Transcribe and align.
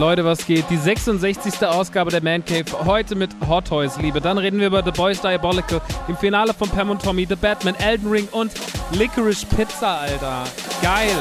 Leute, 0.00 0.24
was 0.24 0.46
geht? 0.46 0.64
Die 0.70 0.78
66. 0.78 1.62
Ausgabe 1.66 2.10
der 2.10 2.22
Man 2.22 2.42
Cave. 2.42 2.64
Heute 2.86 3.14
mit 3.14 3.36
Hot 3.46 3.66
Toys, 3.66 3.98
Liebe. 3.98 4.22
Dann 4.22 4.38
reden 4.38 4.58
wir 4.58 4.68
über 4.68 4.82
The 4.82 4.92
Boys 4.92 5.20
Diabolical, 5.20 5.82
im 6.08 6.16
Finale 6.16 6.54
von 6.54 6.70
Pam 6.70 6.88
und 6.88 7.02
Tommy, 7.02 7.26
The 7.28 7.36
Batman, 7.36 7.74
Elden 7.74 8.10
Ring 8.10 8.26
und 8.32 8.50
Licorice 8.92 9.44
Pizza, 9.44 9.98
Alter. 9.98 10.44
Geil. 10.80 11.18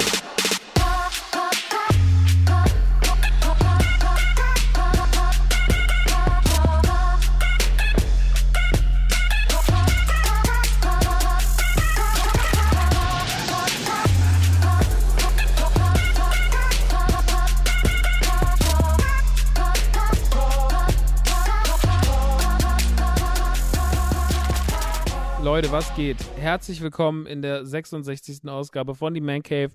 Leute, 25.59 25.73
was 25.73 25.93
geht? 25.93 26.15
Herzlich 26.37 26.79
willkommen 26.79 27.25
in 27.25 27.41
der 27.41 27.65
66. 27.65 28.47
Ausgabe 28.47 28.95
von 28.95 29.13
Die 29.13 29.19
Man 29.19 29.43
Cave 29.43 29.71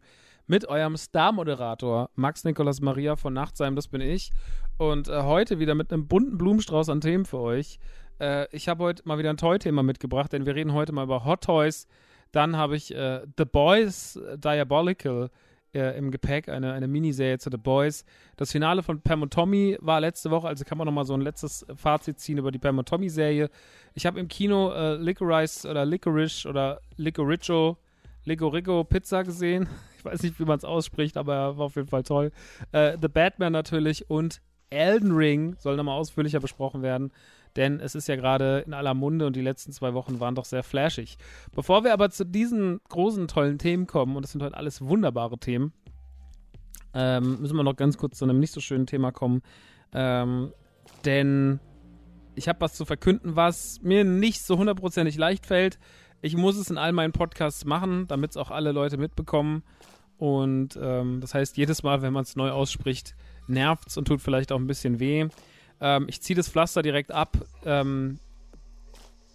mit 0.47 0.66
eurem 0.66 0.97
Star-Moderator 0.97 2.09
Max 2.15 2.43
Nikolas 2.45 2.80
Maria 2.80 3.16
von 3.16 3.34
Nachtsheim, 3.34 3.77
das 3.77 3.88
bin 3.88 4.01
ich. 4.01 4.30
Und 4.79 5.09
äh, 5.09 5.24
heute 5.24 5.59
wieder 5.59 5.74
mit 5.74 5.93
einem 5.93 6.09
bunten 6.09 6.38
Blumenstrauß 6.38 6.88
an 6.88 7.02
Themen 7.02 7.27
für 7.27 7.38
euch. 7.38 7.79
Äh, 8.19 8.47
ich 8.51 8.66
habe 8.66 8.83
heute 8.83 9.02
mal 9.05 9.19
wieder 9.19 9.29
ein 9.29 9.37
Toy-Thema 9.37 9.83
mitgebracht, 9.83 10.33
denn 10.33 10.47
wir 10.47 10.55
reden 10.55 10.73
heute 10.73 10.93
mal 10.93 11.04
über 11.04 11.26
Hot 11.26 11.43
Toys. 11.43 11.87
Dann 12.32 12.57
habe 12.57 12.76
ich 12.76 12.95
äh, 12.95 13.21
The 13.37 13.45
Boys 13.45 14.19
Diabolical 14.37 15.29
äh, 15.74 15.96
im 15.96 16.10
Gepäck, 16.10 16.48
eine, 16.48 16.72
eine 16.72 16.88
Miniserie 16.88 17.38
zu 17.38 17.50
The 17.50 17.56
Boys. 17.56 18.04
Das 18.36 18.52
Finale 18.52 18.82
von 18.82 19.00
Pam 19.00 19.22
und 19.22 19.32
Tommy 19.32 19.76
war 19.80 20.00
letzte 20.00 20.30
Woche, 20.30 20.48
also 20.48 20.64
kann 20.64 20.78
man 20.78 20.86
nochmal 20.86 21.04
so 21.04 21.14
ein 21.14 21.20
letztes 21.20 21.66
Fazit 21.76 22.20
ziehen 22.20 22.38
über 22.38 22.50
die 22.50 22.58
Pam 22.58 22.78
und 22.78 22.88
Tommy-Serie. 22.88 23.50
Ich 23.95 24.06
habe 24.06 24.20
im 24.20 24.28
Kino 24.28 24.72
äh, 24.72 24.96
Licorice 24.96 25.68
oder 25.68 25.84
Licorice 25.84 26.46
oder 26.46 26.80
Licoricho, 26.96 27.76
Licorico 28.24 28.84
Pizza 28.84 29.22
gesehen. 29.22 29.68
Ich 30.04 30.10
weiß 30.10 30.22
nicht, 30.22 30.38
wie 30.38 30.45
man 30.45 30.58
es 30.58 30.66
ausspricht, 30.66 31.16
aber 31.16 31.34
er 31.34 31.56
war 31.56 31.64
auf 31.64 31.76
jeden 31.76 31.88
Fall 31.88 32.02
toll. 32.02 32.30
Äh, 32.72 32.98
The 33.00 33.08
Batman 33.08 33.54
natürlich 33.54 34.10
und 34.10 34.42
Elden 34.68 35.12
Ring 35.12 35.56
soll 35.58 35.76
nochmal 35.76 35.98
ausführlicher 35.98 36.40
besprochen 36.40 36.82
werden 36.82 37.10
denn 37.57 37.80
es 37.80 37.95
ist 37.95 38.09
ja 38.09 38.16
gerade 38.16 38.65
in 38.66 38.74
aller 38.74 38.95
Munde 38.95 39.27
und 39.27 39.37
die 39.37 39.43
letzten 39.43 39.73
zwei 39.73 39.95
Wochen 39.95 40.21
waren 40.21 40.35
doch 40.35 40.45
sehr 40.45 40.63
flashig. 40.63 41.16
Bevor 41.55 41.85
wir 41.85 41.93
aber 41.93 42.10
zu 42.10 42.24
diesen 42.24 42.80
großen, 42.88 43.29
tollen 43.29 43.59
Themen 43.59 43.87
kommen, 43.87 44.16
und 44.16 44.23
das 44.23 44.33
sind 44.33 44.43
heute 44.43 44.57
alles 44.57 44.80
wunderbare 44.83 45.38
Themen, 45.38 45.73
ähm, 46.95 47.41
müssen 47.41 47.57
wir 47.57 47.65
noch 47.65 47.77
ganz 47.77 47.99
kurz 47.99 48.19
zu 48.19 48.25
einem 48.25 48.38
nicht 48.38 48.52
so 48.52 48.60
schönen 48.60 48.87
Thema 48.87 49.10
kommen. 49.10 49.43
Ähm, 49.93 50.52
denn 51.05 51.60
ich 52.35 52.49
habe 52.49 52.60
was 52.60 52.75
zu 52.75 52.85
verkünden, 52.85 53.37
was 53.37 53.80
mir 53.82 54.05
nicht 54.05 54.43
so 54.43 54.59
hundertprozentig 54.59 55.16
leicht 55.16 55.47
fällt. 55.47 55.79
Ich 56.23 56.37
muss 56.37 56.57
es 56.57 56.71
in 56.71 56.79
all 56.79 56.93
meinen 56.93 57.13
Podcasts 57.13 57.65
machen, 57.65 58.07
damit 58.09 58.30
es 58.30 58.37
auch 58.37 58.51
alle 58.51 58.73
Leute 58.73 58.97
mitbekommen. 58.97 59.63
Und 60.16 60.79
ähm, 60.80 61.21
das 61.21 61.35
heißt, 61.35 61.57
jedes 61.57 61.82
Mal, 61.82 62.02
wenn 62.02 62.13
man 62.13 62.23
es 62.23 62.37
neu 62.37 62.51
ausspricht, 62.51 63.15
nervt 63.47 63.88
es 63.88 63.97
und 63.97 64.06
tut 64.06 64.21
vielleicht 64.21 64.53
auch 64.53 64.59
ein 64.59 64.66
bisschen 64.66 65.00
weh. 65.00 65.28
Ähm, 65.80 66.06
ich 66.08 66.20
ziehe 66.20 66.36
das 66.36 66.48
Pflaster 66.48 66.82
direkt 66.82 67.12
ab. 67.12 67.36
Ähm, 67.64 68.19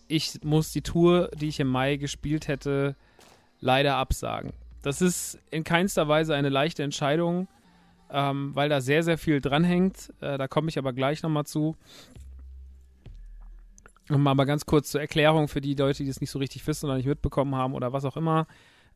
ich 0.08 0.44
muss 0.44 0.72
die 0.72 0.82
Tour, 0.82 1.30
die 1.36 1.50
ich 1.50 1.60
im 1.60 1.68
Mai 1.68 1.98
gespielt 1.98 2.48
hätte, 2.48 2.96
leider 3.60 3.96
absagen. 3.96 4.54
Das 4.82 5.02
ist 5.02 5.40
in 5.52 5.64
keinster 5.64 6.08
Weise 6.08 6.36
eine 6.36 6.50
leichte 6.50 6.84
Entscheidung, 6.84 7.48
ähm, 8.12 8.56
weil 8.56 8.70
da 8.70 8.82
sehr, 8.82 9.04
sehr 9.04 9.18
viel 9.18 9.42
dranhängt. 9.42 10.14
Äh, 10.22 10.38
da 10.38 10.48
komme 10.48 10.70
ich 10.70 10.78
aber 10.78 10.94
gleich 10.94 11.22
nochmal 11.22 11.46
zu. 11.46 11.76
Und 14.10 14.24
mal 14.24 14.34
ganz 14.46 14.66
kurz 14.66 14.90
zur 14.90 15.02
Erklärung 15.02 15.48
für 15.48 15.62
die 15.62 15.76
Leute, 15.76 16.04
die 16.04 16.10
es 16.10 16.22
nicht 16.22 16.32
so 16.32 16.40
richtig 16.40 16.66
wissen 16.66 16.88
oder 16.88 16.96
nicht 16.96 17.06
mitbekommen 17.06 17.54
haben 17.54 17.76
oder 17.76 17.94
was 17.94 18.06
auch 18.06 18.18
immer. 18.18 18.48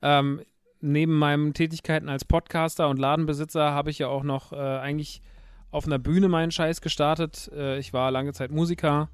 Ähm, 0.02 0.42
neben 0.82 1.18
meinen 1.18 1.54
Tätigkeiten 1.54 2.10
als 2.10 2.26
Podcaster 2.26 2.90
und 2.90 2.98
Ladenbesitzer 2.98 3.72
habe 3.72 3.92
ich 3.92 4.00
ja 4.00 4.08
auch 4.08 4.24
noch 4.24 4.52
äh, 4.52 4.56
eigentlich 4.56 5.22
auf 5.74 5.88
einer 5.88 6.00
Bühne 6.00 6.30
meinen 6.30 6.52
Scheiß 6.52 6.82
gestartet. 6.82 7.52
Äh, 7.54 7.80
ich 7.80 7.94
war 7.94 8.12
lange 8.12 8.32
Zeit 8.32 8.52
Musiker 8.52 9.10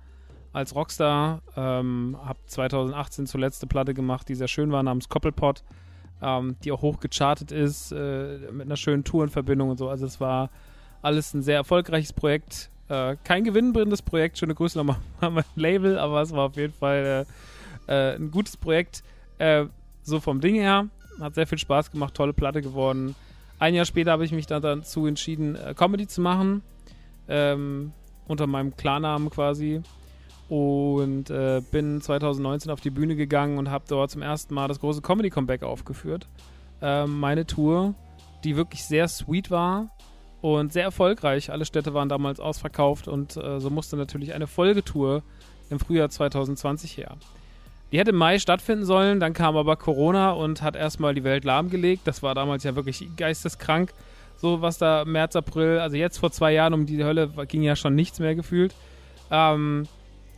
als 0.51 0.75
Rockstar, 0.75 1.41
ähm, 1.55 2.17
habe 2.23 2.39
2018 2.47 3.27
zuletzt 3.27 3.61
eine 3.61 3.69
Platte 3.69 3.93
gemacht, 3.93 4.27
die 4.27 4.35
sehr 4.35 4.47
schön 4.47 4.71
war, 4.71 4.83
namens 4.83 5.07
Koppelpot, 5.07 5.63
ähm, 6.21 6.57
die 6.63 6.71
auch 6.71 6.81
hoch 6.81 6.99
gechartet 6.99 7.51
ist, 7.51 7.91
äh, 7.91 8.51
mit 8.51 8.65
einer 8.65 8.75
schönen 8.75 9.03
Tourenverbindung 9.03 9.69
und 9.69 9.77
so. 9.77 9.89
Also 9.89 10.05
es 10.05 10.19
war 10.19 10.49
alles 11.01 11.33
ein 11.33 11.43
sehr 11.43 11.55
erfolgreiches 11.55 12.11
Projekt. 12.11 12.69
Äh, 12.89 13.15
kein 13.23 13.43
gewinnbringendes 13.43 14.01
Projekt, 14.01 14.37
schöne 14.37 14.55
Grüße 14.55 14.77
nochmal 14.77 14.97
an 15.21 15.33
mein 15.33 15.45
Label, 15.55 15.97
aber 15.97 16.21
es 16.21 16.31
war 16.31 16.47
auf 16.47 16.57
jeden 16.57 16.73
Fall 16.73 17.25
äh, 17.87 18.13
äh, 18.13 18.15
ein 18.15 18.31
gutes 18.31 18.57
Projekt. 18.57 19.03
Äh, 19.37 19.65
so 20.01 20.19
vom 20.19 20.41
Ding 20.41 20.55
her, 20.55 20.87
hat 21.21 21.35
sehr 21.35 21.47
viel 21.47 21.59
Spaß 21.59 21.91
gemacht, 21.91 22.15
tolle 22.15 22.33
Platte 22.33 22.61
geworden. 22.61 23.15
Ein 23.59 23.75
Jahr 23.75 23.85
später 23.85 24.11
habe 24.11 24.25
ich 24.25 24.31
mich 24.31 24.47
dann 24.47 24.61
dazu 24.61 25.05
entschieden, 25.05 25.55
äh, 25.55 25.73
Comedy 25.77 26.07
zu 26.07 26.21
machen. 26.21 26.63
Ähm, 27.27 27.91
unter 28.29 28.47
meinem 28.47 28.77
Klarnamen 28.77 29.29
quasi. 29.29 29.81
Und 30.47 31.29
äh, 31.29 31.61
bin 31.71 32.01
2019 32.01 32.71
auf 32.71 32.79
die 32.79 32.89
Bühne 32.89 33.15
gegangen 33.15 33.57
und 33.57 33.69
habe 33.69 33.85
dort 33.87 34.09
zum 34.09 34.21
ersten 34.21 34.53
Mal 34.53 34.67
das 34.67 34.79
große 34.79 35.01
Comedy-Comeback 35.01 35.63
aufgeführt. 35.63 36.27
Ähm, 36.81 37.19
meine 37.19 37.45
Tour, 37.45 37.93
die 38.43 38.55
wirklich 38.55 38.83
sehr 38.85 39.07
sweet 39.07 39.51
war 39.51 39.89
und 40.41 40.73
sehr 40.73 40.83
erfolgreich. 40.83 41.51
Alle 41.51 41.65
Städte 41.65 41.93
waren 41.93 42.09
damals 42.09 42.39
ausverkauft 42.39 43.07
und 43.07 43.37
äh, 43.37 43.59
so 43.59 43.69
musste 43.69 43.97
natürlich 43.97 44.33
eine 44.33 44.47
Folgetour 44.47 45.23
im 45.69 45.79
Frühjahr 45.79 46.09
2020 46.09 46.97
her. 46.97 47.17
Die 47.91 47.97
hätte 47.97 48.11
im 48.11 48.17
Mai 48.17 48.37
stattfinden 48.37 48.85
sollen, 48.85 49.19
dann 49.19 49.33
kam 49.33 49.57
aber 49.57 49.75
Corona 49.75 50.31
und 50.31 50.61
hat 50.61 50.75
erstmal 50.75 51.15
die 51.15 51.23
Welt 51.23 51.43
lahmgelegt. 51.43 52.05
Das 52.05 52.21
war 52.21 52.35
damals 52.35 52.63
ja 52.63 52.75
wirklich 52.75 53.07
geisteskrank. 53.17 53.93
So 54.37 54.61
was 54.61 54.77
da 54.77 55.05
März, 55.05 55.35
April, 55.35 55.79
also 55.79 55.97
jetzt 55.97 56.17
vor 56.17 56.31
zwei 56.31 56.53
Jahren 56.53 56.73
um 56.73 56.85
die 56.85 57.03
Hölle 57.03 57.29
ging 57.47 57.63
ja 57.63 57.75
schon 57.75 57.95
nichts 57.95 58.19
mehr 58.19 58.35
gefühlt. 58.35 58.73
Ähm, 59.31 59.87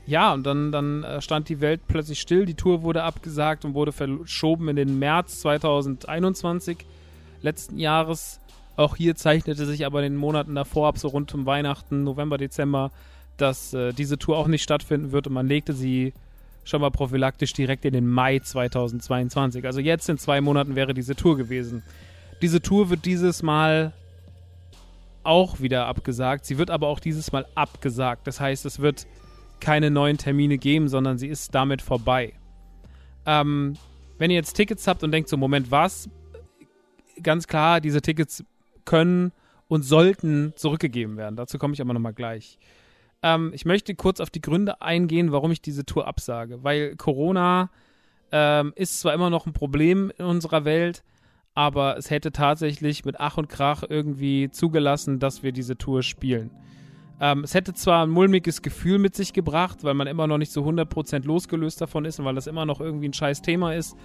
ja, 0.07 0.33
und 0.33 0.43
dann, 0.43 0.71
dann 0.71 1.03
äh, 1.03 1.21
stand 1.21 1.49
die 1.49 1.61
Welt 1.61 1.81
plötzlich 1.87 2.19
still. 2.19 2.45
Die 2.45 2.55
Tour 2.55 2.81
wurde 2.81 3.03
abgesagt 3.03 3.65
und 3.65 3.73
wurde 3.73 3.91
verschoben 3.91 4.69
in 4.69 4.75
den 4.75 4.97
März 4.97 5.41
2021 5.41 6.77
letzten 7.41 7.77
Jahres. 7.77 8.39
Auch 8.77 8.95
hier 8.95 9.15
zeichnete 9.15 9.65
sich 9.65 9.85
aber 9.85 9.99
in 9.99 10.13
den 10.13 10.19
Monaten 10.19 10.55
davor 10.55 10.87
ab, 10.87 10.97
so 10.97 11.09
rund 11.09 11.33
um 11.33 11.45
Weihnachten, 11.45 12.03
November, 12.03 12.37
Dezember, 12.37 12.91
dass 13.37 13.73
äh, 13.73 13.93
diese 13.93 14.17
Tour 14.17 14.37
auch 14.37 14.47
nicht 14.47 14.63
stattfinden 14.63 15.11
wird 15.11 15.27
und 15.27 15.33
man 15.33 15.47
legte 15.47 15.73
sie 15.73 16.13
schon 16.63 16.81
mal 16.81 16.91
prophylaktisch 16.91 17.53
direkt 17.53 17.85
in 17.85 17.93
den 17.93 18.07
Mai 18.07 18.39
2022. 18.39 19.65
Also 19.65 19.79
jetzt 19.79 20.07
in 20.09 20.17
zwei 20.17 20.41
Monaten 20.41 20.75
wäre 20.75 20.93
diese 20.93 21.15
Tour 21.15 21.37
gewesen. 21.37 21.83
Diese 22.41 22.61
Tour 22.61 22.89
wird 22.89 23.05
dieses 23.05 23.43
Mal 23.43 23.93
auch 25.23 25.59
wieder 25.59 25.85
abgesagt. 25.87 26.45
Sie 26.45 26.57
wird 26.57 26.69
aber 26.69 26.87
auch 26.87 26.99
dieses 26.99 27.31
Mal 27.31 27.45
abgesagt. 27.55 28.25
Das 28.27 28.39
heißt, 28.39 28.65
es 28.65 28.79
wird 28.79 29.05
keine 29.59 29.91
neuen 29.91 30.17
Termine 30.17 30.57
geben, 30.57 30.87
sondern 30.87 31.17
sie 31.17 31.27
ist 31.27 31.53
damit 31.53 31.81
vorbei. 31.81 32.33
Ähm, 33.25 33.75
wenn 34.17 34.31
ihr 34.31 34.37
jetzt 34.37 34.53
Tickets 34.53 34.87
habt 34.87 35.03
und 35.03 35.11
denkt 35.11 35.29
so, 35.29 35.37
Moment, 35.37 35.71
was? 35.71 36.09
Ganz 37.21 37.47
klar, 37.47 37.81
diese 37.81 38.01
Tickets 38.01 38.43
können 38.85 39.31
und 39.67 39.83
sollten 39.83 40.53
zurückgegeben 40.55 41.17
werden. 41.17 41.35
Dazu 41.35 41.57
komme 41.57 41.73
ich 41.73 41.81
aber 41.81 41.93
nochmal 41.93 42.13
gleich. 42.13 42.57
Ähm, 43.23 43.51
ich 43.53 43.65
möchte 43.65 43.95
kurz 43.95 44.19
auf 44.19 44.29
die 44.29 44.41
Gründe 44.41 44.81
eingehen, 44.81 45.31
warum 45.31 45.51
ich 45.51 45.61
diese 45.61 45.85
Tour 45.85 46.07
absage. 46.07 46.63
Weil 46.63 46.95
Corona 46.95 47.69
ähm, 48.31 48.73
ist 48.75 48.99
zwar 48.99 49.13
immer 49.13 49.29
noch 49.29 49.45
ein 49.45 49.53
Problem 49.53 50.11
in 50.17 50.25
unserer 50.25 50.65
Welt, 50.65 51.03
aber 51.53 51.97
es 51.97 52.09
hätte 52.09 52.31
tatsächlich 52.31 53.05
mit 53.05 53.19
Ach 53.19 53.37
und 53.37 53.49
Krach 53.49 53.83
irgendwie 53.87 54.49
zugelassen, 54.49 55.19
dass 55.19 55.43
wir 55.43 55.51
diese 55.51 55.77
Tour 55.77 56.01
spielen. 56.01 56.49
Ähm, 57.19 57.43
es 57.43 57.53
hätte 57.53 57.73
zwar 57.73 58.03
ein 58.03 58.09
mulmiges 58.09 58.61
Gefühl 58.61 58.97
mit 58.97 59.15
sich 59.15 59.33
gebracht, 59.33 59.83
weil 59.83 59.93
man 59.93 60.07
immer 60.07 60.25
noch 60.27 60.37
nicht 60.37 60.51
so 60.51 60.63
100% 60.63 61.25
losgelöst 61.25 61.79
davon 61.79 62.05
ist 62.05 62.19
und 62.19 62.25
weil 62.25 62.35
das 62.35 62.47
immer 62.47 62.65
noch 62.65 62.81
irgendwie 62.81 63.09
ein 63.09 63.13
scheiß 63.13 63.41
Thema 63.41 63.75
ist, 63.75 63.95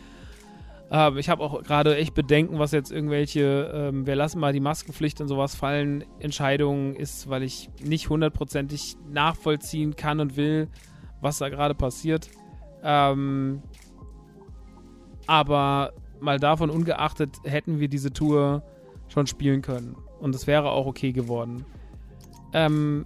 äh, 0.90 1.18
ich 1.18 1.28
habe 1.28 1.42
auch 1.42 1.62
gerade 1.62 1.96
echt 1.96 2.14
Bedenken, 2.14 2.58
was 2.58 2.72
jetzt 2.72 2.92
irgendwelche, 2.92 3.70
ähm, 3.74 4.06
wir 4.06 4.16
lassen 4.16 4.38
mal 4.38 4.52
die 4.52 4.60
Maskenpflicht 4.60 5.20
und 5.20 5.28
sowas 5.28 5.54
fallen, 5.54 6.04
Entscheidungen 6.20 6.94
ist, 6.94 7.28
weil 7.28 7.42
ich 7.42 7.70
nicht 7.82 8.08
hundertprozentig 8.08 8.96
nachvollziehen 9.08 9.96
kann 9.96 10.20
und 10.20 10.36
will, 10.36 10.68
was 11.20 11.38
da 11.38 11.48
gerade 11.48 11.74
passiert. 11.74 12.30
Ähm, 12.82 13.62
aber 15.26 15.92
mal 16.20 16.38
davon 16.38 16.70
ungeachtet, 16.70 17.36
hätten 17.44 17.80
wir 17.80 17.88
diese 17.88 18.12
Tour 18.12 18.62
schon 19.08 19.26
spielen 19.26 19.62
können. 19.62 19.96
Und 20.20 20.34
es 20.34 20.46
wäre 20.46 20.70
auch 20.70 20.86
okay 20.86 21.12
geworden. 21.12 21.64
Ähm, 22.52 23.04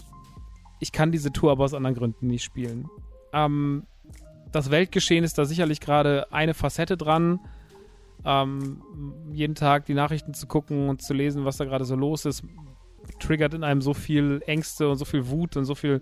ich 0.81 0.93
kann 0.93 1.13
diese 1.13 1.33
Tour 1.33 1.53
aber 1.53 1.65
aus 1.65 1.75
anderen 1.75 1.97
Gründen 1.97 2.27
nicht 2.27 2.45
spielen. 2.45 2.89
Ähm, 3.33 3.85
das 4.53 4.71
Weltgeschehen 4.71 5.25
ist 5.25 5.39
da 5.39 5.45
sicherlich 5.45 5.81
gerade 5.81 6.33
eine 6.33 6.55
Facette 6.55 6.97
dran 6.97 7.41
ähm, 8.25 8.83
jeden 9.33 9.55
Tag 9.55 9.87
die 9.87 9.95
Nachrichten 9.95 10.35
zu 10.35 10.47
gucken 10.47 10.89
und 10.89 11.03
zu 11.03 11.15
lesen, 11.15 11.45
was 11.45 11.57
da 11.57 11.65
gerade 11.65 11.85
so 11.85 11.97
los 11.97 12.25
ist, 12.25 12.43
triggert 13.19 13.55
in 13.55 13.65
einem 13.65 13.81
so 13.81 13.95
viel 13.95 14.43
Ängste 14.47 14.89
und 14.89 14.97
so 14.97 15.05
viel 15.05 15.29
Wut 15.29 15.57
und 15.57 15.65
so 15.65 15.75
viel 15.75 16.01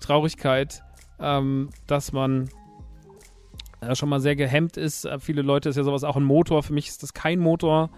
Traurigkeit, 0.00 0.82
ähm, 1.20 1.70
dass 1.86 2.12
man 2.12 2.48
äh, 3.80 3.94
schon 3.94 4.08
mal 4.08 4.20
sehr 4.20 4.36
gehemmt 4.36 4.76
ist. 4.76 5.04
Äh, 5.04 5.18
viele 5.18 5.42
Leute 5.42 5.68
ist 5.68 5.76
ja 5.76 5.84
sowas 5.84 6.04
auch 6.04 6.16
ein 6.16 6.24
Motor. 6.24 6.62
Für 6.62 6.72
mich 6.72 6.88
ist 6.88 7.02
das 7.02 7.14
kein 7.14 7.38
Motor. 7.38 7.90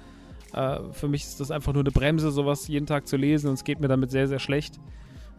Äh, 0.52 0.78
für 0.93 1.08
mich 1.08 1.25
ist 1.25 1.40
das 1.40 1.50
einfach 1.50 1.72
nur 1.72 1.82
eine 1.82 1.90
Bremse, 1.90 2.31
sowas 2.31 2.69
jeden 2.69 2.87
Tag 2.87 3.06
zu 3.06 3.16
lesen 3.16 3.49
und 3.49 3.55
es 3.55 3.64
geht 3.64 3.81
mir 3.81 3.88
damit 3.88 4.11
sehr, 4.11 4.28
sehr 4.28 4.38
schlecht. 4.38 4.78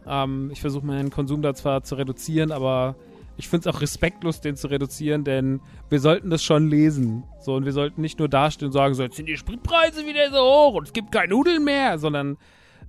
Ähm, 0.06 0.50
ich 0.52 0.60
versuche 0.60 0.86
meinen 0.86 1.10
Konsum 1.10 1.42
da 1.42 1.54
zwar 1.54 1.82
zu 1.82 1.94
reduzieren, 1.94 2.52
aber 2.52 2.96
ich 3.36 3.48
finde 3.48 3.68
es 3.68 3.74
auch 3.74 3.80
respektlos, 3.80 4.40
den 4.40 4.56
zu 4.56 4.68
reduzieren, 4.68 5.24
denn 5.24 5.60
wir 5.90 6.00
sollten 6.00 6.30
das 6.30 6.42
schon 6.42 6.68
lesen. 6.68 7.24
So, 7.40 7.54
und 7.54 7.64
wir 7.64 7.72
sollten 7.72 8.00
nicht 8.00 8.18
nur 8.18 8.28
dastehen 8.28 8.66
und 8.66 8.72
sagen, 8.72 8.94
so, 8.94 9.02
jetzt 9.02 9.16
sind 9.16 9.26
die 9.28 9.36
Spritpreise 9.36 10.06
wieder 10.06 10.30
so 10.30 10.38
hoch 10.38 10.74
und 10.74 10.86
es 10.88 10.92
gibt 10.92 11.12
keine 11.12 11.28
Nudeln 11.28 11.64
mehr, 11.64 11.98
sondern 11.98 12.38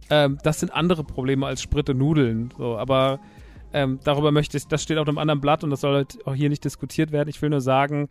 ähm, 0.09 0.37
das 0.43 0.59
sind 0.59 0.73
andere 0.73 1.03
Probleme 1.03 1.45
als 1.45 1.61
Sprit 1.61 1.89
und 1.89 1.97
Nudeln. 1.97 2.53
So, 2.57 2.77
aber 2.77 3.19
ähm, 3.73 3.99
darüber 4.03 4.31
möchte 4.31 4.57
ich, 4.57 4.67
das 4.67 4.83
steht 4.83 4.97
auf 4.97 5.07
einem 5.07 5.17
anderen 5.17 5.41
Blatt 5.41 5.63
und 5.63 5.69
das 5.69 5.81
soll 5.81 5.95
halt 5.95 6.25
auch 6.25 6.35
hier 6.35 6.49
nicht 6.49 6.63
diskutiert 6.63 7.11
werden. 7.11 7.29
Ich 7.29 7.41
will 7.41 7.49
nur 7.49 7.61
sagen, 7.61 8.07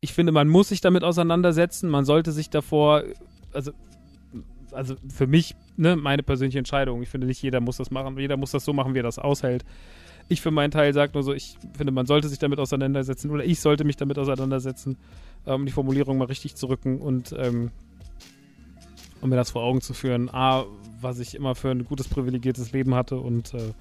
ich 0.00 0.12
finde, 0.12 0.32
man 0.32 0.48
muss 0.48 0.68
sich 0.68 0.80
damit 0.80 1.04
auseinandersetzen. 1.04 1.90
Man 1.90 2.04
sollte 2.04 2.32
sich 2.32 2.48
davor, 2.48 3.02
also, 3.52 3.72
also 4.72 4.94
für 5.12 5.26
mich, 5.26 5.56
ne, 5.76 5.96
meine 5.96 6.22
persönliche 6.22 6.58
Entscheidung. 6.58 7.02
Ich 7.02 7.08
finde, 7.08 7.26
nicht 7.26 7.42
jeder 7.42 7.60
muss 7.60 7.76
das 7.76 7.90
machen. 7.90 8.16
Jeder 8.18 8.36
muss 8.36 8.52
das 8.52 8.64
so 8.64 8.72
machen, 8.72 8.94
wie 8.94 9.00
er 9.00 9.04
das 9.04 9.18
aushält. 9.18 9.64
Ich 10.30 10.40
für 10.40 10.52
meinen 10.52 10.70
Teil 10.70 10.94
sage 10.94 11.10
nur 11.12 11.24
so, 11.24 11.34
ich 11.34 11.56
finde, 11.76 11.92
man 11.92 12.06
sollte 12.06 12.28
sich 12.28 12.38
damit 12.38 12.60
auseinandersetzen 12.60 13.30
oder 13.32 13.44
ich 13.44 13.58
sollte 13.60 13.82
mich 13.82 13.96
damit 13.96 14.16
auseinandersetzen, 14.16 14.96
um 15.44 15.52
ähm, 15.52 15.66
die 15.66 15.72
Formulierung 15.72 16.18
mal 16.18 16.26
richtig 16.26 16.54
zu 16.54 16.68
rücken 16.68 17.00
und 17.00 17.34
ähm, 17.36 17.72
um 19.20 19.28
mir 19.28 19.36
das 19.36 19.50
vor 19.50 19.62
Augen 19.62 19.80
zu 19.80 19.92
führen. 19.92 20.30
A, 20.32 20.64
was 21.00 21.18
ich 21.18 21.34
immer 21.34 21.56
für 21.56 21.70
ein 21.70 21.84
gutes, 21.84 22.06
privilegiertes 22.06 22.70
Leben 22.70 22.94
hatte 22.94 23.16
und 23.16 23.54
äh, 23.54 23.72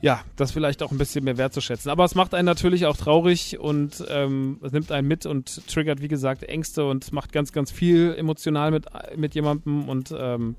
ja, 0.00 0.20
das 0.34 0.50
vielleicht 0.50 0.82
auch 0.82 0.90
ein 0.90 0.98
bisschen 0.98 1.24
mehr 1.24 1.38
wertzuschätzen. 1.38 1.88
Aber 1.88 2.04
es 2.04 2.16
macht 2.16 2.34
einen 2.34 2.46
natürlich 2.46 2.86
auch 2.86 2.96
traurig 2.96 3.60
und 3.60 4.04
ähm, 4.08 4.58
es 4.62 4.72
nimmt 4.72 4.90
einen 4.90 5.06
mit 5.06 5.24
und 5.24 5.68
triggert, 5.68 6.02
wie 6.02 6.08
gesagt, 6.08 6.42
Ängste 6.42 6.84
und 6.84 7.12
macht 7.12 7.32
ganz, 7.32 7.52
ganz 7.52 7.70
viel 7.70 8.12
emotional 8.16 8.72
mit, 8.72 8.86
mit 9.16 9.36
jemandem 9.36 9.88
und 9.88 10.12
ähm, 10.18 10.56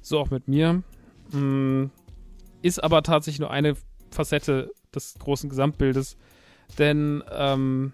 so 0.00 0.18
auch 0.18 0.30
mit 0.30 0.48
mir. 0.48 0.82
Mhm. 1.32 1.90
Ist 2.62 2.82
aber 2.82 3.04
tatsächlich 3.04 3.38
nur 3.38 3.50
eine 3.52 3.76
Facette 4.10 4.72
des 4.94 5.14
großen 5.18 5.48
Gesamtbildes. 5.48 6.16
Denn, 6.78 7.22
ähm, 7.30 7.92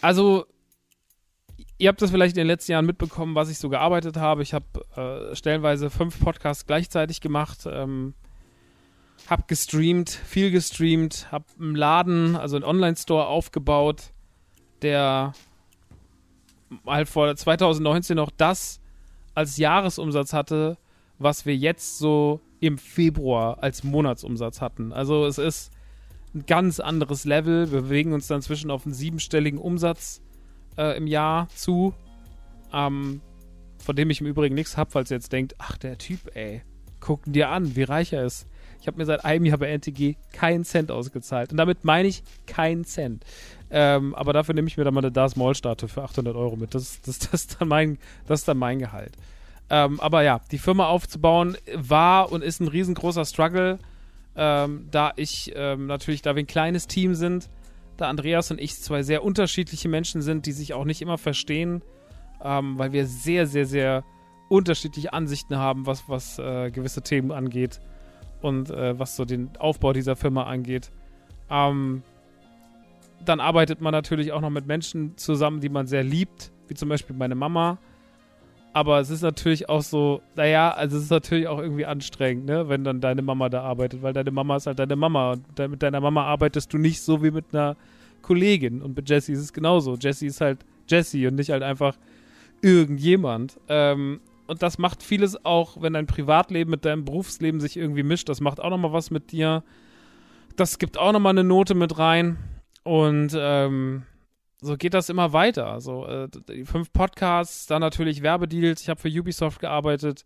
also, 0.00 0.46
ihr 1.78 1.88
habt 1.88 2.00
das 2.02 2.10
vielleicht 2.10 2.36
in 2.36 2.42
den 2.42 2.46
letzten 2.46 2.72
Jahren 2.72 2.86
mitbekommen, 2.86 3.34
was 3.34 3.48
ich 3.48 3.58
so 3.58 3.68
gearbeitet 3.68 4.16
habe. 4.16 4.42
Ich 4.42 4.54
habe 4.54 5.30
äh, 5.30 5.34
stellenweise 5.34 5.90
fünf 5.90 6.20
Podcasts 6.20 6.66
gleichzeitig 6.66 7.20
gemacht. 7.20 7.66
Ähm, 7.66 8.14
hab 9.28 9.48
gestreamt, 9.48 10.10
viel 10.10 10.50
gestreamt, 10.50 11.32
hab 11.32 11.44
einen 11.58 11.74
Laden, 11.74 12.36
also 12.36 12.56
einen 12.56 12.64
Online-Store 12.64 13.26
aufgebaut, 13.26 14.12
der 14.82 15.32
halt 16.86 17.08
vor 17.08 17.34
2019 17.34 18.16
noch 18.16 18.30
das 18.30 18.80
als 19.34 19.56
Jahresumsatz 19.56 20.32
hatte, 20.32 20.78
was 21.18 21.46
wir 21.46 21.56
jetzt 21.56 21.98
so 21.98 22.40
im 22.60 22.78
Februar 22.78 23.62
als 23.62 23.84
Monatsumsatz 23.84 24.60
hatten. 24.60 24.92
Also 24.92 25.26
es 25.26 25.38
ist 25.38 25.70
ein 26.34 26.44
ganz 26.46 26.80
anderes 26.80 27.24
Level. 27.24 27.70
Wir 27.72 27.82
bewegen 27.82 28.12
uns 28.12 28.26
dann 28.26 28.42
zwischen 28.42 28.70
auf 28.70 28.84
einen 28.84 28.94
siebenstelligen 28.94 29.58
Umsatz 29.58 30.22
äh, 30.76 30.96
im 30.96 31.06
Jahr 31.06 31.48
zu, 31.54 31.94
ähm, 32.72 33.20
von 33.78 33.96
dem 33.96 34.10
ich 34.10 34.20
im 34.20 34.26
Übrigen 34.26 34.54
nichts 34.54 34.76
habe, 34.76 34.90
falls 34.90 35.10
ihr 35.10 35.16
jetzt 35.16 35.32
denkt, 35.32 35.54
ach 35.58 35.78
der 35.78 35.98
Typ, 35.98 36.20
ey, 36.34 36.62
guck 37.00 37.22
dir 37.24 37.50
an, 37.50 37.76
wie 37.76 37.82
reich 37.82 38.12
er 38.12 38.24
ist. 38.24 38.46
Ich 38.80 38.86
habe 38.86 38.98
mir 38.98 39.06
seit 39.06 39.24
einem 39.24 39.44
Jahr 39.44 39.58
bei 39.58 39.68
NTG 39.68 40.16
keinen 40.32 40.64
Cent 40.64 40.90
ausgezahlt. 40.90 41.50
Und 41.50 41.56
damit 41.56 41.84
meine 41.84 42.08
ich 42.08 42.22
keinen 42.46 42.84
Cent. 42.84 43.24
Ähm, 43.70 44.14
aber 44.14 44.32
dafür 44.32 44.54
nehme 44.54 44.68
ich 44.68 44.76
mir 44.76 44.84
dann 44.84 44.94
mal 44.94 45.00
eine 45.00 45.10
Das 45.10 45.34
Maul-Statue 45.34 45.88
für 45.88 46.02
800 46.02 46.36
Euro 46.36 46.56
mit. 46.56 46.74
Das, 46.74 47.00
das, 47.00 47.18
das, 47.18 47.46
dann 47.46 47.68
mein, 47.68 47.98
das 48.26 48.40
ist 48.40 48.48
dann 48.48 48.58
mein 48.58 48.78
Gehalt. 48.78 49.16
Ähm, 49.68 50.00
aber 50.00 50.22
ja, 50.22 50.40
die 50.50 50.58
Firma 50.58 50.86
aufzubauen 50.86 51.56
war 51.74 52.30
und 52.30 52.42
ist 52.42 52.60
ein 52.60 52.68
riesengroßer 52.68 53.24
Struggle. 53.24 53.78
Ähm, 54.36 54.88
da 54.90 55.12
ich 55.16 55.52
ähm, 55.56 55.86
natürlich, 55.86 56.22
da 56.22 56.36
wir 56.36 56.42
ein 56.42 56.46
kleines 56.46 56.86
Team 56.86 57.14
sind, 57.14 57.48
da 57.96 58.08
Andreas 58.08 58.50
und 58.50 58.60
ich 58.60 58.78
zwei 58.80 59.02
sehr 59.02 59.24
unterschiedliche 59.24 59.88
Menschen 59.88 60.20
sind, 60.22 60.46
die 60.46 60.52
sich 60.52 60.74
auch 60.74 60.84
nicht 60.84 61.02
immer 61.02 61.18
verstehen, 61.18 61.82
ähm, 62.44 62.78
weil 62.78 62.92
wir 62.92 63.06
sehr, 63.06 63.46
sehr, 63.46 63.66
sehr 63.66 64.04
unterschiedliche 64.48 65.12
Ansichten 65.12 65.56
haben, 65.56 65.86
was, 65.86 66.08
was 66.08 66.38
äh, 66.38 66.70
gewisse 66.70 67.02
Themen 67.02 67.32
angeht 67.32 67.80
und 68.42 68.70
äh, 68.70 68.98
was 68.98 69.16
so 69.16 69.24
den 69.24 69.56
Aufbau 69.58 69.92
dieser 69.92 70.16
Firma 70.16 70.44
angeht. 70.44 70.90
Ähm, 71.50 72.02
dann 73.24 73.40
arbeitet 73.40 73.80
man 73.80 73.92
natürlich 73.92 74.32
auch 74.32 74.40
noch 74.40 74.50
mit 74.50 74.66
Menschen 74.66 75.16
zusammen, 75.16 75.60
die 75.60 75.68
man 75.68 75.86
sehr 75.86 76.04
liebt, 76.04 76.52
wie 76.68 76.74
zum 76.74 76.88
Beispiel 76.88 77.16
meine 77.16 77.34
Mama. 77.34 77.78
Aber 78.76 79.00
es 79.00 79.08
ist 79.08 79.22
natürlich 79.22 79.70
auch 79.70 79.80
so, 79.80 80.20
naja, 80.34 80.70
also 80.70 80.98
es 80.98 81.04
ist 81.04 81.10
natürlich 81.10 81.48
auch 81.48 81.60
irgendwie 81.60 81.86
anstrengend, 81.86 82.44
ne, 82.44 82.68
wenn 82.68 82.84
dann 82.84 83.00
deine 83.00 83.22
Mama 83.22 83.48
da 83.48 83.62
arbeitet, 83.62 84.02
weil 84.02 84.12
deine 84.12 84.30
Mama 84.30 84.56
ist 84.56 84.66
halt 84.66 84.78
deine 84.78 84.96
Mama 84.96 85.32
und 85.32 85.70
mit 85.70 85.82
deiner 85.82 86.02
Mama 86.02 86.24
arbeitest 86.24 86.74
du 86.74 86.76
nicht 86.76 87.00
so 87.00 87.22
wie 87.22 87.30
mit 87.30 87.46
einer 87.54 87.74
Kollegin. 88.20 88.82
Und 88.82 88.94
mit 88.94 89.08
Jessie 89.08 89.32
ist 89.32 89.38
es 89.38 89.54
genauso. 89.54 89.94
Jessie 89.94 90.26
ist 90.26 90.42
halt 90.42 90.58
Jessie 90.90 91.26
und 91.26 91.36
nicht 91.36 91.48
halt 91.48 91.62
einfach 91.62 91.96
irgendjemand. 92.60 93.58
Ähm, 93.70 94.20
und 94.46 94.62
das 94.62 94.76
macht 94.76 95.02
vieles 95.02 95.42
auch, 95.42 95.80
wenn 95.80 95.94
dein 95.94 96.06
Privatleben 96.06 96.70
mit 96.70 96.84
deinem 96.84 97.06
Berufsleben 97.06 97.62
sich 97.62 97.78
irgendwie 97.78 98.02
mischt. 98.02 98.28
Das 98.28 98.42
macht 98.42 98.60
auch 98.60 98.68
nochmal 98.68 98.92
was 98.92 99.10
mit 99.10 99.32
dir. 99.32 99.62
Das 100.56 100.78
gibt 100.78 100.98
auch 100.98 101.12
nochmal 101.12 101.32
eine 101.32 101.44
Note 101.44 101.74
mit 101.74 101.96
rein. 101.96 102.36
Und 102.82 103.30
ähm, 103.34 104.02
so 104.60 104.76
geht 104.76 104.94
das 104.94 105.08
immer 105.08 105.32
weiter. 105.32 105.66
Also 105.66 106.06
äh, 106.06 106.28
fünf 106.64 106.92
Podcasts, 106.92 107.66
dann 107.66 107.80
natürlich 107.80 108.22
Werbedeals. 108.22 108.82
Ich 108.82 108.88
habe 108.88 109.00
für 109.00 109.08
Ubisoft 109.08 109.60
gearbeitet. 109.60 110.24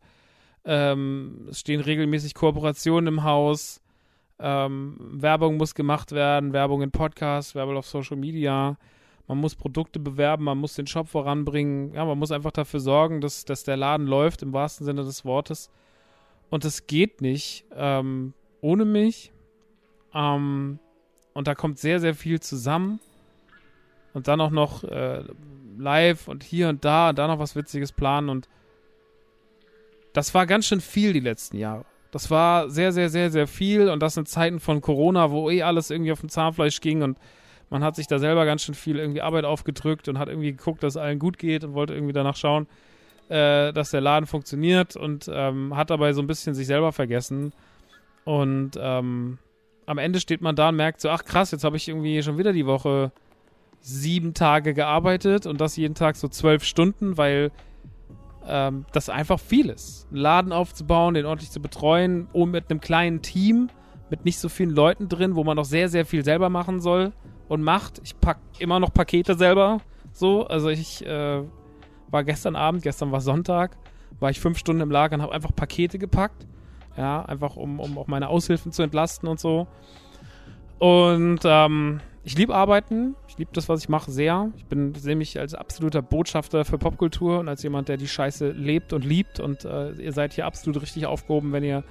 Ähm, 0.65 1.49
es 1.50 1.61
stehen 1.61 1.81
regelmäßig 1.81 2.35
Kooperationen 2.35 3.06
im 3.15 3.25
Haus. 3.25 3.81
Ähm, 4.38 4.97
Werbung 4.99 5.56
muss 5.56 5.75
gemacht 5.75 6.13
werden. 6.13 6.53
Werbung 6.53 6.82
in 6.82 6.91
Podcasts, 6.91 7.55
Werbung 7.55 7.77
auf 7.77 7.87
Social 7.87 8.17
Media 8.17 8.77
man 9.31 9.39
muss 9.39 9.55
Produkte 9.55 10.01
bewerben, 10.01 10.43
man 10.43 10.58
muss 10.58 10.75
den 10.75 10.89
Shop 10.89 11.06
voranbringen, 11.06 11.94
ja, 11.94 12.05
man 12.05 12.19
muss 12.19 12.32
einfach 12.32 12.51
dafür 12.51 12.81
sorgen, 12.81 13.20
dass, 13.20 13.44
dass 13.44 13.63
der 13.63 13.77
Laden 13.77 14.08
läuft, 14.08 14.43
im 14.43 14.53
wahrsten 14.53 14.84
Sinne 14.84 15.05
des 15.05 15.25
Wortes. 15.25 15.70
Und 16.51 16.65
das 16.65 16.89
geht 16.89 17.20
nicht 17.20 17.65
ähm, 17.77 18.34
ohne 18.60 18.84
mich. 18.84 19.32
Ähm, 20.13 20.81
und 21.32 21.46
da 21.46 21.55
kommt 21.55 21.79
sehr, 21.79 22.01
sehr 22.01 22.17
viel 22.17 22.41
zusammen. 22.41 22.99
Und 24.12 24.29
dann 24.29 24.40
auch 24.40 24.50
noch 24.50 24.84
äh, 24.84 25.22
live 25.79 26.29
und 26.29 26.43
hier 26.43 26.69
und 26.69 26.84
da 26.84 27.10
und 27.10 27.19
da 27.19 27.29
noch 27.29 27.38
was 27.38 27.56
Witziges 27.56 27.93
planen. 27.93 28.29
Und 28.29 28.48
das 30.12 30.34
war 30.34 30.46
ganz 30.46 30.67
schön 30.67 30.81
viel 30.81 31.12
die 31.12 31.20
letzten 31.20 31.56
Jahre. 31.56 31.84
Das 32.10 32.31
war 32.31 32.69
sehr, 32.70 32.93
sehr, 32.93 33.08
sehr, 33.08 33.31
sehr 33.31 33.46
viel. 33.46 33.88
Und 33.88 34.00
das 34.00 34.17
in 34.17 34.26
Zeiten 34.26 34.60
von 34.60 34.81
Corona, 34.81 35.31
wo 35.31 35.50
eh 35.50 35.62
alles 35.62 35.90
irgendwie 35.90 36.12
auf 36.12 36.20
dem 36.20 36.29
Zahnfleisch 36.29 36.81
ging 36.81 37.02
und 37.02 37.19
man 37.70 37.84
hat 37.84 37.94
sich 37.94 38.08
da 38.08 38.19
selber 38.19 38.44
ganz 38.44 38.62
schön 38.62 38.74
viel 38.74 38.98
irgendwie 38.98 39.22
Arbeit 39.22 39.44
aufgedrückt 39.44 40.08
und 40.08 40.19
hat 40.19 40.29
irgendwie 40.29 40.50
geguckt, 40.50 40.82
dass 40.82 40.94
es 40.94 40.96
allen 40.96 41.20
gut 41.20 41.38
geht 41.38 41.62
und 41.62 41.72
wollte 41.72 41.94
irgendwie 41.94 42.12
danach 42.12 42.34
schauen, 42.34 42.67
äh, 43.29 43.72
dass 43.72 43.93
der 43.93 44.00
Laden 44.00 44.26
funktioniert 44.26 44.96
und 44.96 45.31
ähm, 45.32 45.76
hat 45.76 45.90
dabei 45.90 46.12
so 46.12 46.20
ein 46.20 46.26
bisschen 46.26 46.55
sich 46.55 46.67
selber 46.67 46.90
vergessen. 46.90 47.52
Und 48.24 48.72
ähm, 48.76 49.38
am 49.86 49.98
Ende 49.98 50.19
steht 50.19 50.40
man 50.40 50.56
da 50.56 50.70
und 50.70 50.76
merkt 50.76 51.00
so, 51.00 51.10
ach 51.10 51.24
krass, 51.24 51.52
jetzt 51.52 51.62
habe 51.62 51.76
ich 51.76 51.88
irgendwie 51.88 52.20
schon 52.24 52.38
wieder 52.38 52.52
die 52.52 52.67
Woche 52.67 53.12
sieben 53.81 54.34
Tage 54.34 54.75
gearbeitet 54.75 55.46
und 55.46 55.60
das 55.60 55.77
jeden 55.77 55.94
Tag 55.94 56.17
so 56.17 56.29
zwölf 56.29 56.65
Stunden, 56.65 57.17
weil 57.17 57.51
ähm, 58.46 58.84
das 58.93 59.08
einfach 59.08 59.41
viel 59.41 59.70
ist. 59.70 60.06
Einen 60.10 60.20
Laden 60.20 60.53
aufzubauen, 60.53 61.15
den 61.15 61.27
ordentlich 61.27 61.51
zu 61.51 61.60
betreuen, 61.60 62.29
um 62.32 62.51
mit 62.51 62.70
einem 62.70 62.81
kleinen 62.81 63.22
Team, 63.22 63.70
mit 64.10 64.25
nicht 64.25 64.39
so 64.39 64.49
vielen 64.49 64.70
Leuten 64.70 65.08
drin, 65.08 65.34
wo 65.34 65.44
man 65.44 65.56
noch 65.56 65.65
sehr, 65.65 65.89
sehr 65.89 66.05
viel 66.05 66.25
selber 66.25 66.49
machen 66.51 66.81
soll 66.81 67.13
und 67.49 67.63
macht. 67.63 68.01
Ich 68.05 68.19
pack 68.19 68.39
immer 68.58 68.81
noch 68.81 68.93
Pakete 68.93 69.34
selber. 69.34 69.79
So, 70.13 70.46
also 70.46 70.69
ich 70.69 71.06
äh, 71.06 71.43
war 72.08 72.25
gestern 72.25 72.56
Abend, 72.56 72.82
gestern 72.82 73.13
war 73.13 73.20
Sonntag, 73.20 73.77
war 74.19 74.31
ich 74.31 74.41
fünf 74.41 74.58
Stunden 74.58 74.82
im 74.82 74.91
Lager 74.91 75.15
und 75.15 75.22
habe 75.22 75.32
einfach 75.32 75.55
Pakete 75.55 75.99
gepackt. 75.99 76.46
Ja, 76.96 77.25
einfach 77.25 77.56
um, 77.56 77.79
um 77.79 77.96
auch 77.99 78.08
meine 78.08 78.29
Aushilfen 78.29 78.72
zu 78.72 78.82
entlasten 78.82 79.29
und 79.29 79.39
so. 79.39 79.69
Und 80.79 81.41
ähm, 81.44 82.01
ich 82.22 82.36
liebe 82.36 82.55
Arbeiten. 82.55 83.15
Ich 83.29 83.39
liebe 83.39 83.50
das, 83.55 83.69
was 83.69 83.82
ich 83.82 83.89
mache, 83.89 84.10
sehr. 84.10 84.50
Ich 84.56 84.67
bin 84.67 84.94
sehe 84.94 85.17
mich 85.17 85.39
als 85.39 85.55
absoluter 85.55 86.03
Botschafter 86.03 86.65
für 86.65 86.79
Popkultur 86.79 87.41
und 87.41 87.48
als 87.48 87.62
jemand, 87.62 87.89
der 87.89 87.96
die 87.96 88.08
Scheiße 88.08 88.50
lebt 88.50 88.93
und 88.93 89.05
liebt. 89.05 89.41
Und 89.41 89.65
äh, 89.65 89.93
ihr 89.93 90.12
seid 90.12 90.34
hier 90.34 90.46
absolut 90.46 90.82
richtig 90.82 91.06
aufgehoben, 91.06 91.53
wenn 91.53 91.65
ihr 91.65 91.82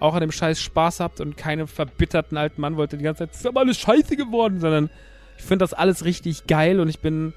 auch 0.00 0.14
an 0.14 0.20
dem 0.20 0.30
Scheiß 0.30 0.60
Spaß 0.60 1.00
habt 1.00 1.20
und 1.20 1.36
keine 1.36 1.66
verbitterten 1.66 2.36
alten 2.36 2.60
Mann 2.60 2.76
wollt, 2.76 2.92
die 2.92 2.98
ganze 2.98 3.26
Zeit, 3.26 3.34
ist 3.34 3.46
aber 3.46 3.60
alles 3.60 3.78
scheiße 3.78 4.16
geworden, 4.16 4.60
sondern 4.60 4.90
ich 5.38 5.44
finde 5.44 5.64
das 5.64 5.72
alles 5.72 6.04
richtig 6.04 6.46
geil 6.46 6.80
und 6.80 6.88
ich 6.88 7.00
bin 7.00 7.32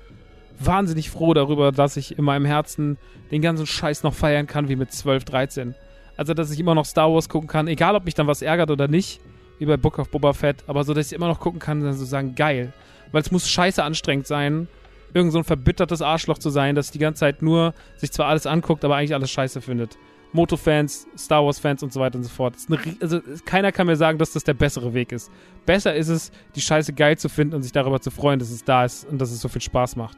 wahnsinnig 0.60 1.10
froh 1.10 1.34
darüber, 1.34 1.72
dass 1.72 1.98
ich 1.98 2.17
in 2.17 2.24
meinem 2.24 2.46
Herzen 2.46 2.98
den 3.31 3.41
ganzen 3.41 3.65
Scheiß 3.65 4.03
noch 4.03 4.13
feiern 4.13 4.46
kann, 4.46 4.70
wie 4.70 4.75
mit 4.75 4.91
12, 4.91 5.24
13. 5.24 5.75
Also, 6.17 6.34
dass 6.34 6.51
ich 6.51 6.60
immer 6.60 6.75
noch 6.75 6.86
Star 6.86 7.12
Wars 7.12 7.29
gucken 7.29 7.48
kann, 7.48 7.67
egal 7.67 7.96
ob 7.96 8.05
mich 8.05 8.13
dann 8.13 8.27
was 8.27 8.41
ärgert 8.41 8.70
oder 8.70 8.88
nicht, 8.88 9.22
wie 9.62 9.65
bei 9.65 9.77
Book 9.77 10.00
of 10.00 10.10
Boba 10.10 10.34
Fett, 10.34 10.63
aber 10.65 10.84
so, 10.84 10.94
dass 10.96 11.08
ich 11.08 11.13
immer 11.13 11.27
noch 11.27 11.39
gucken 11.39 11.60
kann 11.60 11.86
und 11.86 11.94
so 11.94 12.03
sagen, 12.03 12.34
geil. 12.34 12.74
Weil 13.12 13.22
es 13.22 13.30
muss 13.30 13.48
scheiße 13.48 13.84
anstrengend 13.84 14.25
sein, 14.25 14.68
irgend 15.13 15.32
so 15.32 15.38
ein 15.38 15.44
verbittertes 15.44 16.01
Arschloch 16.01 16.39
zu 16.39 16.50
sein, 16.50 16.74
das 16.74 16.89
die 16.89 16.98
ganze 16.98 17.20
Zeit 17.20 17.44
nur 17.44 17.75
sich 17.96 18.12
zwar 18.12 18.25
alles 18.25 18.48
anguckt, 18.48 18.84
aber 18.84 18.96
eigentlich 18.96 19.13
alles 19.13 19.30
scheiße 19.30 19.62
findet. 19.62 20.00
Moto-Fans, 20.34 21.06
Star 21.15 21.46
Wars-Fans 21.46 21.84
und 21.84 21.94
so 21.94 22.00
weiter 22.00 22.18
und 22.18 22.24
so 22.24 22.30
fort. 22.30 22.56
Also 23.01 23.20
keiner 23.46 23.72
kann 23.72 23.86
mir 23.86 23.98
sagen, 23.98 24.18
dass 24.18 24.32
das 24.32 24.44
der 24.44 24.56
bessere 24.56 24.96
Weg 24.96 25.12
ist. 25.12 25.30
Besser 25.68 25.94
ist 25.94 26.08
es, 26.08 26.32
die 26.56 26.62
Scheiße 26.62 26.94
geil 26.94 27.20
zu 27.20 27.30
finden 27.30 27.53
und 27.53 27.62
sich 27.62 27.72
darüber 27.72 28.01
zu 28.01 28.10
freuen, 28.10 28.39
dass 28.39 28.50
es 28.50 28.63
da 28.63 28.86
ist 28.86 29.08
und 29.08 29.20
dass 29.20 29.30
es 29.30 29.41
so 29.41 29.48
viel 29.48 29.62
Spaß 29.62 29.96
macht. 29.96 30.18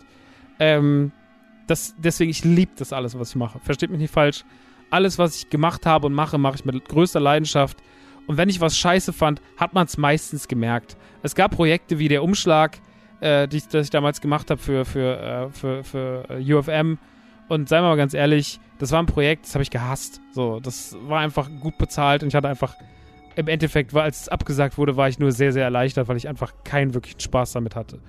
Ähm, 0.60 1.12
das, 1.68 1.96
deswegen, 1.98 2.32
ich 2.32 2.46
liebe 2.46 2.72
das 2.78 2.94
alles, 2.94 3.20
was 3.20 3.32
ich 3.32 3.36
mache. 3.36 3.60
Versteht 3.60 3.90
mich 3.90 4.00
nicht 4.00 4.14
falsch. 4.14 4.46
Alles, 4.90 5.18
was 5.18 5.36
ich 5.36 5.50
gemacht 5.50 5.86
habe 5.86 6.08
und 6.08 6.14
mache, 6.14 6.38
mache 6.38 6.56
ich 6.56 6.66
mit 6.66 6.88
größter 6.88 7.20
Leidenschaft. 7.20 7.78
Und 8.28 8.38
wenn 8.38 8.50
ich 8.50 8.62
was 8.62 8.78
scheiße 8.78 9.14
fand, 9.14 9.42
hat 9.58 9.74
man 9.74 9.86
es 9.86 9.98
meistens 9.98 10.48
gemerkt. 10.48 10.98
Es 11.22 11.36
gab 11.36 11.52
Projekte 11.52 12.00
wie 12.00 12.08
der 12.08 12.24
Umschlag, 12.24 12.80
äh, 13.20 13.48
die, 13.48 13.62
das 13.70 13.86
ich 13.86 13.90
damals 13.90 14.22
gemacht 14.22 14.50
habe 14.50 14.62
für, 14.62 14.86
für, 14.86 15.20
äh, 15.20 15.50
für, 15.50 15.84
für 15.84 16.26
äh, 16.30 16.54
UFM. 16.54 16.98
Und 17.50 17.70
seien 17.70 17.84
wir 17.84 17.90
mal 17.90 17.98
ganz 17.98 18.14
ehrlich, 18.14 18.60
das 18.80 18.92
war 18.92 19.00
ein 19.00 19.06
Projekt, 19.06 19.46
das 19.46 19.56
habe 19.56 19.64
ich 19.64 19.70
gehasst. 19.70 20.22
So, 20.32 20.60
das 20.60 20.96
war 21.08 21.20
einfach 21.20 21.50
gut 21.60 21.78
bezahlt 21.78 22.24
und 22.24 22.30
ich 22.30 22.36
hatte 22.36 22.48
einfach 22.48 22.76
im 23.36 23.48
Endeffekt, 23.48 23.96
als 23.96 24.22
es 24.22 24.30
abgesagt 24.30 24.78
wurde, 24.78 24.96
war 24.96 25.10
ich 25.10 25.20
nur 25.20 25.32
sehr, 25.32 25.52
sehr 25.52 25.64
erleichtert, 25.64 26.08
weil 26.08 26.18
ich 26.18 26.28
einfach 26.28 26.54
keinen 26.64 26.94
wirklichen 26.94 27.20
Spaß 27.20 27.54
damit 27.54 27.76
hatte. 27.76 28.00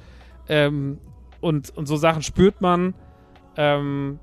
Ähm, 0.49 0.99
und, 1.41 1.77
und 1.77 1.87
so 1.87 1.97
Sachen 1.97 2.23
spürt 2.23 2.61
man. 2.61 2.95
Ähm, 3.57 4.19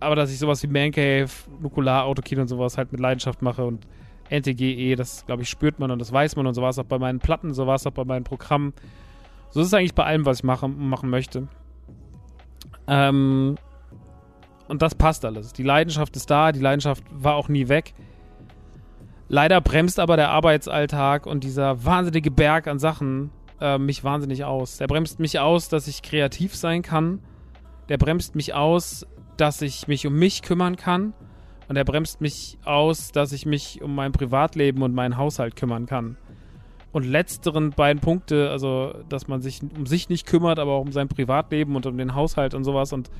aber 0.00 0.16
dass 0.16 0.30
ich 0.30 0.38
sowas 0.38 0.62
wie 0.62 0.66
Man 0.66 0.90
Cave, 0.90 1.30
Nukular, 1.60 2.04
Autokino 2.04 2.42
und 2.42 2.48
sowas 2.48 2.76
halt 2.76 2.92
mit 2.92 3.00
Leidenschaft 3.00 3.42
mache 3.42 3.64
und 3.64 3.86
NTGE, 4.30 4.96
das 4.96 5.26
glaube 5.26 5.42
ich 5.42 5.48
spürt 5.48 5.78
man 5.78 5.90
und 5.90 5.98
das 5.98 6.12
weiß 6.12 6.36
man 6.36 6.46
und 6.46 6.54
so 6.54 6.62
war 6.62 6.70
es 6.70 6.78
auch 6.78 6.84
bei 6.84 6.98
meinen 6.98 7.18
Platten, 7.20 7.54
so 7.54 7.66
war 7.66 7.76
es 7.76 7.86
auch 7.86 7.92
bei 7.92 8.04
meinen 8.04 8.24
Programmen. 8.24 8.72
So 9.50 9.60
ist 9.60 9.68
es 9.68 9.74
eigentlich 9.74 9.94
bei 9.94 10.04
allem, 10.04 10.26
was 10.26 10.38
ich 10.38 10.44
mache, 10.44 10.68
machen 10.68 11.10
möchte. 11.10 11.48
Ähm, 12.86 13.56
und 14.66 14.82
das 14.82 14.94
passt 14.94 15.24
alles. 15.24 15.52
Die 15.52 15.62
Leidenschaft 15.62 16.16
ist 16.16 16.30
da, 16.30 16.52
die 16.52 16.60
Leidenschaft 16.60 17.04
war 17.10 17.34
auch 17.34 17.48
nie 17.48 17.68
weg. 17.68 17.94
Leider 19.28 19.60
bremst 19.60 20.00
aber 20.00 20.16
der 20.16 20.30
Arbeitsalltag 20.30 21.26
und 21.26 21.44
dieser 21.44 21.84
wahnsinnige 21.84 22.30
Berg 22.30 22.66
an 22.66 22.78
Sachen 22.78 23.30
äh, 23.60 23.78
mich 23.78 24.04
wahnsinnig 24.04 24.44
aus. 24.44 24.78
Der 24.78 24.86
bremst 24.86 25.18
mich 25.20 25.38
aus, 25.38 25.68
dass 25.68 25.86
ich 25.86 26.02
kreativ 26.02 26.54
sein 26.54 26.82
kann. 26.82 27.20
Der 27.88 27.98
bremst 27.98 28.34
mich 28.34 28.54
aus, 28.54 29.06
dass 29.36 29.62
ich 29.62 29.88
mich 29.88 30.06
um 30.06 30.14
mich 30.14 30.42
kümmern 30.42 30.76
kann. 30.76 31.14
Und 31.68 31.76
er 31.76 31.84
bremst 31.84 32.20
mich 32.20 32.58
aus, 32.64 33.12
dass 33.12 33.32
ich 33.32 33.46
mich 33.46 33.82
um 33.82 33.94
mein 33.94 34.12
Privatleben 34.12 34.82
und 34.82 34.94
meinen 34.94 35.16
Haushalt 35.16 35.56
kümmern 35.56 35.86
kann. 35.86 36.16
Und 36.92 37.04
letzteren 37.04 37.70
beiden 37.70 38.00
Punkte, 38.00 38.50
also 38.50 38.94
dass 39.08 39.26
man 39.26 39.40
sich 39.40 39.60
um 39.76 39.86
sich 39.86 40.08
nicht 40.08 40.26
kümmert, 40.26 40.58
aber 40.58 40.72
auch 40.72 40.82
um 40.82 40.92
sein 40.92 41.08
Privatleben 41.08 41.74
und 41.74 41.86
um 41.86 41.98
den 41.98 42.14
Haushalt 42.14 42.54
und 42.54 42.64
sowas. 42.64 42.92
Und 42.92 43.10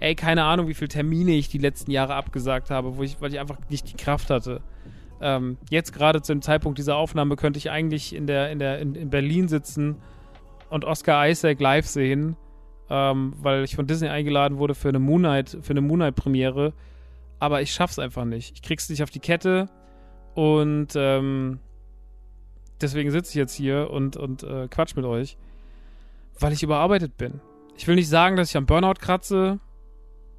ey, 0.00 0.14
keine 0.14 0.44
Ahnung, 0.44 0.66
wie 0.66 0.74
viele 0.74 0.88
Termine 0.88 1.32
ich 1.32 1.48
die 1.48 1.58
letzten 1.58 1.90
Jahre 1.90 2.14
abgesagt 2.14 2.70
habe, 2.70 2.96
wo 2.96 3.02
ich, 3.02 3.20
weil 3.20 3.32
ich 3.32 3.38
einfach 3.38 3.58
nicht 3.68 3.92
die 3.92 3.96
Kraft 3.96 4.30
hatte. 4.30 4.62
Ähm, 5.20 5.58
jetzt 5.68 5.92
gerade 5.92 6.22
zu 6.22 6.32
dem 6.32 6.42
Zeitpunkt 6.42 6.78
dieser 6.78 6.96
Aufnahme 6.96 7.36
könnte 7.36 7.58
ich 7.58 7.70
eigentlich 7.70 8.14
in 8.14 8.26
der, 8.26 8.50
in 8.50 8.58
der, 8.58 8.78
in, 8.78 8.94
in 8.94 9.10
Berlin 9.10 9.48
sitzen 9.48 9.96
und 10.70 10.84
Oscar 10.84 11.28
Isaac 11.28 11.60
live 11.60 11.86
sehen, 11.86 12.36
ähm, 12.88 13.34
weil 13.40 13.64
ich 13.64 13.76
von 13.76 13.86
Disney 13.86 14.08
eingeladen 14.08 14.58
wurde 14.58 14.74
für 14.74 14.88
eine 14.88 14.98
Moonlight, 14.98 15.58
für 15.60 15.72
eine 15.72 15.82
Moonlight-Premiere. 15.82 16.72
Aber 17.40 17.62
ich 17.62 17.72
schaff's 17.72 17.98
einfach 17.98 18.24
nicht. 18.24 18.52
Ich 18.54 18.62
krieg's 18.62 18.88
nicht 18.88 19.02
auf 19.02 19.10
die 19.10 19.18
Kette 19.18 19.68
und 20.34 20.88
ähm, 20.94 21.58
deswegen 22.80 23.10
sitze 23.10 23.30
ich 23.30 23.34
jetzt 23.34 23.54
hier 23.54 23.90
und, 23.90 24.16
und 24.16 24.42
äh, 24.42 24.68
quatsch 24.68 24.94
mit 24.94 25.04
euch, 25.04 25.36
weil 26.38 26.52
ich 26.52 26.62
überarbeitet 26.62 27.16
bin. 27.16 27.40
Ich 27.76 27.88
will 27.88 27.94
nicht 27.96 28.08
sagen, 28.08 28.36
dass 28.36 28.50
ich 28.50 28.56
am 28.56 28.66
Burnout 28.66 29.00
kratze 29.00 29.58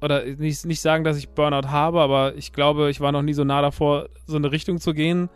oder 0.00 0.24
nicht, 0.24 0.64
nicht 0.64 0.80
sagen, 0.80 1.04
dass 1.04 1.18
ich 1.18 1.30
Burnout 1.30 1.68
habe, 1.68 2.00
aber 2.00 2.34
ich 2.36 2.52
glaube, 2.52 2.90
ich 2.90 3.00
war 3.00 3.12
noch 3.12 3.22
nie 3.22 3.34
so 3.34 3.44
nah 3.44 3.62
davor, 3.62 4.08
so 4.26 4.36
eine 4.36 4.50
Richtung 4.50 4.78
zu 4.78 4.94
gehen. 4.94 5.28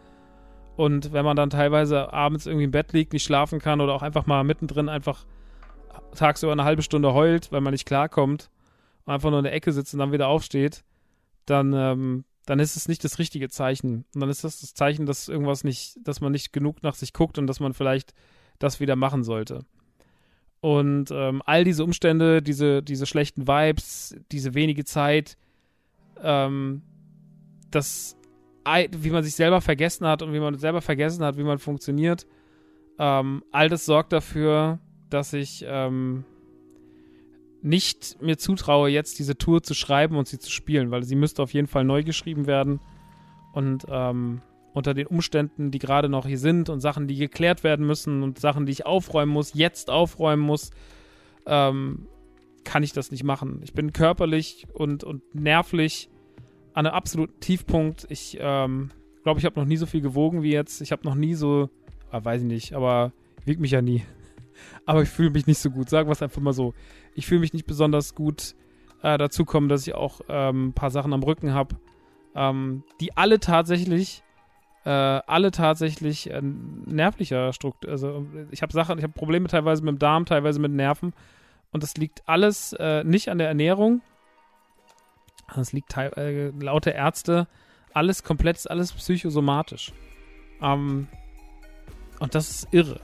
Und 0.76 1.12
wenn 1.12 1.24
man 1.24 1.36
dann 1.36 1.50
teilweise 1.50 2.12
abends 2.12 2.46
irgendwie 2.46 2.64
im 2.64 2.70
Bett 2.70 2.92
liegt, 2.92 3.12
nicht 3.12 3.24
schlafen 3.24 3.60
kann 3.60 3.80
oder 3.80 3.94
auch 3.94 4.02
einfach 4.02 4.26
mal 4.26 4.44
mittendrin 4.44 4.88
einfach 4.88 5.24
tagsüber 6.14 6.52
eine 6.52 6.64
halbe 6.64 6.82
Stunde 6.82 7.14
heult, 7.14 7.50
weil 7.52 7.60
man 7.60 7.72
nicht 7.72 7.86
klarkommt 7.86 8.50
und 9.04 9.12
einfach 9.12 9.30
nur 9.30 9.38
in 9.38 9.44
der 9.44 9.54
Ecke 9.54 9.72
sitzt 9.72 9.94
und 9.94 10.00
dann 10.00 10.12
wieder 10.12 10.28
aufsteht, 10.28 10.84
dann 11.46 11.72
ähm, 11.72 12.24
dann 12.46 12.60
ist 12.60 12.76
es 12.76 12.88
nicht 12.88 13.04
das 13.04 13.18
richtige 13.18 13.48
Zeichen. 13.48 14.04
Und 14.14 14.20
dann 14.20 14.30
ist 14.30 14.44
das 14.44 14.60
das 14.60 14.72
Zeichen, 14.72 15.04
dass 15.04 15.28
irgendwas 15.28 15.64
nicht, 15.64 15.96
dass 16.04 16.20
man 16.20 16.32
nicht 16.32 16.52
genug 16.52 16.82
nach 16.82 16.94
sich 16.94 17.12
guckt 17.12 17.38
und 17.38 17.48
dass 17.48 17.60
man 17.60 17.74
vielleicht 17.74 18.14
das 18.60 18.80
wieder 18.80 18.96
machen 18.96 19.24
sollte. 19.24 19.66
Und 20.60 21.10
ähm, 21.10 21.42
all 21.44 21.64
diese 21.64 21.84
Umstände, 21.84 22.40
diese, 22.42 22.82
diese 22.82 23.04
schlechten 23.04 23.46
Vibes, 23.46 24.16
diese 24.32 24.54
wenige 24.54 24.84
Zeit, 24.84 25.36
ähm, 26.22 26.82
das, 27.70 28.16
wie 28.64 29.10
man 29.10 29.24
sich 29.24 29.34
selber 29.34 29.60
vergessen 29.60 30.06
hat 30.06 30.22
und 30.22 30.32
wie 30.32 30.40
man 30.40 30.56
selber 30.56 30.80
vergessen 30.80 31.24
hat, 31.24 31.36
wie 31.36 31.44
man 31.44 31.58
funktioniert, 31.58 32.26
ähm, 32.98 33.44
all 33.50 33.68
das 33.68 33.84
sorgt 33.84 34.12
dafür, 34.12 34.78
dass 35.10 35.32
ich 35.32 35.64
ähm, 35.68 36.24
nicht 37.66 38.22
mir 38.22 38.38
zutraue, 38.38 38.88
jetzt 38.88 39.18
diese 39.18 39.36
Tour 39.36 39.62
zu 39.62 39.74
schreiben 39.74 40.16
und 40.16 40.28
sie 40.28 40.38
zu 40.38 40.50
spielen, 40.50 40.90
weil 40.90 41.02
sie 41.02 41.16
müsste 41.16 41.42
auf 41.42 41.52
jeden 41.52 41.66
Fall 41.66 41.84
neu 41.84 42.04
geschrieben 42.04 42.46
werden. 42.46 42.80
Und 43.52 43.86
ähm, 43.90 44.40
unter 44.72 44.94
den 44.94 45.06
Umständen, 45.06 45.70
die 45.70 45.78
gerade 45.78 46.08
noch 46.08 46.26
hier 46.26 46.38
sind 46.38 46.68
und 46.68 46.80
Sachen, 46.80 47.08
die 47.08 47.16
geklärt 47.16 47.64
werden 47.64 47.86
müssen 47.86 48.22
und 48.22 48.38
Sachen, 48.38 48.66
die 48.66 48.72
ich 48.72 48.86
aufräumen 48.86 49.32
muss, 49.32 49.54
jetzt 49.54 49.90
aufräumen 49.90 50.42
muss, 50.42 50.70
ähm, 51.46 52.06
kann 52.62 52.82
ich 52.82 52.92
das 52.92 53.10
nicht 53.10 53.24
machen. 53.24 53.60
Ich 53.64 53.72
bin 53.72 53.92
körperlich 53.92 54.66
und, 54.72 55.02
und 55.02 55.34
nervlich 55.34 56.08
an 56.72 56.86
einem 56.86 56.94
absoluten 56.94 57.40
Tiefpunkt. 57.40 58.06
Ich 58.10 58.38
ähm, 58.40 58.90
glaube, 59.22 59.40
ich 59.40 59.46
habe 59.46 59.58
noch 59.58 59.66
nie 59.66 59.76
so 59.76 59.86
viel 59.86 60.02
gewogen 60.02 60.42
wie 60.42 60.52
jetzt. 60.52 60.80
Ich 60.82 60.92
habe 60.92 61.04
noch 61.04 61.14
nie 61.14 61.34
so, 61.34 61.70
ah, 62.10 62.22
weiß 62.22 62.42
ich 62.42 62.46
nicht, 62.46 62.74
aber 62.74 63.12
wiegt 63.44 63.60
mich 63.60 63.70
ja 63.72 63.82
nie. 63.82 64.02
Aber 64.84 65.02
ich 65.02 65.08
fühle 65.08 65.30
mich 65.30 65.46
nicht 65.46 65.58
so 65.58 65.70
gut. 65.70 65.88
Sagen 65.88 66.08
wir 66.08 66.12
es 66.12 66.22
einfach 66.22 66.42
mal 66.42 66.52
so. 66.52 66.74
Ich 67.14 67.26
fühle 67.26 67.40
mich 67.40 67.52
nicht 67.52 67.66
besonders 67.66 68.14
gut. 68.14 68.54
Äh, 69.02 69.18
dazu 69.18 69.44
kommen, 69.44 69.68
dass 69.68 69.86
ich 69.86 69.94
auch 69.94 70.20
ähm, 70.28 70.68
ein 70.68 70.72
paar 70.72 70.90
Sachen 70.90 71.12
am 71.12 71.22
Rücken 71.22 71.52
habe, 71.52 71.76
ähm, 72.34 72.82
die 73.00 73.16
alle 73.16 73.40
tatsächlich, 73.40 74.22
äh, 74.84 74.90
alle 74.90 75.50
tatsächlich 75.50 76.30
äh, 76.30 76.40
nervlicher 76.42 77.52
Struktur. 77.52 77.90
Also 77.90 78.26
ich 78.50 78.62
habe 78.62 78.72
Sachen, 78.72 78.98
ich 78.98 79.04
habe 79.04 79.12
Probleme 79.12 79.48
teilweise 79.48 79.82
mit 79.84 79.94
dem 79.94 79.98
Darm, 79.98 80.24
teilweise 80.24 80.60
mit 80.60 80.72
Nerven. 80.72 81.12
Und 81.72 81.82
das 81.82 81.96
liegt 81.96 82.26
alles 82.26 82.72
äh, 82.74 83.04
nicht 83.04 83.28
an 83.28 83.38
der 83.38 83.48
Ernährung. 83.48 84.00
Das 85.54 85.72
liegt 85.72 85.96
äh, 85.96 86.50
laut 86.58 86.86
der 86.86 86.94
Ärzte 86.94 87.46
alles 87.96 88.22
komplett, 88.22 88.70
alles 88.70 88.92
psychosomatisch. 88.92 89.92
Ähm, 90.60 91.08
und 92.20 92.34
das 92.34 92.50
ist 92.50 92.68
irre. 92.72 93.00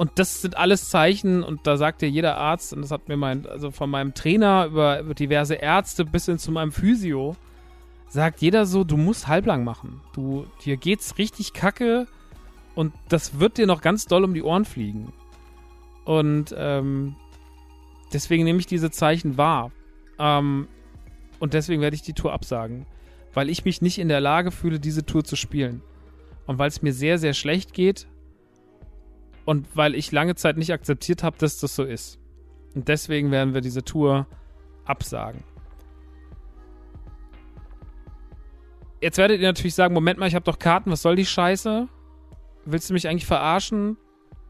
Und 0.00 0.12
das 0.14 0.40
sind 0.40 0.56
alles 0.56 0.88
Zeichen, 0.88 1.42
und 1.42 1.66
da 1.66 1.76
sagt 1.76 2.00
dir 2.00 2.08
jeder 2.08 2.38
Arzt, 2.38 2.72
und 2.72 2.80
das 2.80 2.90
hat 2.90 3.10
mir 3.10 3.18
mein, 3.18 3.44
also 3.44 3.70
von 3.70 3.90
meinem 3.90 4.14
Trainer 4.14 4.64
über, 4.64 5.00
über 5.00 5.12
diverse 5.12 5.56
Ärzte 5.56 6.06
bis 6.06 6.24
hin 6.24 6.38
zu 6.38 6.50
meinem 6.52 6.72
Physio, 6.72 7.36
sagt 8.08 8.40
jeder 8.40 8.64
so, 8.64 8.82
du 8.82 8.96
musst 8.96 9.28
halblang 9.28 9.62
machen. 9.62 10.00
Du, 10.14 10.46
dir 10.64 10.78
geht's 10.78 11.18
richtig 11.18 11.52
kacke 11.52 12.06
und 12.74 12.94
das 13.10 13.40
wird 13.40 13.58
dir 13.58 13.66
noch 13.66 13.82
ganz 13.82 14.06
doll 14.06 14.24
um 14.24 14.32
die 14.32 14.42
Ohren 14.42 14.64
fliegen. 14.64 15.12
Und 16.06 16.54
ähm, 16.56 17.14
deswegen 18.10 18.44
nehme 18.44 18.58
ich 18.58 18.66
diese 18.66 18.90
Zeichen 18.90 19.36
wahr. 19.36 19.70
Ähm, 20.18 20.66
und 21.40 21.52
deswegen 21.52 21.82
werde 21.82 21.96
ich 21.96 22.00
die 22.00 22.14
Tour 22.14 22.32
absagen. 22.32 22.86
Weil 23.34 23.50
ich 23.50 23.66
mich 23.66 23.82
nicht 23.82 23.98
in 23.98 24.08
der 24.08 24.22
Lage 24.22 24.50
fühle, 24.50 24.80
diese 24.80 25.04
Tour 25.04 25.24
zu 25.24 25.36
spielen. 25.36 25.82
Und 26.46 26.58
weil 26.58 26.68
es 26.68 26.80
mir 26.80 26.94
sehr, 26.94 27.18
sehr 27.18 27.34
schlecht 27.34 27.74
geht, 27.74 28.06
und 29.50 29.66
weil 29.74 29.96
ich 29.96 30.12
lange 30.12 30.36
Zeit 30.36 30.56
nicht 30.56 30.72
akzeptiert 30.72 31.24
habe, 31.24 31.36
dass 31.36 31.58
das 31.58 31.74
so 31.74 31.82
ist. 31.82 32.20
Und 32.76 32.86
deswegen 32.86 33.32
werden 33.32 33.52
wir 33.52 33.60
diese 33.60 33.82
Tour 33.82 34.28
absagen. 34.84 35.42
Jetzt 39.00 39.18
werdet 39.18 39.40
ihr 39.40 39.48
natürlich 39.48 39.74
sagen, 39.74 39.92
Moment 39.92 40.20
mal, 40.20 40.28
ich 40.28 40.36
habe 40.36 40.44
doch 40.44 40.60
Karten, 40.60 40.92
was 40.92 41.02
soll 41.02 41.16
die 41.16 41.26
Scheiße? 41.26 41.88
Willst 42.64 42.90
du 42.90 42.94
mich 42.94 43.08
eigentlich 43.08 43.26
verarschen? 43.26 43.96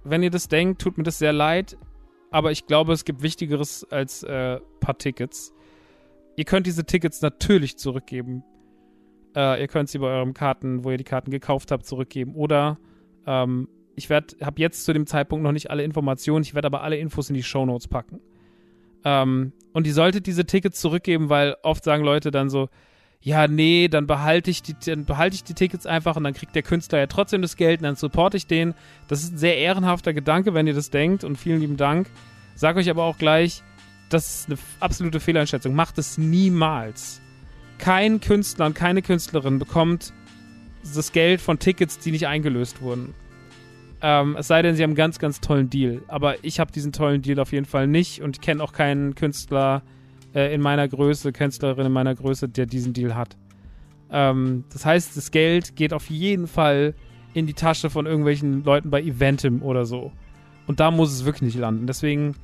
Wenn 0.04 0.22
ihr 0.22 0.28
das 0.28 0.48
denkt, 0.48 0.82
tut 0.82 0.98
mir 0.98 1.04
das 1.04 1.18
sehr 1.18 1.32
leid. 1.32 1.78
Aber 2.30 2.52
ich 2.52 2.66
glaube, 2.66 2.92
es 2.92 3.06
gibt 3.06 3.22
Wichtigeres 3.22 3.86
als 3.90 4.22
äh, 4.22 4.60
paar 4.80 4.98
Tickets. 4.98 5.54
Ihr 6.36 6.44
könnt 6.44 6.66
diese 6.66 6.84
Tickets 6.84 7.22
natürlich 7.22 7.78
zurückgeben. 7.78 8.44
Äh, 9.34 9.62
ihr 9.62 9.68
könnt 9.68 9.88
sie 9.88 9.98
bei 9.98 10.08
euren 10.08 10.34
Karten, 10.34 10.84
wo 10.84 10.90
ihr 10.90 10.98
die 10.98 11.04
Karten 11.04 11.30
gekauft 11.30 11.70
habt, 11.70 11.86
zurückgeben. 11.86 12.34
Oder 12.34 12.78
ähm, 13.26 13.66
Ich 14.00 14.08
werde, 14.08 14.34
habe 14.40 14.58
jetzt 14.58 14.86
zu 14.86 14.94
dem 14.94 15.06
Zeitpunkt 15.06 15.42
noch 15.42 15.52
nicht 15.52 15.70
alle 15.70 15.84
Informationen, 15.84 16.42
ich 16.42 16.54
werde 16.54 16.64
aber 16.64 16.82
alle 16.82 16.96
Infos 16.96 17.28
in 17.28 17.34
die 17.34 17.42
Shownotes 17.42 17.86
packen. 17.86 18.18
Ähm, 19.04 19.52
und 19.74 19.86
ihr 19.86 19.92
solltet 19.92 20.26
diese 20.26 20.46
Tickets 20.46 20.80
zurückgeben, 20.80 21.28
weil 21.28 21.54
oft 21.62 21.84
sagen 21.84 22.02
Leute 22.02 22.30
dann 22.30 22.48
so, 22.48 22.70
ja, 23.20 23.46
nee, 23.46 23.88
dann 23.88 24.06
behalte 24.06 24.50
ich 24.50 24.62
die, 24.62 24.74
dann 24.86 25.04
behalte 25.04 25.34
ich 25.34 25.44
die 25.44 25.52
Tickets 25.52 25.84
einfach 25.84 26.16
und 26.16 26.24
dann 26.24 26.32
kriegt 26.32 26.54
der 26.54 26.62
Künstler 26.62 26.98
ja 26.98 27.08
trotzdem 27.08 27.42
das 27.42 27.56
Geld 27.56 27.80
und 27.80 27.84
dann 27.84 27.96
supporte 27.96 28.38
ich 28.38 28.46
den. 28.46 28.72
Das 29.06 29.22
ist 29.22 29.34
ein 29.34 29.38
sehr 29.38 29.58
ehrenhafter 29.58 30.14
Gedanke, 30.14 30.54
wenn 30.54 30.66
ihr 30.66 30.72
das 30.72 30.88
denkt 30.88 31.22
und 31.22 31.36
vielen 31.36 31.60
lieben 31.60 31.76
Dank. 31.76 32.08
Sag 32.54 32.76
euch 32.76 32.88
aber 32.88 33.04
auch 33.04 33.18
gleich, 33.18 33.62
das 34.08 34.40
ist 34.40 34.48
eine 34.48 34.58
absolute 34.80 35.20
Fehleinschätzung. 35.20 35.74
Macht 35.74 35.98
es 35.98 36.16
niemals. 36.16 37.20
Kein 37.76 38.20
Künstler 38.22 38.64
und 38.64 38.74
keine 38.74 39.02
Künstlerin 39.02 39.58
bekommt 39.58 40.14
das 40.82 41.12
Geld 41.12 41.42
von 41.42 41.58
Tickets, 41.58 41.98
die 41.98 42.12
nicht 42.12 42.26
eingelöst 42.26 42.80
wurden. 42.80 43.14
Ähm, 44.02 44.36
es 44.38 44.46
sei 44.46 44.62
denn, 44.62 44.76
sie 44.76 44.82
haben 44.82 44.90
einen 44.90 44.96
ganz, 44.96 45.18
ganz 45.18 45.40
tollen 45.40 45.68
Deal. 45.68 46.02
Aber 46.08 46.42
ich 46.44 46.60
habe 46.60 46.72
diesen 46.72 46.92
tollen 46.92 47.22
Deal 47.22 47.38
auf 47.38 47.52
jeden 47.52 47.66
Fall 47.66 47.86
nicht 47.86 48.22
und 48.22 48.40
kenne 48.40 48.62
auch 48.62 48.72
keinen 48.72 49.14
Künstler 49.14 49.82
äh, 50.34 50.54
in 50.54 50.60
meiner 50.60 50.88
Größe, 50.88 51.32
Künstlerin 51.32 51.86
in 51.86 51.92
meiner 51.92 52.14
Größe, 52.14 52.48
der 52.48 52.66
diesen 52.66 52.92
Deal 52.92 53.14
hat. 53.14 53.36
Ähm, 54.10 54.64
das 54.72 54.84
heißt, 54.86 55.16
das 55.16 55.30
Geld 55.30 55.76
geht 55.76 55.92
auf 55.92 56.08
jeden 56.08 56.46
Fall 56.46 56.94
in 57.34 57.46
die 57.46 57.54
Tasche 57.54 57.90
von 57.90 58.06
irgendwelchen 58.06 58.64
Leuten 58.64 58.90
bei 58.90 59.02
Eventim 59.02 59.62
oder 59.62 59.84
so. 59.84 60.12
Und 60.66 60.80
da 60.80 60.90
muss 60.90 61.12
es 61.12 61.24
wirklich 61.24 61.42
nicht 61.42 61.58
landen. 61.58 61.86
Deswegen 61.86 62.34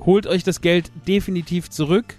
holt 0.00 0.26
euch 0.26 0.44
das 0.44 0.60
Geld 0.60 0.90
definitiv 1.06 1.70
zurück. 1.70 2.16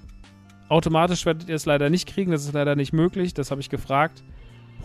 Automatisch 0.69 1.25
werdet 1.25 1.49
ihr 1.49 1.55
es 1.55 1.65
leider 1.65 1.89
nicht 1.89 2.07
kriegen, 2.07 2.31
das 2.31 2.45
ist 2.45 2.53
leider 2.53 2.75
nicht 2.75 2.93
möglich, 2.93 3.33
das 3.33 3.51
habe 3.51 3.61
ich 3.61 3.69
gefragt. 3.69 4.23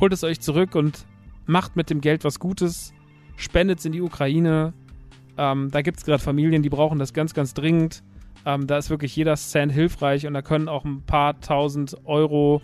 Holt 0.01 0.13
es 0.13 0.25
euch 0.25 0.41
zurück 0.41 0.75
und 0.75 1.07
macht 1.47 1.77
mit 1.77 1.89
dem 1.91 2.01
Geld 2.01 2.25
was 2.25 2.39
Gutes 2.39 2.93
spendet 3.39 3.79
es 3.79 3.85
in 3.87 3.93
die 3.93 4.03
Ukraine. 4.03 4.75
Ähm, 5.39 5.71
da 5.71 5.81
gibt 5.81 5.99
es 5.99 6.05
gerade 6.05 6.23
Familien, 6.23 6.63
die 6.63 6.69
brauchen 6.69 6.99
das 6.99 7.15
ganz, 7.15 7.33
ganz 7.33 7.55
dringend. 7.55 8.03
Ähm, 8.45 8.67
da 8.67 8.77
ist 8.77 8.91
wirklich 8.91 9.17
jeder 9.17 9.37
Cent 9.37 9.73
hilfreich 9.73 10.27
und 10.27 10.35
da 10.35 10.43
können 10.43 10.69
auch 10.69 10.85
ein 10.85 11.03
paar 11.03 11.41
tausend 11.41 11.97
Euro 12.05 12.61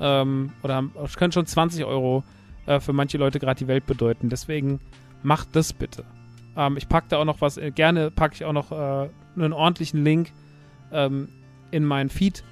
ähm, 0.00 0.52
oder 0.62 0.84
können 1.16 1.32
schon 1.32 1.46
20 1.46 1.84
Euro 1.84 2.24
äh, 2.66 2.80
für 2.80 2.92
manche 2.92 3.18
Leute 3.18 3.38
gerade 3.38 3.58
die 3.58 3.68
Welt 3.68 3.86
bedeuten. 3.86 4.28
Deswegen 4.28 4.80
macht 5.22 5.54
das 5.54 5.72
bitte. 5.72 6.04
Ähm, 6.56 6.76
ich 6.76 6.88
packe 6.88 7.06
da 7.10 7.18
auch 7.18 7.24
noch 7.24 7.40
was, 7.40 7.56
äh, 7.56 7.70
gerne 7.70 8.10
packe 8.10 8.34
ich 8.34 8.44
auch 8.44 8.52
noch 8.52 8.72
äh, 8.72 9.08
einen 9.36 9.52
ordentlichen 9.52 10.04
Link 10.04 10.32
ähm, 10.92 11.28
in 11.70 11.84
meinen 11.84 12.10
Feed, 12.10 12.44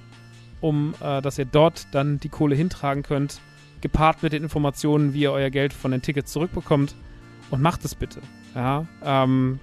um 0.59 0.93
äh, 1.01 1.21
dass 1.21 1.37
ihr 1.37 1.45
dort 1.45 1.87
dann 1.91 2.19
die 2.19 2.29
Kohle 2.29 2.55
hintragen 2.55 3.03
könnt, 3.03 3.39
gepaart 3.81 4.23
mit 4.23 4.33
den 4.33 4.43
Informationen, 4.43 5.13
wie 5.13 5.21
ihr 5.21 5.31
euer 5.31 5.49
Geld 5.49 5.73
von 5.73 5.91
den 5.91 6.01
Tickets 6.01 6.31
zurückbekommt. 6.31 6.95
Und 7.51 7.61
macht 7.61 7.85
es 7.85 7.93
bitte. 7.93 8.21
Ja, 8.55 8.85
ähm, 9.03 9.59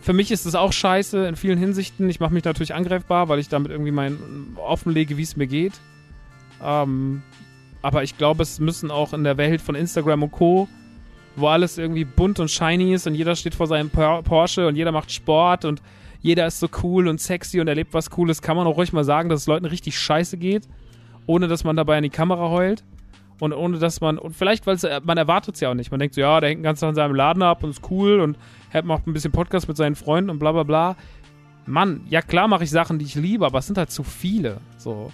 für 0.00 0.12
mich 0.12 0.30
ist 0.30 0.46
es 0.46 0.54
auch 0.54 0.72
scheiße 0.72 1.26
in 1.26 1.36
vielen 1.36 1.58
Hinsichten. 1.58 2.08
Ich 2.08 2.20
mache 2.20 2.32
mich 2.32 2.44
natürlich 2.44 2.74
angreifbar, 2.74 3.28
weil 3.28 3.40
ich 3.40 3.48
damit 3.48 3.72
irgendwie 3.72 3.90
mein 3.90 4.16
offenlege, 4.56 5.16
wie 5.16 5.22
es 5.22 5.36
mir 5.36 5.48
geht. 5.48 5.72
Ähm, 6.62 7.22
aber 7.82 8.02
ich 8.02 8.16
glaube, 8.16 8.42
es 8.42 8.60
müssen 8.60 8.90
auch 8.90 9.12
in 9.12 9.24
der 9.24 9.36
Welt 9.36 9.60
von 9.60 9.74
Instagram 9.74 10.22
und 10.22 10.32
Co., 10.32 10.68
wo 11.34 11.48
alles 11.48 11.76
irgendwie 11.76 12.04
bunt 12.04 12.40
und 12.40 12.50
shiny 12.50 12.94
ist 12.94 13.06
und 13.06 13.14
jeder 13.14 13.36
steht 13.36 13.54
vor 13.54 13.66
seinem 13.66 13.90
Porsche 13.90 14.66
und 14.66 14.76
jeder 14.76 14.90
macht 14.90 15.12
Sport 15.12 15.64
und 15.64 15.82
jeder 16.22 16.46
ist 16.46 16.60
so 16.60 16.68
cool 16.82 17.08
und 17.08 17.20
sexy 17.20 17.60
und 17.60 17.68
erlebt 17.68 17.92
was 17.92 18.08
Cooles, 18.08 18.40
kann 18.40 18.56
man 18.56 18.66
auch 18.66 18.76
ruhig 18.76 18.92
mal 18.92 19.04
sagen, 19.04 19.28
dass 19.28 19.42
es 19.42 19.46
Leuten 19.46 19.66
richtig 19.66 19.98
scheiße 19.98 20.38
geht, 20.38 20.66
ohne 21.26 21.46
dass 21.46 21.62
man 21.62 21.76
dabei 21.76 21.98
in 21.98 22.04
die 22.04 22.10
Kamera 22.10 22.48
heult. 22.48 22.84
Und 23.38 23.52
ohne 23.52 23.78
dass 23.78 24.00
man, 24.00 24.18
und 24.18 24.34
vielleicht, 24.34 24.66
weil 24.66 24.82
äh, 24.84 25.00
man 25.04 25.18
erwartet 25.18 25.56
es 25.56 25.60
ja 25.60 25.70
auch 25.70 25.74
nicht. 25.74 25.90
Man 25.90 26.00
denkt 26.00 26.14
so, 26.14 26.20
ja, 26.20 26.40
der 26.40 26.50
hängt 26.50 26.62
ganz 26.62 26.82
an 26.82 26.94
seinem 26.94 27.14
Laden 27.14 27.42
ab 27.42 27.62
und 27.62 27.70
ist 27.70 27.90
cool 27.90 28.20
und 28.20 28.38
macht 28.84 29.06
ein 29.06 29.12
bisschen 29.12 29.32
Podcast 29.32 29.68
mit 29.68 29.76
seinen 29.76 29.94
Freunden 29.94 30.30
und 30.30 30.38
bla 30.38 30.52
bla 30.52 30.62
bla. 30.62 30.96
Mann, 31.66 32.02
ja 32.08 32.22
klar 32.22 32.48
mache 32.48 32.64
ich 32.64 32.70
Sachen, 32.70 32.98
die 32.98 33.04
ich 33.04 33.14
liebe, 33.14 33.44
aber 33.44 33.58
es 33.58 33.66
sind 33.66 33.76
halt 33.76 33.90
zu 33.90 34.04
viele. 34.04 34.58
So. 34.78 35.12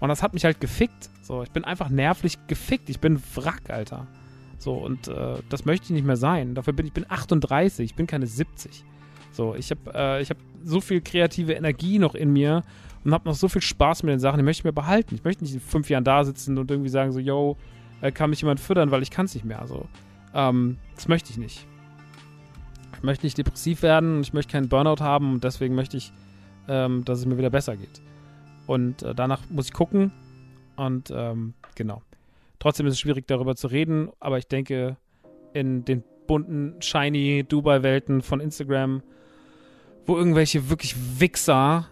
Und 0.00 0.08
das 0.08 0.22
hat 0.22 0.34
mich 0.34 0.44
halt 0.44 0.60
gefickt. 0.60 1.10
So, 1.22 1.42
ich 1.42 1.50
bin 1.50 1.64
einfach 1.64 1.88
nervlich 1.88 2.38
gefickt. 2.46 2.90
Ich 2.90 3.00
bin 3.00 3.20
Wrack, 3.34 3.70
Alter. 3.70 4.06
So, 4.58 4.74
und 4.74 5.08
äh, 5.08 5.36
das 5.48 5.64
möchte 5.64 5.86
ich 5.86 5.90
nicht 5.90 6.06
mehr 6.06 6.16
sein. 6.16 6.54
Dafür 6.54 6.72
bin 6.72 6.86
ich 6.86 6.92
bin 6.92 7.06
38, 7.08 7.84
ich 7.84 7.94
bin 7.94 8.06
keine 8.06 8.26
70. 8.26 8.84
So, 9.32 9.54
ich 9.54 9.70
habe 9.70 9.92
äh, 9.92 10.24
hab 10.24 10.36
so 10.62 10.80
viel 10.80 11.00
kreative 11.00 11.54
Energie 11.54 11.98
noch 11.98 12.14
in 12.14 12.32
mir 12.32 12.62
und 13.04 13.12
habe 13.12 13.28
noch 13.28 13.34
so 13.34 13.48
viel 13.48 13.62
Spaß 13.62 14.02
mit 14.02 14.12
den 14.12 14.20
Sachen, 14.20 14.38
die 14.38 14.42
möchte 14.42 14.60
ich 14.60 14.64
mir 14.64 14.72
behalten. 14.72 15.14
Ich 15.14 15.24
möchte 15.24 15.44
nicht 15.44 15.54
in 15.54 15.60
fünf 15.60 15.90
Jahren 15.90 16.04
da 16.04 16.24
sitzen 16.24 16.56
und 16.58 16.70
irgendwie 16.70 16.88
sagen 16.88 17.12
so, 17.12 17.20
yo, 17.20 17.56
äh, 18.00 18.10
kann 18.12 18.30
mich 18.30 18.40
jemand 18.40 18.60
füttern, 18.60 18.90
weil 18.90 19.02
ich 19.02 19.10
kann 19.10 19.26
es 19.26 19.34
nicht 19.34 19.44
mehr. 19.44 19.60
Also, 19.60 19.86
ähm, 20.34 20.78
das 20.94 21.08
möchte 21.08 21.30
ich 21.30 21.38
nicht. 21.38 21.66
Ich 22.96 23.02
möchte 23.02 23.26
nicht 23.26 23.36
depressiv 23.36 23.82
werden, 23.82 24.20
ich 24.22 24.32
möchte 24.32 24.52
keinen 24.52 24.68
Burnout 24.68 25.02
haben 25.02 25.34
und 25.34 25.44
deswegen 25.44 25.74
möchte 25.74 25.96
ich, 25.96 26.12
ähm, 26.68 27.04
dass 27.04 27.18
es 27.18 27.26
mir 27.26 27.36
wieder 27.36 27.50
besser 27.50 27.76
geht. 27.76 28.00
Und 28.66 29.02
äh, 29.02 29.14
danach 29.14 29.40
muss 29.50 29.66
ich 29.66 29.72
gucken 29.74 30.10
und 30.76 31.12
ähm, 31.14 31.54
genau. 31.74 32.02
Trotzdem 32.58 32.86
ist 32.86 32.94
es 32.94 33.00
schwierig, 33.00 33.26
darüber 33.26 33.56
zu 33.56 33.66
reden, 33.66 34.08
aber 34.20 34.38
ich 34.38 34.46
denke, 34.46 34.96
in 35.52 35.84
den 35.84 36.02
bunten, 36.26 36.76
shiny 36.80 37.44
Dubai-Welten 37.46 38.22
von 38.22 38.40
Instagram, 38.40 39.02
wo 40.06 40.16
irgendwelche 40.16 40.70
wirklich 40.70 40.96
Wichser 41.20 41.88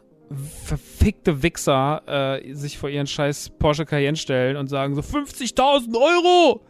verfickte 0.65 1.43
Wichser 1.43 2.03
äh, 2.07 2.55
sich 2.55 2.79
vor 2.79 2.89
ihren 2.89 3.07
scheiß 3.07 3.51
Porsche 3.59 3.85
Cayenne 3.85 4.17
stellen 4.17 4.57
und 4.57 4.69
sagen 4.69 4.95
so 4.95 5.01
50.000 5.01 5.95
Euro, 5.97 6.61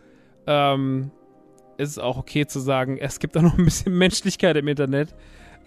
ähm, 0.46 1.10
ist 1.78 1.98
auch 1.98 2.16
okay 2.16 2.46
zu 2.46 2.60
sagen, 2.60 2.98
es 2.98 3.18
gibt 3.18 3.36
da 3.36 3.42
noch 3.42 3.58
ein 3.58 3.64
bisschen 3.64 3.96
Menschlichkeit 3.96 4.56
im 4.56 4.68
Internet 4.68 5.14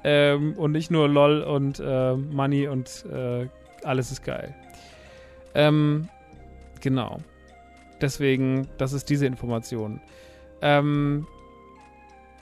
ähm, 0.03 0.53
und 0.57 0.71
nicht 0.71 0.91
nur 0.91 1.07
LOL 1.07 1.41
und 1.41 1.79
äh, 1.79 2.15
Money 2.15 2.67
und 2.67 3.05
äh, 3.11 3.47
alles 3.83 4.11
ist 4.11 4.23
geil. 4.23 4.55
Ähm, 5.53 6.09
genau. 6.81 7.19
Deswegen, 8.01 8.67
das 8.77 8.93
ist 8.93 9.09
diese 9.09 9.25
Information. 9.25 10.01
Ähm, 10.61 11.27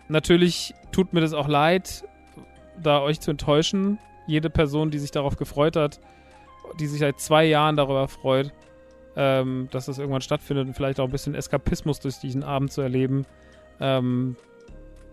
natürlich 0.07 0.73
tut 0.91 1.13
mir 1.13 1.21
das 1.21 1.33
auch 1.33 1.47
leid, 1.47 2.03
da 2.81 3.01
euch 3.01 3.19
zu 3.19 3.31
enttäuschen 3.31 3.99
jede 4.27 4.49
Person, 4.49 4.91
die 4.91 4.99
sich 4.99 5.11
darauf 5.11 5.37
gefreut 5.37 5.75
hat, 5.75 5.99
die 6.79 6.87
sich 6.87 6.99
seit 6.99 7.19
zwei 7.19 7.45
Jahren 7.45 7.75
darüber 7.75 8.07
freut, 8.07 8.51
ähm, 9.15 9.67
dass 9.71 9.85
das 9.85 9.99
irgendwann 9.99 10.21
stattfindet 10.21 10.67
und 10.67 10.73
vielleicht 10.73 10.99
auch 10.99 11.05
ein 11.05 11.11
bisschen 11.11 11.35
Eskapismus 11.35 11.99
durch 11.99 12.19
diesen 12.19 12.43
Abend 12.43 12.71
zu 12.71 12.81
erleben, 12.81 13.25
ähm, 13.79 14.35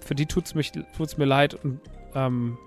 für 0.00 0.14
die 0.14 0.26
tut 0.26 0.46
es 0.46 1.18
mir 1.18 1.24
leid 1.24 1.54
und 1.54 1.80
ähm, 2.14 2.58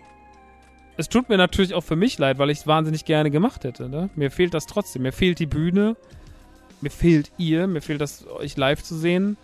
es 0.95 1.09
tut 1.09 1.29
mir 1.29 1.37
natürlich 1.37 1.73
auch 1.73 1.83
für 1.83 1.95
mich 1.95 2.19
leid, 2.19 2.37
weil 2.37 2.49
ich 2.49 2.59
es 2.59 2.67
wahnsinnig 2.67 3.05
gerne 3.05 3.31
gemacht 3.31 3.63
hätte. 3.63 3.89
Ne? 3.89 4.09
Mir 4.15 4.29
fehlt 4.29 4.53
das 4.53 4.67
trotzdem. 4.67 5.01
Mir 5.01 5.11
fehlt 5.11 5.39
die 5.39 5.47
Bühne, 5.47 5.95
mir 6.81 6.91
fehlt 6.91 7.31
ihr, 7.37 7.65
mir 7.65 7.81
fehlt 7.81 8.01
das, 8.01 8.27
euch 8.27 8.55
live 8.57 8.83
zu 8.83 8.95
sehen 8.95 9.37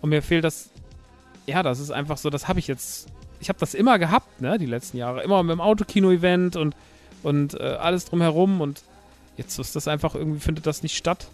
und 0.00 0.10
mir 0.10 0.22
fehlt 0.22 0.44
das, 0.44 0.70
ja, 1.46 1.62
das 1.62 1.80
ist 1.80 1.90
einfach 1.90 2.16
so, 2.16 2.30
das 2.30 2.48
habe 2.48 2.60
ich 2.60 2.66
jetzt 2.66 3.08
ich 3.40 3.48
habe 3.48 3.58
das 3.58 3.74
immer 3.74 3.98
gehabt, 3.98 4.40
ne, 4.40 4.58
die 4.58 4.66
letzten 4.66 4.96
Jahre. 4.96 5.22
Immer 5.22 5.42
mit 5.42 5.52
dem 5.52 5.60
Autokino-Event 5.60 6.56
und, 6.56 6.74
und 7.22 7.54
äh, 7.54 7.62
alles 7.62 8.06
drumherum. 8.06 8.60
Und 8.60 8.82
jetzt 9.36 9.58
ist 9.58 9.76
das 9.76 9.88
einfach 9.88 10.14
irgendwie, 10.14 10.40
findet 10.40 10.66
das 10.66 10.82
nicht 10.82 10.96
statt. 10.96 11.28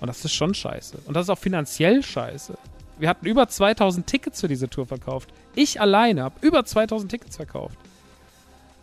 Und 0.00 0.08
das 0.08 0.24
ist 0.24 0.32
schon 0.32 0.54
scheiße. 0.54 0.98
Und 1.06 1.14
das 1.14 1.24
ist 1.26 1.30
auch 1.30 1.38
finanziell 1.38 2.02
scheiße. 2.02 2.56
Wir 2.98 3.08
hatten 3.08 3.26
über 3.26 3.48
2000 3.48 4.06
Tickets 4.06 4.40
für 4.40 4.48
diese 4.48 4.68
Tour 4.68 4.86
verkauft. 4.86 5.30
Ich 5.54 5.80
alleine 5.80 6.22
habe 6.22 6.34
über 6.40 6.64
2000 6.64 7.10
Tickets 7.10 7.36
verkauft. 7.36 7.78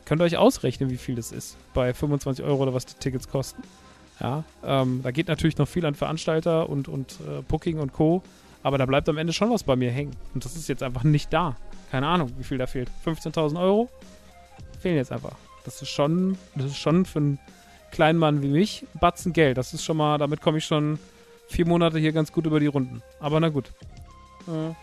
Könnt 0.06 0.22
ihr 0.22 0.26
euch 0.26 0.38
ausrechnen, 0.38 0.90
wie 0.90 0.98
viel 0.98 1.16
das 1.16 1.32
ist 1.32 1.58
bei 1.74 1.94
25 1.94 2.44
Euro 2.46 2.64
oder 2.64 2.74
was 2.74 2.86
die 2.86 2.96
Tickets 2.96 3.28
kosten. 3.28 3.62
Ja, 4.20 4.44
ähm, 4.64 5.02
da 5.04 5.12
geht 5.12 5.28
natürlich 5.28 5.58
noch 5.58 5.68
viel 5.68 5.86
an 5.86 5.94
Veranstalter 5.94 6.70
und, 6.70 6.88
und 6.88 7.14
äh, 7.28 7.42
Booking 7.48 7.80
und 7.80 7.94
Co. 7.94 8.24
Aber 8.64 8.78
da 8.78 8.86
bleibt 8.86 9.08
am 9.10 9.18
Ende 9.18 9.34
schon 9.34 9.52
was 9.52 9.64
bei 9.64 9.76
mir 9.76 9.92
hängen. 9.92 10.16
Und 10.34 10.46
das 10.46 10.56
ist 10.56 10.68
jetzt 10.70 10.82
einfach 10.82 11.04
nicht 11.04 11.32
da 11.32 11.56
keine 11.92 12.08
Ahnung, 12.08 12.32
wie 12.38 12.44
viel 12.44 12.58
da 12.58 12.68
fehlt. 12.68 12.90
15.000 13.06 13.60
Euro 13.60 13.90
fehlen 14.80 14.98
jetzt 14.98 15.12
einfach. 15.12 15.36
Das 15.66 15.82
ist 15.82 15.90
schon, 15.90 16.38
das 16.56 16.68
ist 16.68 16.78
schon 16.78 17.06
für 17.06 17.20
einen 17.20 17.40
kleinen 17.92 18.20
Mann 18.20 18.42
wie 18.42 18.48
mich 18.48 18.86
Batzen 19.00 19.34
Geld. 19.34 19.58
Das 19.58 19.74
ist 19.74 19.84
schon 19.84 19.98
mal, 19.98 20.18
damit 20.18 20.42
komme 20.42 20.58
ich 20.58 20.66
schon 20.66 21.00
vier 21.48 21.66
Monate 21.66 22.00
hier 22.00 22.12
ganz 22.12 22.32
gut 22.32 22.46
über 22.46 22.60
die 22.60 22.68
Runden. 22.68 23.02
Aber 23.20 23.40
na 23.40 23.50
gut. 23.50 23.72
Äh. 24.48 24.74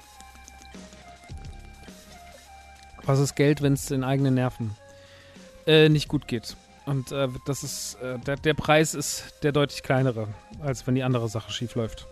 Was 3.04 3.18
ist 3.18 3.34
Geld, 3.34 3.62
wenn 3.62 3.74
es 3.74 3.86
den 3.86 4.02
eigenen 4.02 4.34
Nerven 4.34 4.76
äh, 5.66 5.88
nicht 5.88 6.08
gut 6.08 6.26
geht? 6.26 6.56
Und 6.86 7.12
äh, 7.12 7.28
das 7.46 7.62
ist, 7.62 7.96
äh, 8.02 8.18
der, 8.18 8.36
der 8.36 8.54
Preis 8.54 8.94
ist 8.94 9.34
der 9.42 9.52
deutlich 9.52 9.82
kleinere, 9.82 10.28
als 10.60 10.86
wenn 10.86 10.94
die 10.94 11.02
andere 11.02 11.28
Sache 11.28 11.50
schief 11.50 11.74
läuft. 11.74 12.06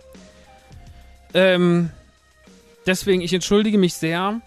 Ähm, 1.34 1.90
deswegen, 2.86 3.22
ich 3.22 3.32
entschuldige 3.32 3.78
mich 3.78 3.94
sehr 3.94 4.40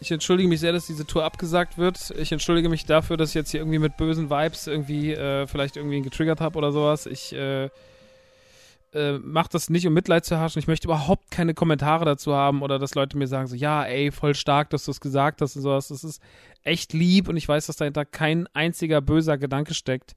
ich 0.00 0.10
entschuldige 0.10 0.48
mich 0.48 0.60
sehr, 0.60 0.72
dass 0.72 0.86
diese 0.86 1.06
Tour 1.06 1.24
abgesagt 1.24 1.78
wird. 1.78 2.12
Ich 2.18 2.32
entschuldige 2.32 2.68
mich 2.68 2.86
dafür, 2.86 3.16
dass 3.16 3.30
ich 3.30 3.34
jetzt 3.34 3.50
hier 3.50 3.60
irgendwie 3.60 3.78
mit 3.78 3.96
bösen 3.96 4.30
Vibes 4.30 4.66
irgendwie 4.66 5.12
äh, 5.12 5.46
vielleicht 5.46 5.76
irgendwie 5.76 6.02
getriggert 6.02 6.40
habe 6.40 6.58
oder 6.58 6.72
sowas. 6.72 7.06
Ich 7.06 7.32
äh, 7.32 7.68
äh, 8.92 9.18
mache 9.18 9.48
das 9.50 9.70
nicht, 9.70 9.86
um 9.86 9.92
Mitleid 9.92 10.24
zu 10.24 10.36
herrschen. 10.36 10.60
Ich 10.60 10.66
möchte 10.66 10.86
überhaupt 10.86 11.30
keine 11.30 11.54
Kommentare 11.54 12.04
dazu 12.04 12.34
haben 12.34 12.62
oder 12.62 12.78
dass 12.78 12.94
Leute 12.94 13.18
mir 13.18 13.26
sagen 13.26 13.48
so, 13.48 13.56
ja, 13.56 13.84
ey, 13.84 14.10
voll 14.10 14.34
stark, 14.34 14.70
dass 14.70 14.84
du 14.84 14.92
es 14.92 15.00
gesagt 15.00 15.42
hast 15.42 15.56
und 15.56 15.62
sowas. 15.62 15.88
Das 15.88 16.04
ist 16.04 16.22
echt 16.62 16.92
lieb 16.92 17.28
und 17.28 17.36
ich 17.36 17.48
weiß, 17.48 17.66
dass 17.66 17.76
dahinter 17.76 18.04
kein 18.04 18.46
einziger 18.54 19.00
böser 19.00 19.36
Gedanke 19.36 19.74
steckt. 19.74 20.14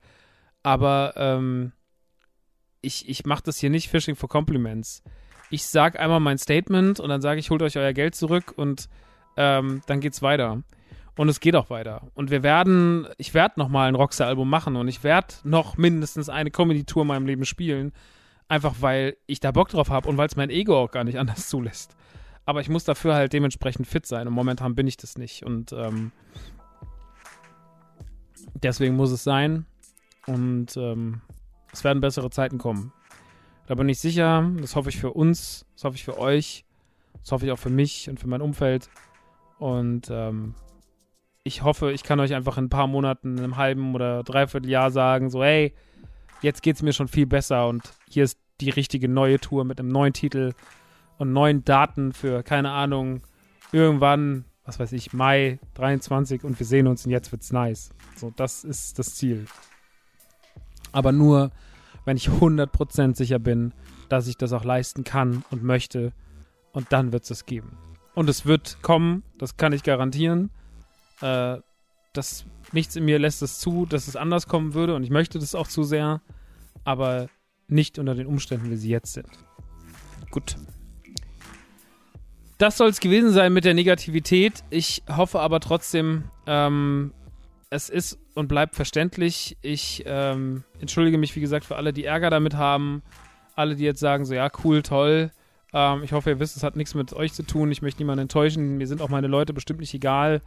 Aber 0.64 1.14
ähm, 1.16 1.72
ich, 2.82 3.10
ich 3.10 3.26
mache 3.26 3.44
das 3.44 3.58
hier 3.58 3.70
nicht 3.70 3.90
Fishing 3.90 4.16
for 4.16 4.30
Compliments. 4.30 5.04
Ich 5.50 5.66
sag 5.66 6.00
einmal 6.00 6.20
mein 6.20 6.38
Statement 6.38 7.00
und 7.00 7.10
dann 7.10 7.22
sage 7.22 7.40
ich, 7.40 7.50
holt 7.50 7.62
euch 7.62 7.78
euer 7.78 7.94
Geld 7.94 8.16
zurück 8.16 8.54
und 8.56 8.88
ähm, 9.38 9.82
dann 9.88 10.00
geht's 10.00 10.22
weiter. 10.22 10.64
Und 11.18 11.30
es 11.30 11.40
geht 11.40 11.56
auch 11.56 11.70
weiter. 11.70 12.04
Und 12.14 12.32
wir 12.32 12.42
werden, 12.42 13.08
ich 13.18 13.34
werde 13.34 13.60
nochmal 13.60 13.90
ein 13.90 13.96
Rockstar-Album 13.96 14.50
machen 14.50 14.76
und 14.76 14.88
ich 14.88 15.04
werde 15.04 15.36
noch 15.44 15.78
mindestens 15.78 16.30
eine 16.30 16.52
Comedy-Tour 16.52 17.02
in 17.02 17.08
meinem 17.08 17.26
Leben 17.26 17.46
spielen. 17.46 17.92
Einfach 18.48 18.76
weil 18.80 19.18
ich 19.28 19.40
da 19.40 19.52
Bock 19.52 19.70
drauf 19.70 19.90
habe 19.90 20.08
und 20.10 20.18
weil 20.18 20.28
es 20.28 20.36
mein 20.36 20.50
Ego 20.50 20.78
auch 20.78 20.92
gar 20.92 21.04
nicht 21.04 21.20
anders 21.20 21.48
zulässt. 21.50 21.96
Aber 22.46 22.62
ich 22.62 22.70
muss 22.70 22.86
dafür 22.86 23.14
halt 23.14 23.34
dementsprechend 23.34 23.88
fit 23.88 24.06
sein 24.06 24.28
und 24.28 24.34
momentan 24.34 24.74
bin 24.74 24.88
ich 24.88 24.98
das 24.98 25.18
nicht. 25.18 25.46
Und 25.46 25.74
ähm, 25.74 26.12
deswegen 28.56 28.96
muss 28.96 29.12
es 29.12 29.24
sein. 29.24 29.66
Und 30.28 30.76
ähm, 30.78 31.22
es 31.72 31.84
werden 31.84 32.02
bessere 32.02 32.30
Zeiten 32.30 32.58
kommen. 32.58 32.94
Da 33.68 33.76
bin 33.76 33.90
ich 33.90 34.00
sicher. 34.00 34.50
Das 34.60 34.76
hoffe 34.76 34.90
ich 34.90 34.98
für 34.98 35.12
uns, 35.12 35.66
das 35.76 35.84
hoffe 35.84 35.96
ich 35.96 36.04
für 36.04 36.18
euch, 36.18 36.66
das 37.22 37.32
hoffe 37.32 37.46
ich 37.46 37.52
auch 37.52 37.60
für 37.60 37.70
mich 37.70 38.10
und 38.10 38.20
für 38.20 38.28
mein 38.28 38.42
Umfeld. 38.42 38.90
Und 39.62 40.10
ähm, 40.10 40.56
ich 41.44 41.62
hoffe, 41.62 41.92
ich 41.92 42.02
kann 42.02 42.20
euch 42.20 42.34
einfach 42.34 42.58
in 42.58 42.66
ein 42.66 42.70
paar 42.70 42.88
Monaten, 42.88 43.38
in 43.38 43.44
einem 43.44 43.58
halben 43.58 43.94
oder 43.94 44.24
dreiviertel 44.24 44.68
Jahr 44.68 44.90
sagen, 44.90 45.30
so, 45.30 45.44
hey, 45.44 45.76
jetzt 46.42 46.64
geht 46.64 46.78
es 46.78 46.82
mir 46.82 46.94
schon 46.94 47.08
viel 47.08 47.28
besser 47.28 47.68
und 47.68 47.84
hier 48.10 48.24
ist 48.24 48.40
die 48.60 48.72
richtige 48.72 49.08
neue 49.08 49.40
Tour 49.40 49.64
mit 49.64 49.80
einem 49.80 49.90
neuen 49.90 50.14
Titel 50.14 50.54
und 51.20 51.32
neuen 51.32 51.64
Daten 51.64 52.12
für, 52.12 52.42
keine 52.42 52.72
Ahnung, 52.72 53.22
irgendwann, 53.72 54.46
was 54.66 54.80
weiß 54.80 54.94
ich, 54.94 55.14
Mai 55.14 55.60
23 55.76 56.44
und 56.44 56.58
wir 56.58 56.66
sehen 56.66 56.88
uns 56.88 57.06
und 57.06 57.12
jetzt 57.12 57.32
wird's 57.32 57.54
nice. 57.54 57.92
So, 58.16 58.34
das 58.36 58.64
ist 58.64 58.98
das 58.98 59.14
Ziel. 59.14 59.46
Aber 60.92 61.12
nur, 61.12 61.52
wenn 62.04 62.18
ich 62.18 62.30
100% 62.30 63.16
sicher 63.16 63.38
bin, 63.38 63.76
dass 64.10 64.26
ich 64.26 64.38
das 64.38 64.54
auch 64.54 64.64
leisten 64.64 65.04
kann 65.04 65.46
und 65.52 65.62
möchte 65.62 66.14
und 66.72 66.92
dann 66.92 67.14
wird 67.14 67.30
es 67.30 67.46
geben. 67.46 67.78
Und 68.14 68.30
es 68.30 68.46
wird 68.46 68.82
kommen, 68.82 69.24
das 69.38 69.58
kann 69.58 69.74
ich 69.74 69.84
garantieren. 69.84 70.52
Äh, 71.22 71.58
das, 72.14 72.46
nichts 72.72 72.96
in 72.96 73.06
mir 73.06 73.20
lässt 73.20 73.42
es 73.42 73.60
zu, 73.60 73.86
dass 73.86 74.08
es 74.08 74.16
anders 74.16 74.48
kommen 74.48 74.74
würde 74.74 74.96
und 74.96 75.04
ich 75.04 75.10
möchte 75.10 75.40
das 75.40 75.56
auch 75.56 75.68
zu 75.68 75.84
sehr, 75.84 76.22
aber 76.84 77.28
nicht 77.68 78.00
unter 78.00 78.16
den 78.16 78.28
Umständen, 78.28 78.70
wie 78.70 78.76
sie 78.76 78.90
jetzt 78.90 79.14
sind. 79.14 79.30
Gut. 80.30 80.58
Das 82.58 82.78
soll 82.78 82.90
es 82.90 83.00
gewesen 83.00 83.32
sein 83.32 83.54
mit 83.54 83.66
der 83.66 83.74
Negativität. 83.74 84.64
Ich 84.70 85.04
hoffe 85.10 85.40
aber 85.40 85.60
trotzdem, 85.60 86.26
ähm, 86.46 87.14
es 87.72 87.90
ist 87.90 88.20
und 88.36 88.48
bleibt 88.48 88.76
verständlich. 88.76 89.58
Ich 89.62 90.04
ähm, 90.06 90.64
entschuldige 90.80 91.18
mich, 91.18 91.36
wie 91.36 91.42
gesagt, 91.42 91.66
für 91.66 91.78
alle, 91.78 91.94
die 91.94 92.06
Ärger 92.06 92.30
damit 92.30 92.56
haben. 92.56 93.02
Alle, 93.56 93.76
die 93.76 93.84
jetzt 93.84 94.00
sagen, 94.00 94.26
so 94.26 94.34
ja, 94.34 94.50
cool, 94.64 94.84
toll. 94.84 95.32
Ähm, 95.74 96.04
ich 96.04 96.12
hoffe, 96.14 96.32
ihr 96.32 96.40
wisst, 96.40 96.58
es 96.58 96.64
hat 96.64 96.76
nichts 96.76 96.94
mit 96.94 97.14
euch 97.14 97.34
zu 97.34 97.44
tun. 97.44 97.72
Ich 97.72 97.82
möchte 97.82 98.02
niemanden 98.02 98.24
enttäuschen. 98.24 98.78
Mir 98.78 98.88
sind 98.88 99.02
auch 99.02 99.10
meine 99.10 99.28
Leute 99.28 99.54
bestimmt 99.54 99.80
nicht 99.80 99.94
egal. 99.94 100.42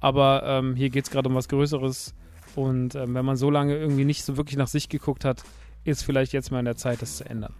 Aber 0.00 0.42
ähm, 0.44 0.76
hier 0.76 0.90
geht 0.90 1.04
es 1.04 1.10
gerade 1.10 1.28
um 1.28 1.34
was 1.34 1.48
Größeres. 1.48 2.14
Und 2.54 2.94
ähm, 2.94 3.14
wenn 3.14 3.24
man 3.24 3.36
so 3.36 3.50
lange 3.50 3.76
irgendwie 3.76 4.04
nicht 4.04 4.24
so 4.24 4.36
wirklich 4.36 4.56
nach 4.56 4.68
sich 4.68 4.88
geguckt 4.88 5.24
hat, 5.24 5.42
ist 5.84 6.02
vielleicht 6.02 6.32
jetzt 6.32 6.50
mal 6.50 6.58
in 6.60 6.64
der 6.64 6.76
Zeit, 6.76 7.02
das 7.02 7.18
zu 7.18 7.28
ändern. 7.28 7.54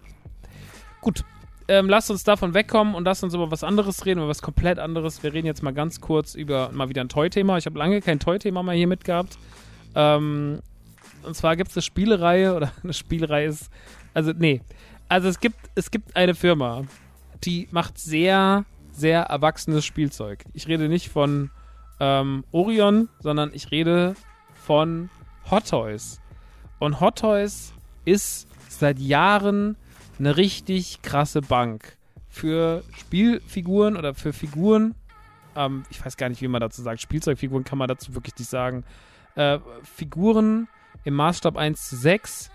Gut, 1.01 1.23
ähm, 1.67 1.87
lasst 1.87 2.09
uns 2.09 2.23
davon 2.23 2.53
wegkommen 2.53 2.95
und 2.95 3.05
lasst 3.05 3.23
uns 3.23 3.33
über 3.33 3.51
was 3.51 3.63
anderes 3.63 4.05
reden, 4.05 4.19
über 4.19 4.27
was 4.27 4.41
komplett 4.41 4.79
anderes. 4.79 5.21
Wir 5.23 5.33
reden 5.33 5.47
jetzt 5.47 5.63
mal 5.63 5.73
ganz 5.73 6.01
kurz 6.01 6.35
über 6.35 6.71
mal 6.73 6.89
wieder 6.89 7.01
ein 7.01 7.09
Toy-Thema. 7.09 7.57
Ich 7.57 7.65
habe 7.65 7.77
lange 7.77 8.01
kein 8.01 8.19
Toy-Thema 8.19 8.63
mal 8.63 8.75
hier 8.75 8.87
mitgehabt. 8.87 9.37
Ähm, 9.95 10.59
und 11.23 11.35
zwar 11.35 11.55
gibt 11.55 11.69
es 11.69 11.77
eine 11.77 11.83
Spielereihe 11.83 12.55
oder 12.55 12.71
eine 12.83 12.93
Spielereihe 12.93 13.47
ist, 13.47 13.69
also 14.13 14.31
nee, 14.35 14.61
also 15.07 15.27
es 15.27 15.39
gibt, 15.39 15.57
es 15.75 15.91
gibt 15.91 16.15
eine 16.15 16.35
Firma, 16.35 16.83
die 17.43 17.67
macht 17.71 17.97
sehr, 17.97 18.65
sehr 18.91 19.23
erwachsenes 19.23 19.85
Spielzeug. 19.85 20.43
Ich 20.53 20.67
rede 20.67 20.89
nicht 20.89 21.09
von 21.09 21.51
ähm, 21.99 22.43
Orion, 22.51 23.09
sondern 23.19 23.51
ich 23.53 23.71
rede 23.71 24.15
von 24.53 25.09
Hot 25.49 25.69
Toys. 25.69 26.19
Und 26.79 26.99
Hot 26.99 27.19
Toys 27.19 27.73
ist 28.05 28.47
seit 28.67 28.99
Jahren 28.99 29.75
eine 30.17 30.37
richtig 30.37 31.01
krasse 31.01 31.41
Bank 31.41 31.97
für 32.27 32.83
Spielfiguren 32.97 33.97
oder 33.97 34.13
für 34.13 34.33
Figuren. 34.33 34.95
Ähm, 35.55 35.83
ich 35.89 36.03
weiß 36.03 36.17
gar 36.17 36.29
nicht, 36.29 36.41
wie 36.41 36.47
man 36.47 36.61
dazu 36.61 36.81
sagt. 36.81 37.01
Spielzeugfiguren 37.01 37.63
kann 37.63 37.77
man 37.77 37.87
dazu 37.87 38.13
wirklich 38.15 38.37
nicht 38.37 38.49
sagen. 38.49 38.83
Äh, 39.35 39.59
Figuren 39.83 40.67
im 41.03 41.15
Maßstab 41.15 41.57
1 41.57 41.89
zu 41.89 41.95
6, 41.95 42.51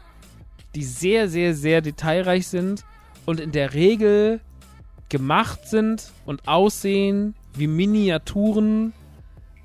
die 0.75 0.85
sehr, 0.85 1.29
sehr, 1.29 1.55
sehr 1.55 1.81
detailreich 1.81 2.47
sind 2.47 2.85
und 3.27 3.41
in 3.41 3.53
der 3.53 3.75
Regel 3.75 4.41
gemacht 5.09 5.67
sind 5.67 6.11
und 6.27 6.47
aussehen 6.49 7.35
wie 7.55 7.67
Miniaturen 7.67 8.93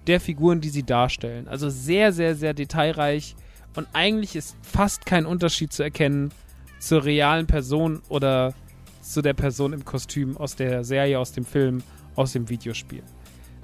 der 0.08 0.20
Figuren, 0.20 0.62
die 0.62 0.70
sie 0.70 0.84
darstellen. 0.84 1.48
Also 1.48 1.70
sehr, 1.70 2.12
sehr, 2.12 2.36
sehr 2.36 2.54
detailreich 2.54 3.36
und 3.76 3.88
eigentlich 3.94 4.36
ist 4.36 4.56
fast 4.62 5.06
kein 5.06 5.26
Unterschied 5.26 5.72
zu 5.72 5.84
erkennen 5.84 6.32
zur 6.80 7.04
realen 7.04 7.48
Person 7.48 8.02
oder 8.10 8.54
zu 9.02 9.22
der 9.22 9.34
Person 9.34 9.74
im 9.74 9.86
Kostüm 9.86 10.38
aus 10.38 10.56
der 10.56 10.84
Serie, 10.84 11.20
aus 11.20 11.32
dem 11.32 11.46
Film, 11.46 11.84
aus 12.16 12.34
dem 12.34 12.50
Videospiel. 12.50 13.04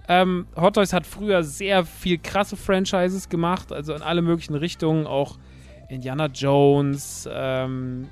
Ähm, 0.08 0.46
Hot 0.56 0.76
Toys 0.76 0.94
hat 0.94 1.06
früher 1.06 1.44
sehr 1.44 1.86
viel 1.86 2.20
krasse 2.20 2.56
Franchises 2.56 3.30
gemacht, 3.30 3.72
also 3.72 3.94
in 3.94 4.02
alle 4.02 4.22
möglichen 4.22 4.56
Richtungen, 4.56 5.08
auch 5.08 5.38
Indiana 5.90 6.28
Jones, 6.28 7.28
ähm, 7.32 8.08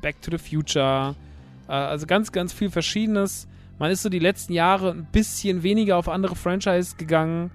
Back 0.00 0.22
to 0.22 0.30
the 0.30 0.38
Future, 0.38 1.14
also 1.72 2.06
ganz, 2.06 2.32
ganz 2.32 2.52
viel 2.52 2.70
Verschiedenes. 2.70 3.48
Man 3.78 3.90
ist 3.90 4.02
so 4.02 4.08
die 4.08 4.18
letzten 4.18 4.52
Jahre 4.52 4.90
ein 4.90 5.06
bisschen 5.10 5.62
weniger 5.62 5.96
auf 5.96 6.08
andere 6.08 6.36
Franchises 6.36 6.96
gegangen. 6.96 7.50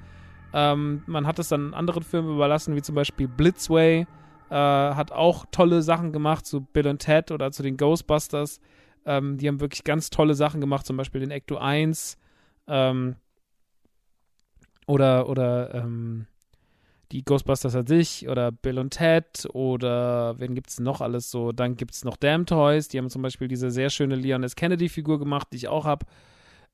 Ähm, 0.54 1.04
man 1.06 1.28
hat 1.28 1.38
es 1.40 1.50
dann 1.50 1.74
anderen 1.74 2.04
Filmen 2.04 2.34
überlassen, 2.34 2.76
wie 2.76 2.82
zum 2.82 2.96
Beispiel 2.96 3.28
Blitzway, 3.28 4.08
äh, 4.50 4.56
hat 4.56 5.12
auch 5.12 5.46
tolle 5.52 5.82
Sachen 5.82 6.12
gemacht 6.12 6.46
zu 6.46 6.62
Bill 6.62 6.88
und 6.88 7.00
Ted 7.00 7.32
oder 7.32 7.52
zu 7.52 7.62
den 7.62 7.78
Ghostbusters. 7.78 8.60
Ähm, 9.06 9.38
die 9.38 9.48
haben 9.48 9.60
wirklich 9.60 9.84
ganz 9.84 10.10
tolle 10.10 10.34
Sachen 10.34 10.62
gemacht, 10.62 10.86
zum 10.86 10.98
Beispiel 10.98 11.22
den 11.22 11.32
Ecto 11.32 11.58
1 11.58 12.18
ähm, 12.68 13.16
oder, 14.88 15.30
oder 15.30 15.74
ähm, 15.76 16.28
die 17.12 17.24
Ghostbusters 17.24 17.76
an 17.76 17.88
sich 17.88 18.28
oder 18.28 18.52
Bill 18.52 18.80
und 18.80 18.92
Ted 18.92 19.48
oder 19.54 20.40
wen 20.40 20.56
gibt 20.56 20.70
es 20.70 20.80
noch 20.80 21.02
alles 21.02 21.32
so? 21.32 21.52
Dann 21.52 21.76
gibt 21.76 21.94
es 21.94 22.04
noch 22.04 22.18
Damn 22.18 22.46
Toys, 22.46 22.88
die 22.88 22.98
haben 22.98 23.10
zum 23.10 23.22
Beispiel 23.22 23.48
diese 23.48 23.72
sehr 23.72 23.90
schöne 23.90 24.16
Leon 24.16 24.44
S. 24.44 24.56
Kennedy-Figur 24.56 25.20
gemacht, 25.20 25.48
die 25.52 25.58
ich 25.58 25.68
auch 25.68 25.86
habe, 25.86 26.06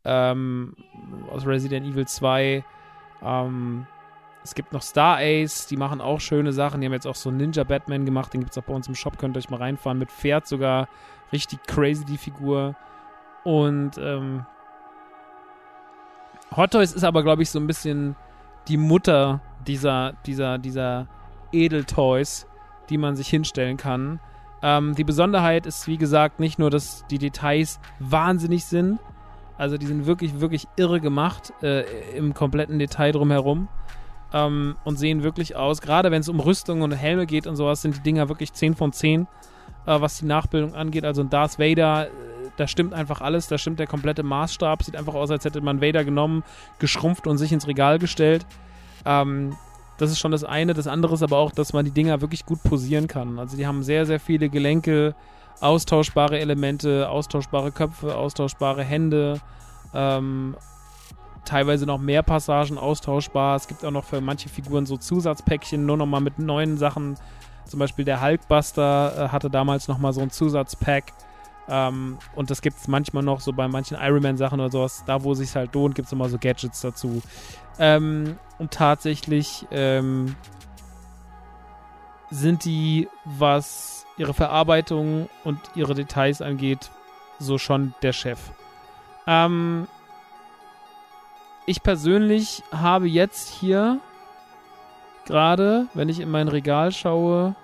ähm, 0.06 0.76
aus 1.32 1.46
Resident 1.46 1.86
Evil 1.86 2.08
2. 2.08 2.64
Ähm, 3.24 3.86
es 4.44 4.56
gibt 4.56 4.74
noch 4.74 4.82
Star 4.82 5.18
Ace, 5.20 5.68
die 5.68 5.78
machen 5.78 6.02
auch 6.02 6.20
schöne 6.20 6.52
Sachen. 6.52 6.82
Die 6.82 6.88
haben 6.88 6.94
jetzt 6.94 7.06
auch 7.06 7.16
so 7.16 7.30
Ninja 7.30 7.64
Batman 7.64 8.06
gemacht, 8.06 8.34
den 8.34 8.42
gibt 8.42 8.52
es 8.52 8.58
auch 8.58 8.64
bei 8.68 8.74
uns 8.74 8.88
im 8.88 8.96
Shop, 8.96 9.20
könnt 9.20 9.36
ihr 9.36 9.40
euch 9.40 9.50
mal 9.50 9.58
reinfahren. 9.58 10.00
Mit 10.00 10.12
Pferd 10.12 10.48
sogar. 10.48 10.88
Richtig 11.32 11.60
crazy 11.68 12.06
die 12.06 12.18
Figur. 12.18 12.76
Und 13.44 13.98
ähm, 13.98 14.46
Hot 16.56 16.72
Toys 16.72 16.94
ist 16.94 17.04
aber, 17.04 17.24
glaube 17.24 17.44
ich, 17.44 17.50
so 17.50 17.60
ein 17.60 17.68
bisschen 17.68 18.16
die 18.68 18.78
Mutter 18.78 19.42
dieser, 19.68 20.14
dieser, 20.26 20.58
dieser 20.58 21.08
Edeltoys, 21.52 22.48
die 22.90 22.98
man 22.98 23.16
sich 23.16 23.28
hinstellen 23.28 23.78
kann. 23.78 24.20
Ähm, 24.62 24.96
die 24.96 25.04
Besonderheit 25.04 25.66
ist, 25.66 25.88
wie 25.88 25.98
gesagt, 25.98 26.40
nicht 26.40 26.60
nur, 26.60 26.70
dass 26.70 27.06
die 27.10 27.18
Details 27.18 27.80
wahnsinnig 28.00 28.66
sind. 28.66 29.00
Also 29.58 29.78
die 29.78 29.86
sind 29.86 30.06
wirklich, 30.06 30.40
wirklich 30.40 30.68
irre 30.76 31.00
gemacht 31.00 31.54
äh, 31.62 31.84
im 32.16 32.34
kompletten 32.34 32.80
Detail 32.80 33.12
drumherum 33.12 33.68
ähm, 34.34 34.76
und 34.84 34.98
sehen 34.98 35.24
wirklich 35.24 35.56
aus. 35.56 35.82
Gerade 35.82 36.12
wenn 36.12 36.22
es 36.22 36.30
um 36.30 36.40
Rüstung 36.40 36.82
und 36.82 36.92
Helme 36.92 37.26
geht 37.26 37.48
und 37.48 37.56
sowas, 37.56 37.82
sind 37.82 37.98
die 37.98 38.02
Dinger 38.02 38.30
wirklich 38.30 38.54
10 38.54 38.76
von 38.76 38.92
10, 38.92 39.28
äh, 39.86 40.02
was 40.02 40.18
die 40.18 40.26
Nachbildung 40.26 40.74
angeht. 40.74 41.06
Also 41.06 41.22
ein 41.22 41.30
Darth 41.30 41.60
Vader, 41.60 42.08
äh, 42.08 42.10
da 42.58 42.68
stimmt 42.68 42.94
einfach 42.94 43.22
alles, 43.22 43.48
da 43.48 43.58
stimmt 43.58 43.80
der 43.80 43.88
komplette 43.88 44.24
Maßstab. 44.24 44.84
Sieht 44.84 44.96
einfach 44.96 45.14
aus, 45.14 45.32
als 45.32 45.46
hätte 45.46 45.62
man 45.62 45.82
Vader 45.82 46.04
genommen, 46.04 46.44
geschrumpft 46.80 47.28
und 47.28 47.38
sich 47.38 47.52
ins 47.52 47.68
Regal 47.68 48.00
gestellt. 48.00 48.46
Ähm, 49.06 49.56
das 49.98 50.12
ist 50.12 50.20
schon 50.20 50.32
das 50.32 50.44
eine. 50.44 50.74
Das 50.74 50.88
andere 50.88 51.14
ist 51.14 51.24
aber 51.24 51.38
auch, 51.38 51.52
dass 51.52 51.74
man 51.74 51.86
die 51.86 51.92
Dinger 51.92 52.22
wirklich 52.22 52.46
gut 52.46 52.64
posieren 52.64 53.08
kann. 53.08 53.38
Also 53.38 53.56
die 53.56 53.68
haben 53.68 53.84
sehr, 53.84 54.06
sehr 54.06 54.20
viele 54.20 54.50
Gelenke, 54.50 55.16
austauschbare 55.60 56.40
Elemente, 56.40 57.08
austauschbare 57.10 57.72
Köpfe, 57.72 58.16
austauschbare 58.16 58.84
Hände. 58.84 59.40
Ähm, 59.94 60.56
teilweise 61.46 61.86
noch 61.86 62.00
mehr 62.00 62.24
Passagen 62.24 62.78
austauschbar. 62.78 63.56
Es 63.56 63.68
gibt 63.68 63.84
auch 63.86 63.92
noch 63.92 64.06
für 64.06 64.22
manche 64.22 64.50
Figuren 64.50 64.86
so 64.86 64.98
Zusatzpäckchen, 64.98 65.86
nur 65.86 65.98
nochmal 65.98 66.22
mit 66.22 66.40
neuen 66.40 66.78
Sachen 66.78 67.16
Zum 67.66 67.80
Beispiel 67.80 68.06
der 68.06 68.22
Hulkbuster 68.22 69.26
äh, 69.26 69.30
hatte 69.30 69.50
damals 69.50 69.88
nochmal 69.88 70.14
so 70.14 70.22
ein 70.22 70.30
Zusatzpack. 70.32 71.14
Ähm, 71.72 72.18
und 72.36 72.52
das 72.52 72.62
gibt 72.62 72.78
es 72.78 72.88
manchmal 72.90 73.24
noch 73.24 73.40
so 73.40 73.54
bei 73.54 73.68
manchen 73.70 73.98
Ironman-Sachen 73.98 74.60
oder 74.60 74.70
sowas. 74.70 75.04
Da, 75.08 75.24
wo 75.24 75.32
es 75.32 75.38
sich 75.38 75.56
halt 75.56 75.74
lohnt, 75.74 75.96
gibt 75.96 76.08
es 76.08 76.12
immer 76.12 76.28
so 76.28 76.38
Gadgets 76.38 76.82
dazu. 76.82 77.22
Ähm, 77.80 78.38
und 78.60 78.72
tatsächlich 78.72 79.66
ähm, 79.72 80.36
sind 82.30 82.66
die, 82.66 83.08
was 83.24 84.06
ihre 84.18 84.34
Verarbeitung 84.34 85.30
und 85.46 85.60
ihre 85.74 85.96
Details 85.96 86.42
angeht, 86.42 86.92
so 87.40 87.58
schon 87.58 87.94
der 88.02 88.14
Chef. 88.14 88.40
Ähm, 89.26 89.88
ich 91.66 91.84
persönlich 91.84 92.64
habe 92.72 93.08
jetzt 93.08 93.50
hier 93.50 94.00
gerade, 95.26 95.88
wenn 95.94 96.10
ich 96.10 96.20
in 96.20 96.30
mein 96.30 96.50
Regal 96.50 96.92
schaue, 96.92 97.56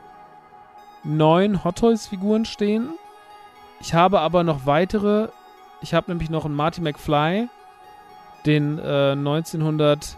neun 1.04 1.64
Hot 1.66 1.80
Toys 1.80 2.08
Figuren 2.08 2.46
stehen. 2.46 2.90
Ich 3.80 3.94
habe 3.94 4.20
aber 4.20 4.44
noch 4.44 4.66
weitere. 4.66 5.30
Ich 5.82 5.94
habe 5.94 6.12
nämlich 6.12 6.30
noch 6.30 6.46
einen 6.46 6.56
Marty 6.56 6.82
McFly, 6.82 7.50
den 8.46 8.80
äh, 8.80 9.12
1900 9.12 10.18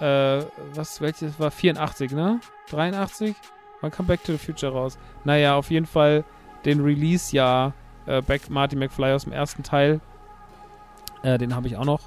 äh, 0.00 0.44
was 0.74 1.00
welches 1.00 1.38
war 1.38 1.50
84, 1.50 2.12
ne? 2.12 2.40
83? 2.70 3.36
Wann 3.80 3.90
kam 3.90 4.06
Back 4.06 4.24
to 4.24 4.32
the 4.32 4.38
Future 4.38 4.72
raus? 4.72 4.98
Naja, 5.24 5.56
auf 5.56 5.70
jeden 5.70 5.86
Fall 5.86 6.24
den 6.64 6.80
Release-Jahr 6.80 7.72
äh, 8.06 8.22
Back 8.22 8.50
Marty 8.50 8.76
McFly 8.76 9.12
aus 9.12 9.24
dem 9.24 9.32
ersten 9.32 9.62
Teil. 9.62 10.00
Äh, 11.22 11.38
den 11.38 11.54
habe 11.54 11.66
ich 11.66 11.76
auch 11.76 11.84
noch. 11.84 12.00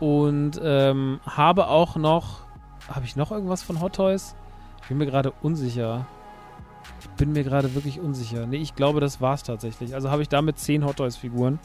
Und 0.00 0.60
ähm, 0.62 1.20
habe 1.26 1.68
auch 1.68 1.96
noch. 1.96 2.40
Habe 2.88 3.04
ich 3.04 3.16
noch 3.16 3.30
irgendwas 3.30 3.62
von 3.62 3.80
Hot 3.80 3.96
Toys? 3.96 4.34
Ich 4.82 4.88
bin 4.88 4.96
mir 4.96 5.06
gerade 5.06 5.32
unsicher. 5.42 6.06
Bin 7.18 7.32
mir 7.32 7.44
gerade 7.44 7.74
wirklich 7.74 8.00
unsicher. 8.00 8.46
Nee, 8.46 8.56
ich 8.56 8.74
glaube, 8.74 9.00
das 9.00 9.20
war's 9.20 9.42
tatsächlich. 9.42 9.94
Also 9.94 10.10
habe 10.10 10.22
ich 10.22 10.28
damit 10.28 10.58
10 10.58 10.86
Hot 10.86 10.96
Toys-Figuren. 10.96 11.58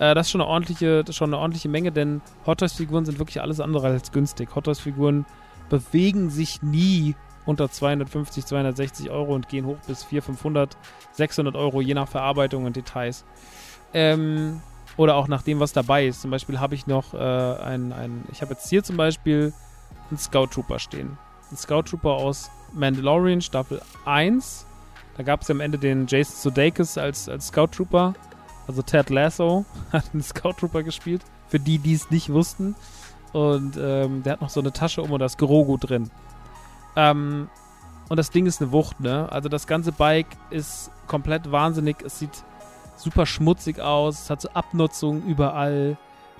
Äh, 0.00 0.14
das 0.14 0.26
ist 0.26 0.30
schon 0.32 0.40
eine 0.40 0.50
ordentliche, 0.50 1.04
schon 1.10 1.30
eine 1.30 1.38
ordentliche 1.38 1.68
Menge, 1.68 1.92
denn 1.92 2.22
Hot 2.46 2.58
Toys-Figuren 2.58 3.04
sind 3.04 3.18
wirklich 3.18 3.40
alles 3.40 3.60
andere 3.60 3.88
als 3.88 4.10
günstig. 4.10 4.48
Hot 4.56 4.64
Toys-Figuren 4.64 5.26
bewegen 5.68 6.30
sich 6.30 6.62
nie 6.62 7.14
unter 7.46 7.70
250, 7.70 8.46
260 8.46 9.10
Euro 9.10 9.34
und 9.34 9.48
gehen 9.48 9.66
hoch 9.66 9.76
bis 9.86 10.04
400, 10.04 10.24
500, 10.24 10.76
600 11.12 11.56
Euro, 11.56 11.80
je 11.80 11.94
nach 11.94 12.08
Verarbeitung 12.08 12.64
und 12.64 12.76
Details. 12.76 13.24
Ähm, 13.92 14.60
oder 14.96 15.16
auch 15.16 15.28
nach 15.28 15.42
dem, 15.42 15.60
was 15.60 15.72
dabei 15.72 16.06
ist. 16.06 16.22
Zum 16.22 16.30
Beispiel 16.30 16.60
habe 16.60 16.74
ich 16.74 16.86
noch 16.86 17.14
äh, 17.14 17.18
ein, 17.18 17.92
ein, 17.92 18.24
ich 18.32 18.42
habe 18.42 18.52
jetzt 18.52 18.68
hier 18.68 18.82
zum 18.82 18.96
Beispiel 18.96 19.52
einen 20.10 20.18
Scout 20.18 20.48
Trooper 20.48 20.78
stehen. 20.78 21.18
Ein 21.50 21.56
Scout 21.56 21.82
Trooper 21.82 22.12
aus 22.12 22.50
Mandalorian 22.72 23.40
Staffel 23.40 23.80
1. 24.04 24.66
Da 25.16 25.22
gab 25.22 25.42
es 25.42 25.48
ja 25.48 25.54
am 25.54 25.60
Ende 25.60 25.78
den 25.78 26.06
Jason 26.06 26.36
Sudeikis 26.36 26.98
als, 26.98 27.28
als 27.28 27.48
Scout 27.48 27.68
Trooper. 27.68 28.14
Also 28.66 28.82
Ted 28.82 29.10
Lasso 29.10 29.64
hat 29.92 30.04
einen 30.12 30.22
Scout 30.22 30.54
Trooper 30.54 30.82
gespielt. 30.82 31.22
Für 31.48 31.60
die, 31.60 31.78
die 31.78 31.94
es 31.94 32.10
nicht 32.10 32.32
wussten. 32.32 32.74
Und 33.32 33.76
ähm, 33.76 34.22
der 34.22 34.34
hat 34.34 34.40
noch 34.40 34.50
so 34.50 34.60
eine 34.60 34.72
Tasche 34.72 35.02
um 35.02 35.10
und 35.10 35.18
da 35.20 35.26
ist 35.26 35.38
Grogu 35.38 35.76
drin. 35.76 36.10
Ähm, 36.96 37.48
und 38.08 38.16
das 38.16 38.30
Ding 38.30 38.46
ist 38.46 38.60
eine 38.60 38.70
Wucht, 38.72 39.00
ne? 39.00 39.30
Also 39.30 39.48
das 39.48 39.66
ganze 39.66 39.92
Bike 39.92 40.28
ist 40.50 40.90
komplett 41.06 41.50
wahnsinnig. 41.50 41.96
Es 42.04 42.18
sieht 42.18 42.44
super 42.96 43.26
schmutzig 43.26 43.80
aus. 43.80 44.22
Es 44.22 44.30
hat 44.30 44.40
so 44.40 44.50
Abnutzung 44.50 45.24
überall. 45.24 45.96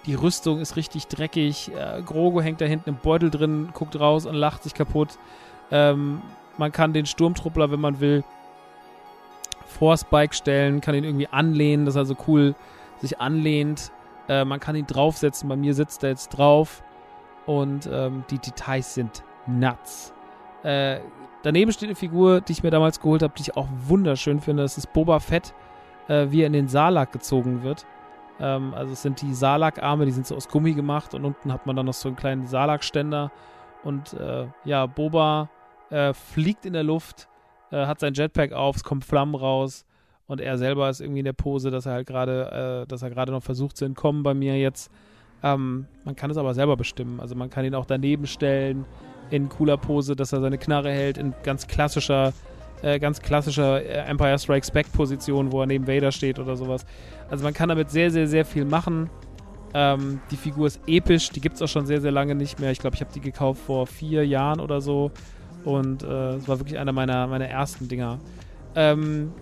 Die 0.07 0.15
Rüstung 0.15 0.61
ist 0.61 0.77
richtig 0.77 1.09
dreckig. 1.09 1.73
Äh, 1.75 2.03
Grogu 2.03 2.41
hängt 2.41 2.61
da 2.61 2.67
hinten 2.67 2.91
im 2.91 2.97
Beutel 2.97 3.31
drin, 3.31 3.71
guckt 3.73 3.99
raus 3.99 4.27
und 4.27 4.35
lacht 4.35 4.63
sich 4.63 4.75
kaputt. 4.75 5.19
Ähm, 5.71 6.21
man 6.59 6.71
kann 6.73 6.93
den 6.93 7.07
Sturmtruppler, 7.07 7.71
wenn 7.71 7.81
man 7.81 8.01
will, 8.01 8.23
vor 9.75 9.97
Spike 9.97 10.35
stellen, 10.35 10.81
kann 10.81 10.95
ihn 10.95 11.05
irgendwie 11.05 11.29
anlehnen, 11.29 11.87
dass 11.87 11.97
er 11.97 12.05
so 12.05 12.17
cool 12.29 12.55
sich 12.99 13.21
anlehnt. 13.21 13.93
Äh, 14.29 14.45
man 14.45 14.61
kann 14.61 14.77
ihn 14.77 14.87
draufsetzen. 14.87 15.49
Bei 15.49 15.57
mir 15.57 15.75
sitzt 15.75 16.03
er 16.03 16.11
jetzt 16.11 16.31
drauf. 16.31 16.83
Und 17.47 17.89
ähm, 17.93 18.25
die 18.31 18.39
Details 18.39 18.95
sind 18.95 19.23
nuts. 19.47 20.15
Äh, 20.63 21.01
daneben 21.43 21.73
steht 21.73 21.89
eine 21.89 21.97
Figur, 21.97 22.41
die 22.41 22.53
ich 22.53 22.63
mir 22.63 22.71
damals 22.71 23.01
geholt 23.01 23.23
habe, 23.23 23.35
die 23.37 23.43
ich 23.43 23.57
auch 23.57 23.69
wunderschön 23.87 24.41
finde. 24.41 24.63
Das 24.63 24.79
ist 24.79 24.93
Boba 24.93 25.21
Fett, 25.21 25.55
äh, 26.09 26.29
wie 26.31 26.43
er 26.43 26.47
in 26.47 26.55
den 26.55 26.69
Salak 26.69 27.13
gezogen 27.13 27.63
wird. 27.63 27.85
Ähm, 28.41 28.73
also 28.75 28.93
es 28.93 29.03
sind 29.03 29.21
die 29.21 29.35
Salak-Arme, 29.35 30.07
die 30.07 30.13
sind 30.13 30.27
so 30.27 30.37
aus 30.37 30.49
Gummi 30.49 30.73
gemacht 30.73 31.15
und 31.15 31.25
unten 31.25 31.53
hat 31.53 31.67
man 31.67 31.77
dann 31.77 31.87
noch 31.87 31.95
so 31.95 32.09
einen 32.09 32.17
kleinen 32.17 32.47
Salak-Ständer. 32.47 33.31
Und 33.83 34.15
äh, 34.15 34.47
ja, 34.65 34.87
Boba 34.87 35.51
äh, 35.91 36.15
fliegt 36.15 36.65
in 36.65 36.73
der 36.73 36.83
Luft 36.83 37.29
äh, 37.75 37.87
hat 37.87 38.01
sein 38.01 38.15
Jetpack 38.15 38.53
auf, 38.53 38.77
es 38.77 38.85
kommt 38.85 39.05
Flammen 39.05 39.35
raus 39.35 39.85
und 40.27 40.41
er 40.41 40.57
selber 40.59 40.89
ist 40.89 41.01
irgendwie 41.01 41.21
in 41.21 41.25
der 41.25 41.33
Pose, 41.33 41.71
dass 41.71 41.87
er 41.87 41.93
halt 41.93 42.07
gerade, 42.07 42.85
äh, 42.85 42.87
dass 42.87 43.03
er 43.03 43.11
gerade 43.11 43.33
noch 43.33 43.43
versucht 43.43 43.77
zu 43.77 43.85
entkommen 43.85 44.23
bei 44.23 44.35
mir 44.35 44.59
jetzt. 44.59 44.91
Ähm, 45.43 45.87
man 46.05 46.17
kann 46.17 46.31
es 46.31 46.37
aber 46.37 46.55
selber 46.55 46.77
bestimmen. 46.77 47.21
Also 47.21 47.35
man 47.35 47.51
kann 47.51 47.65
ihn 47.65 47.75
auch 47.75 47.85
daneben 47.85 48.27
stellen 48.27 48.87
in 49.31 49.49
cooler 49.49 49.77
Pose, 49.77 50.17
dass 50.17 50.33
er 50.33 50.41
seine 50.41 50.59
Knarre 50.59 50.91
hält, 50.91 51.19
in 51.19 51.35
ganz 51.43 51.67
klassischer, 51.67 52.33
äh, 52.83 52.99
ganz 52.99 53.21
klassischer 53.21 53.83
äh, 53.83 54.09
Empire 54.09 54.39
Strikes 54.39 54.71
Back 54.71 54.91
Position, 54.93 55.53
wo 55.53 55.61
er 55.61 55.67
neben 55.67 55.87
Vader 55.87 56.13
steht 56.13 56.39
oder 56.39 56.57
sowas. 56.57 56.87
Also 57.29 57.45
man 57.45 57.53
kann 57.53 57.69
damit 57.69 57.91
sehr, 57.91 58.11
sehr, 58.11 58.27
sehr 58.27 58.45
viel 58.45 58.65
machen. 58.65 59.11
Ähm, 59.75 60.21
die 60.31 60.37
Figur 60.37 60.69
ist 60.69 60.81
episch, 60.87 61.31
die 61.31 61.41
gibt 61.41 61.57
es 61.57 61.63
auch 61.63 61.69
schon 61.69 61.85
sehr, 61.85 62.01
sehr 62.01 62.13
lange 62.13 62.35
nicht 62.35 62.61
mehr. 62.61 62.71
Ich 62.71 62.79
glaube, 62.79 62.95
ich 62.95 63.01
habe 63.01 63.13
die 63.13 63.21
gekauft 63.21 63.61
vor 63.61 63.87
vier 63.87 64.25
Jahren 64.27 64.61
oder 64.61 64.81
so. 64.81 65.11
Und 65.65 66.03
äh, 66.03 66.35
es 66.35 66.49
war 66.49 66.59
wirklich 66.59 66.79
einer 66.79 66.93
meiner, 66.93 67.27
meiner 67.27 67.47
ersten 67.47 67.89
Dinger. 67.89 68.19
Ähm, 68.75 69.33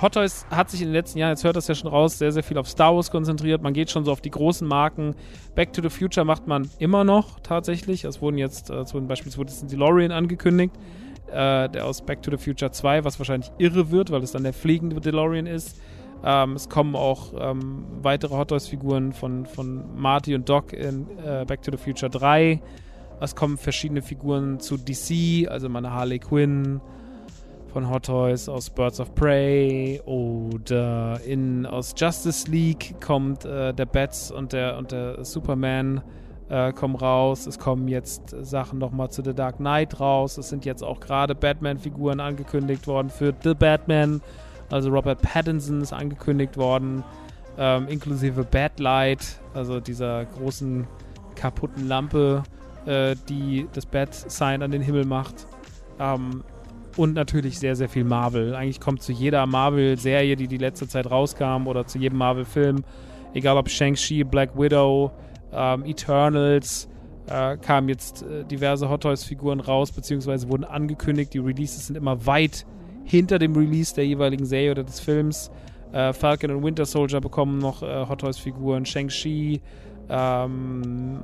Hot 0.00 0.14
Toys 0.14 0.46
hat 0.50 0.70
sich 0.70 0.80
in 0.80 0.88
den 0.88 0.94
letzten 0.94 1.18
Jahren, 1.18 1.30
jetzt 1.30 1.44
hört 1.44 1.56
das 1.56 1.66
ja 1.66 1.74
schon 1.74 1.90
raus, 1.90 2.18
sehr, 2.18 2.30
sehr 2.30 2.42
viel 2.42 2.58
auf 2.58 2.68
Star 2.68 2.94
Wars 2.94 3.10
konzentriert. 3.10 3.62
Man 3.62 3.72
geht 3.72 3.90
schon 3.90 4.04
so 4.04 4.12
auf 4.12 4.20
die 4.20 4.30
großen 4.30 4.66
Marken. 4.66 5.14
Back 5.54 5.72
to 5.72 5.82
the 5.82 5.88
Future 5.88 6.24
macht 6.24 6.46
man 6.46 6.68
immer 6.78 7.04
noch 7.04 7.40
tatsächlich. 7.40 8.04
Es 8.04 8.20
wurden 8.20 8.38
jetzt, 8.38 8.70
äh, 8.70 8.74
es 8.74 8.94
wurden 8.94 9.08
beispielsweise 9.08 9.64
ein 9.64 9.68
DeLorean 9.68 10.12
angekündigt, 10.12 10.74
äh, 11.28 11.68
der 11.68 11.86
aus 11.86 12.02
Back 12.02 12.22
to 12.22 12.30
the 12.30 12.36
Future 12.36 12.70
2, 12.70 13.04
was 13.04 13.18
wahrscheinlich 13.18 13.50
irre 13.58 13.90
wird, 13.90 14.10
weil 14.10 14.22
es 14.22 14.32
dann 14.32 14.44
der 14.44 14.52
fliegende 14.52 15.00
DeLorean 15.00 15.46
ist. 15.46 15.80
Ähm, 16.24 16.54
es 16.54 16.68
kommen 16.68 16.94
auch 16.96 17.32
ähm, 17.38 17.86
weitere 18.02 18.34
Hot 18.36 18.48
Toys-Figuren 18.48 19.12
von, 19.12 19.46
von 19.46 19.96
Marty 19.96 20.34
und 20.34 20.48
Doc 20.48 20.72
in 20.72 21.06
äh, 21.18 21.44
Back 21.46 21.62
to 21.62 21.70
the 21.70 21.78
Future 21.78 22.10
3. 22.10 22.60
Es 23.20 23.34
kommen 23.34 23.56
verschiedene 23.56 24.02
Figuren 24.02 24.60
zu 24.60 24.76
DC, 24.76 25.48
also 25.50 25.68
meine 25.68 25.92
Harley 25.92 26.18
Quinn 26.18 26.80
von 27.72 27.90
Hot 27.90 28.06
Toys 28.06 28.48
aus 28.48 28.70
Birds 28.70 29.00
of 29.00 29.14
Prey 29.14 30.00
oder 30.06 31.20
in 31.26 31.66
aus 31.66 31.94
Justice 31.96 32.50
League 32.50 32.94
kommt 33.00 33.44
äh, 33.44 33.74
der 33.74 33.86
Bats 33.86 34.30
und 34.30 34.52
der 34.52 34.78
und 34.78 34.92
der 34.92 35.24
Superman 35.24 36.00
äh, 36.48 36.72
kommen 36.72 36.94
raus. 36.94 37.46
Es 37.46 37.58
kommen 37.58 37.88
jetzt 37.88 38.34
Sachen 38.40 38.78
nochmal 38.78 39.10
zu 39.10 39.22
The 39.22 39.34
Dark 39.34 39.56
Knight 39.56 40.00
raus. 40.00 40.38
Es 40.38 40.48
sind 40.48 40.64
jetzt 40.64 40.82
auch 40.82 41.00
gerade 41.00 41.34
Batman-Figuren 41.34 42.20
angekündigt 42.20 42.86
worden 42.86 43.10
für 43.10 43.34
The 43.42 43.54
Batman. 43.54 44.22
Also 44.70 44.90
Robert 44.90 45.22
Pattinson 45.22 45.80
ist 45.80 45.92
angekündigt 45.92 46.56
worden, 46.56 47.02
ähm, 47.58 47.88
inklusive 47.88 48.44
Batlight, 48.44 49.40
also 49.54 49.80
dieser 49.80 50.24
großen 50.26 50.86
kaputten 51.34 51.88
Lampe, 51.88 52.42
äh, 52.86 53.14
die 53.28 53.66
das 53.72 53.86
Bat-Sign 53.86 54.62
an 54.62 54.70
den 54.70 54.82
Himmel 54.82 55.04
macht. 55.04 55.46
Ähm, 55.98 56.44
und 56.96 57.14
natürlich 57.14 57.58
sehr, 57.58 57.76
sehr 57.76 57.88
viel 57.88 58.04
Marvel. 58.04 58.54
Eigentlich 58.54 58.80
kommt 58.80 59.02
zu 59.02 59.12
jeder 59.12 59.46
Marvel-Serie, 59.46 60.34
die 60.34 60.48
die 60.48 60.58
letzte 60.58 60.88
Zeit 60.88 61.10
rauskam, 61.10 61.66
oder 61.66 61.86
zu 61.86 61.98
jedem 61.98 62.18
Marvel-Film, 62.18 62.82
egal 63.34 63.56
ob 63.56 63.70
Shang-Chi, 63.70 64.24
Black 64.24 64.58
Widow, 64.58 65.12
ähm, 65.52 65.84
Eternals, 65.84 66.88
äh, 67.28 67.56
kamen 67.58 67.88
jetzt 67.88 68.22
äh, 68.22 68.44
diverse 68.44 68.88
Hot 68.88 69.02
Toys-Figuren 69.02 69.60
raus, 69.60 69.92
beziehungsweise 69.92 70.48
wurden 70.48 70.64
angekündigt. 70.64 71.34
Die 71.34 71.38
Releases 71.38 71.86
sind 71.86 71.96
immer 71.96 72.26
weit 72.26 72.66
hinter 73.04 73.38
dem 73.38 73.54
Release 73.54 73.94
der 73.94 74.06
jeweiligen 74.06 74.44
Serie 74.44 74.72
oder 74.72 74.84
des 74.84 75.00
Films. 75.00 75.50
Äh, 75.92 76.12
Falcon 76.12 76.50
und 76.50 76.64
Winter 76.64 76.84
Soldier 76.84 77.20
bekommen 77.20 77.58
noch 77.58 77.82
äh, 77.82 78.06
Hot 78.08 78.20
Toys-Figuren. 78.20 78.84
Shang-Chi, 78.84 79.60
ähm, 80.08 81.18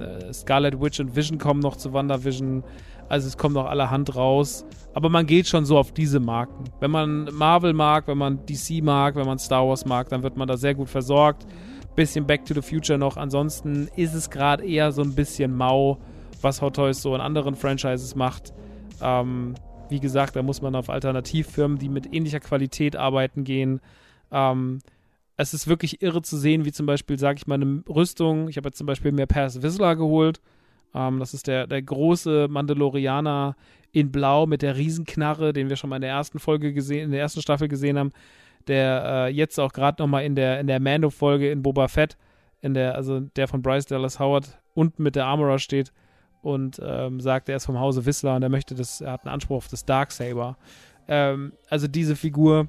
äh, 0.00 0.32
Scarlet 0.32 0.80
Witch 0.80 1.00
und 1.00 1.14
Vision 1.14 1.38
kommen 1.38 1.60
noch 1.60 1.76
zu 1.76 1.92
WandaVision. 1.92 2.64
Also 3.08 3.28
es 3.28 3.36
kommt 3.36 3.54
noch 3.54 3.66
allerhand 3.66 4.16
raus. 4.16 4.64
Aber 4.94 5.08
man 5.08 5.26
geht 5.26 5.46
schon 5.46 5.64
so 5.64 5.78
auf 5.78 5.92
diese 5.92 6.20
Marken. 6.20 6.64
Wenn 6.80 6.90
man 6.90 7.28
Marvel 7.32 7.72
mag, 7.72 8.08
wenn 8.08 8.18
man 8.18 8.44
DC 8.46 8.82
mag, 8.82 9.14
wenn 9.14 9.26
man 9.26 9.38
Star 9.38 9.66
Wars 9.68 9.84
mag, 9.84 10.08
dann 10.08 10.22
wird 10.22 10.36
man 10.36 10.48
da 10.48 10.56
sehr 10.56 10.74
gut 10.74 10.88
versorgt. 10.88 11.46
Bisschen 11.94 12.26
Back 12.26 12.44
to 12.44 12.54
the 12.54 12.62
Future 12.62 12.98
noch. 12.98 13.16
Ansonsten 13.16 13.88
ist 13.96 14.14
es 14.14 14.30
gerade 14.30 14.66
eher 14.66 14.92
so 14.92 15.02
ein 15.02 15.14
bisschen 15.14 15.54
mau, 15.54 15.98
was 16.42 16.60
Hot 16.62 16.76
Toys 16.76 17.00
so 17.00 17.14
in 17.14 17.20
anderen 17.20 17.54
Franchises 17.54 18.14
macht. 18.16 18.52
Ähm, 19.00 19.54
wie 19.88 20.00
gesagt, 20.00 20.36
da 20.36 20.42
muss 20.42 20.62
man 20.62 20.74
auf 20.74 20.90
Alternativfirmen, 20.90 21.78
die 21.78 21.88
mit 21.88 22.12
ähnlicher 22.12 22.40
Qualität 22.40 22.96
arbeiten, 22.96 23.44
gehen. 23.44 23.80
Ähm, 24.32 24.80
es 25.36 25.54
ist 25.54 25.68
wirklich 25.68 26.02
irre 26.02 26.22
zu 26.22 26.36
sehen, 26.36 26.64
wie 26.64 26.72
zum 26.72 26.86
Beispiel, 26.86 27.18
sage 27.18 27.38
ich 27.38 27.46
mal, 27.46 27.56
eine 27.56 27.82
Rüstung. 27.88 28.48
Ich 28.48 28.56
habe 28.56 28.68
jetzt 28.68 28.78
zum 28.78 28.86
Beispiel 28.86 29.12
mir 29.12 29.26
Pass 29.26 29.62
Whistler 29.62 29.96
geholt, 29.96 30.40
Ähm, 30.94 31.18
das 31.18 31.34
ist 31.34 31.46
der, 31.46 31.66
der 31.66 31.82
große 31.82 32.48
Mandalorianer 32.48 33.56
in 33.92 34.10
Blau 34.10 34.46
mit 34.46 34.62
der 34.62 34.76
Riesenknarre, 34.76 35.52
den 35.52 35.68
wir 35.68 35.76
schon 35.76 35.90
mal 35.90 35.96
in 35.96 36.02
der 36.02 36.10
ersten 36.10 36.38
Folge 36.38 36.72
gesehen, 36.72 37.04
in 37.04 37.10
der 37.10 37.20
ersten 37.20 37.42
Staffel 37.42 37.68
gesehen 37.68 37.98
haben, 37.98 38.12
der 38.66 39.04
äh, 39.04 39.32
jetzt 39.32 39.58
auch 39.60 39.72
gerade 39.72 40.02
nochmal 40.02 40.24
in 40.24 40.34
der, 40.34 40.60
in 40.60 40.66
der 40.66 40.80
Mando-Folge 40.80 41.50
in 41.50 41.62
Boba 41.62 41.88
Fett, 41.88 42.16
in 42.62 42.74
der, 42.74 42.94
also 42.94 43.20
der 43.20 43.46
von 43.48 43.62
Bryce 43.62 43.86
Dallas 43.86 44.18
Howard 44.18 44.58
unten 44.74 45.02
mit 45.02 45.16
der 45.16 45.26
Armorer 45.26 45.58
steht 45.58 45.92
und 46.42 46.80
ähm, 46.82 47.20
sagt, 47.20 47.48
er 47.48 47.56
ist 47.56 47.66
vom 47.66 47.78
Hause 47.78 48.06
Whistler 48.06 48.36
und 48.36 48.42
er 48.42 48.48
möchte 48.48 48.74
das, 48.74 49.00
er 49.00 49.12
hat 49.12 49.24
einen 49.24 49.34
Anspruch 49.34 49.56
auf 49.56 49.68
das 49.68 49.84
Darksaber. 49.84 50.56
Ähm, 51.08 51.52
also 51.68 51.88
diese 51.88 52.16
Figur 52.16 52.68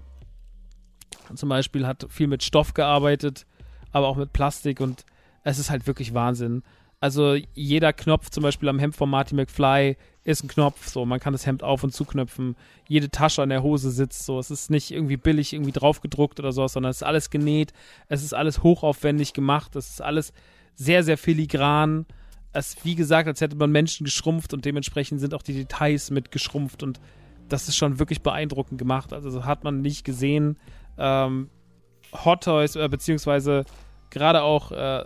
zum 1.36 1.50
Beispiel 1.50 1.86
hat 1.86 2.06
viel 2.10 2.28
mit 2.28 2.44
Stoff 2.44 2.74
gearbeitet, 2.74 3.46
aber 3.92 4.08
auch 4.08 4.16
mit 4.16 4.34
Plastik 4.34 4.80
und 4.80 5.06
es 5.44 5.60
ist 5.60 5.70
halt 5.70 5.88
wirklich 5.88 6.14
Wahnsinn. 6.14 6.64
Also 7.00 7.36
jeder 7.54 7.94
Knopf 7.94 8.30
zum 8.32 8.44
Beispiel 8.44 8.70
am 8.70 8.80
Hemd 8.80 8.96
von 8.96 9.10
Marty 9.10 9.36
McFly 9.36 9.98
ist 10.24 10.44
ein 10.44 10.48
Knopf, 10.48 10.88
so 10.88 11.06
man 11.06 11.20
kann 11.20 11.34
das 11.34 11.46
Hemd 11.46 11.64
auf 11.64 11.84
und 11.84 11.94
zuknöpfen. 11.94 12.56
Jede 12.88 13.10
Tasche 13.10 13.44
an 13.44 13.50
der 13.50 13.62
Hose 13.62 13.92
sitzt 13.92 14.26
so. 14.26 14.40
Es 14.40 14.50
ist 14.50 14.72
nicht 14.72 14.92
irgendwie 14.92 15.18
billig 15.18 15.54
irgendwie 15.54 15.72
draufgedruckt 15.72 16.40
oder 16.40 16.52
so, 16.52 16.68
sondern 16.68 16.90
es 16.90 16.98
ist 16.98 17.04
alles 17.04 17.30
genäht. 17.30 17.72
Es 18.08 18.24
ist 18.24 18.34
alles 18.34 18.64
hochaufwendig 18.64 19.34
gemacht. 19.34 19.76
Es 19.76 19.90
ist 19.90 20.02
alles 20.02 20.34
sehr 20.76 21.04
sehr 21.04 21.18
filigran. 21.18 22.08
Es 22.52 22.78
wie 22.84 22.96
gesagt, 22.96 23.28
als 23.28 23.42
hätte 23.42 23.56
man 23.56 23.72
Menschen 23.72 24.04
geschrumpft 24.04 24.54
und 24.54 24.66
dementsprechend 24.66 25.20
sind 25.20 25.36
auch 25.36 25.44
die 25.44 25.54
Details 25.54 26.10
mit 26.10 26.32
geschrumpft 26.32 26.82
und 26.82 27.00
das 27.48 27.68
ist 27.68 27.78
schon 27.78 28.00
wirklich 28.00 28.22
beeindruckend 28.22 28.80
gemacht. 28.80 29.14
Also 29.14 29.30
so 29.30 29.46
hat 29.46 29.64
man 29.64 29.82
nicht 29.82 30.04
gesehen. 30.04 30.58
Ähm, 30.98 31.50
Hot 32.26 32.44
Toys, 32.44 32.76
äh, 32.76 32.88
beziehungsweise 32.90 33.66
gerade 34.10 34.42
auch 34.44 34.72
äh, 34.72 35.04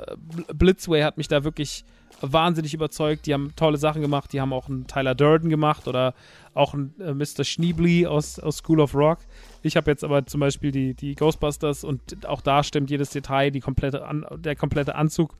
Blitzway 0.53 1.01
hat 1.01 1.17
mich 1.17 1.27
da 1.27 1.43
wirklich 1.43 1.83
wahnsinnig 2.21 2.73
überzeugt. 2.73 3.25
Die 3.25 3.33
haben 3.33 3.55
tolle 3.55 3.77
Sachen 3.77 4.01
gemacht. 4.01 4.31
Die 4.33 4.41
haben 4.41 4.53
auch 4.53 4.69
einen 4.69 4.87
Tyler 4.87 5.15
Durden 5.15 5.49
gemacht 5.49 5.87
oder 5.87 6.13
auch 6.53 6.73
einen 6.73 6.93
äh, 6.99 7.13
Mr. 7.13 7.43
Schneebly 7.43 8.05
aus, 8.05 8.39
aus 8.39 8.57
School 8.57 8.79
of 8.79 8.93
Rock. 8.93 9.19
Ich 9.61 9.75
habe 9.75 9.89
jetzt 9.89 10.03
aber 10.03 10.25
zum 10.25 10.39
Beispiel 10.39 10.71
die, 10.71 10.93
die 10.93 11.15
Ghostbusters 11.15 11.83
und 11.83 12.25
auch 12.27 12.41
da 12.41 12.63
stimmt 12.63 12.89
jedes 12.89 13.09
Detail, 13.09 13.51
die 13.51 13.59
komplette 13.59 14.05
An 14.05 14.25
der 14.37 14.55
komplette 14.55 14.95
Anzug, 14.95 15.35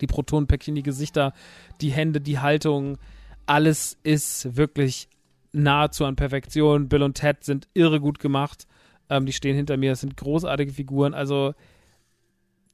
die 0.00 0.06
Protonenpäckchen, 0.06 0.74
die 0.74 0.82
Gesichter, 0.82 1.32
die 1.80 1.90
Hände, 1.90 2.20
die 2.20 2.38
Haltung. 2.38 2.98
Alles 3.46 3.98
ist 4.02 4.56
wirklich 4.56 5.08
nahezu 5.52 6.04
an 6.04 6.16
Perfektion. 6.16 6.88
Bill 6.88 7.02
und 7.02 7.14
Ted 7.14 7.44
sind 7.44 7.68
irre 7.74 8.00
gut 8.00 8.18
gemacht. 8.18 8.66
Ähm, 9.10 9.26
die 9.26 9.32
stehen 9.32 9.56
hinter 9.56 9.76
mir. 9.76 9.90
Das 9.90 10.00
sind 10.00 10.16
großartige 10.16 10.72
Figuren. 10.72 11.14
Also, 11.14 11.54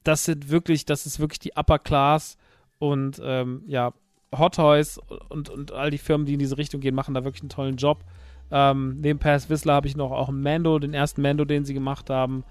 das 0.03 0.25
sind 0.25 0.49
wirklich, 0.49 0.85
das 0.85 1.05
ist 1.05 1.19
wirklich 1.19 1.39
die 1.39 1.53
Upper 1.55 1.79
Class. 1.79 2.37
Und 2.79 3.21
ähm, 3.23 3.63
ja, 3.67 3.93
Hot 4.37 4.55
Toys 4.55 4.99
und, 5.29 5.49
und 5.49 5.71
all 5.71 5.91
die 5.91 5.97
Firmen, 5.97 6.25
die 6.25 6.33
in 6.33 6.39
diese 6.39 6.57
Richtung 6.57 6.81
gehen, 6.81 6.95
machen 6.95 7.13
da 7.13 7.23
wirklich 7.23 7.41
einen 7.41 7.49
tollen 7.49 7.77
Job. 7.77 8.03
Ähm, 8.51 8.99
neben 9.01 9.19
Pass 9.19 9.49
Whistler 9.49 9.73
habe 9.73 9.87
ich 9.87 9.97
noch 9.97 10.11
auch 10.11 10.29
einen 10.29 10.41
Mando, 10.41 10.77
den 10.79 10.93
ersten 10.93 11.21
Mando, 11.21 11.45
den 11.45 11.65
sie 11.65 11.73
gemacht 11.73 12.09
haben. 12.09 12.43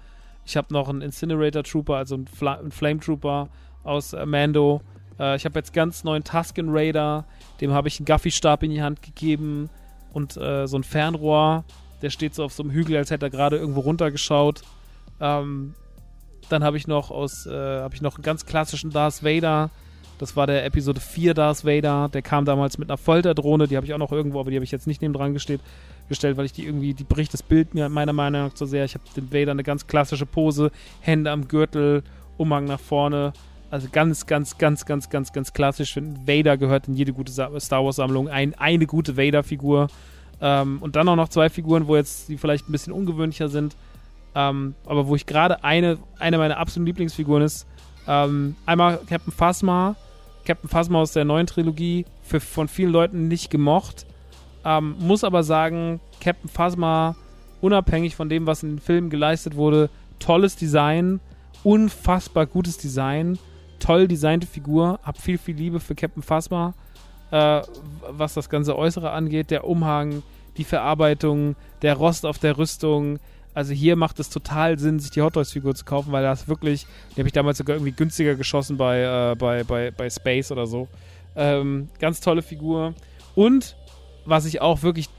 Ich 0.45 0.57
habe 0.57 0.73
noch 0.73 0.89
einen 0.89 1.01
Incinerator 1.01 1.63
Trooper, 1.63 1.95
also 1.95 2.15
einen, 2.15 2.27
Fla 2.27 2.55
einen 2.55 2.71
Flame 2.71 2.99
Trooper 2.99 3.49
aus 3.83 4.13
äh, 4.13 4.25
Mando. 4.25 4.81
Äh, 5.19 5.37
ich 5.37 5.45
habe 5.45 5.57
jetzt 5.57 5.73
ganz 5.73 6.03
neuen 6.03 6.23
Tusken 6.23 6.67
Raider, 6.69 7.25
dem 7.61 7.71
habe 7.71 7.87
ich 7.87 7.99
einen 7.99 8.05
Guffy-Stab 8.05 8.63
in 8.63 8.71
die 8.71 8.81
Hand 8.81 9.01
gegeben 9.01 9.69
und 10.13 10.37
äh, 10.37 10.67
so 10.67 10.77
ein 10.77 10.83
Fernrohr. 10.83 11.63
Der 12.01 12.09
steht 12.09 12.35
so 12.35 12.43
auf 12.43 12.53
so 12.53 12.63
einem 12.63 12.71
Hügel, 12.71 12.97
als 12.97 13.11
hätte 13.11 13.27
er 13.27 13.29
gerade 13.29 13.57
irgendwo 13.57 13.81
runtergeschaut. 13.81 14.61
Ähm, 15.19 15.73
dann 16.49 16.63
habe 16.63 16.77
ich 16.77 16.87
noch 16.87 17.11
aus, 17.11 17.45
äh, 17.45 17.51
habe 17.51 17.95
ich 17.95 18.01
noch 18.01 18.15
einen 18.15 18.23
ganz 18.23 18.45
klassischen 18.45 18.91
Darth 18.91 19.23
Vader. 19.23 19.71
Das 20.17 20.35
war 20.35 20.47
der 20.47 20.65
Episode 20.65 21.01
4 21.01 21.33
Darth 21.33 21.65
Vader. 21.65 22.09
Der 22.13 22.21
kam 22.21 22.45
damals 22.45 22.77
mit 22.77 22.89
einer 22.89 22.97
Folterdrohne. 22.97 23.67
Die 23.67 23.75
habe 23.75 23.85
ich 23.85 23.93
auch 23.93 23.99
noch 23.99 24.11
irgendwo, 24.11 24.39
aber 24.39 24.49
die 24.49 24.57
habe 24.57 24.63
ich 24.63 24.71
jetzt 24.71 24.87
nicht 24.87 25.01
neben 25.01 25.13
dran 25.13 25.33
gestellt, 25.33 25.61
gestellt, 26.07 26.37
weil 26.37 26.45
ich 26.45 26.53
die 26.53 26.65
irgendwie, 26.65 26.93
die 26.93 27.03
bricht 27.03 27.33
das 27.33 27.43
Bild 27.43 27.73
mir 27.73 27.89
meiner 27.89 28.13
Meinung 28.13 28.47
nach 28.47 28.53
zu 28.53 28.65
sehr. 28.65 28.85
Ich 28.85 28.93
habe 28.93 29.03
den 29.15 29.33
Vader 29.33 29.51
eine 29.51 29.63
ganz 29.63 29.87
klassische 29.87 30.25
Pose, 30.25 30.71
Hände 31.01 31.31
am 31.31 31.47
Gürtel, 31.47 32.03
Umhang 32.37 32.65
nach 32.65 32.79
vorne. 32.79 33.33
Also 33.71 33.87
ganz, 33.91 34.25
ganz, 34.25 34.57
ganz, 34.57 34.85
ganz, 34.85 35.09
ganz, 35.09 35.33
ganz 35.33 35.51
klassisch. 35.51 35.97
Vader 36.25 36.57
gehört 36.57 36.87
in 36.87 36.93
jede 36.93 37.11
gute 37.11 37.31
Star 37.31 37.83
Wars-Sammlung. 37.83 38.29
Ein, 38.29 38.53
eine 38.53 38.85
gute 38.85 39.17
Vader-Figur. 39.17 39.87
Ähm, 40.45 40.77
und 40.79 40.95
dann 40.95 41.09
auch 41.09 41.15
noch 41.15 41.29
zwei 41.29 41.49
Figuren, 41.49 41.87
wo 41.87 41.95
jetzt 41.95 42.29
die 42.29 42.37
vielleicht 42.37 42.69
ein 42.69 42.71
bisschen 42.71 42.93
ungewöhnlicher 42.93 43.49
sind. 43.49 43.75
Ähm, 44.35 44.75
aber 44.85 45.07
wo 45.07 45.15
ich 45.15 45.25
gerade 45.25 45.63
eine, 45.63 45.97
eine 46.19 46.37
meiner 46.37 46.57
absoluten 46.57 46.85
Lieblingsfiguren 46.85 47.41
ist. 47.41 47.65
Ähm, 48.07 48.55
einmal 48.67 48.99
Captain 49.09 49.33
Phasma. 49.33 49.95
Captain 50.45 50.69
Phasma 50.69 51.01
aus 51.01 51.13
der 51.13 51.25
neuen 51.25 51.47
Trilogie. 51.47 52.05
Für, 52.21 52.39
von 52.39 52.67
vielen 52.67 52.91
Leuten 52.91 53.27
nicht 53.27 53.49
gemocht. 53.49 54.05
Ähm, 54.63 54.95
muss 54.99 55.23
aber 55.23 55.41
sagen, 55.41 55.99
Captain 56.21 56.49
Phasma, 56.49 57.15
unabhängig 57.61 58.15
von 58.15 58.29
dem, 58.29 58.45
was 58.45 58.61
in 58.61 58.75
den 58.75 58.79
Filmen 58.79 59.09
geleistet 59.09 59.55
wurde, 59.55 59.89
tolles 60.19 60.55
Design. 60.55 61.21
Unfassbar 61.63 62.45
gutes 62.45 62.77
Design. 62.77 63.39
Toll 63.79 64.07
designte 64.07 64.45
Figur. 64.45 64.99
Hab 65.01 65.19
viel, 65.19 65.39
viel 65.39 65.55
Liebe 65.55 65.79
für 65.79 65.95
Captain 65.95 66.21
Phasma 66.21 66.75
äh, 67.31 67.61
was 68.09 68.33
das 68.33 68.49
ganze 68.49 68.77
Äußere 68.77 69.11
angeht, 69.11 69.51
der 69.51 69.65
Umhang, 69.65 70.23
die 70.57 70.63
Verarbeitung, 70.63 71.55
der 71.81 71.95
Rost 71.95 72.25
auf 72.25 72.39
der 72.39 72.57
Rüstung. 72.57 73.19
Also 73.53 73.73
hier 73.73 73.95
macht 73.95 74.19
es 74.19 74.29
total 74.29 74.77
Sinn, 74.79 74.99
sich 74.99 75.11
die 75.11 75.21
Hot 75.21 75.33
Toys 75.33 75.51
Figur 75.51 75.75
zu 75.75 75.85
kaufen, 75.85 76.11
weil 76.11 76.23
das 76.23 76.47
wirklich, 76.47 76.85
die 77.15 77.21
habe 77.21 77.27
ich 77.27 77.33
damals 77.33 77.57
sogar 77.57 77.77
irgendwie 77.77 77.93
günstiger 77.93 78.35
geschossen 78.35 78.77
bei, 78.77 79.01
äh, 79.01 79.35
bei, 79.35 79.63
bei, 79.63 79.91
bei 79.91 80.09
Space 80.09 80.51
oder 80.51 80.67
so. 80.67 80.87
Ähm, 81.35 81.89
ganz 81.99 82.19
tolle 82.19 82.41
Figur. 82.41 82.93
Und 83.33 83.75
was 84.25 84.45
ich 84.45 84.61
auch 84.61 84.83
wirklich 84.83 85.09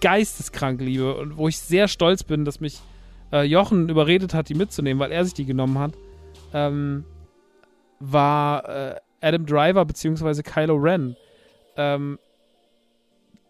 geisteskrank 0.00 0.80
liebe 0.80 1.14
und 1.16 1.36
wo 1.36 1.48
ich 1.48 1.58
sehr 1.58 1.88
stolz 1.88 2.22
bin, 2.22 2.44
dass 2.44 2.60
mich 2.60 2.80
äh, 3.32 3.42
Jochen 3.42 3.88
überredet 3.88 4.34
hat, 4.34 4.48
die 4.48 4.54
mitzunehmen, 4.54 5.00
weil 5.00 5.12
er 5.12 5.24
sich 5.24 5.34
die 5.34 5.44
genommen 5.44 5.78
hat, 5.78 5.92
ähm, 6.54 7.04
war 8.00 8.68
äh, 8.68 8.94
Adam 9.20 9.46
Driver 9.46 9.84
bzw. 9.84 10.42
Kylo 10.42 10.76
Ren. 10.76 11.16
Ähm, 11.76 12.18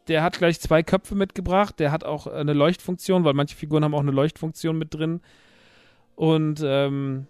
der 0.08 0.22
hat 0.22 0.38
gleich 0.38 0.60
zwei 0.60 0.82
Köpfe 0.82 1.14
mitgebracht. 1.14 1.78
Der 1.78 1.92
hat 1.92 2.04
auch 2.04 2.26
eine 2.26 2.54
Leuchtfunktion, 2.54 3.24
weil 3.24 3.34
manche 3.34 3.56
Figuren 3.56 3.84
haben 3.84 3.94
auch 3.94 4.00
eine 4.00 4.10
Leuchtfunktion 4.10 4.76
mit 4.78 4.94
drin. 4.94 5.20
Und 6.16 6.62
ähm, 6.64 7.26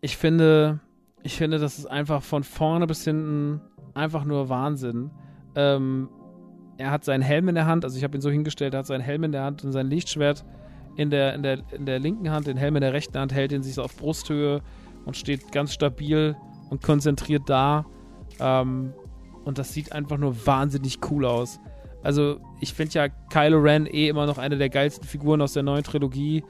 ich 0.00 0.16
finde, 0.16 0.80
ich 1.22 1.36
finde, 1.36 1.58
das 1.58 1.78
ist 1.78 1.86
einfach 1.86 2.22
von 2.22 2.44
vorne 2.44 2.86
bis 2.86 3.04
hinten 3.04 3.60
einfach 3.94 4.24
nur 4.24 4.48
Wahnsinn. 4.48 5.10
Ähm, 5.54 6.08
er 6.78 6.90
hat 6.90 7.04
seinen 7.04 7.22
Helm 7.22 7.48
in 7.48 7.54
der 7.54 7.66
Hand, 7.66 7.84
also 7.84 7.96
ich 7.96 8.04
habe 8.04 8.16
ihn 8.18 8.20
so 8.20 8.30
hingestellt, 8.30 8.74
er 8.74 8.80
hat 8.80 8.86
seinen 8.86 9.00
Helm 9.00 9.24
in 9.24 9.32
der 9.32 9.42
Hand 9.42 9.64
und 9.64 9.72
sein 9.72 9.88
Lichtschwert 9.88 10.44
in 10.96 11.10
der, 11.10 11.34
in 11.34 11.42
der, 11.42 11.62
in 11.72 11.86
der 11.86 11.98
linken 11.98 12.30
Hand, 12.30 12.46
den 12.46 12.56
Helm 12.56 12.76
in 12.76 12.82
der 12.82 12.92
rechten 12.92 13.18
Hand, 13.18 13.32
hält 13.32 13.52
ihn 13.52 13.62
sich 13.62 13.74
so 13.74 13.82
auf 13.82 13.96
Brusthöhe 13.96 14.60
und 15.04 15.16
steht 15.16 15.52
ganz 15.52 15.72
stabil 15.72 16.36
und 16.70 16.82
konzentriert 16.82 17.48
da. 17.48 17.86
Ähm, 18.38 18.92
und 19.46 19.58
das 19.58 19.72
sieht 19.72 19.92
einfach 19.92 20.18
nur 20.18 20.44
wahnsinnig 20.44 20.98
cool 21.08 21.24
aus. 21.24 21.60
Also, 22.02 22.40
ich 22.60 22.74
finde 22.74 22.94
ja 22.94 23.08
Kylo 23.08 23.58
Ren 23.58 23.86
eh 23.86 24.08
immer 24.08 24.26
noch 24.26 24.38
eine 24.38 24.58
der 24.58 24.68
geilsten 24.68 25.06
Figuren 25.06 25.40
aus 25.40 25.52
der 25.52 25.62
neuen 25.62 25.84
Trilogie. 25.84 26.44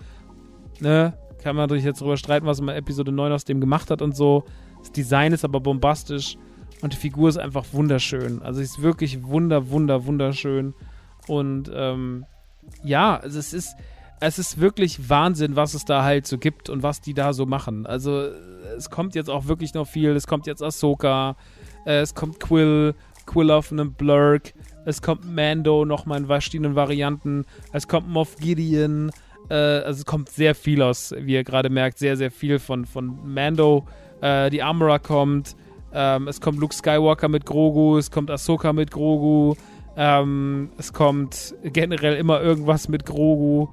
Ne? 0.81 1.17
Kann 1.43 1.57
man 1.57 1.65
natürlich 1.65 1.85
jetzt 1.85 2.01
darüber 2.01 2.17
streiten, 2.17 2.47
was 2.47 2.61
man 2.61 2.75
Episode 2.75 3.13
9 3.13 3.33
aus 3.33 3.45
dem 3.45 3.61
gemacht 3.61 3.91
hat 3.91 4.01
und 4.01 4.17
so. 4.17 4.45
Das 4.81 4.93
Design 4.93 5.35
ist 5.35 5.45
aber 5.45 5.61
bombastisch 5.61 6.39
und 6.81 6.95
die 6.95 6.97
Figur 6.97 7.29
ist 7.29 7.37
einfach 7.37 7.67
wunderschön. 7.73 8.41
Also, 8.41 8.59
sie 8.59 8.65
ist 8.65 8.81
wirklich 8.81 9.23
wunder, 9.25 9.69
wunder, 9.69 10.07
wunderschön. 10.07 10.75
Und 11.29 11.71
ähm, 11.75 12.25
ja, 12.83 13.19
also 13.19 13.39
es 13.39 13.53
ist, 13.53 13.77
es 14.21 14.39
ist 14.39 14.59
wirklich 14.59 15.11
Wahnsinn, 15.11 15.55
was 15.55 15.75
es 15.75 15.85
da 15.85 16.03
halt 16.03 16.27
so 16.27 16.39
gibt 16.39 16.71
und 16.71 16.83
was 16.83 17.03
die 17.03 17.13
da 17.13 17.35
so 17.35 17.45
machen. 17.45 17.87
Also, 17.87 18.31
es 18.75 18.89
kommt 18.89 19.15
jetzt 19.15 19.29
auch 19.29 19.49
wirklich 19.49 19.75
noch 19.75 19.87
viel. 19.87 20.11
Es 20.17 20.27
kommt 20.27 20.47
jetzt 20.47 20.63
Ahsoka, 20.63 21.37
äh, 21.87 22.01
es 22.01 22.15
kommt 22.15 22.41
Quill, 22.41 22.95
Quill 23.25 23.51
auf 23.51 23.73
einem 23.73 23.93
Blurk, 23.93 24.53
es 24.85 25.01
kommt 25.01 25.25
Mando 25.25 25.85
nochmal 25.85 26.21
in 26.21 26.27
verschiedenen 26.27 26.75
Varianten, 26.75 27.45
es 27.73 27.89
kommt 27.89 28.09
Moff 28.09 28.37
Gideon, 28.37 29.11
äh, 29.49 29.55
also 29.55 30.01
es 30.01 30.07
kommt 30.07 30.29
sehr 30.29 30.55
viel 30.55 30.83
aus, 30.83 31.15
wie 31.19 31.35
ihr 31.35 31.45
gerade 31.45 31.71
merkt, 31.71 31.99
sehr, 31.99 32.17
sehr 32.17 32.31
viel 32.31 32.59
von, 32.59 32.85
von 32.85 33.33
Mando. 33.33 33.87
Äh, 34.21 34.51
die 34.51 34.63
Armorer 34.63 34.99
kommt, 34.99 35.57
ähm, 35.93 36.29
es 36.29 36.41
kommt 36.41 36.59
Luke 36.59 36.75
Skywalker 36.75 37.29
mit 37.29 37.47
Grogu, 37.47 37.97
es 37.97 38.11
kommt 38.11 38.31
Ahsoka 38.31 38.73
mit 38.73 38.91
Grogu, 38.91 39.55
ähm, 39.97 40.71
es 40.79 40.93
kommt 40.93 41.55
generell 41.63 42.17
immer 42.17 42.41
irgendwas 42.41 42.89
mit 42.89 43.07
Grogu. 43.07 43.69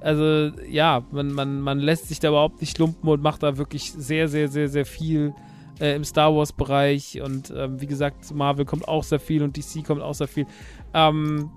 Also 0.00 0.52
ja, 0.68 1.02
man, 1.10 1.32
man, 1.32 1.60
man 1.60 1.78
lässt 1.80 2.08
sich 2.08 2.20
da 2.20 2.28
überhaupt 2.28 2.60
nicht 2.60 2.78
lumpen 2.78 3.08
und 3.08 3.22
macht 3.22 3.42
da 3.42 3.58
wirklich 3.58 3.92
sehr, 3.92 4.28
sehr, 4.28 4.48
sehr, 4.48 4.68
sehr 4.68 4.86
viel 4.86 5.34
äh, 5.80 5.94
im 5.94 6.04
Star 6.04 6.34
Wars-Bereich 6.34 7.20
und 7.22 7.52
ähm, 7.54 7.80
wie 7.80 7.86
gesagt, 7.86 8.34
Marvel 8.34 8.64
kommt 8.64 8.88
auch 8.88 9.04
sehr 9.04 9.20
viel 9.20 9.42
und 9.42 9.56
DC 9.56 9.84
kommt 9.84 10.02
auch 10.02 10.14
sehr 10.14 10.28
viel. 10.28 10.46
Ähm, 10.94 11.50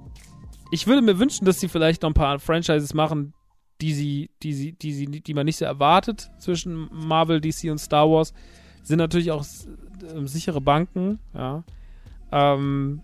ich 0.72 0.88
würde 0.88 1.02
mir 1.02 1.20
wünschen, 1.20 1.46
dass 1.46 1.60
sie 1.60 1.68
vielleicht 1.68 2.02
noch 2.02 2.10
ein 2.10 2.16
paar 2.16 2.40
Franchises 2.40 2.94
machen, 2.94 3.34
die 3.82 3.94
sie, 3.94 4.30
die 4.42 4.54
sie, 4.54 4.74
die 4.74 4.94
sie, 4.94 5.08
die 5.08 5.34
man 5.34 5.46
nicht 5.46 5.58
so 5.58 5.66
erwartet 5.66 6.32
zwischen 6.40 6.90
Marvel, 6.92 7.42
DC 7.42 7.70
und 7.70 7.80
Star 7.80 8.10
Wars. 8.10 8.34
Sind 8.84 9.00
natürlich 9.00 9.32
auch 9.32 9.44
äh, 9.44 10.26
sichere 10.26 10.62
Banken, 10.62 11.20
ja. 11.34 11.64
Ähm, 12.32 13.02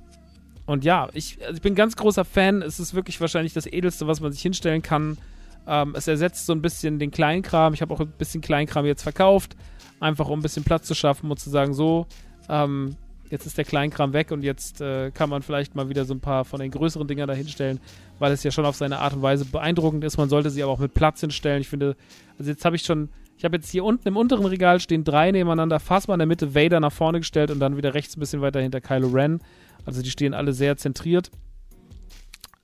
und 0.65 0.83
ja, 0.83 1.09
ich, 1.13 1.39
also 1.41 1.55
ich 1.55 1.61
bin 1.61 1.75
ganz 1.75 1.95
großer 1.95 2.25
Fan. 2.25 2.61
Es 2.61 2.79
ist 2.79 2.93
wirklich 2.93 3.19
wahrscheinlich 3.21 3.53
das 3.53 3.65
Edelste, 3.65 4.05
was 4.05 4.19
man 4.19 4.31
sich 4.31 4.41
hinstellen 4.41 4.81
kann. 4.81 5.17
Ähm, 5.65 5.93
es 5.95 6.07
ersetzt 6.07 6.45
so 6.45 6.53
ein 6.53 6.61
bisschen 6.61 6.99
den 6.99 7.11
Kleinkram. 7.11 7.73
Ich 7.73 7.81
habe 7.81 7.93
auch 7.93 7.99
ein 7.99 8.11
bisschen 8.17 8.41
Kleinkram 8.41 8.85
jetzt 8.85 9.03
verkauft, 9.03 9.55
einfach 9.99 10.29
um 10.29 10.39
ein 10.39 10.41
bisschen 10.41 10.63
Platz 10.63 10.87
zu 10.87 10.95
schaffen 10.95 11.29
und 11.29 11.39
zu 11.39 11.49
sagen, 11.49 11.73
so, 11.73 12.05
ähm, 12.49 12.95
jetzt 13.29 13.45
ist 13.45 13.57
der 13.57 13.65
Kleinkram 13.65 14.13
weg 14.13 14.31
und 14.31 14.43
jetzt 14.43 14.81
äh, 14.81 15.11
kann 15.11 15.29
man 15.29 15.41
vielleicht 15.41 15.75
mal 15.75 15.89
wieder 15.89 16.05
so 16.05 16.13
ein 16.13 16.19
paar 16.19 16.45
von 16.45 16.59
den 16.59 16.71
größeren 16.71 17.07
Dingern 17.07 17.27
da 17.27 17.33
hinstellen, 17.33 17.79
weil 18.19 18.31
es 18.31 18.43
ja 18.43 18.51
schon 18.51 18.65
auf 18.65 18.75
seine 18.75 18.99
Art 18.99 19.13
und 19.13 19.21
Weise 19.21 19.45
beeindruckend 19.45 20.03
ist. 20.03 20.17
Man 20.17 20.29
sollte 20.29 20.49
sie 20.49 20.63
aber 20.63 20.71
auch 20.71 20.79
mit 20.79 20.93
Platz 20.93 21.19
hinstellen. 21.19 21.61
Ich 21.61 21.67
finde, 21.67 21.95
also 22.37 22.49
jetzt 22.49 22.63
habe 22.63 22.75
ich 22.75 22.83
schon, 22.83 23.09
ich 23.37 23.43
habe 23.43 23.57
jetzt 23.57 23.69
hier 23.69 23.83
unten 23.83 24.07
im 24.07 24.17
unteren 24.17 24.45
Regal 24.45 24.79
stehen 24.79 25.03
drei 25.03 25.31
nebeneinander, 25.31 25.79
fast 25.79 26.07
mal 26.07 26.15
in 26.15 26.19
der 26.19 26.27
Mitte 26.27 26.55
Vader 26.55 26.79
nach 26.79 26.93
vorne 26.93 27.19
gestellt 27.19 27.51
und 27.51 27.59
dann 27.59 27.77
wieder 27.77 27.93
rechts 27.93 28.15
ein 28.15 28.19
bisschen 28.19 28.41
weiter 28.41 28.61
hinter 28.61 28.81
Kylo 28.81 29.09
Ren. 29.09 29.39
Also 29.85 30.01
die 30.01 30.09
stehen 30.09 30.33
alle 30.33 30.53
sehr 30.53 30.77
zentriert. 30.77 31.31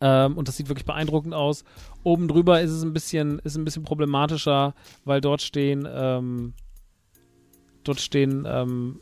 Ähm, 0.02 0.38
und 0.38 0.48
das 0.48 0.58
sieht 0.58 0.68
wirklich 0.68 0.86
beeindruckend 0.86 1.34
aus. 1.34 1.64
Oben 2.04 2.28
drüber 2.28 2.62
ist 2.62 2.72
es 2.72 2.84
ein 2.84 2.92
bisschen, 2.92 3.40
ist 3.40 3.56
ein 3.56 3.64
bisschen 3.64 3.84
problematischer, 3.84 4.74
weil 5.06 5.22
dort 5.22 5.42
stehen, 5.42 5.88
ähm, 5.90 6.54
dort 7.84 8.00
stehen 8.00 8.46
ähm, 8.48 9.00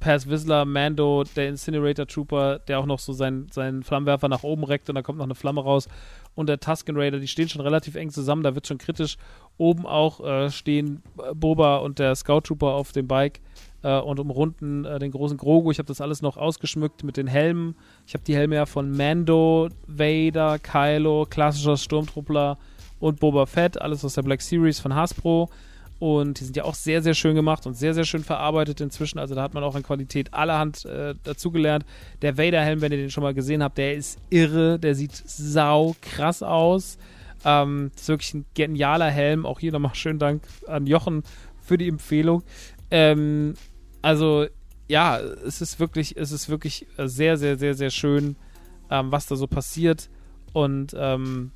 Paz 0.00 0.28
Whistler, 0.28 0.64
Mando, 0.64 1.24
der 1.34 1.48
Incinerator 1.48 2.06
Trooper, 2.06 2.60
der 2.60 2.78
auch 2.78 2.86
noch 2.86 2.98
so 2.98 3.12
seinen, 3.12 3.48
seinen 3.50 3.82
Flammenwerfer 3.82 4.28
nach 4.28 4.44
oben 4.44 4.64
reckt 4.64 4.88
und 4.88 4.94
da 4.94 5.02
kommt 5.02 5.18
noch 5.18 5.24
eine 5.24 5.34
Flamme 5.34 5.62
raus. 5.62 5.88
Und 6.34 6.48
der 6.48 6.60
Tusken 6.60 6.96
Raider, 6.96 7.18
die 7.18 7.26
stehen 7.26 7.48
schon 7.48 7.62
relativ 7.62 7.96
eng 7.96 8.10
zusammen, 8.10 8.44
da 8.44 8.54
wird 8.54 8.66
schon 8.66 8.78
kritisch. 8.78 9.16
Oben 9.56 9.86
auch 9.86 10.24
äh, 10.24 10.50
stehen 10.50 11.02
Boba 11.34 11.78
und 11.78 11.98
der 11.98 12.14
Scout 12.14 12.42
Trooper 12.42 12.74
auf 12.74 12.92
dem 12.92 13.08
Bike 13.08 13.40
äh, 13.82 13.98
und 13.98 14.20
umrunden 14.20 14.84
äh, 14.84 15.00
den 15.00 15.10
großen 15.10 15.36
Grogu. 15.36 15.72
Ich 15.72 15.78
habe 15.78 15.88
das 15.88 16.00
alles 16.00 16.22
noch 16.22 16.36
ausgeschmückt 16.36 17.02
mit 17.02 17.16
den 17.16 17.26
Helmen. 17.26 17.74
Ich 18.06 18.14
habe 18.14 18.22
die 18.24 18.36
Helme 18.36 18.54
ja 18.54 18.66
von 18.66 18.96
Mando, 18.96 19.68
Vader, 19.88 20.60
Kylo, 20.60 21.26
klassischer 21.28 21.76
Sturmtruppler 21.76 22.56
und 23.00 23.18
Boba 23.18 23.46
Fett, 23.46 23.80
alles 23.80 24.04
aus 24.04 24.14
der 24.14 24.22
Black 24.22 24.42
Series 24.42 24.78
von 24.78 24.94
Hasbro. 24.94 25.50
Und 25.98 26.38
die 26.38 26.44
sind 26.44 26.56
ja 26.56 26.64
auch 26.64 26.74
sehr, 26.74 27.02
sehr 27.02 27.14
schön 27.14 27.34
gemacht 27.34 27.66
und 27.66 27.74
sehr, 27.74 27.92
sehr 27.92 28.04
schön 28.04 28.22
verarbeitet 28.22 28.80
inzwischen. 28.80 29.18
Also 29.18 29.34
da 29.34 29.42
hat 29.42 29.54
man 29.54 29.64
auch 29.64 29.74
an 29.74 29.82
Qualität 29.82 30.32
allerhand 30.32 30.84
äh, 30.84 31.14
dazugelernt. 31.24 31.84
Der 32.22 32.38
Vader-Helm, 32.38 32.80
wenn 32.80 32.92
ihr 32.92 32.98
den 32.98 33.10
schon 33.10 33.24
mal 33.24 33.34
gesehen 33.34 33.62
habt, 33.62 33.78
der 33.78 33.94
ist 33.94 34.18
irre. 34.30 34.78
Der 34.78 34.94
sieht 34.94 35.12
sau 35.26 35.96
krass 36.00 36.42
aus. 36.42 36.98
Ähm, 37.44 37.90
ist 37.96 38.08
wirklich 38.08 38.34
ein 38.34 38.44
genialer 38.54 39.10
Helm. 39.10 39.44
Auch 39.44 39.58
hier 39.58 39.72
nochmal 39.72 39.94
schönen 39.94 40.20
Dank 40.20 40.44
an 40.68 40.86
Jochen 40.86 41.24
für 41.60 41.78
die 41.78 41.88
Empfehlung. 41.88 42.44
Ähm, 42.90 43.54
also 44.00 44.46
ja, 44.88 45.18
es 45.18 45.60
ist 45.60 45.80
wirklich, 45.80 46.16
es 46.16 46.32
ist 46.32 46.48
wirklich 46.48 46.86
sehr, 46.96 47.36
sehr, 47.36 47.58
sehr, 47.58 47.74
sehr 47.74 47.90
schön, 47.90 48.36
ähm, 48.90 49.12
was 49.12 49.26
da 49.26 49.36
so 49.36 49.46
passiert. 49.46 50.08
Und 50.52 50.94
ähm, 50.96 51.52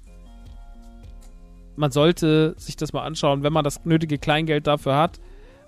man 1.76 1.90
sollte 1.90 2.54
sich 2.58 2.76
das 2.76 2.92
mal 2.92 3.04
anschauen, 3.04 3.42
wenn 3.42 3.52
man 3.52 3.64
das 3.64 3.84
nötige 3.84 4.18
Kleingeld 4.18 4.66
dafür 4.66 4.96
hat. 4.96 5.20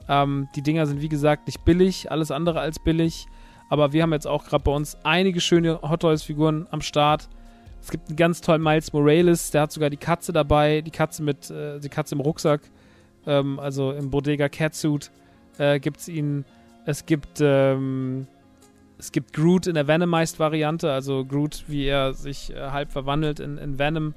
Ähm, 0.09 0.49
die 0.55 0.63
Dinger 0.63 0.87
sind 0.87 1.01
wie 1.01 1.09
gesagt 1.09 1.47
nicht 1.47 1.65
billig, 1.65 2.11
alles 2.11 2.31
andere 2.31 2.61
als 2.61 2.79
billig. 2.79 3.27
Aber 3.71 3.93
wir 3.93 4.03
haben 4.03 4.13
jetzt 4.13 4.27
auch 4.27 4.45
gerade 4.45 4.63
bei 4.63 4.73
uns 4.73 4.99
einige 5.05 5.41
schöne 5.41 5.81
Hot 5.83 6.01
Toys-Figuren 6.01 6.67
am 6.71 6.81
Start. 6.81 7.29
Es 7.83 7.91
gibt 7.91 8.09
einen 8.09 8.17
ganz 8.17 8.41
tollen 8.41 8.63
Miles 8.63 8.93
Morales, 8.93 9.51
der 9.51 9.63
hat 9.63 9.73
sogar 9.73 9.91
die 9.91 9.97
Katze 9.97 10.33
dabei, 10.33 10.81
die 10.81 10.91
Katze 10.91 11.23
mit, 11.23 11.51
äh, 11.51 11.81
die 11.81 11.89
Katze 11.89 12.15
im 12.15 12.21
Rucksack, 12.21 12.61
ähm, 13.27 13.59
also 13.59 13.93
im 13.93 14.11
Bodega 14.11 14.49
Catsuit 14.49 15.11
äh, 15.59 15.79
gibt 15.81 16.01
es 16.01 16.09
ihn. 16.09 16.45
Es 16.87 17.07
gibt, 17.07 17.41
ähm, 17.41 18.27
es 18.99 19.11
gibt 19.11 19.33
Groot 19.33 19.67
in 19.67 19.75
der 19.75 19.87
Venomized-Variante, 19.87 20.91
also 20.93 21.25
Groot, 21.25 21.65
wie 21.67 21.87
er 21.87 22.15
sich 22.15 22.55
äh, 22.55 22.71
halb 22.71 22.93
verwandelt 22.93 23.41
in, 23.41 23.59
in 23.59 23.79
Venom. 23.79 24.15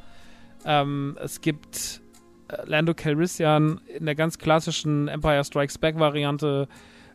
Ähm, 0.68 1.18
es 1.22 1.39
gibt 1.39 2.01
äh, 2.49 2.57
Lando 2.65 2.93
Calrissian 2.93 3.80
in 3.88 4.05
der 4.05 4.15
ganz 4.15 4.38
klassischen 4.38 5.07
Empire 5.07 5.43
Strikes 5.45 5.78
Back 5.78 5.97
Variante. 5.97 6.68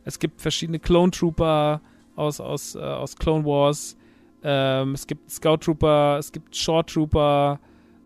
Es 0.05 0.19
gibt 0.19 0.41
verschiedene 0.41 0.79
Clone 0.79 1.11
Trooper 1.11 1.83
aus, 2.17 2.41
aus, 2.41 2.75
äh, 2.75 2.79
aus 2.79 3.15
Clone 3.15 3.45
Wars. 3.45 3.95
Ähm, 4.43 4.95
es 4.95 5.07
gibt 5.07 5.31
Scout 5.31 5.59
Trooper, 5.59 6.17
es 6.19 6.33
gibt 6.33 6.57
Short 6.57 6.89
Trooper, 6.89 7.61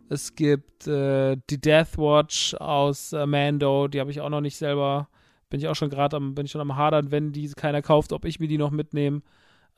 es 0.09 0.34
gibt 0.34 0.88
äh, 0.88 1.36
die 1.49 1.61
Death 1.61 1.97
Watch 1.97 2.55
aus 2.55 3.12
äh, 3.12 3.24
Mando, 3.24 3.86
die 3.86 4.01
habe 4.01 4.11
ich 4.11 4.20
auch 4.20 4.28
noch 4.28 4.40
nicht 4.40 4.57
selber. 4.57 5.09
Bin 5.49 5.61
ich 5.61 5.68
auch 5.68 5.76
schon 5.76 5.90
gerade 5.90 6.16
am, 6.16 6.34
bin 6.34 6.47
ich 6.47 6.51
schon 6.51 6.61
am 6.61 6.76
Hadern, 6.76 7.12
wenn 7.12 7.30
die 7.30 7.49
keiner 7.51 7.82
kauft, 7.82 8.12
ob 8.12 8.24
ich 8.24 8.40
mir 8.40 8.49
die 8.49 8.59
noch 8.59 8.72
mitnehme. 8.72 9.22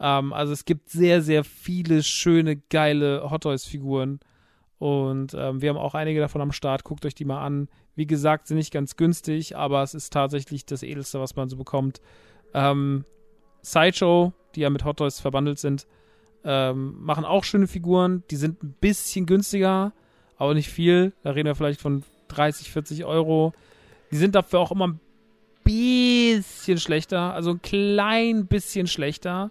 Ähm, 0.00 0.32
also 0.32 0.54
es 0.54 0.64
gibt 0.64 0.88
sehr, 0.88 1.20
sehr 1.20 1.44
viele 1.44 2.02
schöne, 2.02 2.56
geile 2.56 3.30
Hot 3.30 3.42
Toys 3.42 3.66
Figuren. 3.66 4.18
Und 4.78 5.34
ähm, 5.34 5.60
wir 5.60 5.70
haben 5.70 5.76
auch 5.76 5.94
einige 5.94 6.20
davon 6.20 6.40
am 6.40 6.52
Start. 6.52 6.84
Guckt 6.84 7.04
euch 7.04 7.14
die 7.14 7.24
mal 7.24 7.44
an. 7.44 7.68
Wie 7.96 8.06
gesagt, 8.06 8.46
sind 8.46 8.58
nicht 8.58 8.72
ganz 8.72 8.96
günstig, 8.96 9.56
aber 9.56 9.82
es 9.82 9.94
ist 9.94 10.12
tatsächlich 10.12 10.66
das 10.66 10.82
Edelste, 10.82 11.20
was 11.20 11.34
man 11.34 11.48
so 11.48 11.56
bekommt. 11.56 12.00
Ähm, 12.54 13.04
Sideshow, 13.62 14.32
die 14.54 14.60
ja 14.60 14.70
mit 14.70 14.84
Hot 14.84 14.98
Toys 14.98 15.18
verbandelt 15.18 15.58
sind, 15.58 15.86
ähm, 16.44 16.94
machen 17.00 17.24
auch 17.24 17.42
schöne 17.42 17.66
Figuren. 17.66 18.22
Die 18.30 18.36
sind 18.36 18.62
ein 18.62 18.74
bisschen 18.80 19.26
günstiger, 19.26 19.92
aber 20.36 20.54
nicht 20.54 20.68
viel. 20.68 21.12
Da 21.22 21.32
reden 21.32 21.46
wir 21.46 21.56
vielleicht 21.56 21.80
von 21.80 22.04
30, 22.28 22.70
40 22.70 23.04
Euro. 23.04 23.52
Die 24.12 24.16
sind 24.16 24.36
dafür 24.36 24.60
auch 24.60 24.70
immer 24.70 24.88
ein 24.88 25.00
bisschen 25.64 26.78
schlechter, 26.78 27.34
also 27.34 27.50
ein 27.50 27.62
klein 27.62 28.46
bisschen 28.46 28.86
schlechter 28.86 29.50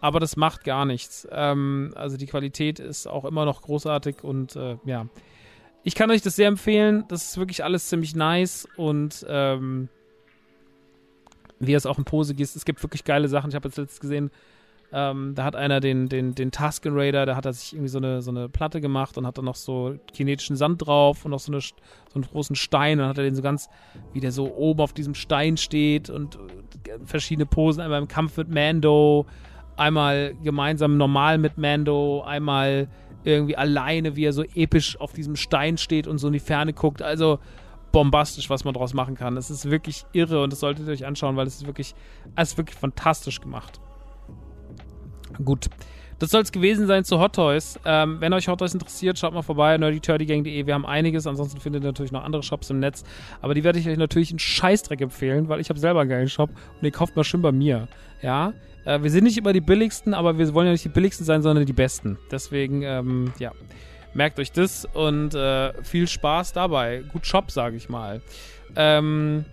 aber 0.00 0.20
das 0.20 0.36
macht 0.36 0.64
gar 0.64 0.84
nichts. 0.84 1.26
Ähm, 1.30 1.92
also 1.96 2.16
die 2.16 2.26
Qualität 2.26 2.78
ist 2.78 3.06
auch 3.06 3.24
immer 3.24 3.44
noch 3.44 3.62
großartig 3.62 4.22
und 4.22 4.56
äh, 4.56 4.76
ja. 4.84 5.06
Ich 5.84 5.94
kann 5.94 6.10
euch 6.10 6.22
das 6.22 6.36
sehr 6.36 6.48
empfehlen. 6.48 7.04
Das 7.08 7.24
ist 7.24 7.38
wirklich 7.38 7.64
alles 7.64 7.88
ziemlich 7.88 8.14
nice 8.14 8.68
und 8.76 9.24
ähm, 9.28 9.88
wie 11.60 11.74
es 11.74 11.86
auch 11.86 11.98
in 11.98 12.04
Pose 12.04 12.34
gießt. 12.34 12.56
Es 12.56 12.64
gibt 12.64 12.82
wirklich 12.82 13.04
geile 13.04 13.28
Sachen. 13.28 13.50
Ich 13.50 13.54
habe 13.54 13.68
jetzt 13.68 13.78
letztens 13.78 14.00
gesehen, 14.00 14.30
ähm, 14.90 15.34
da 15.34 15.44
hat 15.44 15.54
einer 15.54 15.80
den, 15.80 16.08
den, 16.08 16.34
den 16.34 16.50
Tusken 16.50 16.94
Raider, 16.94 17.26
da 17.26 17.36
hat 17.36 17.44
er 17.44 17.52
sich 17.52 17.74
irgendwie 17.74 17.88
so 17.88 17.98
eine, 17.98 18.22
so 18.22 18.30
eine 18.30 18.48
Platte 18.48 18.80
gemacht 18.80 19.18
und 19.18 19.26
hat 19.26 19.36
dann 19.36 19.44
noch 19.44 19.54
so 19.54 19.96
kinetischen 20.14 20.56
Sand 20.56 20.86
drauf 20.86 21.24
und 21.24 21.32
noch 21.32 21.40
so, 21.40 21.52
eine, 21.52 21.60
so 21.60 21.74
einen 22.14 22.24
großen 22.24 22.56
Stein. 22.56 22.92
Und 22.92 23.00
dann 23.00 23.08
hat 23.10 23.18
er 23.18 23.24
den 23.24 23.34
so 23.34 23.42
ganz, 23.42 23.68
wie 24.14 24.20
der 24.20 24.32
so 24.32 24.54
oben 24.54 24.80
auf 24.80 24.94
diesem 24.94 25.14
Stein 25.14 25.58
steht 25.58 26.08
und 26.08 26.36
äh, 26.36 26.98
verschiedene 27.04 27.44
Posen, 27.44 27.82
einmal 27.82 28.00
im 28.00 28.08
Kampf 28.08 28.36
mit 28.38 28.48
Mando, 28.48 29.26
einmal 29.78 30.34
gemeinsam 30.42 30.96
normal 30.96 31.38
mit 31.38 31.58
Mando, 31.58 32.22
einmal 32.22 32.88
irgendwie 33.24 33.56
alleine, 33.56 34.16
wie 34.16 34.24
er 34.24 34.32
so 34.32 34.42
episch 34.54 34.98
auf 35.00 35.12
diesem 35.12 35.36
Stein 35.36 35.76
steht 35.78 36.06
und 36.06 36.18
so 36.18 36.28
in 36.28 36.32
die 36.32 36.40
Ferne 36.40 36.72
guckt. 36.72 37.02
Also 37.02 37.38
bombastisch, 37.92 38.50
was 38.50 38.64
man 38.64 38.74
daraus 38.74 38.94
machen 38.94 39.14
kann. 39.14 39.36
Es 39.36 39.50
ist 39.50 39.70
wirklich 39.70 40.04
irre 40.12 40.42
und 40.42 40.52
das 40.52 40.60
solltet 40.60 40.86
ihr 40.86 40.92
euch 40.92 41.06
anschauen, 41.06 41.36
weil 41.36 41.46
es 41.46 41.56
ist 41.56 41.66
wirklich, 41.66 41.94
es 42.36 42.50
ist 42.50 42.58
wirklich 42.58 42.78
fantastisch 42.78 43.40
gemacht. 43.40 43.80
Gut. 45.44 45.68
Das 46.18 46.30
soll 46.30 46.42
es 46.42 46.50
gewesen 46.50 46.88
sein 46.88 47.04
zu 47.04 47.20
Hot 47.20 47.36
Toys. 47.36 47.78
Ähm, 47.84 48.20
wenn 48.20 48.32
euch 48.32 48.48
Hot 48.48 48.58
Toys 48.58 48.74
interessiert, 48.74 49.18
schaut 49.18 49.32
mal 49.34 49.42
vorbei, 49.42 49.78
nerdyturdygang.de. 49.78 50.66
Wir 50.66 50.74
haben 50.74 50.84
einiges. 50.84 51.28
Ansonsten 51.28 51.60
findet 51.60 51.84
ihr 51.84 51.86
natürlich 51.86 52.10
noch 52.10 52.24
andere 52.24 52.42
Shops 52.42 52.70
im 52.70 52.80
Netz. 52.80 53.04
Aber 53.40 53.54
die 53.54 53.62
werde 53.62 53.78
ich 53.78 53.88
euch 53.88 53.96
natürlich 53.96 54.30
einen 54.30 54.40
Scheißdreck 54.40 55.00
empfehlen, 55.00 55.48
weil 55.48 55.60
ich 55.60 55.68
habe 55.70 55.78
selber 55.78 56.00
einen 56.00 56.10
geilen 56.10 56.28
Shop 56.28 56.50
und 56.50 56.84
ihr 56.84 56.90
kauft 56.90 57.14
mal 57.14 57.22
schön 57.22 57.40
bei 57.40 57.52
mir. 57.52 57.86
Ja, 58.20 58.52
äh, 58.88 59.02
wir 59.02 59.10
sind 59.10 59.24
nicht 59.24 59.36
immer 59.36 59.52
die 59.52 59.60
billigsten, 59.60 60.14
aber 60.14 60.38
wir 60.38 60.52
wollen 60.54 60.66
ja 60.66 60.72
nicht 60.72 60.84
die 60.84 60.88
billigsten 60.88 61.26
sein, 61.26 61.42
sondern 61.42 61.66
die 61.66 61.72
besten. 61.72 62.18
Deswegen, 62.30 62.82
ähm, 62.82 63.32
ja, 63.38 63.52
merkt 64.14 64.38
euch 64.40 64.50
das 64.50 64.86
und 64.86 65.34
äh, 65.34 65.74
viel 65.82 66.08
Spaß 66.08 66.54
dabei. 66.54 67.04
Gut 67.12 67.26
Shop, 67.26 67.50
sage 67.50 67.76
ich 67.76 67.90
mal. 67.90 68.22
Ähm, 68.76 69.44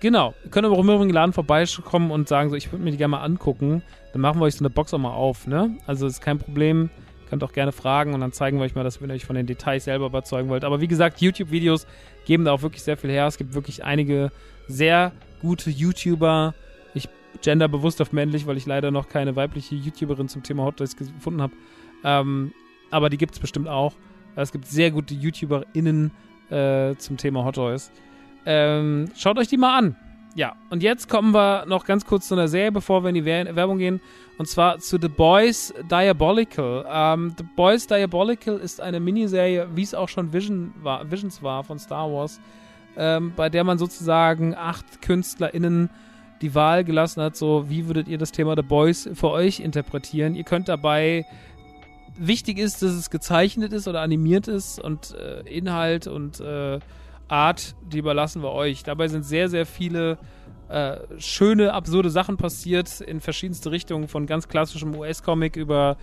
genau. 0.00 0.34
Ihr 0.44 0.50
könnt 0.50 0.64
aber 0.64 0.76
auch 0.78 0.84
im 0.84 1.10
Laden 1.10 1.32
vorbeikommen 1.32 2.12
und 2.12 2.28
sagen 2.28 2.50
so, 2.50 2.56
ich 2.56 2.70
würde 2.70 2.84
mir 2.84 2.92
die 2.92 2.96
gerne 2.96 3.10
mal 3.10 3.22
angucken. 3.22 3.82
Dann 4.12 4.22
machen 4.22 4.40
wir 4.40 4.44
euch 4.44 4.54
so 4.54 4.64
eine 4.64 4.70
Box 4.70 4.94
auch 4.94 4.98
mal 4.98 5.10
auf, 5.10 5.46
ne? 5.48 5.76
Also 5.86 6.06
ist 6.06 6.20
kein 6.20 6.38
Problem. 6.38 6.90
Könnt 7.28 7.42
auch 7.42 7.52
gerne 7.52 7.72
fragen 7.72 8.14
und 8.14 8.20
dann 8.20 8.32
zeigen 8.32 8.58
wir 8.58 8.64
euch 8.64 8.74
mal, 8.74 8.84
dass 8.84 9.00
wir 9.00 9.08
euch 9.08 9.24
von 9.24 9.34
den 9.34 9.46
Details 9.46 9.84
selber 9.84 10.06
überzeugen 10.06 10.50
wollt. 10.50 10.64
Aber 10.64 10.80
wie 10.80 10.88
gesagt, 10.88 11.20
YouTube-Videos 11.20 11.86
geben 12.26 12.44
da 12.44 12.52
auch 12.52 12.62
wirklich 12.62 12.82
sehr 12.82 12.96
viel 12.96 13.10
her. 13.10 13.26
Es 13.26 13.38
gibt 13.38 13.54
wirklich 13.54 13.84
einige 13.84 14.30
sehr 14.68 15.12
gute 15.40 15.70
YouTuber, 15.70 16.54
genderbewusst 17.40 18.00
auf 18.00 18.12
männlich, 18.12 18.46
weil 18.46 18.56
ich 18.56 18.66
leider 18.66 18.90
noch 18.90 19.08
keine 19.08 19.36
weibliche 19.36 19.74
YouTuberin 19.74 20.28
zum 20.28 20.42
Thema 20.42 20.64
Hot 20.64 20.76
Toys 20.76 20.96
gefunden 20.96 21.42
habe. 21.42 21.54
Ähm, 22.04 22.52
aber 22.90 23.08
die 23.08 23.18
gibt 23.18 23.34
es 23.34 23.40
bestimmt 23.40 23.68
auch. 23.68 23.94
Es 24.36 24.52
gibt 24.52 24.66
sehr 24.66 24.90
gute 24.90 25.14
YouTuberInnen 25.14 26.10
äh, 26.50 26.94
zum 26.96 27.16
Thema 27.16 27.44
Hot 27.44 27.56
Toys. 27.56 27.90
Ähm, 28.44 29.10
schaut 29.16 29.38
euch 29.38 29.48
die 29.48 29.56
mal 29.56 29.76
an. 29.76 29.96
Ja, 30.34 30.56
und 30.70 30.82
jetzt 30.82 31.10
kommen 31.10 31.34
wir 31.34 31.66
noch 31.66 31.84
ganz 31.84 32.06
kurz 32.06 32.28
zu 32.28 32.34
einer 32.34 32.48
Serie, 32.48 32.72
bevor 32.72 33.04
wir 33.04 33.10
in 33.10 33.14
die 33.14 33.24
Werbung 33.26 33.76
gehen. 33.76 34.00
Und 34.38 34.46
zwar 34.46 34.78
zu 34.78 34.98
The 34.98 35.08
Boys 35.08 35.74
Diabolical. 35.90 36.86
Ähm, 36.90 37.34
The 37.36 37.44
Boys 37.54 37.86
Diabolical 37.86 38.56
ist 38.56 38.80
eine 38.80 38.98
Miniserie, 38.98 39.68
wie 39.74 39.82
es 39.82 39.94
auch 39.94 40.08
schon 40.08 40.32
Vision 40.32 40.72
war, 40.82 41.10
Visions 41.10 41.42
war 41.42 41.62
von 41.64 41.78
Star 41.78 42.10
Wars, 42.10 42.40
ähm, 42.96 43.34
bei 43.36 43.50
der 43.50 43.62
man 43.62 43.76
sozusagen 43.76 44.54
acht 44.54 45.02
KünstlerInnen 45.02 45.90
die 46.42 46.54
Wahl 46.54 46.84
gelassen 46.84 47.22
hat, 47.22 47.36
so 47.36 47.70
wie 47.70 47.86
würdet 47.86 48.08
ihr 48.08 48.18
das 48.18 48.32
Thema 48.32 48.54
The 48.56 48.62
Boys 48.62 49.08
für 49.14 49.30
euch 49.30 49.60
interpretieren. 49.60 50.34
Ihr 50.34 50.44
könnt 50.44 50.68
dabei 50.68 51.24
wichtig 52.18 52.58
ist, 52.58 52.82
dass 52.82 52.92
es 52.92 53.10
gezeichnet 53.10 53.72
ist 53.72 53.88
oder 53.88 54.00
animiert 54.00 54.48
ist 54.48 54.78
und 54.78 55.14
äh, 55.14 55.40
Inhalt 55.48 56.06
und 56.06 56.40
äh, 56.40 56.78
Art, 57.28 57.74
die 57.90 57.98
überlassen 57.98 58.42
wir 58.42 58.52
euch. 58.52 58.82
Dabei 58.82 59.08
sind 59.08 59.24
sehr, 59.24 59.48
sehr 59.48 59.64
viele 59.64 60.18
äh, 60.68 60.98
schöne, 61.18 61.72
absurde 61.72 62.10
Sachen 62.10 62.36
passiert 62.36 63.00
in 63.00 63.20
verschiedenste 63.20 63.70
Richtungen, 63.70 64.08
von 64.08 64.26
ganz 64.26 64.48
klassischem 64.48 64.94
US-Comic 64.94 65.56
über 65.56 65.96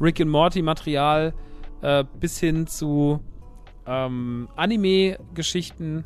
Rick 0.00 0.20
and 0.20 0.30
Morty-Material 0.30 1.34
äh, 1.82 2.04
bis 2.20 2.38
hin 2.38 2.66
zu 2.66 3.20
ähm, 3.86 4.48
Anime-Geschichten, 4.56 6.04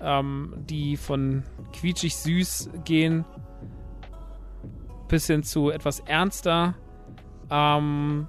ähm, 0.00 0.54
die 0.68 0.96
von 0.96 1.44
quietschig 1.72 2.16
süß 2.16 2.70
gehen 2.84 3.24
bis 5.08 5.26
hin 5.26 5.42
zu 5.42 5.70
etwas 5.70 6.00
ernster. 6.00 6.74
Ähm, 7.50 8.28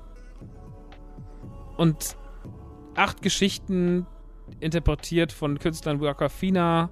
und 1.78 2.18
acht 2.96 3.22
Geschichten 3.22 4.06
interpretiert 4.60 5.32
von 5.32 5.60
Künstlern 5.60 6.02
wie 6.02 6.08
Aquafina, 6.08 6.90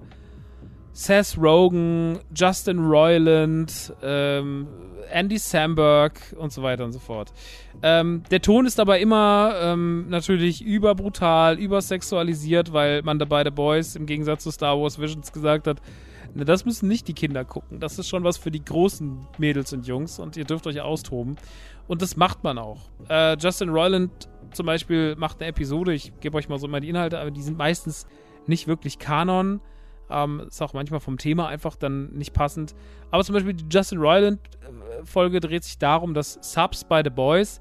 Seth 0.92 1.38
Rogen, 1.38 2.18
Justin 2.34 2.78
Roiland, 2.80 3.94
ähm, 4.02 4.66
Andy 5.10 5.38
Samberg 5.38 6.20
und 6.38 6.52
so 6.52 6.62
weiter 6.62 6.84
und 6.84 6.92
so 6.92 6.98
fort. 6.98 7.32
Ähm, 7.82 8.22
der 8.30 8.40
Ton 8.40 8.66
ist 8.66 8.80
aber 8.80 8.98
immer 8.98 9.54
ähm, 9.60 10.06
natürlich 10.08 10.62
überbrutal, 10.62 11.58
übersexualisiert, 11.58 12.72
weil 12.72 13.02
man 13.02 13.18
dabei 13.18 13.44
The 13.44 13.50
Boys 13.50 13.96
im 13.96 14.06
Gegensatz 14.06 14.44
zu 14.44 14.50
Star 14.50 14.80
Wars 14.80 15.00
Visions 15.00 15.32
gesagt 15.32 15.66
hat, 15.66 15.80
ne, 16.34 16.44
das 16.44 16.64
müssen 16.64 16.88
nicht 16.88 17.08
die 17.08 17.14
Kinder 17.14 17.44
gucken. 17.44 17.80
Das 17.80 17.98
ist 17.98 18.08
schon 18.08 18.24
was 18.24 18.36
für 18.36 18.50
die 18.50 18.64
großen 18.64 19.26
Mädels 19.38 19.72
und 19.72 19.86
Jungs 19.86 20.18
und 20.18 20.36
ihr 20.36 20.44
dürft 20.44 20.66
euch 20.66 20.80
austoben. 20.80 21.36
Und 21.88 22.02
das 22.02 22.16
macht 22.16 22.44
man 22.44 22.58
auch. 22.58 22.80
Äh, 23.08 23.36
Justin 23.38 23.70
Roiland 23.70 24.28
zum 24.52 24.66
Beispiel 24.66 25.16
macht 25.16 25.40
eine 25.40 25.48
Episode, 25.48 25.92
ich 25.92 26.12
gebe 26.20 26.36
euch 26.36 26.48
mal 26.48 26.58
so 26.58 26.68
mal 26.68 26.80
die 26.80 26.88
Inhalte, 26.88 27.18
aber 27.18 27.30
die 27.30 27.42
sind 27.42 27.58
meistens 27.58 28.06
nicht 28.46 28.66
wirklich 28.66 28.98
Kanon. 28.98 29.60
Ähm, 30.10 30.40
ist 30.48 30.60
auch 30.62 30.72
manchmal 30.72 31.00
vom 31.00 31.18
Thema 31.18 31.48
einfach 31.48 31.76
dann 31.76 32.10
nicht 32.12 32.32
passend. 32.32 32.74
Aber 33.10 33.24
zum 33.24 33.34
Beispiel 33.34 33.54
die 33.54 33.64
Justin 33.70 33.98
Roiland-Folge 33.98 35.40
dreht 35.40 35.64
sich 35.64 35.78
darum, 35.78 36.14
dass 36.14 36.38
Subs 36.42 36.84
by 36.84 37.02
The 37.04 37.10
Boys 37.10 37.60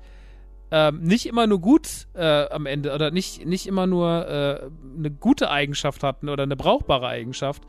ähm, 0.72 1.02
nicht 1.02 1.26
immer 1.26 1.47
nur 1.47 1.60
gut 1.60 2.08
äh, 2.14 2.47
am 2.50 2.66
Ende 2.66 2.93
oder 2.93 3.12
nicht, 3.12 3.45
nicht 3.45 3.68
immer 3.68 3.88
nur 3.88 4.28
äh, 4.28 4.70
eine 4.97 5.12
gute 5.12 5.50
Eigenschaft 5.50 6.04
hatten 6.04 6.30
oder 6.30 6.43
eine 6.43 6.56
brauchbare 6.56 7.08
Eigenschaft, 7.08 7.64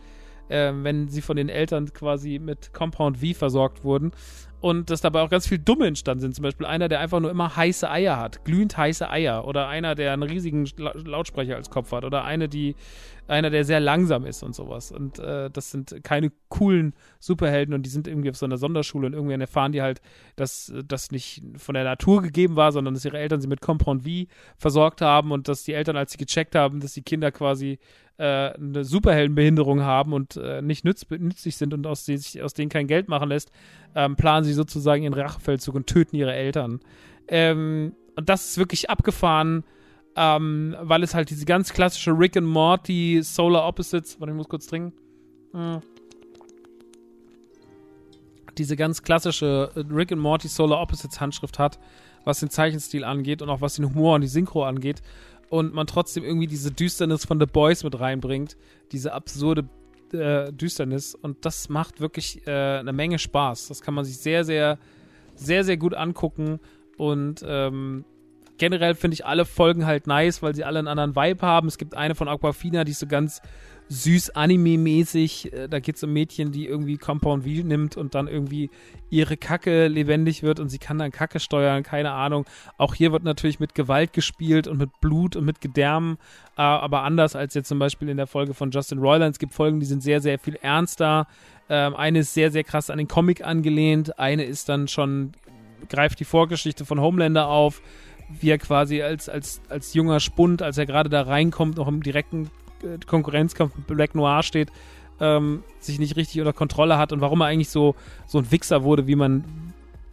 äh, 0.51 0.73
wenn 0.75 1.09
sie 1.09 1.23
von 1.23 1.37
den 1.37 1.49
Eltern 1.49 1.93
quasi 1.93 2.39
mit 2.39 2.73
Compound 2.73 3.19
V 3.19 3.35
versorgt 3.35 3.85
wurden, 3.85 4.13
und 4.61 4.91
dass 4.91 5.01
dabei 5.01 5.23
auch 5.23 5.31
ganz 5.31 5.49
viel 5.49 5.59
Dumme 5.59 5.87
entstanden 5.87 6.21
sind. 6.21 6.35
Zum 6.35 6.43
Beispiel 6.43 6.67
einer, 6.67 6.89
der 6.89 7.01
einfach 7.01 7.19
nur 7.21 7.31
immer 7.31 7.57
heiße 7.57 7.91
Eier 7.91 8.19
hat, 8.19 8.45
glühend 8.45 8.77
heiße 8.77 9.09
Eier. 9.09 9.47
Oder 9.47 9.69
einer, 9.69 9.95
der 9.95 10.13
einen 10.13 10.23
riesigen 10.23 10.69
Lautsprecher 10.77 11.57
als 11.57 11.71
Kopf 11.71 11.93
hat. 11.93 12.05
Oder 12.05 12.25
eine, 12.25 12.47
die, 12.47 12.77
einer, 13.27 13.49
der 13.49 13.65
sehr 13.65 13.81
langsam 13.81 14.27
ist 14.27 14.43
und 14.43 14.55
sowas. 14.55 14.93
Und 14.93 15.19
äh, 15.19 15.51
das 15.51 15.71
sind 15.71 16.05
keine 16.05 16.31
coolen 16.49 16.93
Superhelden 17.21 17.75
und 17.75 17.85
die 17.87 17.91
sind 17.91 18.07
irgendwie 18.07 18.29
auf 18.29 18.37
so 18.37 18.45
einer 18.45 18.59
Sonderschule 18.59 19.07
und 19.07 19.15
irgendwann 19.15 19.41
erfahren 19.41 19.73
die 19.73 19.81
halt, 19.81 20.03
dass 20.37 20.73
das 20.85 21.11
nicht 21.11 21.43
von 21.57 21.75
der 21.75 21.85
Natur 21.85 22.21
gegeben 22.21 22.57
war, 22.57 22.73
sondern 22.73 22.93
dass 22.93 23.05
ihre 23.07 23.19
Eltern 23.19 23.41
sie 23.41 23.49
mit 23.49 23.63
Compound 23.63 24.03
V 24.03 24.31
versorgt 24.59 25.01
haben 25.01 25.33
und 25.33 25.49
dass 25.49 25.63
die 25.63 25.73
Eltern, 25.73 25.97
als 25.97 26.13
sie 26.13 26.19
gecheckt 26.19 26.55
haben, 26.55 26.81
dass 26.81 26.93
die 26.93 27.03
Kinder 27.03 27.33
quasi 27.33 27.79
äh, 28.21 28.53
eine 28.55 28.85
Superheldenbehinderung 28.85 29.81
haben 29.81 30.13
und 30.13 30.37
äh, 30.37 30.61
nicht 30.61 30.85
nütz 30.85 31.07
nützlich 31.09 31.57
sind 31.57 31.73
und 31.73 31.87
aus, 31.87 32.05
die, 32.05 32.21
aus 32.43 32.53
denen 32.53 32.69
kein 32.69 32.87
Geld 32.87 33.09
machen 33.09 33.31
lässt, 33.31 33.51
ähm, 33.95 34.15
planen 34.15 34.45
sie 34.45 34.53
sozusagen 34.53 35.03
ihren 35.03 35.15
Rachefeldzug 35.15 35.75
und 35.75 35.87
töten 35.87 36.17
ihre 36.17 36.35
Eltern. 36.35 36.81
Ähm, 37.29 37.95
und 38.17 38.29
das 38.29 38.51
ist 38.51 38.59
wirklich 38.59 38.91
abgefahren, 38.91 39.65
ähm, 40.17 40.77
weil 40.83 41.03
es 41.03 41.15
halt 41.15 41.31
diese 41.31 41.47
ganz 41.47 41.73
klassische 41.73 42.11
Rick 42.11 42.37
and 42.37 42.47
Morty 42.47 43.21
Solar 43.23 43.67
Opposites, 43.67 44.21
warte, 44.21 44.33
ich 44.33 44.37
muss 44.37 44.49
kurz 44.49 44.67
trinken. 44.67 44.93
Hm. 45.53 45.81
Diese 48.59 48.77
ganz 48.77 49.03
klassische 49.03 49.71
äh, 49.75 49.81
Rick 49.91 50.13
and 50.13 50.21
Morty 50.21 50.49
Solar 50.49 50.83
Opposites 50.83 51.23
Handschrift 51.23 51.59
hat, 51.59 51.79
was 52.25 52.41
den 52.41 52.51
Zeichenstil 52.51 53.03
angeht 53.03 53.41
und 53.41 53.49
auch 53.49 53.63
was 53.63 53.77
den 53.77 53.87
Humor 53.87 54.17
und 54.17 54.21
die 54.21 54.29
Synchro 54.29 54.65
angeht 54.65 55.01
und 55.51 55.75
man 55.75 55.87
trotzdem 55.87 56.25
irgendwie 56.25 56.47
diese 56.47 56.71
Düsternis 56.71 57.27
von 57.27 57.39
The 57.39 57.47
Boys 57.47 57.85
mit 57.85 57.99
reinbringt, 57.99 58.57
diese 58.93 59.13
absurde 59.13 59.69
äh, 60.13 60.53
Düsternis 60.53 61.15
und 61.15 61.45
das 61.45 61.69
macht 61.69 62.01
wirklich 62.01 62.47
äh, 62.47 62.79
eine 62.79 62.93
Menge 62.93 63.19
Spaß. 63.19 63.69
Das 63.69 63.83
kann 63.83 63.93
man 63.93 64.05
sich 64.05 64.19
sehr, 64.19 64.45
sehr, 64.45 64.79
sehr, 65.35 65.65
sehr 65.65 65.77
gut 65.77 65.95
angucken 65.95 66.61
und 66.97 67.45
ähm, 67.47 68.05
generell 68.59 68.95
finde 68.95 69.15
ich 69.15 69.27
alle 69.27 69.45
Folgen 69.45 69.87
halt 69.87 70.07
nice, 70.07 70.41
weil 70.41 70.55
sie 70.55 70.65
alle 70.65 70.79
einen 70.79 70.89
anderen 70.89 71.17
Vibe 71.17 71.45
haben. 71.45 71.67
Es 71.67 71.79
gibt 71.79 71.95
eine 71.97 72.15
von 72.15 72.29
Aquafina, 72.29 72.85
die 72.85 72.93
ist 72.93 73.01
so 73.01 73.07
ganz 73.09 73.41
süß 73.91 74.37
Anime-mäßig. 74.37 75.53
Äh, 75.53 75.69
da 75.69 75.81
geht 75.81 75.97
es 75.97 76.03
um 76.05 76.13
Mädchen, 76.13 76.53
die 76.53 76.67
irgendwie 76.67 76.97
Compound 76.97 77.45
V 77.45 77.67
nimmt 77.67 77.97
und 77.97 78.15
dann 78.15 78.29
irgendwie 78.29 78.71
ihre 79.11 79.37
Kacke 79.37 79.89
lebendig 79.89 80.43
wird 80.43 80.61
und 80.61 80.69
sie 80.69 80.79
kann 80.79 80.99
dann 80.99 81.11
Kacke 81.11 81.41
steuern, 81.41 81.83
keine 81.83 82.13
Ahnung. 82.13 82.47
Auch 82.79 82.95
hier 82.95 83.13
wird 83.13 83.25
natürlich 83.25 83.61
mit 83.61 83.75
Gewalt 83.75 84.13
gespielt 84.13 84.69
und 84.69 84.79
mit 84.79 84.91
Blut 85.01 85.35
und 85.37 85.45
mit 85.45 85.61
Gedärmen, 85.61 86.19
äh, 86.57 86.63
aber 86.63 87.03
anders 87.03 87.37
als 87.37 87.55
jetzt 87.55 87.69
zum 87.69 87.81
Beispiel 87.81 88.09
in 88.09 88.17
der 88.17 88.29
Folge 88.29 88.55
von 88.55 88.71
Justin 88.71 89.01
Roiland. 89.01 89.35
Es 89.35 89.39
gibt 89.39 89.53
Folgen, 89.53 89.81
die 89.81 89.87
sind 89.87 90.03
sehr, 90.03 90.21
sehr 90.21 90.39
viel 90.39 90.55
ernster. 90.63 91.27
Ähm, 91.69 91.95
eine 91.97 92.21
ist 92.21 92.33
sehr, 92.33 92.53
sehr 92.53 92.65
krass 92.65 92.91
an 92.91 92.99
den 92.99 93.09
Comic 93.09 93.45
angelehnt. 93.45 94.19
Eine 94.21 94.45
ist 94.45 94.69
dann 94.69 94.87
schon, 94.87 95.33
greift 95.89 96.21
die 96.21 96.25
Vorgeschichte 96.25 96.85
von 96.85 97.01
Homelander 97.01 97.49
auf 97.49 97.83
wie 98.39 98.51
er 98.51 98.59
quasi 98.59 99.03
als, 99.03 99.29
als, 99.29 99.61
als 99.69 99.93
junger 99.93 100.21
Spund, 100.21 100.63
als 100.63 100.79
er 100.79 100.87
gerade 100.87 101.11
da 101.11 101.23
reinkommt, 101.23 101.77
noch 101.77 101.89
im 101.89 102.01
direkten 102.01 102.49
Konkurrenzkampf 103.07 103.77
mit 103.77 103.87
Black 103.87 104.15
Noir 104.15 104.43
steht, 104.43 104.71
ähm, 105.21 105.63
sich 105.79 105.99
nicht 105.99 106.17
richtig 106.17 106.41
unter 106.41 106.53
Kontrolle 106.53 106.99
hat 106.99 107.13
und 107.13 107.21
warum 107.21 107.41
er 107.41 107.47
eigentlich 107.47 107.69
so, 107.69 107.95
so 108.27 108.39
ein 108.39 108.51
Wichser 108.51 108.83
wurde, 108.83 109.07
wie 109.07 109.17
man 109.17 109.45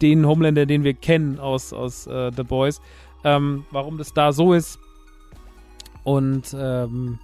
den 0.00 0.26
Homelander, 0.26 0.66
den 0.66 0.84
wir 0.84 0.94
kennen 0.94 1.40
aus, 1.40 1.72
aus 1.72 2.06
äh, 2.06 2.30
The 2.34 2.44
Boys, 2.44 2.80
ähm, 3.24 3.64
warum 3.70 3.98
das 3.98 4.12
da 4.12 4.32
so 4.32 4.52
ist. 4.52 4.78
Und 6.04 6.54
ähm, 6.58 7.18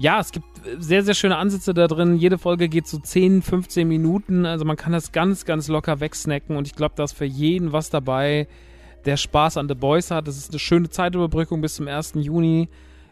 ja, 0.00 0.18
es 0.18 0.32
gibt 0.32 0.46
sehr, 0.78 1.04
sehr 1.04 1.14
schöne 1.14 1.36
Ansätze 1.36 1.74
da 1.74 1.86
drin. 1.86 2.16
Jede 2.16 2.38
Folge 2.38 2.68
geht 2.68 2.86
so 2.86 2.98
10, 2.98 3.42
15 3.42 3.86
Minuten. 3.86 4.46
Also 4.46 4.64
man 4.64 4.76
kann 4.76 4.92
das 4.92 5.12
ganz, 5.12 5.44
ganz 5.44 5.68
locker 5.68 6.00
wegsnacken 6.00 6.56
und 6.56 6.66
ich 6.66 6.74
glaube, 6.74 6.94
da 6.96 7.04
ist 7.04 7.12
für 7.12 7.26
jeden 7.26 7.72
was 7.72 7.90
dabei, 7.90 8.48
der 9.04 9.16
Spaß 9.16 9.56
an 9.56 9.68
The 9.68 9.74
Boys 9.74 10.10
hat. 10.10 10.26
Das 10.26 10.36
ist 10.36 10.50
eine 10.50 10.58
schöne 10.58 10.88
Zeitüberbrückung 10.88 11.60
bis 11.60 11.74
zum 11.76 11.86
1. 11.86 12.14
Juni. 12.16 12.68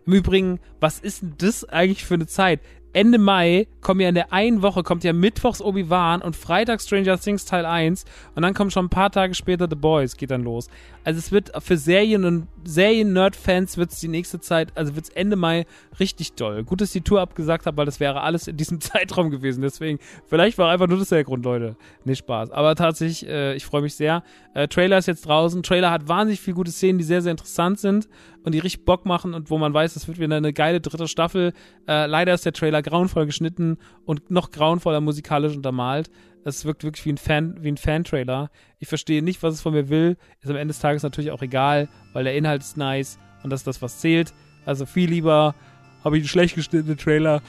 Im 0.09 0.14
Übrigen, 0.14 0.59
was 0.80 1.00
ist 1.00 1.20
denn 1.20 1.34
das 1.36 1.68
eigentlich 1.68 2.06
für 2.06 2.14
eine 2.14 2.26
Zeit? 2.26 2.61
Ende 2.94 3.18
Mai 3.18 3.68
kommen 3.82 4.00
ja 4.00 4.09
in 4.09 4.14
der 4.14 4.32
einen 4.32 4.62
Woche, 4.62 4.82
kommt 4.82 5.04
ja 5.04 5.12
mittwochs 5.12 5.61
Obi-Wan 5.61 6.22
und 6.22 6.34
Freitag 6.34 6.80
Stranger 6.80 7.20
Things 7.20 7.44
Teil 7.44 7.66
1 7.66 8.06
und 8.34 8.42
dann 8.42 8.54
kommt 8.54 8.72
schon 8.72 8.86
ein 8.86 8.88
paar 8.88 9.12
Tage 9.12 9.34
später 9.34 9.66
The 9.68 9.76
Boys, 9.76 10.16
geht 10.16 10.30
dann 10.30 10.44
los. 10.44 10.70
Also 11.04 11.18
es 11.18 11.30
wird 11.30 11.52
für 11.62 11.76
Serien- 11.76 12.24
und 12.24 12.48
Serien-Nerd-Fans 12.64 13.76
wird 13.76 13.92
es 13.92 14.00
die 14.00 14.09
nächste 14.09 14.40
Zeit, 14.40 14.72
also 14.76 14.96
wird 14.96 15.04
es 15.04 15.11
Ende 15.11 15.36
Mai 15.36 15.66
richtig 16.00 16.32
doll. 16.32 16.64
Gut, 16.64 16.80
dass 16.80 16.88
ich 16.88 17.02
die 17.02 17.09
Tour 17.09 17.20
abgesagt 17.20 17.66
habe, 17.66 17.76
weil 17.76 17.86
das 17.86 18.00
wäre 18.00 18.22
alles 18.22 18.48
in 18.48 18.56
diesem 18.56 18.80
Zeitraum 18.80 19.28
gewesen. 19.28 19.61
Deswegen, 19.61 19.98
vielleicht 20.26 20.56
war 20.56 20.70
einfach 20.70 20.88
nur 20.88 20.98
das 20.98 21.11
der 21.11 21.24
Grund, 21.24 21.44
Leute. 21.44 21.76
Nicht 22.04 22.20
Spaß. 22.20 22.50
Aber 22.50 22.74
tatsächlich, 22.74 23.28
äh, 23.28 23.54
ich 23.54 23.66
freue 23.66 23.82
mich 23.82 23.94
sehr. 23.94 24.22
Äh, 24.54 24.68
Trailer 24.68 24.96
ist 24.96 25.06
jetzt 25.06 25.26
draußen. 25.26 25.62
Trailer 25.62 25.90
hat 25.90 26.09
wahnsinnig 26.09 26.40
viele 26.40 26.54
gute 26.54 26.70
Szenen, 26.70 26.98
die 26.98 27.04
sehr, 27.04 27.20
sehr 27.20 27.32
interessant 27.32 27.78
sind 27.78 28.09
und 28.49 28.53
die 28.53 28.61
richtig 28.61 28.86
Bock 28.86 29.05
machen 29.05 29.34
und 29.34 29.51
wo 29.51 29.59
man 29.59 29.74
weiß, 29.74 29.94
es 29.94 30.09
wird 30.09 30.18
wieder 30.18 30.34
eine 30.34 30.55
geile 30.55 30.80
dritte 30.80 31.07
Staffel. 31.07 31.53
Äh, 31.86 32.07
leider 32.07 32.32
ist 32.32 32.46
der 32.46 32.55
Trailer 32.55 32.80
grauenvoll 32.80 33.26
geschnitten 33.26 33.76
und 34.07 34.30
noch 34.30 34.51
grauenvoller 34.51 35.03
musikalisch 35.03 35.55
untermalt. 35.55 36.11
Es 36.44 36.64
wirkt 36.64 36.82
wirklich 36.82 37.05
wie 37.05 37.12
ein 37.12 37.18
Fan, 37.18 37.62
wie 37.62 37.68
ein 37.68 37.76
Fan-Trailer. 37.76 38.51
Ich 38.78 38.88
verstehe 38.88 39.22
nicht, 39.22 39.42
was 39.42 39.53
es 39.55 39.61
von 39.61 39.74
mir 39.74 39.90
will. 39.90 40.16
Ist 40.40 40.49
am 40.49 40.57
Ende 40.57 40.72
des 40.72 40.80
Tages 40.80 41.03
natürlich 41.03 41.30
auch 41.30 41.42
egal, 41.42 41.90
weil 42.14 42.24
der 42.24 42.36
Inhalt 42.36 42.62
ist 42.62 42.78
nice 42.78 43.18
und 43.42 43.51
das 43.51 43.61
ist 43.61 43.66
das, 43.66 43.82
was 43.82 44.01
zählt. 44.01 44.32
Also 44.64 44.86
viel 44.86 45.11
lieber 45.11 45.55
habe 46.03 46.16
ich 46.16 46.22
einen 46.22 46.28
schlecht 46.28 46.55
geschnittenen 46.55 46.96
Trailer 46.96 47.42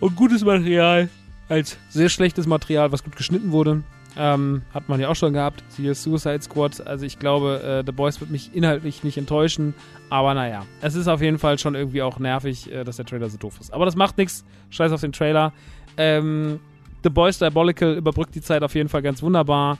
und 0.00 0.14
gutes 0.14 0.44
Material 0.44 1.08
als 1.48 1.78
sehr 1.88 2.10
schlechtes 2.10 2.46
Material, 2.46 2.92
was 2.92 3.02
gut 3.02 3.16
geschnitten 3.16 3.50
wurde. 3.50 3.82
Ähm, 4.20 4.62
hat 4.74 4.88
man 4.88 5.00
ja 5.00 5.08
auch 5.08 5.14
schon 5.14 5.32
gehabt. 5.32 5.62
Siehe 5.68 5.94
Suicide 5.94 6.42
Squad. 6.42 6.84
Also 6.84 7.06
ich 7.06 7.20
glaube, 7.20 7.62
äh, 7.62 7.84
The 7.86 7.92
Boys 7.92 8.20
wird 8.20 8.30
mich 8.30 8.50
inhaltlich 8.52 9.04
nicht 9.04 9.16
enttäuschen. 9.16 9.74
Aber 10.10 10.34
naja, 10.34 10.66
es 10.80 10.96
ist 10.96 11.06
auf 11.06 11.22
jeden 11.22 11.38
Fall 11.38 11.58
schon 11.58 11.76
irgendwie 11.76 12.02
auch 12.02 12.18
nervig, 12.18 12.70
äh, 12.72 12.82
dass 12.82 12.96
der 12.96 13.06
Trailer 13.06 13.28
so 13.28 13.38
doof 13.38 13.58
ist. 13.60 13.72
Aber 13.72 13.84
das 13.84 13.94
macht 13.94 14.18
nichts. 14.18 14.44
Scheiß 14.70 14.90
auf 14.90 15.00
den 15.00 15.12
Trailer. 15.12 15.52
Ähm, 15.96 16.58
The 17.04 17.10
Boys 17.10 17.38
Diabolical 17.38 17.94
überbrückt 17.94 18.34
die 18.34 18.42
Zeit 18.42 18.64
auf 18.64 18.74
jeden 18.74 18.88
Fall 18.88 19.02
ganz 19.02 19.22
wunderbar. 19.22 19.78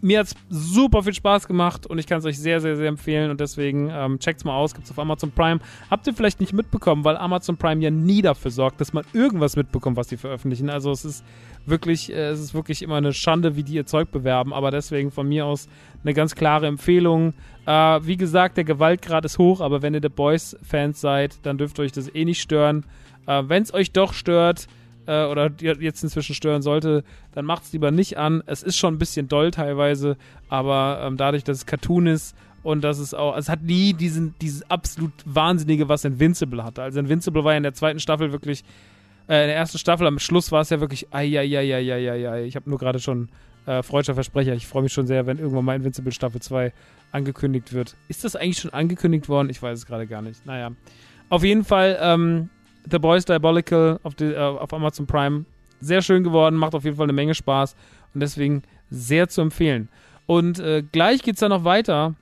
Mir 0.00 0.20
hat 0.20 0.26
es 0.28 0.34
super 0.48 1.02
viel 1.02 1.14
Spaß 1.14 1.46
gemacht 1.46 1.86
und 1.86 1.98
ich 1.98 2.06
kann 2.06 2.18
es 2.18 2.24
euch 2.24 2.38
sehr, 2.38 2.60
sehr, 2.60 2.76
sehr 2.76 2.88
empfehlen 2.88 3.30
und 3.30 3.40
deswegen 3.40 3.90
ähm, 3.92 4.18
checkt's 4.18 4.44
mal 4.44 4.54
aus, 4.54 4.74
gibt's 4.74 4.90
auf 4.90 4.98
Amazon 4.98 5.30
Prime. 5.30 5.60
Habt 5.90 6.06
ihr 6.06 6.14
vielleicht 6.14 6.40
nicht 6.40 6.52
mitbekommen, 6.52 7.04
weil 7.04 7.16
Amazon 7.16 7.56
Prime 7.56 7.82
ja 7.82 7.90
nie 7.90 8.22
dafür 8.22 8.50
sorgt, 8.50 8.80
dass 8.80 8.92
man 8.92 9.04
irgendwas 9.12 9.56
mitbekommt, 9.56 9.96
was 9.96 10.08
die 10.08 10.16
veröffentlichen. 10.16 10.70
Also 10.70 10.90
es 10.90 11.04
ist 11.04 11.24
wirklich, 11.66 12.12
äh, 12.12 12.28
es 12.28 12.40
ist 12.40 12.54
wirklich 12.54 12.82
immer 12.82 12.96
eine 12.96 13.12
Schande, 13.12 13.56
wie 13.56 13.62
die 13.62 13.74
ihr 13.74 13.86
Zeug 13.86 14.10
bewerben, 14.10 14.52
aber 14.52 14.70
deswegen 14.70 15.10
von 15.10 15.28
mir 15.28 15.46
aus 15.46 15.68
eine 16.02 16.14
ganz 16.14 16.34
klare 16.34 16.66
Empfehlung. 16.66 17.34
Äh, 17.66 17.72
wie 18.02 18.16
gesagt, 18.16 18.56
der 18.56 18.64
Gewaltgrad 18.64 19.24
ist 19.24 19.38
hoch, 19.38 19.60
aber 19.60 19.82
wenn 19.82 19.94
ihr 19.94 20.00
The 20.02 20.08
Boys-Fans 20.08 21.00
seid, 21.00 21.38
dann 21.42 21.58
dürft 21.58 21.78
ihr 21.78 21.84
euch 21.84 21.92
das 21.92 22.14
eh 22.14 22.24
nicht 22.24 22.40
stören. 22.40 22.84
Äh, 23.26 23.44
wenn 23.46 23.62
es 23.62 23.74
euch 23.74 23.92
doch 23.92 24.12
stört, 24.12 24.66
äh, 25.06 25.24
oder 25.24 25.50
jetzt 25.58 26.02
inzwischen 26.02 26.34
stören 26.34 26.62
sollte, 26.62 27.04
dann 27.32 27.44
macht 27.44 27.64
es 27.64 27.72
lieber 27.72 27.90
nicht 27.90 28.18
an. 28.18 28.42
Es 28.46 28.62
ist 28.62 28.76
schon 28.76 28.94
ein 28.94 28.98
bisschen 28.98 29.28
doll 29.28 29.50
teilweise, 29.50 30.16
aber 30.48 31.00
ähm, 31.04 31.16
dadurch, 31.16 31.44
dass 31.44 31.58
es 31.58 31.66
Cartoon 31.66 32.06
ist 32.06 32.36
und 32.62 32.82
dass 32.82 32.98
es 32.98 33.14
auch, 33.14 33.36
es 33.36 33.48
hat 33.48 33.62
nie 33.62 33.94
diesen, 33.94 34.34
dieses 34.40 34.68
absolut 34.70 35.12
Wahnsinnige, 35.24 35.88
was 35.88 36.04
Invincible 36.04 36.62
hatte. 36.62 36.82
Also 36.82 37.00
Invincible 37.00 37.44
war 37.44 37.52
ja 37.52 37.56
in 37.56 37.62
der 37.62 37.74
zweiten 37.74 38.00
Staffel 38.00 38.32
wirklich, 38.32 38.64
äh, 39.28 39.42
in 39.42 39.48
der 39.48 39.56
ersten 39.56 39.78
Staffel, 39.78 40.06
am 40.06 40.18
Schluss 40.18 40.52
war 40.52 40.60
es 40.60 40.70
ja 40.70 40.80
wirklich, 40.80 41.08
ai, 41.12 41.26
Ich 42.44 42.56
habe 42.56 42.68
nur 42.68 42.78
gerade 42.78 42.98
schon 42.98 43.28
äh, 43.66 43.82
freudscher 43.82 44.14
Versprecher. 44.14 44.54
Ich 44.54 44.66
freue 44.66 44.82
mich 44.82 44.92
schon 44.92 45.06
sehr, 45.06 45.26
wenn 45.26 45.38
irgendwann 45.38 45.64
mal 45.64 45.76
Invincible 45.76 46.12
Staffel 46.12 46.40
2 46.40 46.72
angekündigt 47.12 47.72
wird. 47.72 47.96
Ist 48.08 48.24
das 48.24 48.36
eigentlich 48.36 48.58
schon 48.58 48.72
angekündigt 48.72 49.28
worden? 49.28 49.50
Ich 49.50 49.62
weiß 49.62 49.78
es 49.78 49.86
gerade 49.86 50.06
gar 50.06 50.22
nicht. 50.22 50.46
Naja. 50.46 50.72
Auf 51.28 51.44
jeden 51.44 51.64
Fall, 51.64 51.98
ähm, 52.00 52.50
The 52.88 52.98
Boys 52.98 53.24
Diabolical 53.24 53.98
auf, 54.02 54.14
die, 54.14 54.24
äh, 54.24 54.38
auf 54.38 54.72
Amazon 54.72 55.06
Prime. 55.06 55.44
Sehr 55.80 56.02
schön 56.02 56.22
geworden, 56.22 56.56
macht 56.56 56.74
auf 56.74 56.84
jeden 56.84 56.96
Fall 56.96 57.04
eine 57.04 57.12
Menge 57.12 57.34
Spaß 57.34 57.74
und 58.14 58.20
deswegen 58.20 58.62
sehr 58.90 59.28
zu 59.28 59.40
empfehlen. 59.40 59.88
Und 60.26 60.58
äh, 60.58 60.82
gleich 60.82 61.26
es 61.26 61.40
dann 61.40 61.50
noch 61.50 61.64
weiter 61.64 62.14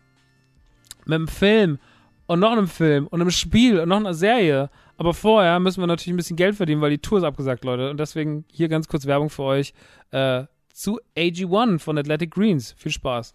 mit 1.05 1.17
einem 1.17 1.29
Film 1.29 1.79
und 2.27 2.41
noch 2.41 2.53
einem 2.53 2.69
Film 2.69 3.07
und 3.07 3.21
einem 3.21 3.31
Spiel 3.31 3.81
und 3.81 3.89
noch 3.89 3.97
einer 3.97 4.15
Serie. 4.15 4.71
Aber 4.97 5.15
vorher 5.15 5.59
müssen 5.61 5.81
wir 5.81 5.87
natürlich 5.87 6.15
ein 6.15 6.17
bisschen 6.17 6.37
Geld 6.37 6.57
verdienen, 6.57 6.81
weil 6.81 6.91
die 6.91 6.99
Tour 6.99 7.19
ist 7.19 7.25
abgesagt, 7.25 7.65
Leute. 7.65 7.91
Und 7.91 7.99
deswegen 7.99 8.45
hier 8.53 8.69
ganz 8.69 8.89
kurz 8.89 9.07
Werbung 9.07 9.31
für 9.31 9.43
euch 9.43 9.73
äh, 10.11 10.45
zu 10.73 11.01
AG1 11.17 11.79
von 11.81 11.99
Athletic 11.99 12.31
Greens. 12.31 12.75
Viel 12.79 12.93
Spaß. 12.93 13.35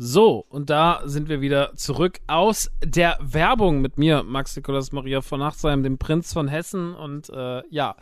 So, 0.00 0.46
und 0.48 0.70
da 0.70 1.02
sind 1.06 1.28
wir 1.28 1.40
wieder 1.40 1.74
zurück 1.74 2.20
aus 2.28 2.70
der 2.84 3.18
Werbung 3.20 3.80
mit 3.80 3.98
mir, 3.98 4.22
Max 4.22 4.54
Nikolas 4.54 4.92
Maria 4.92 5.22
von 5.22 5.40
Nachtsheim, 5.40 5.82
dem 5.82 5.98
Prinz 5.98 6.32
von 6.32 6.46
Hessen. 6.46 6.94
Und 6.94 7.30
äh, 7.30 7.62
ja, 7.68 7.96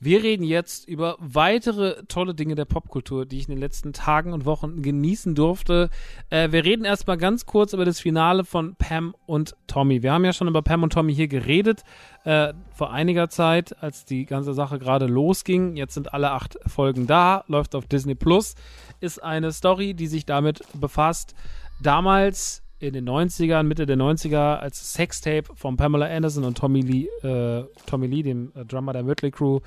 wir 0.00 0.22
reden 0.24 0.42
jetzt 0.42 0.88
über 0.88 1.16
weitere 1.20 2.02
tolle 2.08 2.34
Dinge 2.34 2.56
der 2.56 2.64
Popkultur, 2.64 3.24
die 3.24 3.38
ich 3.38 3.48
in 3.48 3.54
den 3.54 3.60
letzten 3.60 3.92
Tagen 3.92 4.32
und 4.32 4.46
Wochen 4.46 4.82
genießen 4.82 5.36
durfte. 5.36 5.90
Äh, 6.30 6.50
wir 6.50 6.64
reden 6.64 6.84
erstmal 6.84 7.18
ganz 7.18 7.46
kurz 7.46 7.72
über 7.72 7.84
das 7.84 8.00
Finale 8.00 8.44
von 8.44 8.74
Pam 8.74 9.14
und 9.26 9.54
Tommy. 9.68 10.02
Wir 10.02 10.12
haben 10.12 10.24
ja 10.24 10.32
schon 10.32 10.48
über 10.48 10.62
Pam 10.62 10.82
und 10.82 10.92
Tommy 10.92 11.14
hier 11.14 11.28
geredet, 11.28 11.84
äh, 12.24 12.52
vor 12.72 12.92
einiger 12.92 13.28
Zeit, 13.28 13.80
als 13.80 14.04
die 14.04 14.24
ganze 14.24 14.54
Sache 14.54 14.80
gerade 14.80 15.06
losging. 15.06 15.76
Jetzt 15.76 15.94
sind 15.94 16.12
alle 16.12 16.32
acht 16.32 16.58
Folgen 16.66 17.06
da, 17.06 17.44
läuft 17.46 17.76
auf 17.76 17.86
Disney 17.86 18.16
Plus. 18.16 18.56
Ist 19.00 19.22
eine 19.22 19.52
Story, 19.52 19.94
die 19.94 20.06
sich 20.06 20.26
damit 20.26 20.62
befasst. 20.74 21.34
Damals 21.80 22.62
in 22.80 22.92
den 22.92 23.08
90ern, 23.08 23.64
Mitte 23.64 23.86
der 23.86 23.96
90er, 23.96 24.56
als 24.56 24.92
Sextape 24.92 25.54
von 25.54 25.76
Pamela 25.76 26.06
Anderson 26.06 26.44
und 26.44 26.56
Tommy 26.56 26.80
Lee, 26.80 27.08
äh, 27.22 27.64
Tommy 27.86 28.06
Lee, 28.06 28.22
dem 28.22 28.52
äh, 28.54 28.64
Drummer 28.64 28.92
der 28.92 29.02
Mötley 29.02 29.30
Crew, 29.30 29.60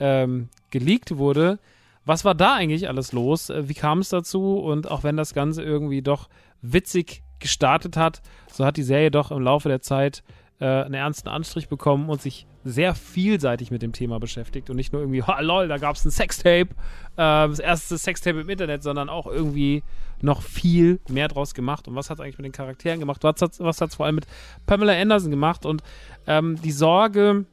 ähm, 0.00 0.48
geleakt 0.70 1.16
wurde. 1.16 1.58
Was 2.04 2.24
war 2.24 2.34
da 2.34 2.54
eigentlich 2.54 2.88
alles 2.88 3.12
los? 3.12 3.50
Äh, 3.50 3.68
wie 3.68 3.74
kam 3.74 4.00
es 4.00 4.08
dazu? 4.08 4.58
Und 4.58 4.90
auch 4.90 5.04
wenn 5.04 5.16
das 5.16 5.34
Ganze 5.34 5.62
irgendwie 5.62 6.02
doch 6.02 6.28
witzig 6.60 7.22
gestartet 7.38 7.96
hat, 7.96 8.22
so 8.52 8.64
hat 8.64 8.76
die 8.76 8.82
Serie 8.82 9.10
doch 9.10 9.30
im 9.30 9.42
Laufe 9.42 9.68
der 9.68 9.80
Zeit 9.80 10.22
äh, 10.60 10.64
einen 10.64 10.94
ernsten 10.94 11.28
Anstrich 11.28 11.68
bekommen 11.68 12.08
und 12.08 12.20
sich 12.22 12.46
sehr 12.66 12.94
vielseitig 12.94 13.70
mit 13.70 13.82
dem 13.82 13.92
Thema 13.92 14.18
beschäftigt 14.18 14.70
und 14.70 14.76
nicht 14.76 14.92
nur 14.92 15.02
irgendwie, 15.02 15.22
ha 15.22 15.40
lol, 15.40 15.68
da 15.68 15.78
gab 15.78 15.96
es 15.96 16.04
ein 16.04 16.10
Sextape, 16.10 16.68
äh, 16.70 17.16
das 17.16 17.58
erste 17.58 17.96
Sextape 17.96 18.40
im 18.40 18.48
Internet, 18.48 18.82
sondern 18.82 19.08
auch 19.08 19.26
irgendwie 19.26 19.82
noch 20.20 20.42
viel 20.42 21.00
mehr 21.08 21.28
draus 21.28 21.54
gemacht. 21.54 21.88
Und 21.88 21.94
was 21.94 22.10
hat 22.10 22.18
es 22.18 22.20
eigentlich 22.20 22.38
mit 22.38 22.46
den 22.46 22.52
Charakteren 22.52 23.00
gemacht? 23.00 23.22
Was 23.22 23.40
hat 23.40 23.90
es 23.90 23.94
vor 23.94 24.06
allem 24.06 24.16
mit 24.16 24.26
Pamela 24.66 24.94
Anderson 24.94 25.30
gemacht? 25.30 25.66
Und 25.66 25.82
ähm, 26.26 26.60
die 26.62 26.72
Sorge, 26.72 27.44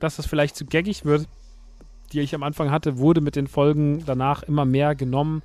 dass 0.00 0.16
das 0.16 0.26
vielleicht 0.26 0.56
zu 0.56 0.66
gaggig 0.66 1.04
wird, 1.04 1.28
die 2.12 2.20
ich 2.20 2.34
am 2.34 2.42
Anfang 2.42 2.70
hatte, 2.70 2.98
wurde 2.98 3.20
mit 3.20 3.36
den 3.36 3.46
Folgen 3.46 4.04
danach 4.04 4.42
immer 4.42 4.64
mehr 4.64 4.94
genommen. 4.94 5.42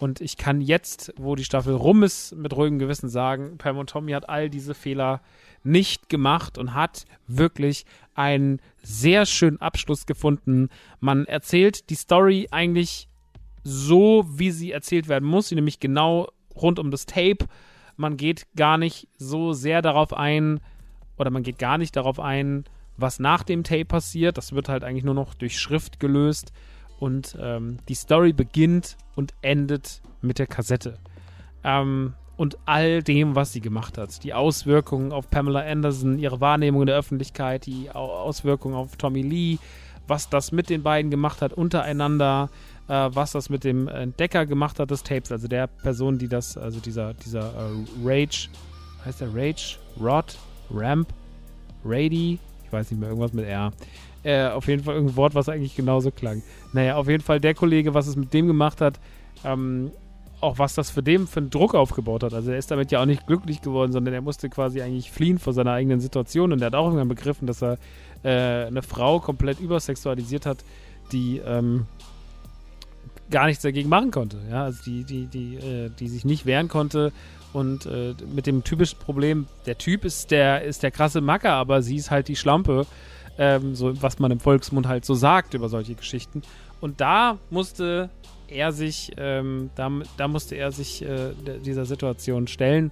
Und 0.00 0.20
ich 0.20 0.36
kann 0.36 0.60
jetzt, 0.60 1.12
wo 1.16 1.34
die 1.34 1.44
Staffel 1.44 1.74
rum 1.74 2.02
ist, 2.02 2.34
mit 2.34 2.54
ruhigem 2.54 2.78
Gewissen 2.78 3.08
sagen, 3.08 3.58
Pam 3.58 3.78
und 3.78 3.90
Tommy 3.90 4.12
hat 4.12 4.28
all 4.28 4.50
diese 4.50 4.74
Fehler 4.74 5.20
nicht 5.62 6.08
gemacht 6.08 6.58
und 6.58 6.74
hat 6.74 7.06
wirklich 7.26 7.86
einen 8.14 8.60
sehr 8.82 9.26
schönen 9.26 9.60
Abschluss 9.60 10.06
gefunden. 10.06 10.68
Man 11.00 11.26
erzählt 11.26 11.90
die 11.90 11.94
Story 11.94 12.48
eigentlich 12.50 13.08
so, 13.62 14.26
wie 14.28 14.50
sie 14.50 14.72
erzählt 14.72 15.08
werden 15.08 15.28
muss, 15.28 15.50
nämlich 15.50 15.80
genau 15.80 16.28
rund 16.54 16.78
um 16.78 16.90
das 16.90 17.06
Tape. 17.06 17.46
Man 17.96 18.16
geht 18.16 18.46
gar 18.56 18.78
nicht 18.78 19.08
so 19.16 19.52
sehr 19.52 19.82
darauf 19.82 20.12
ein, 20.12 20.60
oder 21.16 21.30
man 21.30 21.42
geht 21.42 21.58
gar 21.58 21.78
nicht 21.78 21.96
darauf 21.96 22.20
ein, 22.20 22.64
was 22.96 23.18
nach 23.18 23.42
dem 23.42 23.64
Tape 23.64 23.84
passiert. 23.84 24.36
Das 24.36 24.52
wird 24.52 24.68
halt 24.68 24.84
eigentlich 24.84 25.04
nur 25.04 25.14
noch 25.14 25.34
durch 25.34 25.58
Schrift 25.58 26.00
gelöst. 26.00 26.52
Und 26.98 27.36
ähm, 27.40 27.78
die 27.88 27.94
Story 27.94 28.32
beginnt 28.32 28.96
und 29.14 29.34
endet 29.42 30.00
mit 30.22 30.38
der 30.38 30.46
Kassette. 30.46 30.98
Ähm, 31.62 32.14
und 32.36 32.58
all 32.66 33.02
dem, 33.02 33.34
was 33.34 33.52
sie 33.52 33.60
gemacht 33.60 33.98
hat. 33.98 34.24
Die 34.24 34.34
Auswirkungen 34.34 35.12
auf 35.12 35.30
Pamela 35.30 35.60
Anderson, 35.60 36.18
ihre 36.18 36.40
Wahrnehmung 36.40 36.82
in 36.82 36.86
der 36.86 36.96
Öffentlichkeit, 36.96 37.66
die 37.66 37.90
Auswirkungen 37.90 38.74
auf 38.74 38.96
Tommy 38.96 39.22
Lee, 39.22 39.58
was 40.06 40.28
das 40.28 40.52
mit 40.52 40.68
den 40.68 40.82
beiden 40.82 41.10
gemacht 41.10 41.42
hat 41.42 41.52
untereinander, 41.52 42.50
äh, 42.88 43.08
was 43.12 43.32
das 43.32 43.48
mit 43.48 43.64
dem 43.64 43.88
Entdecker 43.88 44.46
gemacht 44.46 44.78
hat 44.78 44.90
des 44.90 45.02
Tapes, 45.02 45.32
also 45.32 45.48
der 45.48 45.66
Person, 45.66 46.18
die 46.18 46.28
das, 46.28 46.56
also 46.56 46.80
dieser, 46.80 47.14
dieser 47.14 47.52
äh, 47.54 48.04
Rage, 48.04 48.48
heißt 49.04 49.20
der 49.20 49.34
Rage? 49.34 49.78
Rod? 50.00 50.36
Ramp? 50.70 51.08
Rady? 51.84 52.38
Ich 52.64 52.72
weiß 52.72 52.90
nicht 52.90 53.00
mehr, 53.00 53.10
irgendwas 53.10 53.32
mit 53.32 53.46
R. 53.46 53.72
Äh, 54.22 54.48
auf 54.48 54.66
jeden 54.68 54.82
Fall 54.82 54.94
irgendein 54.94 55.16
Wort, 55.16 55.34
was 55.34 55.48
eigentlich 55.48 55.76
genauso 55.76 56.10
klang. 56.10 56.42
Naja, 56.72 56.96
auf 56.96 57.08
jeden 57.08 57.22
Fall 57.22 57.40
der 57.40 57.54
Kollege, 57.54 57.92
was 57.92 58.06
es 58.06 58.16
mit 58.16 58.32
dem 58.32 58.46
gemacht 58.46 58.80
hat, 58.80 58.98
ähm, 59.44 59.90
auch 60.44 60.58
was 60.58 60.74
das 60.74 60.90
für 60.90 61.02
dem 61.02 61.26
für 61.26 61.40
einen 61.40 61.50
Druck 61.50 61.74
aufgebaut 61.74 62.22
hat. 62.22 62.34
Also 62.34 62.50
er 62.50 62.58
ist 62.58 62.70
damit 62.70 62.92
ja 62.92 63.00
auch 63.00 63.06
nicht 63.06 63.26
glücklich 63.26 63.62
geworden, 63.62 63.92
sondern 63.92 64.14
er 64.14 64.20
musste 64.20 64.48
quasi 64.48 64.80
eigentlich 64.80 65.10
fliehen 65.10 65.38
vor 65.38 65.52
seiner 65.52 65.72
eigenen 65.72 66.00
Situation 66.00 66.52
und 66.52 66.60
er 66.60 66.66
hat 66.66 66.74
auch 66.74 66.84
irgendwann 66.84 67.08
begriffen, 67.08 67.46
dass 67.46 67.62
er 67.62 67.78
äh, 68.22 68.66
eine 68.66 68.82
Frau 68.82 69.20
komplett 69.20 69.60
übersexualisiert 69.60 70.46
hat, 70.46 70.58
die 71.12 71.38
ähm, 71.38 71.86
gar 73.30 73.46
nichts 73.46 73.62
dagegen 73.62 73.88
machen 73.88 74.10
konnte. 74.10 74.38
Ja, 74.50 74.64
also 74.64 74.82
die, 74.84 75.04
die, 75.04 75.26
die, 75.26 75.56
äh, 75.56 75.90
die 75.98 76.08
sich 76.08 76.24
nicht 76.24 76.46
wehren 76.46 76.68
konnte 76.68 77.12
und 77.52 77.86
äh, 77.86 78.14
mit 78.34 78.46
dem 78.46 78.64
typischen 78.64 78.98
Problem, 78.98 79.46
der 79.66 79.78
Typ 79.78 80.04
ist 80.04 80.30
der, 80.30 80.62
ist 80.62 80.82
der 80.82 80.90
krasse 80.90 81.20
Macker, 81.20 81.52
aber 81.52 81.82
sie 81.82 81.96
ist 81.96 82.10
halt 82.10 82.28
die 82.28 82.36
Schlampe, 82.36 82.86
ähm, 83.38 83.74
so 83.74 84.00
was 84.02 84.18
man 84.18 84.30
im 84.30 84.40
Volksmund 84.40 84.86
halt 84.86 85.04
so 85.04 85.14
sagt 85.14 85.54
über 85.54 85.68
solche 85.68 85.94
Geschichten. 85.94 86.42
Und 86.80 87.00
da 87.00 87.38
musste 87.50 88.10
er 88.48 88.72
sich, 88.72 89.12
ähm, 89.16 89.70
da, 89.74 89.90
da 90.16 90.28
musste 90.28 90.54
er 90.54 90.72
sich 90.72 91.02
äh, 91.02 91.32
dieser 91.64 91.84
Situation 91.84 92.46
stellen 92.46 92.90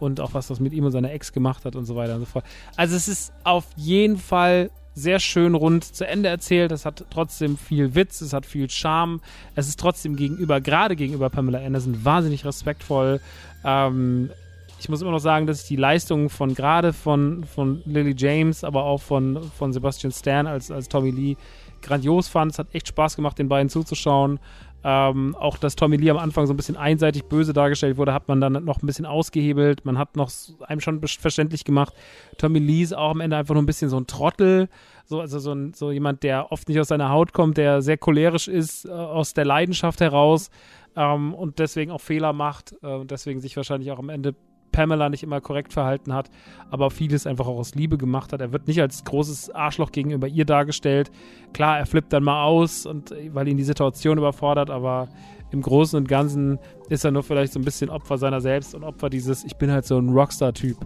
und 0.00 0.20
auch 0.20 0.34
was 0.34 0.48
das 0.48 0.60
mit 0.60 0.72
ihm 0.72 0.84
und 0.84 0.92
seiner 0.92 1.12
Ex 1.12 1.32
gemacht 1.32 1.64
hat 1.64 1.76
und 1.76 1.86
so 1.86 1.96
weiter 1.96 2.14
und 2.14 2.20
so 2.20 2.26
fort. 2.26 2.44
Also 2.76 2.96
es 2.96 3.08
ist 3.08 3.32
auf 3.44 3.64
jeden 3.76 4.18
Fall 4.18 4.70
sehr 4.94 5.18
schön 5.18 5.54
rund 5.54 5.84
zu 5.84 6.06
Ende 6.06 6.28
erzählt. 6.28 6.70
Es 6.72 6.86
hat 6.86 7.04
trotzdem 7.10 7.58
viel 7.58 7.94
Witz, 7.94 8.20
es 8.20 8.32
hat 8.32 8.46
viel 8.46 8.70
Charme. 8.70 9.20
Es 9.54 9.68
ist 9.68 9.80
trotzdem 9.80 10.16
gegenüber, 10.16 10.60
gerade 10.60 10.94
gegenüber 10.94 11.30
Pamela 11.30 11.58
Anderson, 11.58 12.04
wahnsinnig 12.04 12.44
respektvoll. 12.44 13.20
Ähm, 13.64 14.30
ich 14.78 14.88
muss 14.88 15.02
immer 15.02 15.10
noch 15.10 15.18
sagen, 15.18 15.46
dass 15.46 15.62
ich 15.62 15.68
die 15.68 15.76
Leistung 15.76 16.30
von 16.30 16.54
gerade 16.54 16.92
von, 16.92 17.44
von 17.44 17.82
Lily 17.86 18.14
James, 18.16 18.64
aber 18.64 18.84
auch 18.84 19.00
von, 19.00 19.50
von 19.56 19.72
Sebastian 19.72 20.12
Stan 20.12 20.46
als, 20.46 20.70
als 20.70 20.88
Tommy 20.88 21.10
Lee 21.10 21.36
grandios 21.82 22.28
fand. 22.28 22.52
Es 22.52 22.58
hat 22.58 22.68
echt 22.72 22.88
Spaß 22.88 23.16
gemacht, 23.16 23.38
den 23.38 23.48
beiden 23.48 23.68
zuzuschauen. 23.68 24.38
Ähm, 24.86 25.34
auch, 25.34 25.56
dass 25.56 25.76
Tommy 25.76 25.96
Lee 25.96 26.10
am 26.10 26.18
Anfang 26.18 26.46
so 26.46 26.52
ein 26.52 26.58
bisschen 26.58 26.76
einseitig 26.76 27.24
böse 27.24 27.54
dargestellt 27.54 27.96
wurde, 27.96 28.12
hat 28.12 28.28
man 28.28 28.40
dann 28.42 28.64
noch 28.64 28.82
ein 28.82 28.86
bisschen 28.86 29.06
ausgehebelt. 29.06 29.86
Man 29.86 29.96
hat 29.96 30.14
noch 30.14 30.30
einem 30.60 30.80
schon 30.80 31.00
verständlich 31.00 31.64
gemacht, 31.64 31.94
Tommy 32.36 32.58
Lee 32.58 32.82
ist 32.82 32.94
auch 32.94 33.12
am 33.12 33.20
Ende 33.20 33.36
einfach 33.36 33.54
nur 33.54 33.62
ein 33.62 33.66
bisschen 33.66 33.88
so 33.88 33.98
ein 33.98 34.06
Trottel. 34.06 34.68
So, 35.06 35.20
also 35.20 35.38
so, 35.38 35.52
ein, 35.52 35.72
so 35.74 35.90
jemand, 35.90 36.22
der 36.22 36.52
oft 36.52 36.68
nicht 36.68 36.80
aus 36.80 36.88
seiner 36.88 37.10
Haut 37.10 37.32
kommt, 37.32 37.56
der 37.56 37.82
sehr 37.82 37.98
cholerisch 37.98 38.48
ist, 38.48 38.86
äh, 38.86 38.90
aus 38.90 39.34
der 39.34 39.44
Leidenschaft 39.44 40.00
heraus 40.00 40.50
ähm, 40.96 41.34
und 41.34 41.58
deswegen 41.58 41.90
auch 41.90 42.00
Fehler 42.00 42.32
macht 42.32 42.74
äh, 42.82 42.86
und 42.86 43.10
deswegen 43.10 43.40
sich 43.40 43.56
wahrscheinlich 43.56 43.90
auch 43.90 43.98
am 43.98 44.08
Ende 44.08 44.34
Pamela 44.74 45.08
nicht 45.08 45.22
immer 45.22 45.40
korrekt 45.40 45.72
verhalten 45.72 46.12
hat, 46.12 46.30
aber 46.70 46.90
vieles 46.90 47.26
einfach 47.26 47.46
auch 47.46 47.58
aus 47.58 47.74
Liebe 47.74 47.96
gemacht 47.96 48.32
hat. 48.32 48.40
Er 48.40 48.52
wird 48.52 48.66
nicht 48.66 48.80
als 48.80 49.04
großes 49.04 49.50
Arschloch 49.50 49.92
gegenüber 49.92 50.26
ihr 50.26 50.44
dargestellt. 50.44 51.12
Klar, 51.52 51.78
er 51.78 51.86
flippt 51.86 52.12
dann 52.12 52.24
mal 52.24 52.44
aus 52.44 52.84
und 52.84 53.14
weil 53.32 53.46
ihn 53.46 53.56
die 53.56 53.64
Situation 53.64 54.18
überfordert, 54.18 54.70
aber 54.70 55.08
im 55.52 55.62
Großen 55.62 55.96
und 55.96 56.08
Ganzen 56.08 56.58
ist 56.88 57.04
er 57.04 57.12
nur 57.12 57.22
vielleicht 57.22 57.52
so 57.52 57.60
ein 57.60 57.64
bisschen 57.64 57.88
Opfer 57.88 58.18
seiner 58.18 58.40
selbst 58.40 58.74
und 58.74 58.82
Opfer 58.82 59.08
dieses, 59.08 59.44
ich 59.44 59.56
bin 59.56 59.70
halt 59.70 59.86
so 59.86 59.96
ein 59.96 60.08
Rockstar-Typ. 60.08 60.76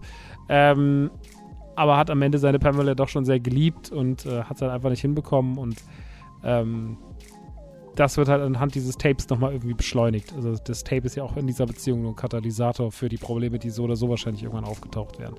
Ähm, 0.51 1.11
aber 1.75 1.97
hat 1.97 2.11
am 2.11 2.21
Ende 2.21 2.39
seine 2.39 2.59
Pamela 2.59 2.95
doch 2.95 3.09
schon 3.09 3.25
sehr 3.25 3.41
geliebt 3.41 3.91
und 3.91 4.27
äh, 4.27 4.43
hat 4.43 4.57
es 4.57 4.63
halt 4.63 4.73
einfach 4.73 4.91
nicht 4.91 5.01
hinbekommen 5.01 5.57
und 5.57 5.77
ähm, 6.45 6.99
das 7.99 8.17
wird 8.17 8.29
halt 8.29 8.43
anhand 8.43 8.77
dieses 8.77 8.97
Tapes 8.97 9.29
nochmal 9.29 9.53
irgendwie 9.53 9.75
beschleunigt. 9.75 10.33
Also 10.35 10.57
das 10.63 10.85
Tape 10.85 11.05
ist 11.05 11.17
ja 11.17 11.25
auch 11.25 11.37
in 11.37 11.49
dieser 11.49 11.67
Beziehung 11.67 12.03
nur 12.03 12.13
ein 12.13 12.17
Katalysator 12.17 12.93
für 12.93 13.09
die 13.09 13.17
Probleme, 13.17 13.59
die 13.59 13.71
so 13.71 13.85
oder 13.85 13.97
so 13.97 14.09
wahrscheinlich 14.09 14.45
irgendwann 14.45 14.65
aufgetaucht 14.65 15.19
werden. 15.19 15.35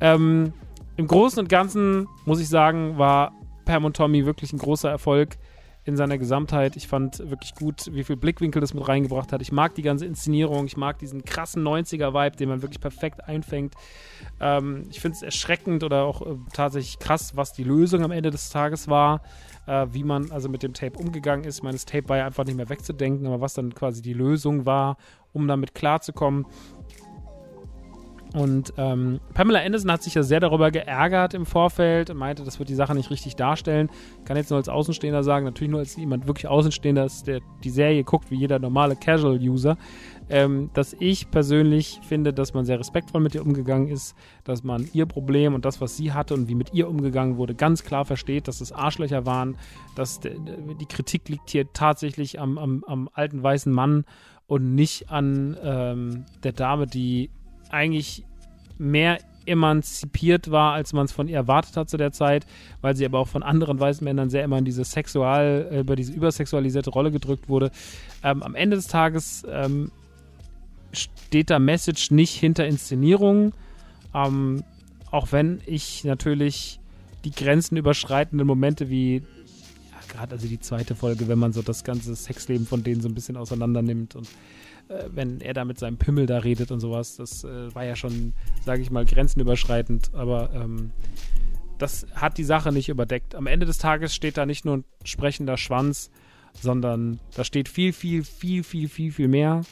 Ähm, 0.00 0.52
Im 0.96 1.08
Großen 1.08 1.40
und 1.40 1.48
Ganzen 1.48 2.06
muss 2.24 2.40
ich 2.40 2.48
sagen, 2.48 2.96
war 2.96 3.32
Pam 3.64 3.84
und 3.84 3.96
Tommy 3.96 4.24
wirklich 4.24 4.52
ein 4.52 4.58
großer 4.58 4.88
Erfolg 4.88 5.36
in 5.84 5.96
seiner 5.96 6.16
Gesamtheit. 6.16 6.76
Ich 6.76 6.86
fand 6.86 7.18
wirklich 7.30 7.54
gut, 7.56 7.90
wie 7.92 8.04
viel 8.04 8.16
Blickwinkel 8.16 8.60
das 8.60 8.72
mit 8.72 8.86
reingebracht 8.86 9.32
hat. 9.32 9.42
Ich 9.42 9.50
mag 9.50 9.74
die 9.74 9.82
ganze 9.82 10.06
Inszenierung, 10.06 10.66
ich 10.66 10.76
mag 10.76 10.98
diesen 10.98 11.24
krassen 11.24 11.64
90er-Vibe, 11.64 12.36
den 12.36 12.48
man 12.48 12.62
wirklich 12.62 12.80
perfekt 12.80 13.24
einfängt. 13.24 13.74
Ähm, 14.38 14.84
ich 14.90 15.00
finde 15.00 15.16
es 15.16 15.22
erschreckend 15.22 15.82
oder 15.82 16.04
auch 16.04 16.22
äh, 16.22 16.36
tatsächlich 16.52 17.00
krass, 17.00 17.34
was 17.34 17.52
die 17.52 17.64
Lösung 17.64 18.04
am 18.04 18.12
Ende 18.12 18.30
des 18.30 18.50
Tages 18.50 18.86
war 18.86 19.22
äh, 19.66 19.86
wie 19.90 20.04
man 20.04 20.30
also 20.30 20.48
mit 20.48 20.62
dem 20.62 20.74
Tape 20.74 20.98
umgegangen 20.98 21.44
ist. 21.44 21.58
Ich 21.58 21.62
meine, 21.62 21.74
das 21.74 21.84
Tape 21.84 22.08
war 22.08 22.18
ja 22.18 22.26
einfach 22.26 22.44
nicht 22.44 22.56
mehr 22.56 22.68
wegzudenken, 22.68 23.26
aber 23.26 23.40
was 23.40 23.54
dann 23.54 23.74
quasi 23.74 24.02
die 24.02 24.12
Lösung 24.12 24.66
war, 24.66 24.96
um 25.32 25.46
damit 25.46 25.74
klarzukommen. 25.74 26.46
Und 28.32 28.72
ähm, 28.76 29.18
Pamela 29.34 29.60
Anderson 29.60 29.90
hat 29.90 30.04
sich 30.04 30.14
ja 30.14 30.22
sehr 30.22 30.38
darüber 30.38 30.70
geärgert 30.70 31.34
im 31.34 31.46
Vorfeld 31.46 32.10
und 32.10 32.16
meinte, 32.16 32.44
das 32.44 32.60
wird 32.60 32.68
die 32.68 32.74
Sache 32.74 32.94
nicht 32.94 33.10
richtig 33.10 33.34
darstellen. 33.34 33.90
Kann 34.24 34.36
jetzt 34.36 34.50
nur 34.50 34.56
als 34.56 34.68
Außenstehender 34.68 35.24
sagen, 35.24 35.44
natürlich 35.44 35.70
nur 35.70 35.80
als 35.80 35.96
jemand 35.96 36.28
wirklich 36.28 36.46
Außenstehender 36.46 37.08
der 37.26 37.40
die 37.64 37.70
Serie 37.70 38.04
guckt, 38.04 38.30
wie 38.30 38.36
jeder 38.36 38.60
normale 38.60 38.94
Casual-User 38.94 39.76
ähm, 40.30 40.70
dass 40.74 40.94
ich 40.98 41.30
persönlich 41.30 42.00
finde, 42.02 42.32
dass 42.32 42.54
man 42.54 42.64
sehr 42.64 42.78
respektvoll 42.78 43.20
mit 43.20 43.34
ihr 43.34 43.42
umgegangen 43.42 43.88
ist, 43.88 44.14
dass 44.44 44.62
man 44.62 44.88
ihr 44.92 45.06
Problem 45.06 45.54
und 45.54 45.64
das, 45.64 45.80
was 45.80 45.96
sie 45.96 46.12
hatte 46.12 46.34
und 46.34 46.48
wie 46.48 46.54
mit 46.54 46.72
ihr 46.72 46.88
umgegangen 46.88 47.36
wurde, 47.36 47.54
ganz 47.54 47.82
klar 47.82 48.04
versteht, 48.04 48.48
dass 48.48 48.60
es 48.60 48.72
Arschlöcher 48.72 49.26
waren, 49.26 49.56
dass 49.96 50.20
die 50.20 50.86
Kritik 50.88 51.28
liegt 51.28 51.50
hier 51.50 51.72
tatsächlich 51.72 52.40
am, 52.40 52.58
am, 52.58 52.84
am 52.86 53.10
alten 53.12 53.42
weißen 53.42 53.72
Mann 53.72 54.04
und 54.46 54.74
nicht 54.74 55.10
an 55.10 55.56
ähm, 55.62 56.24
der 56.42 56.52
Dame, 56.52 56.86
die 56.86 57.30
eigentlich 57.70 58.24
mehr 58.78 59.18
emanzipiert 59.46 60.50
war, 60.50 60.74
als 60.74 60.92
man 60.92 61.06
es 61.06 61.12
von 61.12 61.28
ihr 61.28 61.36
erwartet 61.36 61.76
hat 61.76 61.90
zu 61.90 61.96
der 61.96 62.12
Zeit, 62.12 62.46
weil 62.80 62.94
sie 62.94 63.04
aber 63.04 63.18
auch 63.18 63.28
von 63.28 63.42
anderen 63.42 63.80
weißen 63.80 64.04
Männern 64.04 64.30
sehr 64.30 64.44
immer 64.44 64.58
in 64.58 64.64
diese 64.64 64.84
sexual, 64.84 65.68
äh, 65.70 65.80
über 65.80 65.96
diese 65.96 66.12
übersexualisierte 66.12 66.90
Rolle 66.90 67.10
gedrückt 67.10 67.48
wurde. 67.48 67.70
Ähm, 68.22 68.42
am 68.42 68.54
Ende 68.54 68.76
des 68.76 68.86
Tages 68.86 69.44
ähm, 69.50 69.90
steht 70.92 71.50
da 71.50 71.58
Message 71.58 72.10
nicht 72.10 72.34
hinter 72.34 72.66
Inszenierungen. 72.66 73.52
Ähm, 74.14 74.64
auch 75.10 75.32
wenn 75.32 75.60
ich 75.66 76.04
natürlich 76.04 76.80
die 77.24 77.30
Grenzen 77.30 77.76
überschreitenden 77.76 78.46
Momente 78.46 78.88
wie 78.88 79.16
ja, 79.16 79.98
gerade 80.08 80.32
also 80.32 80.48
die 80.48 80.60
zweite 80.60 80.94
Folge, 80.94 81.28
wenn 81.28 81.38
man 81.38 81.52
so 81.52 81.62
das 81.62 81.84
ganze 81.84 82.14
Sexleben 82.14 82.66
von 82.66 82.82
denen 82.82 83.00
so 83.00 83.08
ein 83.08 83.14
bisschen 83.14 83.36
auseinander 83.36 83.82
nimmt 83.82 84.16
und 84.16 84.28
äh, 84.88 85.04
wenn 85.12 85.40
er 85.40 85.54
da 85.54 85.64
mit 85.64 85.78
seinem 85.78 85.96
Pimmel 85.96 86.26
da 86.26 86.38
redet 86.38 86.70
und 86.70 86.80
sowas, 86.80 87.16
das 87.16 87.44
äh, 87.44 87.74
war 87.74 87.84
ja 87.84 87.96
schon, 87.96 88.32
sage 88.64 88.82
ich 88.82 88.90
mal, 88.90 89.04
grenzenüberschreitend, 89.04 90.14
aber 90.14 90.50
ähm, 90.54 90.90
das 91.78 92.06
hat 92.14 92.38
die 92.38 92.44
Sache 92.44 92.72
nicht 92.72 92.88
überdeckt. 92.88 93.34
Am 93.34 93.46
Ende 93.46 93.66
des 93.66 93.78
Tages 93.78 94.14
steht 94.14 94.36
da 94.36 94.46
nicht 94.46 94.64
nur 94.64 94.78
ein 94.78 94.84
sprechender 95.04 95.56
Schwanz, 95.56 96.10
sondern 96.60 97.20
da 97.34 97.44
steht 97.44 97.68
viel, 97.68 97.92
viel, 97.92 98.22
viel, 98.24 98.62
viel, 98.62 98.88
viel, 98.88 99.12
viel 99.12 99.28
mehr. 99.28 99.62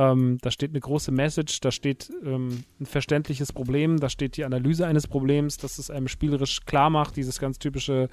Ähm, 0.00 0.38
da 0.40 0.50
steht 0.50 0.70
eine 0.70 0.80
große 0.80 1.12
Message, 1.12 1.60
da 1.60 1.70
steht 1.70 2.10
ähm, 2.24 2.64
ein 2.80 2.86
verständliches 2.86 3.52
Problem, 3.52 4.00
da 4.00 4.08
steht 4.08 4.38
die 4.38 4.44
Analyse 4.46 4.86
eines 4.86 5.06
Problems, 5.06 5.58
dass 5.58 5.76
es 5.76 5.90
einem 5.90 6.08
spielerisch 6.08 6.64
klar 6.64 6.88
macht, 6.88 7.16
dieses 7.16 7.38
ganz 7.38 7.58
typische, 7.58 8.08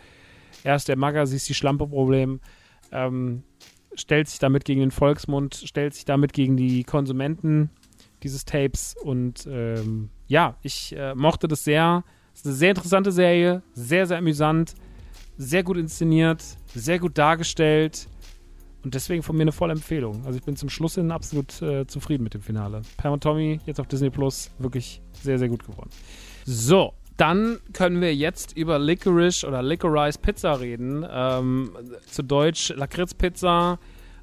erst 0.66 0.90
der 0.90 0.98
Magger, 0.98 1.26
sie 1.26 1.38
ist 1.38 1.48
die 1.48 1.54
Schlampe-Problem, 1.54 2.42
ähm, 2.92 3.44
stellt 3.96 4.28
sich 4.28 4.40
damit 4.40 4.66
gegen 4.66 4.82
den 4.82 4.92
Volksmund, 4.92 5.56
stellt 5.64 5.94
sich 5.94 6.04
damit 6.04 6.34
gegen 6.34 6.58
die 6.58 6.84
Konsumenten 6.84 7.70
dieses 8.22 8.44
Tapes 8.44 8.94
und 9.02 9.48
ähm, 9.50 10.10
ja, 10.28 10.58
ich 10.64 10.94
äh, 10.94 11.16
mochte 11.16 11.48
das 11.48 11.64
sehr. 11.64 12.04
Es 12.34 12.42
ist 12.42 12.48
eine 12.48 12.56
sehr 12.56 12.70
interessante 12.72 13.14
Serie, 13.14 13.64
sehr, 13.74 14.08
sehr 14.08 14.18
amüsant, 14.18 14.76
sehr 15.38 15.64
gut 15.64 15.78
inszeniert, 15.78 16.44
sehr 16.76 17.00
gut 17.00 17.18
dargestellt 17.18 18.10
und 18.88 18.96
deswegen 18.96 19.22
von 19.22 19.36
mir 19.36 19.42
eine 19.42 19.52
volle 19.52 19.74
Empfehlung. 19.74 20.26
Also 20.26 20.40
ich 20.40 20.46
bin 20.46 20.56
zum 20.56 20.70
Schluss 20.70 20.96
hin 20.96 21.12
absolut 21.12 21.62
äh, 21.62 21.86
zufrieden 21.88 22.24
mit 22.24 22.34
dem 22.34 22.42
Finale. 22.42 22.84
Pam 22.96 23.12
und 23.12 23.22
Tommy, 23.22 23.60
jetzt 23.66 23.82
auf 23.82 23.88
Disney 23.88 24.10
Plus, 24.10 24.50
wirklich 24.60 25.02
sehr, 25.12 25.38
sehr 25.38 25.50
gut 25.50 25.66
geworden. 25.66 25.90
So, 26.46 26.94
dann 27.18 27.60
können 27.74 28.00
wir 28.00 28.16
jetzt 28.16 28.56
über 28.56 28.80
Licorice 28.80 29.46
oder 29.46 29.62
Licorice 29.62 30.18
Pizza 30.18 30.62
reden. 30.62 31.06
Ähm, 31.06 31.72
zu 32.06 32.24
Deutsch 32.24 32.70
Lakritz-Pizza 32.70 33.78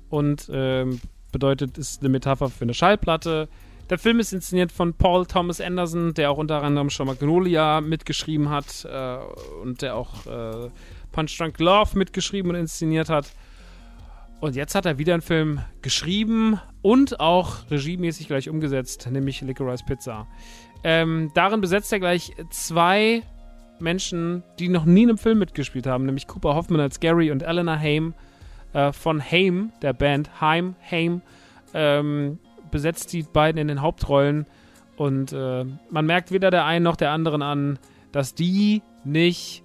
und 0.09 0.49
ähm, 0.51 0.99
bedeutet, 1.31 1.77
ist 1.77 2.01
eine 2.01 2.09
Metapher 2.09 2.49
für 2.49 2.65
eine 2.65 2.73
Schallplatte. 2.73 3.51
Der 3.91 3.99
Film 3.99 4.19
ist 4.19 4.33
inszeniert 4.33 4.73
von 4.73 4.95
Paul 4.95 5.27
Thomas 5.27 5.61
Anderson, 5.61 6.15
der 6.15 6.31
auch 6.31 6.39
unter 6.39 6.63
anderem 6.63 6.89
schon 6.89 7.07
Magnolia 7.07 7.83
mitgeschrieben 7.83 8.49
hat 8.49 8.87
äh, 8.91 9.19
und 9.63 9.83
der 9.83 9.95
auch 9.95 10.25
äh, 10.25 10.71
Punch 11.13 11.37
Drunk 11.37 11.61
Love 11.61 11.99
mitgeschrieben 11.99 12.51
und 12.53 12.57
inszeniert 12.57 13.11
hat. 13.11 13.31
Und 14.45 14.57
jetzt 14.57 14.75
hat 14.75 14.85
er 14.85 14.99
wieder 14.99 15.15
einen 15.15 15.23
Film 15.23 15.61
geschrieben 15.81 16.61
und 16.83 17.19
auch 17.19 17.71
regiemäßig 17.71 18.27
gleich 18.27 18.51
umgesetzt, 18.51 19.09
nämlich 19.11 19.41
Licorice 19.41 19.87
Pizza. 19.87 20.27
Ähm, 20.83 21.31
darin 21.33 21.63
besetzt 21.63 21.91
er 21.95 21.99
gleich 21.99 22.35
zwei 22.51 23.23
Menschen, 23.79 24.43
die 24.59 24.69
noch 24.69 24.85
nie 24.85 25.05
in 25.05 25.09
einem 25.09 25.17
Film 25.17 25.39
mitgespielt 25.39 25.87
haben, 25.87 26.05
nämlich 26.05 26.27
Cooper 26.27 26.55
Hoffman 26.55 26.81
als 26.81 27.01
Gary 27.01 27.31
und 27.31 27.43
Eleanor 27.43 27.79
Haim 27.79 28.13
äh, 28.75 28.93
von 28.93 29.19
Haim, 29.19 29.73
der 29.81 29.95
Band 29.95 30.43
Haim, 30.43 30.77
Haim, 30.91 31.23
ähm, 31.73 32.39
besetzt 32.71 33.15
die 33.15 33.23
beiden 33.23 33.59
in 33.59 33.69
den 33.69 33.81
Hauptrollen. 33.81 34.45
Und 34.97 35.33
äh, 35.33 35.65
man 35.89 36.05
merkt 36.05 36.33
weder 36.33 36.51
der 36.51 36.67
einen 36.67 36.85
noch 36.85 36.97
der 36.97 37.13
anderen 37.13 37.41
an, 37.41 37.79
dass 38.13 38.35
die 38.35 38.83
nicht 39.05 39.63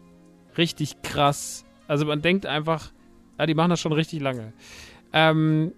richtig 0.58 1.02
krass. 1.02 1.66
Also 1.90 2.06
man 2.06 2.22
denkt 2.22 2.46
einfach, 2.46 2.94
ja, 3.40 3.46
die 3.46 3.56
machen 3.56 3.70
das 3.70 3.80
schon 3.80 3.94
richtig 3.94 4.22
lange. 4.22 4.54
Ähm, 5.14 5.74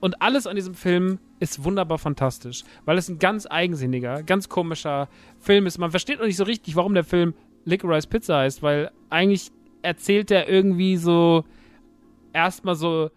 und 0.00 0.20
alles 0.20 0.46
an 0.46 0.56
diesem 0.56 0.74
Film 0.74 1.18
ist 1.40 1.64
wunderbar 1.64 1.98
fantastisch, 1.98 2.64
weil 2.84 2.98
es 2.98 3.08
ein 3.08 3.18
ganz 3.18 3.46
eigensinniger, 3.48 4.22
ganz 4.22 4.48
komischer 4.48 5.08
Film 5.38 5.66
ist. 5.66 5.78
Man 5.78 5.90
versteht 5.90 6.18
noch 6.18 6.26
nicht 6.26 6.36
so 6.36 6.44
richtig, 6.44 6.76
warum 6.76 6.94
der 6.94 7.04
Film 7.04 7.34
Licorice 7.64 8.08
Pizza 8.08 8.38
heißt, 8.38 8.62
weil 8.62 8.90
eigentlich 9.08 9.50
erzählt 9.82 10.30
er 10.30 10.48
irgendwie 10.48 10.96
so 10.96 11.44
erstmal 12.32 12.74
so 12.74 13.10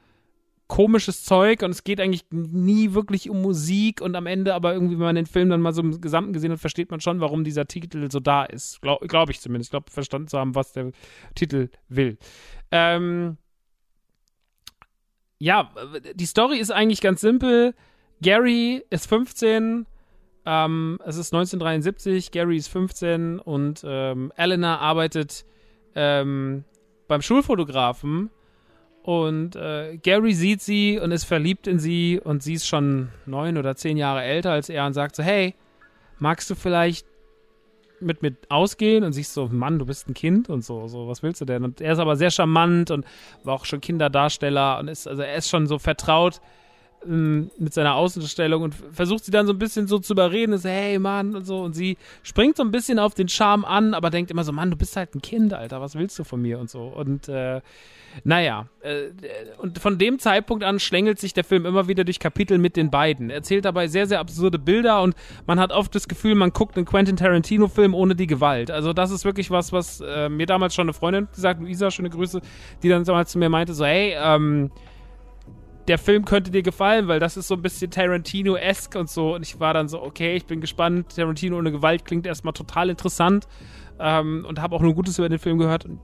komisches 0.67 1.23
Zeug 1.23 1.63
und 1.63 1.71
es 1.71 1.83
geht 1.83 1.99
eigentlich 1.99 2.25
nie 2.29 2.93
wirklich 2.93 3.29
um 3.29 3.41
Musik 3.41 4.01
und 4.01 4.15
am 4.15 4.27
Ende 4.27 4.53
aber 4.53 4.73
irgendwie, 4.73 4.95
wenn 4.95 5.05
man 5.05 5.15
den 5.15 5.25
Film 5.25 5.49
dann 5.49 5.61
mal 5.61 5.73
so 5.73 5.81
im 5.81 5.99
Gesamten 5.99 6.31
gesehen 6.31 6.51
hat, 6.51 6.59
versteht 6.59 6.91
man 6.91 7.01
schon, 7.01 7.19
warum 7.19 7.43
dieser 7.43 7.65
Titel 7.65 8.09
so 8.11 8.19
da 8.19 8.45
ist. 8.45 8.79
Glaube 8.81 9.07
glaub 9.07 9.31
ich 9.31 9.41
zumindest. 9.41 9.69
Ich 9.69 9.71
glaube, 9.71 9.89
verstanden 9.91 10.27
zu 10.27 10.37
haben, 10.37 10.53
was 10.53 10.71
der 10.73 10.91
Titel 11.33 11.69
will. 11.87 12.17
Ähm, 12.71 13.37
ja, 15.39 15.71
die 16.13 16.25
Story 16.25 16.57
ist 16.59 16.71
eigentlich 16.71 17.01
ganz 17.01 17.21
simpel. 17.21 17.73
Gary 18.21 18.83
ist 18.89 19.07
15, 19.07 19.85
ähm, 20.45 20.99
es 21.05 21.15
ist 21.15 21.33
1973, 21.33 22.31
Gary 22.31 22.57
ist 22.57 22.67
15 22.67 23.39
und 23.39 23.81
ähm, 23.85 24.33
Eleanor 24.35 24.79
arbeitet 24.79 25.45
ähm, 25.95 26.65
beim 27.07 27.21
Schulfotografen 27.21 28.29
und 29.03 29.55
äh, 29.55 29.97
Gary 29.97 30.33
sieht 30.33 30.61
sie 30.61 30.99
und 30.99 31.11
ist 31.11 31.23
verliebt 31.23 31.67
in 31.67 31.79
sie 31.79 32.19
und 32.21 32.43
sie 32.43 32.53
ist 32.53 32.67
schon 32.67 33.09
neun 33.25 33.57
oder 33.57 33.75
zehn 33.75 33.95
Jahre 33.95 34.23
älter 34.23 34.51
als 34.51 34.69
er 34.69 34.85
und 34.85 34.93
sagt 34.93 35.15
so, 35.15 35.23
hey, 35.23 35.55
magst 36.19 36.49
du 36.49 36.55
vielleicht 36.55 37.07
mit 38.01 38.21
mir 38.21 38.35
ausgehen 38.49 39.03
und 39.03 39.13
siehst 39.13 39.33
so, 39.33 39.47
Mann, 39.47 39.79
du 39.79 39.85
bist 39.85 40.07
ein 40.07 40.13
Kind 40.13 40.49
und 40.49 40.63
so, 40.63 40.87
so, 40.87 41.07
was 41.07 41.23
willst 41.23 41.41
du 41.41 41.45
denn? 41.45 41.63
Und 41.63 41.81
er 41.81 41.93
ist 41.93 41.99
aber 41.99 42.15
sehr 42.15 42.31
charmant 42.31 42.91
und 42.91 43.05
war 43.43 43.55
auch 43.55 43.65
schon 43.65 43.81
Kinderdarsteller 43.81 44.79
und 44.79 44.87
ist, 44.87 45.07
also 45.07 45.21
er 45.21 45.35
ist 45.35 45.49
schon 45.49 45.67
so 45.67 45.79
vertraut 45.79 46.41
mit 47.05 47.73
seiner 47.73 47.95
Außenstellung 47.95 48.61
und 48.61 48.75
versucht 48.91 49.23
sie 49.23 49.31
dann 49.31 49.47
so 49.47 49.53
ein 49.53 49.59
bisschen 49.59 49.87
so 49.87 49.99
zu 49.99 50.13
überreden, 50.13 50.53
ist, 50.53 50.65
hey 50.65 50.99
Mann 50.99 51.35
und 51.35 51.45
so 51.45 51.61
und 51.61 51.73
sie 51.73 51.97
springt 52.23 52.57
so 52.57 52.63
ein 52.63 52.71
bisschen 52.71 52.99
auf 52.99 53.13
den 53.13 53.29
Charme 53.29 53.63
an, 53.63 53.93
aber 53.93 54.09
denkt 54.09 54.31
immer 54.31 54.43
so, 54.43 54.51
Mann, 54.51 54.71
du 54.71 54.77
bist 54.77 54.95
halt 54.97 55.15
ein 55.15 55.21
Kind, 55.21 55.53
Alter, 55.53 55.79
was 55.81 55.95
willst 55.95 56.19
du 56.19 56.23
von 56.23 56.41
mir 56.41 56.59
und 56.59 56.69
so 56.69 56.81
und 56.83 57.29
äh, 57.29 57.61
naja, 58.23 58.67
äh, 58.81 59.07
und 59.57 59.79
von 59.79 59.97
dem 59.97 60.19
Zeitpunkt 60.19 60.63
an 60.63 60.79
schlängelt 60.79 61.19
sich 61.19 61.33
der 61.33 61.43
Film 61.43 61.65
immer 61.65 61.87
wieder 61.87 62.03
durch 62.03 62.19
Kapitel 62.19 62.57
mit 62.57 62.75
den 62.75 62.89
beiden. 62.89 63.29
Er 63.29 63.37
erzählt 63.37 63.65
dabei 63.65 63.87
sehr, 63.87 64.07
sehr 64.07 64.19
absurde 64.19 64.59
Bilder 64.59 65.01
und 65.01 65.15
man 65.47 65.59
hat 65.59 65.71
oft 65.71 65.93
das 65.95 66.07
Gefühl, 66.07 66.35
man 66.35 66.51
guckt 66.51 66.75
einen 66.75 66.85
Quentin 66.85 67.15
Tarantino-Film 67.15 67.93
ohne 67.93 68.15
die 68.15 68.27
Gewalt. 68.27 68.71
Also 68.71 68.93
das 68.93 69.11
ist 69.11 69.25
wirklich 69.25 69.51
was, 69.51 69.71
was 69.71 70.01
äh, 70.01 70.29
mir 70.29 70.45
damals 70.45 70.75
schon 70.75 70.85
eine 70.85 70.93
Freundin 70.93 71.27
gesagt, 71.33 71.61
Luisa, 71.61 71.91
schöne 71.91 72.09
Grüße, 72.09 72.41
die 72.83 72.89
dann 72.89 73.03
damals 73.03 73.31
zu 73.31 73.37
mir 73.37 73.49
meinte, 73.49 73.73
so, 73.73 73.85
hey, 73.85 74.15
ähm, 74.19 74.71
der 75.89 75.97
Film 75.97 76.23
könnte 76.23 76.51
dir 76.51 76.61
gefallen, 76.61 77.07
weil 77.07 77.19
das 77.19 77.35
ist 77.35 77.47
so 77.47 77.55
ein 77.55 77.63
bisschen 77.63 77.89
Tarantino-esque 77.89 78.95
und 78.95 79.09
so. 79.09 79.33
Und 79.33 79.41
ich 79.41 79.59
war 79.59 79.73
dann 79.73 79.89
so, 79.89 80.01
okay, 80.01 80.35
ich 80.35 80.45
bin 80.45 80.61
gespannt. 80.61 81.15
Tarantino 81.15 81.57
ohne 81.57 81.71
Gewalt 81.71 82.05
klingt 82.05 82.27
erstmal 82.27 82.53
total 82.53 82.91
interessant. 82.91 83.47
Ähm, 83.99 84.45
und 84.47 84.61
habe 84.61 84.75
auch 84.75 84.81
nur 84.81 84.93
Gutes 84.93 85.17
über 85.17 85.27
den 85.27 85.39
Film 85.39 85.57
gehört. 85.57 85.85
Und 85.85 85.99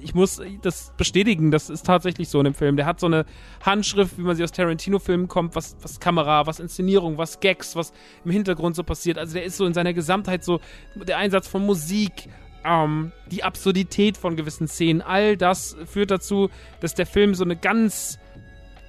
ich 0.00 0.14
muss 0.14 0.40
das 0.62 0.94
bestätigen, 0.96 1.50
das 1.50 1.68
ist 1.68 1.84
tatsächlich 1.84 2.30
so 2.30 2.38
in 2.38 2.44
dem 2.44 2.54
Film. 2.54 2.76
Der 2.76 2.86
hat 2.86 3.00
so 3.00 3.06
eine 3.06 3.26
Handschrift, 3.64 4.16
wie 4.16 4.22
man 4.22 4.34
sie 4.34 4.42
aus 4.42 4.52
Tarantino-Filmen 4.52 5.28
kommt, 5.28 5.54
was, 5.54 5.76
was 5.82 6.00
Kamera, 6.00 6.46
was 6.46 6.58
Inszenierung, 6.58 7.18
was 7.18 7.38
Gags, 7.38 7.76
was 7.76 7.92
im 8.24 8.30
Hintergrund 8.30 8.76
so 8.76 8.82
passiert. 8.82 9.18
Also 9.18 9.34
der 9.34 9.44
ist 9.44 9.58
so 9.58 9.66
in 9.66 9.74
seiner 9.74 9.92
Gesamtheit 9.92 10.42
so 10.42 10.60
der 10.94 11.18
Einsatz 11.18 11.48
von 11.48 11.66
Musik, 11.66 12.30
ähm, 12.64 13.12
die 13.30 13.44
Absurdität 13.44 14.16
von 14.16 14.36
gewissen 14.36 14.68
Szenen, 14.68 15.02
all 15.02 15.36
das 15.36 15.76
führt 15.84 16.10
dazu, 16.10 16.48
dass 16.80 16.94
der 16.94 17.06
Film 17.06 17.34
so 17.34 17.44
eine 17.44 17.56
ganz 17.56 18.18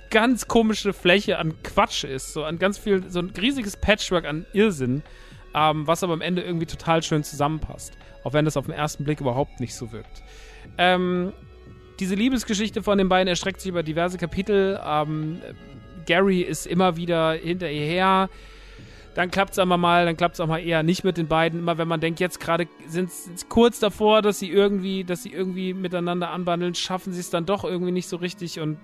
ganz 0.09 0.47
komische 0.47 0.93
Fläche 0.93 1.37
an 1.37 1.61
Quatsch 1.63 2.03
ist, 2.03 2.33
so 2.33 2.43
an 2.43 2.59
ganz 2.59 2.77
viel, 2.77 3.09
so 3.09 3.19
ein 3.19 3.31
riesiges 3.39 3.77
Patchwork 3.77 4.25
an 4.25 4.45
Irrsinn, 4.53 5.03
ähm, 5.53 5.87
was 5.87 6.03
aber 6.03 6.13
am 6.13 6.21
Ende 6.21 6.41
irgendwie 6.41 6.65
total 6.65 7.03
schön 7.03 7.23
zusammenpasst, 7.23 7.93
auch 8.23 8.33
wenn 8.33 8.45
das 8.45 8.57
auf 8.57 8.65
den 8.65 8.75
ersten 8.75 9.03
Blick 9.03 9.21
überhaupt 9.21 9.59
nicht 9.59 9.75
so 9.75 9.91
wirkt. 9.91 10.23
Ähm, 10.77 11.33
diese 11.99 12.15
Liebesgeschichte 12.15 12.81
von 12.81 12.97
den 12.97 13.09
beiden 13.09 13.27
erstreckt 13.27 13.61
sich 13.61 13.69
über 13.69 13.83
diverse 13.83 14.17
Kapitel. 14.17 14.79
Ähm, 14.85 15.41
Gary 16.05 16.41
ist 16.41 16.65
immer 16.65 16.95
wieder 16.95 17.33
hinter 17.33 17.69
ihr 17.69 17.85
her. 17.85 18.29
Dann 19.15 19.31
klappt 19.31 19.51
es 19.51 19.59
einmal 19.59 19.77
mal, 19.77 20.05
dann 20.05 20.15
klappt 20.15 20.35
es 20.35 20.39
auch 20.39 20.47
mal 20.47 20.59
eher 20.59 20.81
nicht 20.81 21.03
mit 21.03 21.17
den 21.17 21.27
beiden. 21.27 21.59
Immer 21.59 21.77
wenn 21.77 21.87
man 21.87 21.99
denkt, 21.99 22.19
jetzt 22.19 22.39
gerade 22.39 22.67
sind 22.87 23.11
sie 23.11 23.33
kurz 23.49 23.79
davor, 23.79 24.21
dass 24.21 24.39
sie 24.39 24.49
irgendwie, 24.49 25.03
dass 25.03 25.23
sie 25.23 25.33
irgendwie 25.33 25.73
miteinander 25.73 26.29
anbandeln, 26.29 26.73
schaffen 26.73 27.11
sie 27.11 27.19
es 27.19 27.29
dann 27.29 27.45
doch 27.45 27.65
irgendwie 27.65 27.91
nicht 27.91 28.07
so 28.07 28.17
richtig. 28.17 28.59
Und 28.59 28.77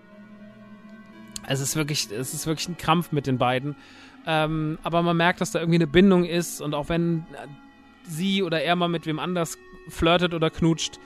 es 1.47 1.59
ist 1.59 1.75
wirklich, 1.75 2.09
es 2.11 2.33
ist 2.33 2.47
wirklich 2.47 2.67
ein 2.67 2.77
Krampf 2.77 3.11
mit 3.11 3.27
den 3.27 3.37
beiden. 3.37 3.75
Ähm, 4.27 4.77
aber 4.83 5.01
man 5.01 5.17
merkt, 5.17 5.41
dass 5.41 5.51
da 5.51 5.59
irgendwie 5.59 5.77
eine 5.77 5.87
Bindung 5.87 6.25
ist. 6.25 6.61
Und 6.61 6.73
auch 6.73 6.89
wenn 6.89 7.25
sie 8.03 8.43
oder 8.43 8.61
er 8.61 8.75
mal 8.75 8.87
mit 8.87 9.05
wem 9.05 9.19
anders 9.19 9.57
flirtet 9.89 10.33
oder 10.33 10.49
knutscht, 10.49 10.99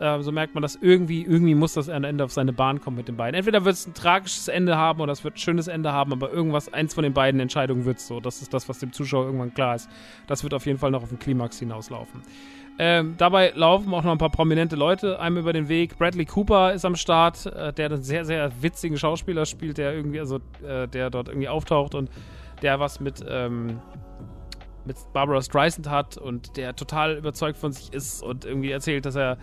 äh, 0.00 0.20
so 0.22 0.32
merkt 0.32 0.54
man, 0.54 0.62
dass 0.62 0.76
irgendwie, 0.76 1.22
irgendwie 1.22 1.54
muss 1.54 1.74
das 1.74 1.88
am 1.88 2.04
Ende 2.04 2.24
auf 2.24 2.32
seine 2.32 2.52
Bahn 2.52 2.80
kommen 2.80 2.96
mit 2.96 3.08
den 3.08 3.16
beiden. 3.16 3.36
Entweder 3.36 3.64
wird 3.64 3.74
es 3.74 3.86
ein 3.86 3.94
tragisches 3.94 4.48
Ende 4.48 4.76
haben 4.76 5.00
oder 5.00 5.12
es 5.12 5.22
wird 5.22 5.34
ein 5.34 5.38
schönes 5.38 5.68
Ende 5.68 5.92
haben, 5.92 6.12
aber 6.12 6.32
irgendwas, 6.32 6.72
eins 6.72 6.94
von 6.94 7.04
den 7.04 7.12
beiden 7.12 7.40
Entscheidungen 7.40 7.84
wird 7.84 7.98
es 7.98 8.06
so. 8.06 8.20
Das 8.20 8.42
ist 8.42 8.52
das, 8.52 8.68
was 8.68 8.80
dem 8.80 8.92
Zuschauer 8.92 9.26
irgendwann 9.26 9.54
klar 9.54 9.76
ist. 9.76 9.88
Das 10.26 10.42
wird 10.42 10.54
auf 10.54 10.66
jeden 10.66 10.78
Fall 10.78 10.90
noch 10.90 11.02
auf 11.02 11.10
den 11.10 11.18
Klimax 11.18 11.58
hinauslaufen. 11.58 12.22
Ähm, 12.76 13.14
dabei 13.18 13.52
laufen 13.54 13.92
auch 13.94 14.02
noch 14.02 14.10
ein 14.10 14.18
paar 14.18 14.30
prominente 14.30 14.74
Leute 14.74 15.20
einem 15.20 15.36
über 15.36 15.52
den 15.52 15.68
Weg. 15.68 15.96
Bradley 15.96 16.24
Cooper 16.24 16.72
ist 16.72 16.84
am 16.84 16.96
Start, 16.96 17.46
äh, 17.46 17.72
der 17.72 17.86
einen 17.86 18.02
sehr, 18.02 18.24
sehr 18.24 18.50
witzigen 18.60 18.98
Schauspieler 18.98 19.46
spielt, 19.46 19.78
der 19.78 19.94
irgendwie, 19.94 20.18
also 20.18 20.40
äh, 20.66 20.88
der 20.88 21.10
dort 21.10 21.28
irgendwie 21.28 21.48
auftaucht 21.48 21.94
und 21.94 22.10
der 22.62 22.80
was 22.80 22.98
mit, 22.98 23.24
ähm, 23.28 23.80
mit 24.84 24.96
Barbara 25.12 25.40
Streisand 25.40 25.88
hat 25.88 26.16
und 26.16 26.56
der 26.56 26.74
total 26.74 27.16
überzeugt 27.16 27.58
von 27.58 27.72
sich 27.72 27.92
ist 27.92 28.22
und 28.22 28.44
irgendwie 28.44 28.72
erzählt, 28.72 29.06
dass 29.06 29.14
er 29.14 29.38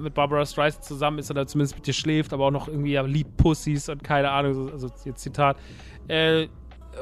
mit 0.00 0.14
Barbara 0.14 0.46
Streisand 0.46 0.84
zusammen 0.84 1.18
ist 1.18 1.30
oder 1.30 1.46
zumindest 1.46 1.76
mit 1.76 1.86
ihr 1.86 1.94
schläft, 1.94 2.32
aber 2.32 2.46
auch 2.46 2.50
noch 2.50 2.68
irgendwie 2.68 2.92
ja, 2.92 3.02
liebt 3.02 3.36
Pussys 3.36 3.88
und 3.88 4.02
keine 4.04 4.30
Ahnung, 4.30 4.70
also 4.72 4.88
jetzt 5.04 5.20
Zitat. 5.20 5.58
Äh, 6.08 6.46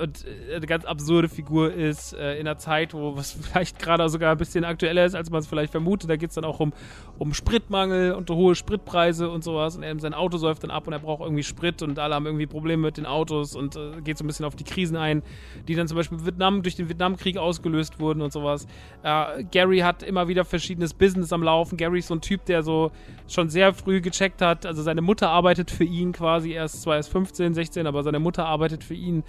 und 0.00 0.24
äh, 0.24 0.56
eine 0.56 0.66
ganz 0.66 0.84
absurde 0.84 1.28
Figur 1.28 1.72
ist 1.72 2.14
äh, 2.14 2.34
in 2.34 2.46
einer 2.46 2.58
Zeit, 2.58 2.94
wo 2.94 3.16
was 3.16 3.32
vielleicht 3.40 3.78
gerade 3.78 4.08
sogar 4.08 4.32
ein 4.32 4.38
bisschen 4.38 4.64
aktueller 4.64 5.04
ist, 5.04 5.14
als 5.14 5.30
man 5.30 5.40
es 5.40 5.46
vielleicht 5.46 5.72
vermutet. 5.72 6.08
Da 6.08 6.16
geht 6.16 6.30
es 6.30 6.34
dann 6.34 6.44
auch 6.44 6.60
um, 6.60 6.72
um 7.18 7.34
Spritmangel 7.34 8.12
und 8.12 8.30
hohe 8.30 8.54
Spritpreise 8.54 9.30
und 9.30 9.44
sowas. 9.44 9.76
Und 9.76 9.82
er, 9.82 9.98
sein 9.98 10.14
Auto 10.14 10.36
säuft 10.36 10.62
dann 10.62 10.70
ab 10.70 10.86
und 10.86 10.92
er 10.92 10.98
braucht 10.98 11.22
irgendwie 11.22 11.42
Sprit 11.42 11.82
und 11.82 11.98
alle 11.98 12.14
haben 12.14 12.26
irgendwie 12.26 12.46
Probleme 12.46 12.82
mit 12.82 12.96
den 12.96 13.06
Autos 13.06 13.54
und 13.54 13.76
äh, 13.76 14.00
geht 14.02 14.18
so 14.18 14.24
ein 14.24 14.26
bisschen 14.26 14.46
auf 14.46 14.56
die 14.56 14.64
Krisen 14.64 14.96
ein, 14.96 15.22
die 15.68 15.74
dann 15.74 15.88
zum 15.88 15.96
Beispiel 15.96 16.24
Vietnam, 16.24 16.62
durch 16.62 16.76
den 16.76 16.88
Vietnamkrieg 16.88 17.36
ausgelöst 17.36 18.00
wurden 18.00 18.22
und 18.22 18.32
sowas. 18.32 18.66
Äh, 19.02 19.44
Gary 19.44 19.78
hat 19.80 20.02
immer 20.02 20.28
wieder 20.28 20.44
verschiedenes 20.44 20.94
Business 20.94 21.32
am 21.32 21.42
Laufen. 21.42 21.76
Gary 21.76 21.98
ist 21.98 22.08
so 22.08 22.14
ein 22.14 22.20
Typ, 22.20 22.44
der 22.46 22.62
so 22.62 22.92
schon 23.28 23.48
sehr 23.48 23.72
früh 23.72 24.00
gecheckt 24.00 24.42
hat. 24.42 24.66
Also 24.66 24.82
seine 24.82 25.02
Mutter 25.02 25.30
arbeitet 25.30 25.70
für 25.70 25.84
ihn 25.84 26.12
quasi. 26.12 26.52
Er 26.52 26.64
ist 26.64 26.82
zwar 26.82 26.96
erst 26.96 27.10
15, 27.10 27.54
16, 27.54 27.86
aber 27.86 28.02
seine 28.02 28.18
Mutter 28.18 28.46
arbeitet 28.46 28.84
für 28.84 28.94
ihn. 28.94 29.24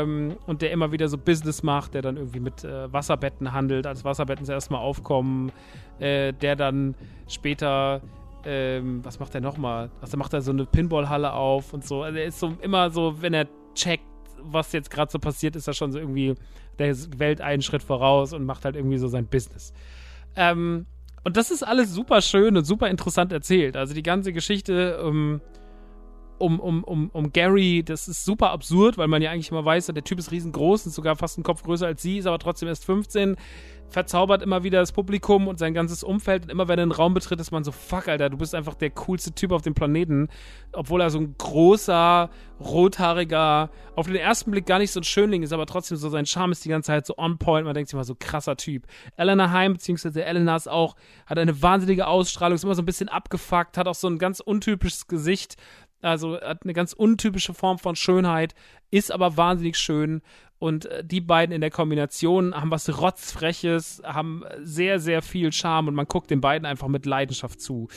Ähm, 0.00 0.36
und 0.46 0.62
der 0.62 0.70
immer 0.70 0.92
wieder 0.92 1.08
so 1.08 1.18
Business 1.18 1.62
macht, 1.62 1.94
der 1.94 2.02
dann 2.02 2.16
irgendwie 2.16 2.40
mit 2.40 2.64
äh, 2.64 2.92
Wasserbetten 2.92 3.52
handelt, 3.52 3.86
als 3.86 4.04
Wasserbetten 4.04 4.44
zuerst 4.44 4.70
mal 4.70 4.78
aufkommen, 4.78 5.52
äh, 5.98 6.32
der 6.32 6.56
dann 6.56 6.94
später, 7.28 8.00
ähm, 8.44 9.04
was 9.04 9.18
macht 9.20 9.34
er 9.34 9.40
nochmal? 9.40 9.90
Also 10.00 10.16
macht 10.16 10.32
er 10.32 10.42
so 10.42 10.52
eine 10.52 10.66
Pinballhalle 10.66 11.32
auf 11.32 11.72
und 11.72 11.84
so. 11.84 12.02
Also 12.02 12.18
er 12.18 12.24
ist 12.24 12.38
so 12.38 12.54
immer 12.60 12.90
so, 12.90 13.20
wenn 13.20 13.34
er 13.34 13.46
checkt, 13.74 14.04
was 14.42 14.72
jetzt 14.72 14.90
gerade 14.90 15.10
so 15.10 15.18
passiert, 15.18 15.56
ist 15.56 15.68
er 15.68 15.74
schon 15.74 15.92
so 15.92 15.98
irgendwie 15.98 16.34
der 16.78 16.94
Welt 17.18 17.40
einen 17.40 17.62
Schritt 17.62 17.82
voraus 17.82 18.32
und 18.32 18.44
macht 18.44 18.64
halt 18.64 18.76
irgendwie 18.76 18.98
so 18.98 19.08
sein 19.08 19.26
Business. 19.26 19.72
Ähm, 20.36 20.86
und 21.24 21.36
das 21.36 21.50
ist 21.50 21.62
alles 21.62 21.92
super 21.92 22.20
schön 22.20 22.56
und 22.56 22.64
super 22.64 22.88
interessant 22.88 23.32
erzählt. 23.32 23.76
Also 23.76 23.94
die 23.94 24.02
ganze 24.02 24.32
Geschichte 24.32 24.98
ähm, 25.02 25.40
um, 26.42 26.58
um, 26.58 26.82
um, 26.82 27.08
um 27.12 27.32
Gary, 27.32 27.84
das 27.84 28.08
ist 28.08 28.24
super 28.24 28.50
absurd, 28.50 28.98
weil 28.98 29.06
man 29.06 29.22
ja 29.22 29.30
eigentlich 29.30 29.50
immer 29.50 29.64
weiß, 29.64 29.86
der 29.86 30.04
Typ 30.04 30.18
ist 30.18 30.32
riesengroß, 30.32 30.86
ist 30.86 30.94
sogar 30.94 31.14
fast 31.14 31.38
einen 31.38 31.44
Kopf 31.44 31.62
größer 31.62 31.86
als 31.86 32.02
sie, 32.02 32.18
ist 32.18 32.26
aber 32.26 32.40
trotzdem 32.40 32.68
erst 32.68 32.84
15, 32.84 33.36
verzaubert 33.92 34.42
immer 34.42 34.64
wieder 34.64 34.80
das 34.80 34.90
Publikum 34.90 35.46
und 35.46 35.58
sein 35.58 35.74
ganzes 35.74 36.02
Umfeld. 36.02 36.44
Und 36.44 36.50
immer 36.50 36.66
wenn 36.66 36.78
er 36.78 36.82
einen 36.82 36.92
Raum 36.92 37.14
betritt, 37.14 37.38
ist 37.38 37.52
man 37.52 37.62
so, 37.62 37.70
fuck, 37.70 38.08
Alter, 38.08 38.30
du 38.30 38.38
bist 38.38 38.54
einfach 38.54 38.74
der 38.74 38.90
coolste 38.90 39.32
Typ 39.32 39.52
auf 39.52 39.62
dem 39.62 39.74
Planeten, 39.74 40.28
obwohl 40.72 41.00
er 41.00 41.10
so 41.10 41.18
ein 41.18 41.34
großer, 41.38 42.30
rothaariger, 42.58 43.70
auf 43.94 44.06
den 44.06 44.16
ersten 44.16 44.50
Blick 44.50 44.66
gar 44.66 44.78
nicht 44.78 44.90
so 44.90 45.00
ein 45.00 45.04
Schönling 45.04 45.42
ist, 45.42 45.52
aber 45.52 45.66
trotzdem 45.66 45.96
so 45.96 46.08
sein 46.08 46.26
Charme 46.26 46.52
ist 46.52 46.64
die 46.64 46.70
ganze 46.70 46.88
Zeit 46.88 47.06
so 47.06 47.16
on 47.18 47.38
point, 47.38 47.66
man 47.66 47.74
denkt 47.74 47.90
sich 47.90 47.94
immer 47.94 48.04
so, 48.04 48.16
krasser 48.18 48.56
Typ. 48.56 48.86
Elena 49.16 49.50
Heim, 49.50 49.74
beziehungsweise 49.74 50.24
Elena 50.24 50.56
ist 50.56 50.68
auch, 50.68 50.96
hat 51.26 51.38
eine 51.38 51.62
wahnsinnige 51.62 52.06
Ausstrahlung, 52.06 52.56
ist 52.56 52.64
immer 52.64 52.74
so 52.74 52.82
ein 52.82 52.86
bisschen 52.86 53.08
abgefuckt, 53.08 53.76
hat 53.76 53.86
auch 53.86 53.94
so 53.94 54.08
ein 54.08 54.18
ganz 54.18 54.40
untypisches 54.40 55.06
Gesicht, 55.06 55.56
also 56.02 56.40
hat 56.40 56.64
eine 56.64 56.72
ganz 56.72 56.92
untypische 56.92 57.54
Form 57.54 57.78
von 57.78 57.96
Schönheit, 57.96 58.54
ist 58.90 59.12
aber 59.12 59.36
wahnsinnig 59.36 59.78
schön. 59.78 60.20
Und 60.62 60.86
äh, 60.86 61.02
die 61.02 61.20
beiden 61.20 61.52
in 61.52 61.60
der 61.60 61.70
Kombination 61.70 62.54
haben 62.54 62.70
was 62.70 63.00
Rotzfreches, 63.00 64.00
haben 64.04 64.44
sehr, 64.60 65.00
sehr 65.00 65.20
viel 65.20 65.52
Charme 65.52 65.88
und 65.88 65.96
man 65.96 66.06
guckt 66.06 66.30
den 66.30 66.40
beiden 66.40 66.66
einfach 66.66 66.86
mit 66.86 67.04
Leidenschaft 67.04 67.60
zu. 67.60 67.88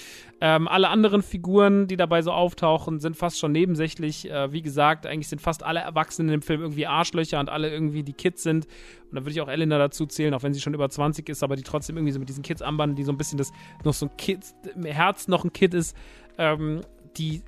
Ähm, 0.42 0.68
alle 0.68 0.90
anderen 0.90 1.22
Figuren, 1.22 1.88
die 1.88 1.96
dabei 1.96 2.24
so 2.24 2.32
auftauchen, 2.32 3.00
sind 3.00 3.18
fast 3.18 3.38
schon 3.38 3.52
nebensächlich. 3.52 4.32
Äh, 4.32 4.52
wie 4.52 4.64
gesagt, 4.64 5.06
eigentlich 5.06 5.28
sind 5.28 5.42
fast 5.44 5.62
alle 5.62 5.82
Erwachsenen 5.82 6.34
im 6.34 6.42
Film 6.42 6.62
irgendwie 6.62 6.88
Arschlöcher 6.88 7.40
und 7.40 7.50
alle 7.50 7.70
irgendwie 7.70 8.02
die 8.02 8.14
Kids 8.14 8.42
sind. 8.42 8.66
Und 9.12 9.16
da 9.16 9.22
würde 9.22 9.32
ich 9.32 9.42
auch 9.42 9.48
Elena 9.48 9.78
dazu 9.78 10.08
zählen, 10.08 10.34
auch 10.34 10.42
wenn 10.42 10.56
sie 10.56 10.62
schon 10.62 10.74
über 10.74 10.90
20 10.90 11.30
ist, 11.30 11.44
aber 11.44 11.56
die 11.56 11.62
trotzdem 11.64 11.98
irgendwie 11.98 12.14
so 12.14 12.20
mit 12.20 12.30
diesen 12.30 12.42
Kids 12.42 12.64
anbanden, 12.64 12.96
die 12.96 13.04
so 13.04 13.12
ein 13.12 13.18
bisschen 13.18 13.38
das 13.38 13.52
noch 13.84 13.94
so 13.94 14.08
ein 14.08 14.18
Kind, 14.18 14.44
im 14.74 14.86
Herz 14.86 15.28
noch 15.28 15.44
ein 15.44 15.54
Kid 15.54 15.76
ist. 15.76 15.96
Ähm, 16.40 16.82
die 17.18 17.44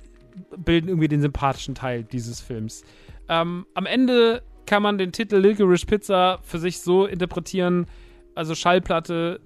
bilden 0.56 0.88
irgendwie 0.88 1.08
den 1.08 1.20
sympathischen 1.20 1.74
Teil 1.74 2.04
dieses 2.04 2.40
Films. 2.40 2.84
Ähm, 3.28 3.66
am 3.74 3.86
Ende 3.86 4.42
kann 4.66 4.82
man 4.82 4.98
den 4.98 5.12
Titel 5.12 5.36
Licorice 5.36 5.86
Pizza 5.86 6.40
für 6.42 6.58
sich 6.58 6.80
so 6.80 7.06
interpretieren, 7.06 7.86
also 8.34 8.54
Schallplatte, 8.54 9.40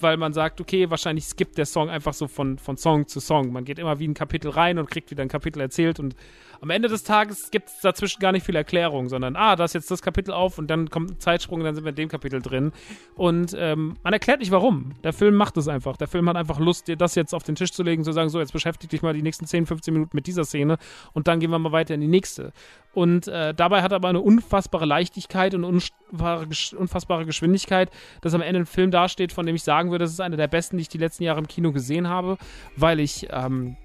weil 0.00 0.16
man 0.16 0.32
sagt, 0.32 0.60
okay, 0.60 0.90
wahrscheinlich 0.90 1.24
skippt 1.24 1.56
der 1.58 1.66
Song 1.66 1.88
einfach 1.88 2.12
so 2.12 2.28
von, 2.28 2.58
von 2.58 2.76
Song 2.76 3.06
zu 3.06 3.20
Song. 3.20 3.52
Man 3.52 3.64
geht 3.64 3.78
immer 3.78 3.98
wie 3.98 4.06
ein 4.06 4.14
Kapitel 4.14 4.50
rein 4.50 4.78
und 4.78 4.90
kriegt 4.90 5.10
wieder 5.10 5.22
ein 5.22 5.28
Kapitel 5.28 5.60
erzählt 5.60 5.98
und 5.98 6.14
am 6.60 6.70
Ende 6.70 6.88
des 6.88 7.04
Tages 7.04 7.50
gibt 7.50 7.68
es 7.68 7.80
dazwischen 7.80 8.20
gar 8.20 8.32
nicht 8.32 8.44
viel 8.44 8.56
Erklärung, 8.56 9.08
sondern, 9.08 9.36
ah, 9.36 9.56
da 9.56 9.64
ist 9.64 9.74
jetzt 9.74 9.90
das 9.90 10.02
Kapitel 10.02 10.32
auf 10.32 10.58
und 10.58 10.68
dann 10.68 10.90
kommt 10.90 11.10
ein 11.10 11.20
Zeitsprung 11.20 11.60
und 11.60 11.64
dann 11.64 11.74
sind 11.74 11.84
wir 11.84 11.90
in 11.90 11.96
dem 11.96 12.08
Kapitel 12.08 12.40
drin. 12.40 12.72
Und 13.14 13.54
ähm, 13.58 13.96
man 14.02 14.12
erklärt 14.12 14.40
nicht 14.40 14.50
warum. 14.50 14.92
Der 15.04 15.12
Film 15.12 15.36
macht 15.36 15.56
es 15.56 15.68
einfach. 15.68 15.96
Der 15.96 16.08
Film 16.08 16.28
hat 16.28 16.36
einfach 16.36 16.58
Lust, 16.58 16.88
dir 16.88 16.96
das 16.96 17.14
jetzt 17.14 17.34
auf 17.34 17.42
den 17.42 17.54
Tisch 17.54 17.72
zu 17.72 17.82
legen, 17.82 18.04
zu 18.04 18.12
sagen, 18.12 18.28
so, 18.28 18.40
jetzt 18.40 18.52
beschäftige 18.52 18.90
dich 18.90 19.02
mal 19.02 19.14
die 19.14 19.22
nächsten 19.22 19.46
10, 19.46 19.66
15 19.66 19.92
Minuten 19.92 20.16
mit 20.16 20.26
dieser 20.26 20.44
Szene 20.44 20.78
und 21.12 21.28
dann 21.28 21.40
gehen 21.40 21.50
wir 21.50 21.58
mal 21.58 21.72
weiter 21.72 21.94
in 21.94 22.00
die 22.00 22.08
nächste. 22.08 22.52
Und 22.96 23.28
äh, 23.28 23.52
dabei 23.52 23.82
hat 23.82 23.92
er 23.92 23.96
aber 23.96 24.08
eine 24.08 24.20
unfassbare 24.20 24.86
Leichtigkeit 24.86 25.54
und 25.54 25.64
unfassbare, 25.64 27.26
Geschwindigkeit, 27.26 27.90
dass 28.22 28.32
am 28.32 28.40
Ende 28.40 28.60
ein 28.60 28.66
Film 28.66 28.90
dasteht, 28.90 29.32
von 29.32 29.44
dem 29.44 29.54
ich 29.54 29.62
sagen 29.62 29.90
würde, 29.90 30.04
das 30.04 30.12
ist 30.12 30.20
einer 30.20 30.38
der 30.38 30.48
besten, 30.48 30.78
die 30.78 30.82
ich 30.82 30.88
die 30.88 30.96
letzten 30.96 31.24
Jahre 31.24 31.40
im 31.40 31.46
Kino 31.46 31.72
gesehen 31.72 32.08
habe, 32.08 32.38
weil 32.74 33.00
ich 33.00 33.28
ähm, 33.30 33.76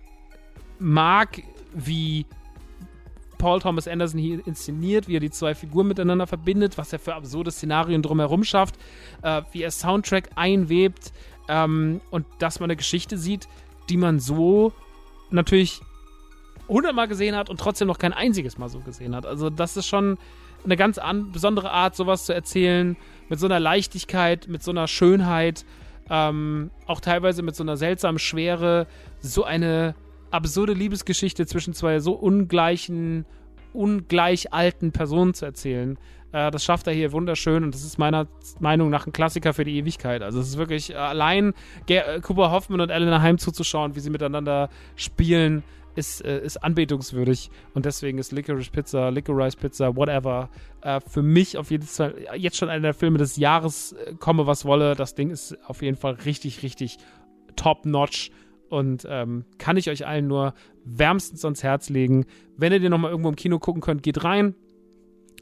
mag, 0.80 1.42
wie 1.74 2.26
Paul 3.42 3.60
Thomas 3.60 3.88
Anderson 3.88 4.20
hier 4.20 4.46
inszeniert, 4.46 5.08
wie 5.08 5.16
er 5.18 5.20
die 5.20 5.32
zwei 5.32 5.56
Figuren 5.56 5.88
miteinander 5.88 6.28
verbindet, 6.28 6.78
was 6.78 6.94
er 6.94 7.00
für 7.00 7.16
absurde 7.16 7.50
Szenarien 7.50 8.04
drumherum 8.04 8.44
schafft, 8.44 8.76
äh, 9.24 9.42
wie 9.52 9.64
er 9.64 9.72
Soundtrack 9.72 10.30
einwebt 10.36 11.12
ähm, 11.50 12.02
und 12.12 12.28
dass 12.38 12.60
man 12.60 12.68
eine 12.68 12.78
Geschichte 12.78 13.18
sieht, 13.18 13.48
die 13.90 13.98
man 13.98 14.20
so 14.20 14.74
natürlich 15.32 15.82
hundertmal 16.68 17.08
gesehen 17.08 17.36
hat 17.36 17.50
und 17.50 17.60
trotzdem 17.60 17.88
noch 17.88 17.98
kein 17.98 18.14
einziges 18.14 18.60
Mal 18.60 18.70
so 18.70 18.80
gesehen 18.80 19.16
hat. 19.16 19.26
Also 19.26 19.50
das 19.50 19.76
ist 19.76 19.88
schon 19.88 20.20
eine 20.64 20.78
ganz 20.78 21.00
besondere 21.34 21.72
Art, 21.72 21.96
sowas 21.96 22.28
zu 22.28 22.34
erzählen, 22.36 22.96
mit 23.28 23.40
so 23.40 23.48
einer 23.48 23.60
Leichtigkeit, 23.60 24.48
mit 24.50 24.62
so 24.62 24.70
einer 24.70 24.88
Schönheit, 24.88 25.66
ähm, 26.12 26.70
auch 26.86 27.02
teilweise 27.02 27.42
mit 27.42 27.56
so 27.56 27.64
einer 27.64 27.76
seltsamen 27.76 28.20
Schwere, 28.20 28.86
so 29.20 29.44
eine 29.44 29.96
absurde 30.32 30.74
Liebesgeschichte 30.74 31.46
zwischen 31.46 31.74
zwei 31.74 32.00
so 32.00 32.14
ungleichen, 32.14 33.26
ungleich 33.74 34.54
alten 34.54 34.92
Personen 34.92 35.34
zu 35.34 35.46
erzählen. 35.46 35.98
Äh, 36.32 36.52
das 36.52 36.64
schafft 36.64 36.88
er 36.88 36.94
hier 36.94 37.12
wunderschön 37.12 37.64
und 37.64 37.74
das 37.74 37.84
ist 37.84 37.98
meiner 37.98 38.28
Meinung 38.60 38.90
nach 38.90 39.06
ein 39.06 39.14
Klassiker 39.14 39.54
für 39.54 39.64
die 39.64 39.78
Ewigkeit. 39.78 40.22
Also 40.22 40.40
es 40.40 40.50
ist 40.50 40.58
wirklich 40.58 40.92
äh, 40.92 40.96
allein 40.96 41.54
Ger 41.86 42.16
äh, 42.16 42.20
Cooper 42.22 42.52
Hoffman 42.52 42.82
und 42.82 42.90
Eleanor 42.90 43.22
Heim 43.22 43.38
zuzuschauen, 43.38 43.96
wie 43.96 44.00
sie 44.00 44.10
miteinander 44.10 44.70
spielen, 44.96 45.64
ist, 45.96 46.24
äh, 46.24 46.44
ist 46.44 46.58
anbetungswürdig 46.64 47.50
und 47.74 47.86
deswegen 47.86 48.18
ist 48.18 48.32
Licorice 48.32 48.72
Pizza, 48.72 49.10
Licorice 49.10 49.58
Pizza, 49.58 49.96
whatever, 49.96 50.50
äh, 50.82 51.00
für 51.06 51.22
mich 51.22 51.58
auf 51.58 51.72
jeden 51.72 51.86
Fall 51.86 52.16
jetzt 52.36 52.58
schon 52.58 52.70
einer 52.70 52.82
der 52.82 52.94
Filme 52.94 53.18
des 53.18 53.36
Jahres, 53.38 53.94
äh, 53.94 54.14
komme 54.18 54.48
was 54.48 54.66
wolle. 54.66 54.96
Das 54.96 55.16
Ding 55.16 55.30
ist 55.30 55.58
auf 55.68 55.82
jeden 55.82 55.98
Fall 55.98 56.14
richtig, 56.26 56.64
richtig 56.64 56.98
top-notch 57.56 58.32
und 58.72 59.06
ähm, 59.10 59.46
kann 59.58 59.76
ich 59.76 59.90
euch 59.90 60.08
allen 60.08 60.28
nur 60.28 60.54
wärmstens 60.86 61.44
ans 61.44 61.62
Herz 61.62 61.90
legen. 61.90 62.26
Wenn 62.58 62.72
ihr 62.72 62.80
den 62.80 62.92
nochmal 62.92 63.12
irgendwo 63.12 63.30
im 63.30 63.36
Kino 63.36 63.60
gucken 63.60 63.82
könnt, 63.82 64.02
geht 64.02 64.24
rein. 64.24 64.56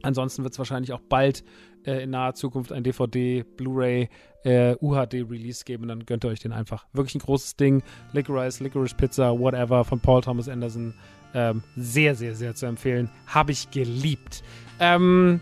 Ansonsten 0.01 0.43
wird 0.43 0.53
es 0.53 0.59
wahrscheinlich 0.59 0.93
auch 0.93 1.01
bald 1.01 1.43
äh, 1.85 2.03
in 2.03 2.09
naher 2.09 2.33
Zukunft 2.33 2.71
ein 2.71 2.83
DVD, 2.83 3.43
Blu-ray, 3.43 4.09
äh, 4.43 4.75
UHD-Release 4.81 5.63
geben. 5.63 5.87
Dann 5.87 6.05
gönnt 6.05 6.25
ihr 6.25 6.29
euch 6.29 6.39
den 6.39 6.53
einfach. 6.53 6.87
Wirklich 6.93 7.15
ein 7.15 7.19
großes 7.19 7.55
Ding. 7.55 7.83
Licorice, 8.13 8.63
Licorice 8.63 8.95
Pizza, 8.95 9.37
whatever 9.37 9.83
von 9.83 9.99
Paul 9.99 10.21
Thomas 10.21 10.49
Anderson. 10.49 10.95
Ähm, 11.35 11.61
sehr, 11.75 12.15
sehr, 12.15 12.33
sehr 12.33 12.55
zu 12.55 12.65
empfehlen. 12.65 13.09
Habe 13.27 13.51
ich 13.51 13.69
geliebt. 13.69 14.43
Ähm, 14.79 15.41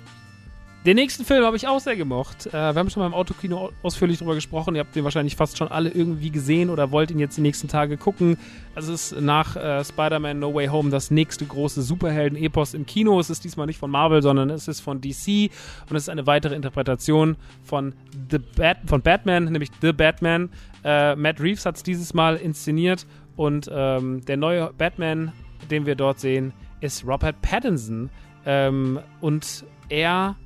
den 0.87 0.95
nächsten 0.95 1.25
Film 1.25 1.43
habe 1.43 1.57
ich 1.57 1.67
auch 1.67 1.81
sehr 1.81 1.97
gemocht. 1.97 2.47
Äh, 2.47 2.53
wir 2.53 2.75
haben 2.75 2.89
schon 2.89 3.01
mal 3.01 3.07
im 3.07 3.13
Autokino 3.13 3.71
ausführlich 3.83 4.19
drüber 4.19 4.35
gesprochen. 4.35 4.73
Ihr 4.73 4.79
habt 4.79 4.95
den 4.95 5.03
wahrscheinlich 5.03 5.35
fast 5.35 5.57
schon 5.57 5.67
alle 5.67 5.89
irgendwie 5.89 6.29
gesehen 6.29 6.69
oder 6.69 6.91
wollt 6.91 7.11
ihn 7.11 7.19
jetzt 7.19 7.35
die 7.35 7.41
nächsten 7.41 7.67
Tage 7.67 7.97
gucken. 7.97 8.37
Es 8.73 8.87
ist 8.87 9.19
nach 9.19 9.57
äh, 9.57 9.83
Spider-Man 9.83 10.39
No 10.39 10.53
Way 10.53 10.67
Home 10.67 10.89
das 10.89 11.11
nächste 11.11 11.45
große 11.45 11.81
Superhelden-Epos 11.81 12.73
im 12.73 12.85
Kino. 12.85 13.19
Es 13.19 13.29
ist 13.29 13.43
diesmal 13.43 13.67
nicht 13.67 13.79
von 13.79 13.91
Marvel, 13.91 14.21
sondern 14.21 14.49
es 14.49 14.69
ist 14.69 14.79
von 14.79 15.01
DC 15.01 15.51
und 15.89 15.97
es 15.97 16.03
ist 16.03 16.09
eine 16.09 16.25
weitere 16.25 16.55
Interpretation 16.55 17.35
von, 17.63 17.93
The 18.31 18.39
Bat 18.39 18.77
von 18.85 19.01
Batman, 19.01 19.43
nämlich 19.43 19.71
The 19.81 19.91
Batman. 19.91 20.49
Äh, 20.85 21.17
Matt 21.17 21.41
Reeves 21.41 21.65
hat 21.65 21.75
es 21.75 21.83
dieses 21.83 22.13
Mal 22.13 22.37
inszeniert 22.37 23.05
und 23.35 23.69
ähm, 23.73 24.23
der 24.25 24.37
neue 24.37 24.71
Batman, 24.77 25.33
den 25.69 25.85
wir 25.85 25.95
dort 25.95 26.21
sehen, 26.21 26.53
ist 26.79 27.05
Robert 27.05 27.41
Pattinson. 27.41 28.09
Ähm, 28.45 29.01
und 29.19 29.65
er 29.89 30.37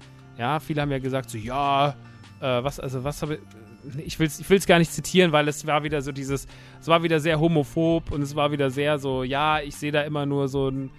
ja, 0.42 0.60
viele 0.60 0.82
haben 0.82 0.90
ja 0.92 0.98
gesagt, 0.98 1.30
so, 1.30 1.38
ja, 1.38 1.90
äh, 2.40 2.64
was, 2.64 2.80
also, 2.80 3.04
was 3.04 3.22
habe 3.22 3.36
ich. 3.36 3.40
Ich 4.06 4.20
will 4.20 4.58
es 4.58 4.68
gar 4.68 4.78
nicht 4.78 4.92
zitieren, 4.92 5.32
weil 5.32 5.48
es 5.48 5.66
war 5.66 5.84
wieder 5.84 6.04
so 6.04 6.12
dieses, 6.12 6.48
es 6.80 6.88
war 6.88 7.02
wieder 7.02 7.20
sehr 7.20 7.40
homophob 7.40 8.12
und 8.12 8.22
es 8.22 8.36
war 8.36 8.52
wieder 8.52 8.70
sehr 8.70 9.00
so, 9.00 9.24
ja, 9.24 9.60
ich 9.60 9.76
sehe 9.76 9.92
da 9.92 10.02
immer 10.02 10.28
nur 10.28 10.48
so 10.48 10.70
ein 10.70 10.92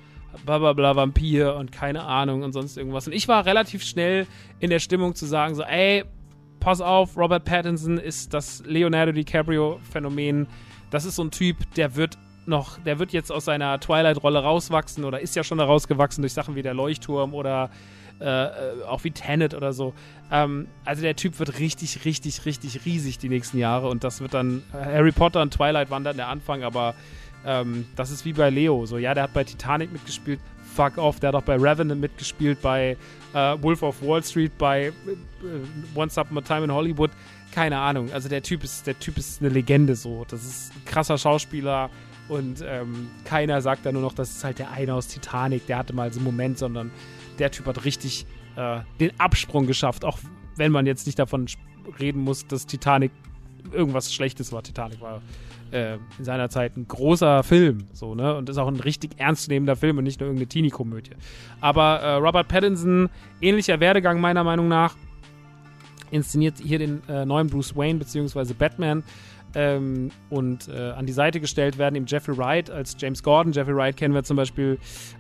blablabla 0.45 0.97
Vampir 0.97 1.55
und 1.55 1.71
keine 1.71 2.03
Ahnung 2.03 2.43
und 2.43 2.53
sonst 2.53 2.77
irgendwas. 2.77 3.07
Und 3.07 3.13
ich 3.13 3.29
war 3.29 3.47
relativ 3.47 3.85
schnell 3.85 4.27
in 4.59 4.71
der 4.71 4.81
Stimmung 4.81 5.15
zu 5.15 5.27
sagen, 5.27 5.55
so, 5.55 5.63
ey, 5.63 6.05
pass 6.59 6.81
auf, 6.81 7.17
Robert 7.17 7.45
Pattinson 7.45 7.99
ist 7.99 8.35
das 8.35 8.65
Leonardo 8.67 9.13
DiCaprio-Phänomen. 9.13 10.49
Das 10.91 11.05
ist 11.05 11.17
so 11.17 11.23
ein 11.23 11.31
Typ, 11.31 11.57
der 11.77 11.95
wird 11.95 12.19
noch, 12.47 12.79
der 12.79 12.99
wird 12.99 13.13
jetzt 13.13 13.31
aus 13.31 13.45
seiner 13.45 13.79
Twilight-Rolle 13.79 14.41
rauswachsen 14.41 15.05
oder 15.05 15.21
ist 15.21 15.37
ja 15.37 15.45
schon 15.45 15.59
da 15.59 15.65
rausgewachsen 15.65 16.23
durch 16.23 16.33
Sachen 16.33 16.57
wie 16.57 16.63
der 16.63 16.75
Leuchtturm 16.75 17.33
oder 17.33 17.71
äh, 18.23 18.85
auch 18.87 19.05
wie 19.05 19.11
Tenet 19.11 19.55
oder 19.55 19.73
so. 19.73 19.95
Ähm, 20.31 20.69
also 20.85 21.03
der 21.03 21.17
Typ 21.17 21.39
wird 21.39 21.59
richtig, 21.59 22.05
richtig, 22.05 22.45
richtig 22.45 22.85
riesig 22.85 23.19
die 23.19 23.29
nächsten 23.29 23.59
Jahre 23.59 23.89
und 23.89 24.05
das 24.05 24.21
wird 24.21 24.35
dann 24.35 24.63
Harry 24.73 25.13
Potter 25.13 25.43
und 25.43 25.53
Twilight 25.53 25.91
waren 25.91 26.05
dann 26.05 26.17
der 26.17 26.29
Anfang, 26.29 26.63
aber 26.63 26.95
ähm, 27.45 27.87
das 27.97 28.11
ist 28.11 28.25
wie 28.25 28.33
bei 28.33 28.51
Leo. 28.51 28.87
So, 28.87 28.99
ja, 28.99 29.15
der 29.15 29.25
hat 29.25 29.33
bei 29.33 29.45
Titanic 29.45 29.93
mitgespielt, 29.93 30.41
fuck 30.75 30.99
off, 30.99 31.21
der 31.21 31.29
hat 31.29 31.35
auch 31.35 31.43
bei 31.43 31.57
Revenant 31.57 32.01
mitgespielt, 32.01 32.61
bei 32.63 32.97
äh, 33.35 33.63
Wolf 33.63 33.83
of 33.83 34.03
Wall 34.03 34.23
Street, 34.23 34.57
bei 34.59 34.87
äh, 34.87 34.93
Once 35.95 36.17
Upon 36.19 36.39
a 36.39 36.41
Time 36.41 36.65
in 36.65 36.73
Hollywood. 36.73 37.11
Keine 37.53 37.79
Ahnung. 37.79 38.11
Also 38.13 38.29
der 38.29 38.43
Typ 38.43 38.65
ist, 38.65 38.87
der 38.87 38.99
Typ 38.99 39.19
ist 39.19 39.43
eine 39.43 39.51
Legende 39.51 39.95
so. 39.95 40.25
Das 40.29 40.43
ist 40.43 40.73
ein 40.75 40.85
krasser 40.87 41.19
Schauspieler. 41.19 41.91
Und 42.29 42.65
ähm, 42.67 43.11
keiner 43.25 43.61
sagt 43.61 43.85
da 43.85 43.93
nur 43.93 44.01
noch, 44.01 44.15
das 44.15 44.31
ist 44.31 44.45
halt 44.45 44.59
der 44.59 44.71
eine 44.71 44.95
aus 44.95 45.09
Titanic, 45.09 45.67
der 45.67 45.77
hatte 45.77 45.93
mal 45.93 46.11
so 46.13 46.19
einen 46.19 46.25
Moment, 46.25 46.57
sondern 46.57 46.91
der 47.39 47.51
Typ 47.51 47.67
hat 47.67 47.85
richtig 47.85 48.27
äh, 48.57 48.81
den 49.01 49.19
Absprung 49.19 49.67
geschafft, 49.67 50.05
auch 50.05 50.19
wenn 50.57 50.73
man 50.73 50.87
jetzt 50.87 51.07
nicht 51.07 51.19
davon 51.19 51.47
reden 51.99 52.21
muss, 52.21 52.47
dass 52.47 52.67
Titanic 52.67 53.11
irgendwas 53.73 54.13
Schlechtes 54.13 54.53
war. 54.53 54.63
Titanic 54.63 55.01
war 55.01 55.23
äh, 55.73 55.95
in 56.19 56.25
seiner 56.25 56.49
Zeit 56.49 56.77
ein 56.77 56.87
großer 56.87 57.43
Film, 57.43 57.87
so, 57.93 58.15
ne? 58.15 58.37
Und 58.37 58.49
ist 58.49 58.59
auch 58.59 58.69
ein 58.69 58.81
richtig 58.81 59.19
ernstzunehmender 59.19 59.77
Film 59.77 59.99
und 59.99 60.05
nicht 60.05 60.21
nur 60.21 60.29
irgendeine 60.29 60.49
Teenie-Komödie. 60.49 61.13
Aber 61.61 62.01
äh, 62.01 62.15
Robert 62.15 62.49
Pattinson, 62.49 63.09
ähnlicher 63.41 63.81
Werdegang 63.81 64.21
meiner 64.21 64.45
Meinung 64.45 64.69
nach, 64.69 64.97
inszeniert 66.11 66.59
hier 66.59 66.79
den 66.79 67.03
äh, 67.09 67.25
neuen 67.25 67.49
Bruce 67.49 67.75
Wayne 67.75 67.99
bzw. 67.99 68.53
Batman 68.53 69.03
ähm, 69.55 70.11
und 70.31 70.69
äh, 70.69 70.91
an 70.91 71.07
die 71.07 71.13
Seite 71.13 71.41
gestellt 71.41 71.79
werden 71.79 71.95
ihm 71.95 72.07
Jeffrey 72.07 72.37
Wright 72.37 72.71
als 72.71 72.97
James 72.99 73.23
Gordon. 73.23 73.53
Jeffrey 73.53 73.77
Wright 73.77 73.97
kennen 73.97 74.15
wir 74.15 74.25
zum 74.25 74.37
Beispiel 74.37 74.79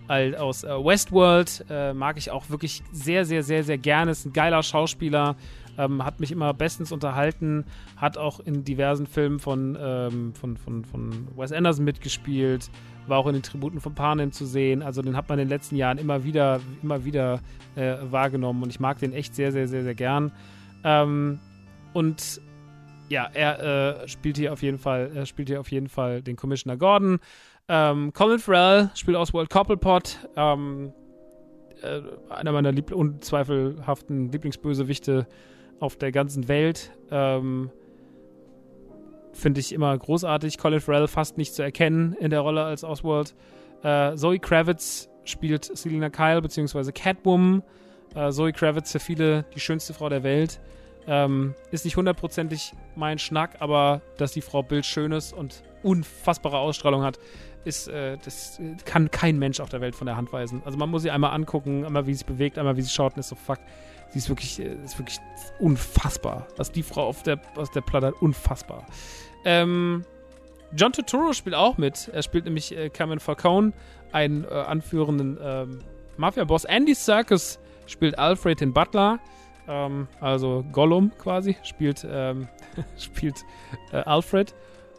als, 0.09 0.37
aus 0.37 0.65
äh, 0.65 0.69
Westworld, 0.69 1.65
äh, 1.69 1.93
mag 1.93 2.17
ich 2.17 2.31
auch 2.31 2.49
wirklich 2.51 2.83
sehr, 2.93 3.25
sehr, 3.25 3.43
sehr, 3.43 3.65
sehr 3.65 3.79
gerne. 3.79 4.13
Ist 4.13 4.27
ein 4.27 4.33
geiler 4.33 4.63
Schauspieler, 4.63 5.37
ähm, 5.79 6.05
hat 6.05 6.21
mich 6.21 6.33
immer 6.33 6.53
bestens 6.55 6.93
unterhalten, 6.93 7.65
hat 7.97 8.19
auch 8.19 8.41
in 8.41 8.65
diversen 8.65 9.07
Filmen 9.07 9.39
von, 9.39 9.77
ähm, 9.81 10.35
von, 10.35 10.57
von, 10.57 10.85
von 10.85 11.29
Wes 11.37 11.53
Anderson 11.53 11.85
mitgespielt, 11.85 12.71
war 13.07 13.19
auch 13.19 13.27
in 13.27 13.35
den 13.35 13.43
Tributen 13.43 13.81
von 13.81 13.95
Panem 13.95 14.33
zu 14.33 14.47
sehen. 14.47 14.83
Also 14.83 15.03
den 15.03 15.17
hat 15.17 15.29
man 15.29 15.39
in 15.39 15.47
den 15.47 15.51
letzten 15.51 15.77
Jahren 15.77 15.99
immer 15.99 16.25
wieder, 16.25 16.61
immer 16.83 17.05
wieder 17.05 17.41
äh, 17.75 17.97
wahrgenommen 18.11 18.63
und 18.63 18.71
ich 18.71 18.81
mag 18.81 18.99
den 18.99 19.13
echt 19.13 19.35
sehr, 19.35 19.53
sehr, 19.53 19.69
sehr, 19.69 19.83
sehr 19.83 19.95
gern. 19.95 20.33
Ähm, 20.85 21.39
und 21.93 22.41
ja, 23.13 23.29
er 23.35 24.03
äh, 24.05 24.09
spielt 24.09 24.39
hier 24.39 24.55
auf 24.55 24.63
jeden 24.63 24.79
Fall, 24.79 25.11
er 25.15 25.27
spielt 25.27 25.51
hier 25.51 25.61
auf 25.61 25.71
jeden 25.71 25.89
Fall 25.89 26.23
den 26.23 26.35
Commissioner 26.35 26.79
Gordon. 26.79 27.19
Ähm, 27.69 28.15
Colin 28.15 28.39
Farrell 28.39 28.91
spielt 28.95 29.19
aus 29.19 29.35
World 29.35 29.51
Cobblepot. 29.51 30.17
Ähm, 30.35 30.95
äh, 31.83 32.01
einer 32.31 32.53
meiner 32.53 32.73
Liebl 32.73 32.95
unzweifelhaften 32.95 34.33
Lieblingsbösewichte 34.33 35.27
auf 35.79 35.97
der 35.97 36.11
ganzen 36.11 36.49
Welt. 36.49 36.91
Ähm, 37.11 37.71
Finde 39.35 39.61
ich 39.61 39.75
immer 39.75 39.97
großartig. 39.97 40.57
Colin 40.57 40.81
Farrell 40.81 41.07
fast 41.07 41.37
nicht 41.37 41.55
zu 41.55 41.63
erkennen 41.63 42.15
in 42.19 42.31
der 42.31 42.41
Rolle 42.41 42.65
als 42.65 42.83
Oswald. 42.83 43.35
Äh, 43.83 44.17
Zoe 44.17 44.39
Kravitz 44.39 45.11
spielt 45.25 45.65
Selina 45.65 46.09
Kyle 46.09 46.41
bzw. 46.41 46.93
Catwoman. 46.93 47.63
Äh, 48.15 48.31
Zoe 48.31 48.53
Kravitz 48.53 48.91
für 48.91 49.01
viele 49.01 49.45
die 49.55 49.61
schönste 49.61 49.93
Frau 49.93 50.09
der 50.09 50.23
Welt. 50.23 50.61
Ähm, 51.07 51.55
ist 51.71 51.85
nicht 51.85 51.97
hundertprozentig 51.97 52.75
mein 52.95 53.19
Schnack, 53.19 53.57
aber 53.61 54.03
dass 54.19 54.33
die 54.33 54.41
Frau 54.41 54.63
bildschön 54.63 55.13
ist 55.13 55.33
und 55.33 55.63
unfassbare 55.83 56.59
Ausstrahlung 56.59 57.03
hat, 57.03 57.19
ist, 57.65 57.89
äh, 57.89 58.19
das 58.25 58.61
kann 58.85 59.11
kein 59.11 59.39
Mensch 59.39 59.61
auf 59.61 59.69
der 59.69 59.81
Welt 59.81 59.97
von 59.97 60.07
der 60.07 60.17
Hand 60.17 60.33
weisen. 60.33 60.63
Also 60.65 60.79
man 60.79 60.91
muss 60.91 61.03
sie 61.03 61.11
einmal 61.11 61.33
angucken, 61.33 61.85
einmal 61.85 62.07
wie 62.07 62.13
sie 62.13 62.19
sich 62.19 62.27
bewegt, 62.27 62.59
einmal 62.59 62.77
wie 62.77 62.83
sie 62.83 62.91
schaut 62.91 63.15
und 63.15 63.21
ist 63.21 63.29
so, 63.29 63.37
fuck, 63.37 63.59
sie 64.11 64.19
ist 64.19 64.29
wirklich, 64.29 64.61
äh, 64.61 64.75
ist 64.85 64.99
wirklich 64.99 65.19
unfassbar. 65.59 66.47
Was 66.57 66.71
die 66.71 66.83
Frau 66.83 67.07
auf 67.07 67.23
der, 67.23 67.41
aus 67.57 67.71
der 67.71 67.81
Platte 67.81 68.09
hat, 68.09 68.15
unfassbar. 68.21 68.87
Ähm, 69.45 70.05
John 70.75 70.93
Turturro 70.93 71.33
spielt 71.33 71.55
auch 71.55 71.79
mit. 71.79 72.09
Er 72.09 72.23
spielt 72.23 72.45
nämlich 72.45 72.77
äh, 72.77 72.89
Cameron 72.89 73.21
Falcone, 73.21 73.73
einen 74.13 74.45
äh, 74.45 74.49
anführenden 74.49 75.39
ähm, 75.43 75.81
Mafia-Boss. 76.17 76.65
Andy 76.65 76.95
Serkis 76.95 77.59
spielt 77.87 78.19
Alfred 78.19 78.61
den 78.61 78.73
Butler. 78.73 79.19
Ähm, 79.69 80.09
also 80.21 80.65
Gollum 80.73 81.13
quasi, 81.19 81.57
spielt, 81.63 82.07
ähm, 82.09 82.49
spielt 82.99 83.45
äh, 83.93 83.97
Alfred. 83.97 84.55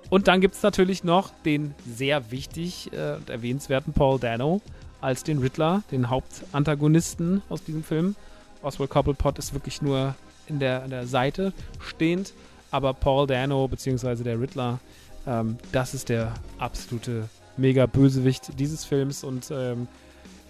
Und 0.09 0.28
dann 0.28 0.41
gibt 0.41 0.55
es 0.55 0.64
natürlich 0.64 1.03
noch 1.03 1.32
den 1.45 1.74
sehr 1.88 2.32
wichtig 2.32 2.91
äh, 2.93 3.16
und 3.16 3.30
erwähnenswerten 3.30 3.93
Paul 3.93 4.20
Dano 4.20 4.61
als 5.01 5.24
den 5.24 5.39
Riddler, 5.39 5.84
den 5.91 6.09
Hauptantagonisten 6.09 7.41
aus 7.49 7.64
diesem 7.64 7.84
Film. 7.84 8.16
Oswald 8.61 8.89
Cobblepot 8.89 9.38
ist 9.39 9.53
wirklich 9.53 9.82
nur 9.82 10.16
in 10.47 10.59
der, 10.59 10.84
an 10.84 10.89
der 10.89 11.07
Seite 11.07 11.51
stehend, 11.80 12.34
aber 12.72 12.93
Paul 12.93 13.28
Dano 13.28 13.68
bzw. 13.68 14.24
der 14.24 14.39
Riddler, 14.39 14.80
ähm, 15.28 15.57
das 15.72 15.93
ist 15.93 16.09
der 16.09 16.34
absolute 16.57 17.28
mega 17.57 17.86
Bösewicht 17.86 18.59
dieses 18.59 18.86
Films 18.86 19.24
und 19.24 19.51
ähm, 19.51 19.88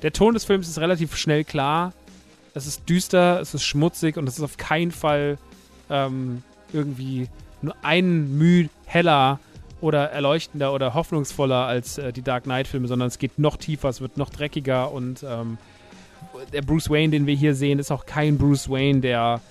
Der 0.01 0.11
Ton 0.11 0.33
des 0.33 0.43
Films 0.43 0.67
ist 0.67 0.79
relativ 0.79 1.15
schnell 1.15 1.43
klar. 1.43 1.93
Es 2.53 2.67
ist 2.67 2.87
düster, 2.87 3.39
es 3.41 3.53
ist 3.53 3.63
schmutzig 3.63 4.17
und 4.17 4.27
es 4.27 4.37
ist 4.37 4.43
auf 4.43 4.57
keinen 4.57 4.91
Fall 4.91 5.37
ähm, 5.89 6.43
irgendwie 6.71 7.27
nur 7.61 7.75
ein 7.81 8.37
Mühe 8.37 8.69
heller 8.85 9.39
oder 9.81 10.11
erleuchtender 10.11 10.73
oder 10.73 10.93
hoffnungsvoller 10.93 11.65
als 11.65 11.97
äh, 11.97 12.13
die 12.13 12.21
Dark 12.21 12.43
Knight-Filme, 12.43 12.87
sondern 12.87 13.07
es 13.07 13.17
geht 13.17 13.39
noch 13.39 13.57
tiefer, 13.57 13.89
es 13.89 14.01
wird 14.01 14.17
noch 14.17 14.29
dreckiger 14.29 14.91
und 14.91 15.23
ähm, 15.23 15.57
der 16.51 16.61
Bruce 16.61 16.89
Wayne, 16.89 17.09
den 17.09 17.27
wir 17.27 17.35
hier 17.35 17.55
sehen, 17.55 17.79
ist 17.79 17.91
auch 17.91 18.05
kein 18.05 18.37
Bruce 18.37 18.69
Wayne, 18.69 19.01
der 19.01 19.41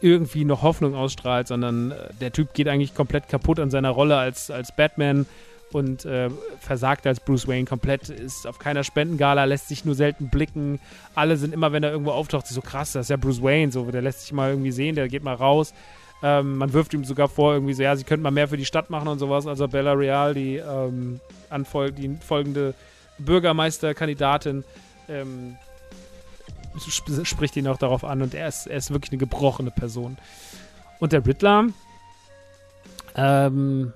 irgendwie 0.00 0.44
noch 0.44 0.62
Hoffnung 0.62 0.94
ausstrahlt, 0.94 1.48
sondern 1.48 1.90
äh, 1.90 1.96
der 2.20 2.32
Typ 2.32 2.54
geht 2.54 2.68
eigentlich 2.68 2.94
komplett 2.94 3.28
kaputt 3.28 3.58
an 3.58 3.70
seiner 3.70 3.90
Rolle 3.90 4.16
als, 4.16 4.50
als 4.50 4.74
Batman 4.74 5.26
und 5.74 6.04
äh, 6.04 6.30
versagt 6.60 7.04
als 7.04 7.18
Bruce 7.18 7.48
Wayne 7.48 7.64
komplett, 7.64 8.08
ist 8.08 8.46
auf 8.46 8.60
keiner 8.60 8.84
Spendengala, 8.84 9.44
lässt 9.44 9.66
sich 9.66 9.84
nur 9.84 9.96
selten 9.96 10.28
blicken. 10.28 10.78
Alle 11.16 11.36
sind 11.36 11.52
immer, 11.52 11.72
wenn 11.72 11.82
er 11.82 11.90
irgendwo 11.90 12.12
auftaucht, 12.12 12.46
so 12.46 12.60
krass, 12.60 12.92
das 12.92 13.06
ist 13.06 13.10
ja 13.10 13.16
Bruce 13.16 13.42
Wayne, 13.42 13.72
so, 13.72 13.90
der 13.90 14.00
lässt 14.00 14.20
sich 14.20 14.32
mal 14.32 14.50
irgendwie 14.50 14.70
sehen, 14.70 14.94
der 14.94 15.08
geht 15.08 15.24
mal 15.24 15.34
raus. 15.34 15.74
Ähm, 16.22 16.58
man 16.58 16.72
wirft 16.72 16.94
ihm 16.94 17.04
sogar 17.04 17.28
vor, 17.28 17.54
irgendwie 17.54 17.74
so, 17.74 17.82
ja, 17.82 17.96
sie 17.96 18.04
könnten 18.04 18.22
mal 18.22 18.30
mehr 18.30 18.46
für 18.46 18.56
die 18.56 18.64
Stadt 18.64 18.88
machen 18.88 19.08
und 19.08 19.18
sowas. 19.18 19.48
Also 19.48 19.66
Bella 19.66 19.94
Real, 19.94 20.32
die, 20.32 20.56
ähm, 20.58 21.20
anfol 21.50 21.90
die 21.90 22.16
folgende 22.24 22.74
Bürgermeisterkandidatin, 23.18 24.62
ähm, 25.08 25.56
sp 26.78 27.24
spricht 27.24 27.56
ihn 27.56 27.66
auch 27.66 27.78
darauf 27.78 28.04
an 28.04 28.22
und 28.22 28.32
er 28.34 28.46
ist, 28.46 28.68
er 28.68 28.76
ist 28.76 28.92
wirklich 28.92 29.10
eine 29.10 29.18
gebrochene 29.18 29.72
Person. 29.72 30.18
Und 31.00 31.12
der 31.12 31.26
Riddler, 31.26 31.66
ähm, 33.16 33.92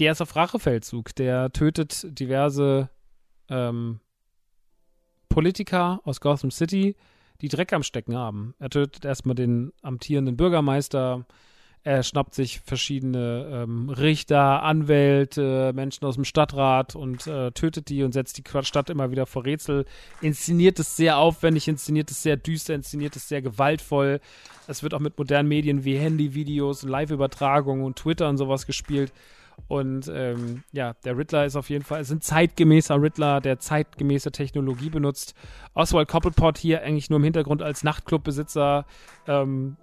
der 0.00 0.12
ist 0.12 0.22
auf 0.22 0.34
Rachefeldzug. 0.34 1.14
Der 1.14 1.52
tötet 1.52 2.18
diverse 2.18 2.88
ähm, 3.48 4.00
Politiker 5.28 6.00
aus 6.04 6.20
Gotham 6.20 6.50
City, 6.50 6.96
die 7.40 7.48
Dreck 7.48 7.72
am 7.72 7.82
Stecken 7.82 8.16
haben. 8.16 8.54
Er 8.58 8.70
tötet 8.70 9.04
erstmal 9.04 9.36
den 9.36 9.72
amtierenden 9.82 10.36
Bürgermeister, 10.36 11.26
er 11.82 12.02
schnappt 12.02 12.34
sich 12.34 12.60
verschiedene 12.60 13.48
ähm, 13.50 13.88
Richter, 13.88 14.62
Anwälte, 14.62 15.72
Menschen 15.74 16.04
aus 16.04 16.16
dem 16.16 16.26
Stadtrat 16.26 16.94
und 16.94 17.26
äh, 17.26 17.52
tötet 17.52 17.88
die 17.88 18.02
und 18.02 18.12
setzt 18.12 18.36
die 18.36 18.44
Stadt 18.64 18.90
immer 18.90 19.10
wieder 19.10 19.24
vor 19.24 19.46
Rätsel. 19.46 19.86
Inszeniert 20.20 20.78
es 20.78 20.96
sehr 20.96 21.16
aufwendig, 21.16 21.68
inszeniert 21.68 22.10
es 22.10 22.22
sehr 22.22 22.36
düster, 22.36 22.74
inszeniert 22.74 23.16
es 23.16 23.28
sehr 23.28 23.40
gewaltvoll. 23.40 24.20
Es 24.66 24.82
wird 24.82 24.92
auch 24.92 25.00
mit 25.00 25.16
modernen 25.16 25.48
Medien 25.48 25.84
wie 25.84 25.96
Handyvideos, 25.96 26.82
Live-Übertragungen 26.82 27.84
und 27.84 27.96
Twitter 27.96 28.28
und 28.28 28.36
sowas 28.36 28.66
gespielt. 28.66 29.10
Und 29.68 30.10
ähm, 30.12 30.62
ja, 30.72 30.94
der 31.04 31.16
Riddler 31.16 31.44
ist 31.44 31.56
auf 31.56 31.70
jeden 31.70 31.84
Fall, 31.84 32.00
ist 32.00 32.10
ein 32.10 32.20
zeitgemäßer 32.20 33.00
Riddler, 33.00 33.40
der 33.40 33.58
zeitgemäße 33.58 34.32
Technologie 34.32 34.90
benutzt. 34.90 35.34
Oswald 35.74 36.08
Cobblepot 36.08 36.58
hier 36.58 36.82
eigentlich 36.82 37.10
nur 37.10 37.18
im 37.18 37.24
Hintergrund 37.24 37.62
als 37.62 37.84
Nachtclubbesitzer 37.84 38.86
ähm, 39.26 39.76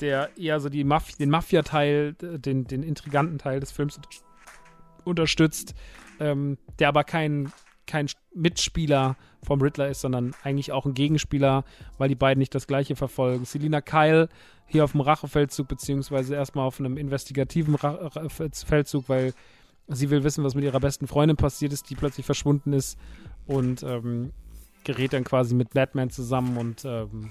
der 0.00 0.36
eher 0.38 0.60
so 0.60 0.68
die 0.68 0.84
Maf 0.84 1.12
den 1.16 1.30
Mafia-Teil, 1.30 2.14
den, 2.14 2.64
den 2.64 2.82
intriganten 2.82 3.38
Teil 3.38 3.60
des 3.60 3.72
Films 3.72 4.00
unterstützt, 5.04 5.74
ähm, 6.20 6.58
der 6.78 6.88
aber 6.88 7.04
kein, 7.04 7.52
kein 7.86 8.06
Mitspieler 8.34 9.16
vom 9.42 9.60
Riddler 9.60 9.88
ist, 9.88 10.00
sondern 10.00 10.34
eigentlich 10.42 10.72
auch 10.72 10.86
ein 10.86 10.94
Gegenspieler, 10.94 11.64
weil 11.98 12.08
die 12.08 12.14
beiden 12.14 12.38
nicht 12.38 12.54
das 12.54 12.66
gleiche 12.66 12.96
verfolgen. 12.96 13.44
Selina 13.44 13.80
Kyle 13.80 14.28
hier 14.66 14.84
auf 14.84 14.92
dem 14.92 15.02
Rachefeldzug, 15.02 15.68
beziehungsweise 15.68 16.34
erstmal 16.34 16.66
auf 16.66 16.80
einem 16.80 16.96
investigativen 16.96 17.74
Ra 17.74 18.28
Feldzug, 18.28 19.08
weil 19.08 19.34
sie 19.88 20.10
will 20.10 20.24
wissen, 20.24 20.44
was 20.44 20.54
mit 20.54 20.64
ihrer 20.64 20.80
besten 20.80 21.06
Freundin 21.06 21.36
passiert 21.36 21.72
ist, 21.72 21.90
die 21.90 21.94
plötzlich 21.94 22.24
verschwunden 22.24 22.72
ist 22.72 22.98
und 23.46 23.82
ähm, 23.82 24.32
gerät 24.84 25.12
dann 25.12 25.24
quasi 25.24 25.54
mit 25.54 25.74
Batman 25.74 26.10
zusammen 26.10 26.56
und 26.56 26.84
ähm, 26.84 27.30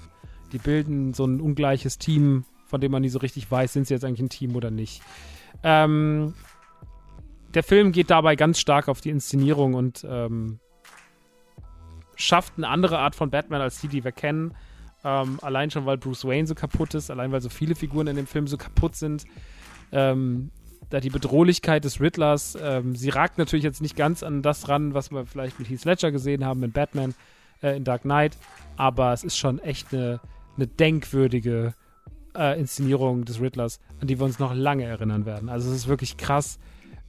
die 0.52 0.58
bilden 0.58 1.14
so 1.14 1.24
ein 1.24 1.40
ungleiches 1.40 1.98
Team, 1.98 2.44
von 2.66 2.80
dem 2.80 2.92
man 2.92 3.02
nie 3.02 3.08
so 3.08 3.18
richtig 3.18 3.50
weiß, 3.50 3.72
sind 3.72 3.86
sie 3.86 3.94
jetzt 3.94 4.04
eigentlich 4.04 4.20
ein 4.20 4.28
Team 4.28 4.54
oder 4.54 4.70
nicht. 4.70 5.02
Ähm, 5.62 6.34
der 7.54 7.62
Film 7.62 7.92
geht 7.92 8.10
dabei 8.10 8.36
ganz 8.36 8.58
stark 8.58 8.88
auf 8.88 9.00
die 9.00 9.10
Inszenierung 9.10 9.74
und 9.74 10.06
ähm, 10.08 10.58
schafft 12.16 12.54
eine 12.56 12.68
andere 12.68 12.98
Art 12.98 13.14
von 13.14 13.30
Batman 13.30 13.60
als 13.60 13.80
die, 13.80 13.88
die 13.88 14.04
wir 14.04 14.12
kennen. 14.12 14.54
Ähm, 15.04 15.38
allein 15.42 15.70
schon, 15.70 15.86
weil 15.86 15.98
Bruce 15.98 16.24
Wayne 16.24 16.46
so 16.46 16.54
kaputt 16.54 16.94
ist, 16.94 17.10
allein 17.10 17.32
weil 17.32 17.40
so 17.40 17.48
viele 17.48 17.74
Figuren 17.74 18.06
in 18.06 18.16
dem 18.16 18.26
Film 18.26 18.46
so 18.46 18.56
kaputt 18.56 18.96
sind. 18.96 19.24
Ähm, 19.92 20.50
da 20.90 21.00
die 21.00 21.10
Bedrohlichkeit 21.10 21.84
des 21.84 22.00
Riddlers, 22.00 22.56
ähm, 22.60 22.94
sie 22.94 23.10
ragt 23.10 23.38
natürlich 23.38 23.64
jetzt 23.64 23.82
nicht 23.82 23.96
ganz 23.96 24.22
an 24.22 24.42
das 24.42 24.68
ran, 24.68 24.94
was 24.94 25.10
wir 25.10 25.26
vielleicht 25.26 25.58
mit 25.58 25.68
Heath 25.68 25.84
Ledger 25.84 26.10
gesehen 26.10 26.44
haben 26.44 26.62
in 26.62 26.72
Batman, 26.72 27.14
äh, 27.62 27.76
in 27.76 27.84
Dark 27.84 28.02
Knight, 28.02 28.36
aber 28.76 29.12
es 29.12 29.24
ist 29.24 29.36
schon 29.36 29.58
echt 29.58 29.92
eine, 29.92 30.20
eine 30.56 30.66
denkwürdige 30.66 31.74
äh, 32.36 32.58
Inszenierung 32.58 33.24
des 33.24 33.40
Riddlers, 33.40 33.80
an 34.00 34.06
die 34.06 34.18
wir 34.18 34.24
uns 34.24 34.38
noch 34.38 34.54
lange 34.54 34.84
erinnern 34.84 35.26
werden. 35.26 35.48
Also 35.48 35.70
es 35.70 35.76
ist 35.76 35.88
wirklich 35.88 36.16
krass, 36.16 36.58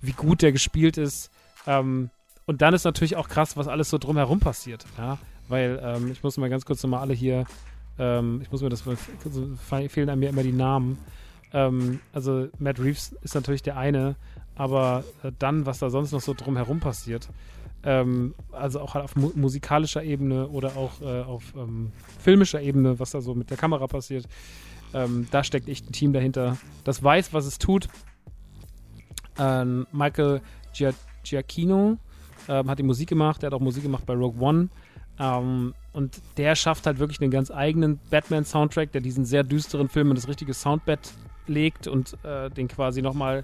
wie 0.02 0.14
gut 0.14 0.42
der 0.42 0.52
gespielt 0.52 0.98
ist. 0.98 1.32
Ähm, 1.68 2.10
und 2.46 2.62
dann 2.62 2.74
ist 2.74 2.84
natürlich 2.84 3.16
auch 3.16 3.28
krass, 3.28 3.58
was 3.58 3.68
alles 3.68 3.90
so 3.90 3.98
drumherum 3.98 4.40
passiert. 4.40 4.86
Ja? 4.98 5.18
Weil 5.48 5.80
ähm, 5.84 6.12
ich 6.12 6.24
muss 6.24 6.38
mal 6.38 6.50
ganz 6.50 6.66
kurz 6.66 6.82
nochmal 6.84 7.02
alle 7.02 7.14
hier, 7.14 7.46
ähm, 7.98 8.42
ich 8.42 8.52
muss 8.52 8.62
mir 8.62 8.70
das, 8.70 8.84
fehlen 9.90 10.10
an 10.10 10.20
mir 10.20 10.30
immer 10.30 10.44
die 10.44 10.52
Namen. 10.52 10.98
Ähm, 11.54 12.00
also 12.14 12.50
Matt 12.60 12.80
Reeves 12.80 13.16
ist 13.22 13.36
natürlich 13.36 13.64
der 13.64 13.78
eine, 13.78 14.16
aber 14.56 15.04
äh, 15.24 15.32
dann, 15.40 15.66
was 15.66 15.80
da 15.80 15.90
sonst 15.90 16.12
noch 16.12 16.22
so 16.22 16.34
drumherum 16.34 16.80
passiert, 16.80 17.30
ähm, 17.84 18.34
also 18.52 18.80
auch 18.82 18.96
auf 18.96 19.16
mu 19.16 19.32
musikalischer 19.36 20.04
Ebene 20.04 20.48
oder 20.48 20.76
auch 20.76 21.02
äh, 21.02 21.22
auf 21.22 21.54
ähm, 21.56 21.92
filmischer 22.20 22.62
Ebene, 22.62 23.00
was 23.00 23.12
da 23.12 23.22
so 23.22 23.36
mit 23.36 23.50
der 23.50 23.58
Kamera 23.58 23.88
passiert. 23.88 24.28
Da 25.32 25.44
steckt 25.44 25.68
echt 25.68 25.90
ein 25.90 25.92
Team 25.92 26.14
dahinter, 26.14 26.58
das 26.86 27.04
weiß, 27.04 27.34
was 27.34 27.46
es 27.46 27.58
tut. 27.58 27.90
Ähm, 29.38 29.88
Michael 29.92 30.42
Gia 30.74 30.94
Giacchino 31.24 31.98
ähm, 32.48 32.70
hat 32.70 32.80
die 32.80 32.84
Musik 32.84 33.10
gemacht, 33.10 33.42
der 33.42 33.48
hat 33.48 33.54
auch 33.54 33.60
Musik 33.60 33.84
gemacht 33.84 34.06
bei 34.06 34.14
Rogue 34.14 34.40
One. 34.40 34.70
Ähm, 35.20 35.74
und 35.94 36.22
der 36.38 36.56
schafft 36.56 36.86
halt 36.86 37.00
wirklich 37.00 37.22
einen 37.22 37.32
ganz 37.32 37.52
eigenen 37.52 38.00
Batman-Soundtrack, 38.10 38.92
der 38.92 39.02
diesen 39.02 39.26
sehr 39.26 39.44
düsteren 39.44 39.90
Film 39.90 40.10
in 40.10 40.16
das 40.16 40.28
richtige 40.28 40.54
Soundbed 40.54 41.00
legt 41.48 41.88
und 41.88 42.18
äh, 42.24 42.50
den 42.50 42.68
quasi 42.68 43.02
nochmal 43.02 43.44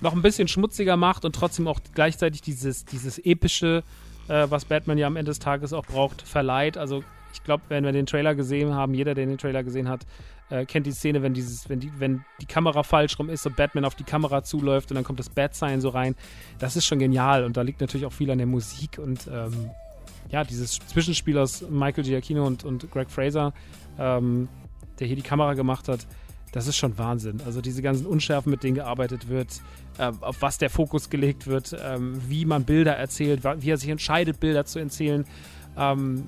noch 0.00 0.14
ein 0.14 0.22
bisschen 0.22 0.48
schmutziger 0.48 0.96
macht 0.96 1.24
und 1.24 1.34
trotzdem 1.34 1.66
auch 1.66 1.80
gleichzeitig 1.94 2.42
dieses, 2.42 2.84
dieses 2.84 3.18
epische, 3.18 3.82
äh, 4.28 4.46
was 4.48 4.64
Batman 4.64 4.98
ja 4.98 5.06
am 5.06 5.16
Ende 5.16 5.30
des 5.30 5.40
Tages 5.40 5.72
auch 5.72 5.84
braucht, 5.84 6.22
verleiht. 6.22 6.78
Also 6.78 7.02
ich 7.32 7.42
glaube, 7.42 7.64
wenn 7.68 7.84
wir 7.84 7.92
den 7.92 8.06
Trailer 8.06 8.34
gesehen 8.34 8.74
haben, 8.74 8.94
jeder, 8.94 9.14
der 9.14 9.26
den 9.26 9.38
Trailer 9.38 9.62
gesehen 9.62 9.88
hat, 9.88 10.06
äh, 10.50 10.64
kennt 10.66 10.86
die 10.86 10.92
Szene, 10.92 11.22
wenn 11.22 11.34
dieses, 11.34 11.68
wenn 11.68 11.80
die, 11.80 11.90
wenn 11.98 12.24
die 12.40 12.46
Kamera 12.46 12.82
falsch 12.82 13.18
rum 13.18 13.30
ist 13.30 13.46
und 13.46 13.56
Batman 13.56 13.84
auf 13.84 13.94
die 13.94 14.04
Kamera 14.04 14.42
zuläuft 14.42 14.90
und 14.90 14.96
dann 14.96 15.04
kommt 15.04 15.18
das 15.18 15.30
Bat-Sign 15.30 15.80
so 15.80 15.90
rein. 15.90 16.14
Das 16.58 16.76
ist 16.76 16.86
schon 16.86 16.98
genial 16.98 17.44
und 17.44 17.56
da 17.56 17.62
liegt 17.62 17.80
natürlich 17.80 18.06
auch 18.06 18.12
viel 18.12 18.30
an 18.30 18.38
der 18.38 18.46
Musik 18.46 18.98
und 18.98 19.28
ähm, 19.32 19.70
ja, 20.30 20.44
dieses 20.44 20.78
Zwischenspiel 20.78 21.38
aus 21.38 21.64
Michael 21.68 22.04
Giacchino 22.04 22.46
und, 22.46 22.64
und 22.64 22.90
Greg 22.90 23.10
Fraser, 23.10 23.52
ähm, 23.98 24.48
der 24.98 25.06
hier 25.06 25.16
die 25.16 25.22
Kamera 25.22 25.54
gemacht 25.54 25.88
hat, 25.88 26.06
das 26.52 26.66
ist 26.66 26.76
schon 26.76 26.98
Wahnsinn. 26.98 27.40
Also 27.46 27.60
diese 27.60 27.80
ganzen 27.80 28.06
Unschärfen, 28.06 28.50
mit 28.50 28.62
denen 28.62 28.74
gearbeitet 28.74 29.28
wird, 29.28 29.62
äh, 29.98 30.10
auf 30.20 30.42
was 30.42 30.58
der 30.58 30.70
Fokus 30.70 31.10
gelegt 31.10 31.46
wird, 31.46 31.76
ähm, 31.80 32.20
wie 32.28 32.44
man 32.44 32.64
Bilder 32.64 32.96
erzählt, 32.96 33.42
wie 33.44 33.70
er 33.70 33.76
sich 33.76 33.88
entscheidet, 33.88 34.40
Bilder 34.40 34.64
zu 34.64 34.78
erzählen. 34.78 35.24
Ähm, 35.76 36.24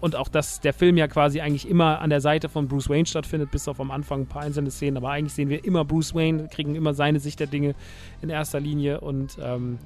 und 0.00 0.14
auch, 0.14 0.28
dass 0.28 0.60
der 0.60 0.72
Film 0.72 0.96
ja 0.96 1.08
quasi 1.08 1.40
eigentlich 1.40 1.68
immer 1.68 2.00
an 2.00 2.10
der 2.10 2.20
Seite 2.20 2.48
von 2.48 2.68
Bruce 2.68 2.88
Wayne 2.88 3.06
stattfindet, 3.06 3.50
bis 3.50 3.66
auf 3.66 3.80
am 3.80 3.90
Anfang 3.90 4.22
ein 4.22 4.26
paar 4.26 4.42
einzelne 4.42 4.70
Szenen. 4.70 4.96
Aber 4.98 5.10
eigentlich 5.10 5.32
sehen 5.32 5.48
wir 5.48 5.64
immer 5.64 5.84
Bruce 5.84 6.14
Wayne, 6.14 6.48
kriegen 6.48 6.74
immer 6.74 6.94
seine 6.94 7.18
Sicht 7.18 7.40
der 7.40 7.46
Dinge 7.46 7.74
in 8.20 8.28
erster 8.28 8.60
Linie. 8.60 9.00
Und 9.00 9.38
ähm, 9.42 9.78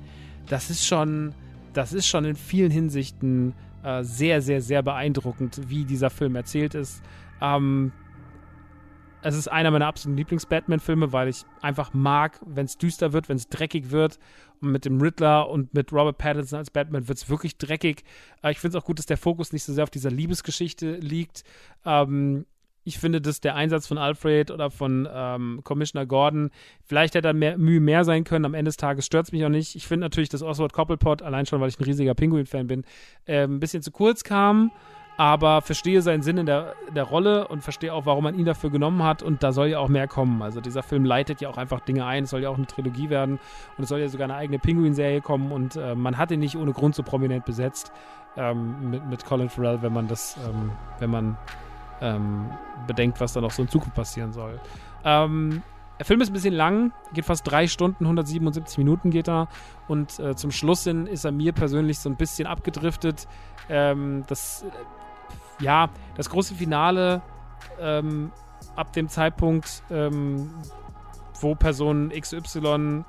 das 0.48 0.70
ist 0.70 0.84
schon, 0.84 1.32
das 1.72 1.92
ist 1.92 2.08
schon 2.08 2.24
in 2.24 2.34
vielen 2.34 2.72
Hinsichten 2.72 3.54
äh, 3.84 4.02
sehr, 4.02 4.42
sehr, 4.42 4.60
sehr 4.60 4.82
beeindruckend, 4.82 5.60
wie 5.68 5.84
dieser 5.84 6.10
Film 6.10 6.34
erzählt 6.34 6.74
ist. 6.74 7.02
Ähm, 7.40 7.92
es 9.22 9.36
ist 9.36 9.48
einer 9.48 9.70
meiner 9.70 9.86
absoluten 9.86 10.16
Lieblings-Batman-Filme, 10.16 11.12
weil 11.12 11.28
ich 11.28 11.44
einfach 11.60 11.92
mag, 11.92 12.40
wenn 12.44 12.64
es 12.64 12.78
düster 12.78 13.12
wird, 13.12 13.28
wenn 13.28 13.36
es 13.36 13.48
dreckig 13.48 13.90
wird. 13.90 14.18
Mit 14.60 14.84
dem 14.84 15.00
Riddler 15.00 15.48
und 15.48 15.72
mit 15.72 15.92
Robert 15.92 16.18
Pattinson 16.18 16.58
als 16.58 16.70
Batman 16.70 17.08
wird 17.08 17.18
es 17.18 17.30
wirklich 17.30 17.56
dreckig. 17.56 18.04
Äh, 18.42 18.52
ich 18.52 18.58
finde 18.58 18.76
es 18.76 18.82
auch 18.82 18.86
gut, 18.86 18.98
dass 18.98 19.06
der 19.06 19.16
Fokus 19.16 19.52
nicht 19.52 19.64
so 19.64 19.72
sehr 19.72 19.84
auf 19.84 19.90
dieser 19.90 20.10
Liebesgeschichte 20.10 20.96
liegt. 20.96 21.44
Ähm, 21.84 22.44
ich 22.84 22.98
finde, 22.98 23.20
dass 23.20 23.40
der 23.40 23.54
Einsatz 23.54 23.86
von 23.86 23.98
Alfred 23.98 24.50
oder 24.50 24.70
von 24.70 25.08
ähm, 25.12 25.60
Commissioner 25.64 26.06
Gordon, 26.06 26.50
vielleicht 26.84 27.14
hätte 27.14 27.28
da 27.28 27.32
mehr, 27.32 27.58
Mühe 27.58 27.80
mehr 27.80 28.04
sein 28.04 28.24
können. 28.24 28.44
Am 28.44 28.54
Ende 28.54 28.70
des 28.70 28.76
Tages 28.76 29.06
stört 29.06 29.26
es 29.26 29.32
mich 29.32 29.44
auch 29.44 29.50
nicht. 29.50 29.76
Ich 29.76 29.86
finde 29.86 30.06
natürlich, 30.06 30.30
dass 30.30 30.42
Oswald 30.42 30.72
Coppelpot, 30.72 31.22
allein 31.22 31.46
schon, 31.46 31.60
weil 31.60 31.68
ich 31.68 31.78
ein 31.78 31.84
riesiger 31.84 32.14
Pinguin-Fan 32.14 32.66
bin, 32.66 32.84
äh, 33.26 33.44
ein 33.44 33.60
bisschen 33.60 33.82
zu 33.82 33.90
kurz 33.90 34.24
kam. 34.24 34.70
Aber 35.20 35.60
verstehe 35.60 36.00
seinen 36.00 36.22
Sinn 36.22 36.38
in 36.38 36.46
der, 36.46 36.76
der 36.94 37.04
Rolle 37.04 37.46
und 37.46 37.62
verstehe 37.62 37.92
auch, 37.92 38.06
warum 38.06 38.24
man 38.24 38.34
ihn 38.34 38.46
dafür 38.46 38.70
genommen 38.70 39.02
hat 39.02 39.22
und 39.22 39.42
da 39.42 39.52
soll 39.52 39.66
ja 39.66 39.78
auch 39.78 39.88
mehr 39.88 40.08
kommen. 40.08 40.40
Also 40.40 40.62
dieser 40.62 40.82
Film 40.82 41.04
leitet 41.04 41.42
ja 41.42 41.50
auch 41.50 41.58
einfach 41.58 41.80
Dinge 41.80 42.06
ein, 42.06 42.24
es 42.24 42.30
soll 42.30 42.40
ja 42.40 42.48
auch 42.48 42.56
eine 42.56 42.66
Trilogie 42.66 43.10
werden 43.10 43.38
und 43.76 43.82
es 43.82 43.90
soll 43.90 44.00
ja 44.00 44.08
sogar 44.08 44.24
eine 44.24 44.36
eigene 44.36 44.58
Pinguin-Serie 44.58 45.20
kommen 45.20 45.52
und 45.52 45.76
äh, 45.76 45.94
man 45.94 46.16
hat 46.16 46.30
ihn 46.30 46.40
nicht 46.40 46.56
ohne 46.56 46.72
Grund 46.72 46.94
so 46.94 47.02
prominent 47.02 47.44
besetzt 47.44 47.92
ähm, 48.38 48.92
mit, 48.92 49.06
mit 49.10 49.26
Colin 49.26 49.50
Farrell, 49.50 49.82
wenn 49.82 49.92
man 49.92 50.08
das, 50.08 50.38
ähm, 50.48 50.70
wenn 51.00 51.10
man 51.10 51.36
ähm, 52.00 52.46
bedenkt, 52.86 53.20
was 53.20 53.34
da 53.34 53.42
noch 53.42 53.50
so 53.50 53.60
in 53.60 53.68
Zukunft 53.68 53.94
passieren 53.94 54.32
soll. 54.32 54.58
Ähm, 55.04 55.62
der 55.98 56.06
Film 56.06 56.22
ist 56.22 56.30
ein 56.30 56.32
bisschen 56.32 56.54
lang, 56.54 56.92
geht 57.12 57.26
fast 57.26 57.46
drei 57.46 57.66
Stunden, 57.66 58.04
177 58.04 58.78
Minuten 58.78 59.10
geht 59.10 59.28
er. 59.28 59.48
Und 59.86 60.18
äh, 60.18 60.34
zum 60.34 60.50
Schluss 60.50 60.84
hin 60.84 61.06
ist 61.06 61.26
er 61.26 61.30
mir 61.30 61.52
persönlich 61.52 61.98
so 61.98 62.08
ein 62.08 62.16
bisschen 62.16 62.46
abgedriftet. 62.46 63.28
Ähm, 63.68 64.24
das 64.26 64.64
ja, 65.60 65.90
das 66.16 66.30
große 66.30 66.54
Finale 66.54 67.22
ähm, 67.80 68.32
ab 68.76 68.92
dem 68.92 69.08
Zeitpunkt, 69.08 69.82
ähm, 69.90 70.50
wo 71.40 71.54
Person 71.54 72.10
XY, 72.10 73.04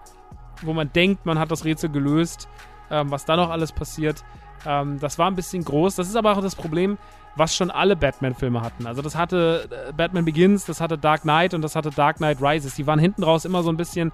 wo 0.62 0.74
man 0.74 0.92
denkt, 0.94 1.26
man 1.26 1.40
hat 1.40 1.52
das 1.52 1.66
Rätsel 1.66 1.90
gelöst, 1.90 2.48
ähm, 2.90 3.12
was 3.12 3.26
da 3.26 3.36
noch 3.36 3.50
alles 3.50 3.72
passiert, 3.72 4.24
ähm, 4.66 5.00
das 5.00 5.18
war 5.18 5.28
ein 5.28 5.36
bisschen 5.36 5.64
groß. 5.64 5.96
Das 5.96 6.08
ist 6.08 6.16
aber 6.16 6.38
auch 6.38 6.42
das 6.42 6.56
Problem, 6.56 6.98
was 7.36 7.56
schon 7.56 7.72
alle 7.72 7.96
Batman-Filme 7.96 8.62
hatten. 8.62 8.86
Also 8.86 9.02
das 9.02 9.16
hatte 9.16 9.68
äh, 9.90 9.94
Batman 9.94 10.26
Begins, 10.26 10.66
das 10.66 10.82
hatte 10.82 10.98
Dark 10.98 11.22
Knight 11.22 11.54
und 11.54 11.62
das 11.62 11.76
hatte 11.76 11.90
Dark 11.90 12.18
Knight 12.18 12.42
Rises. 12.42 12.76
Die 12.76 12.86
waren 12.88 13.00
hinten 13.00 13.24
raus 13.24 13.46
immer 13.46 13.64
so 13.64 13.70
ein 13.70 13.78
bisschen 13.78 14.12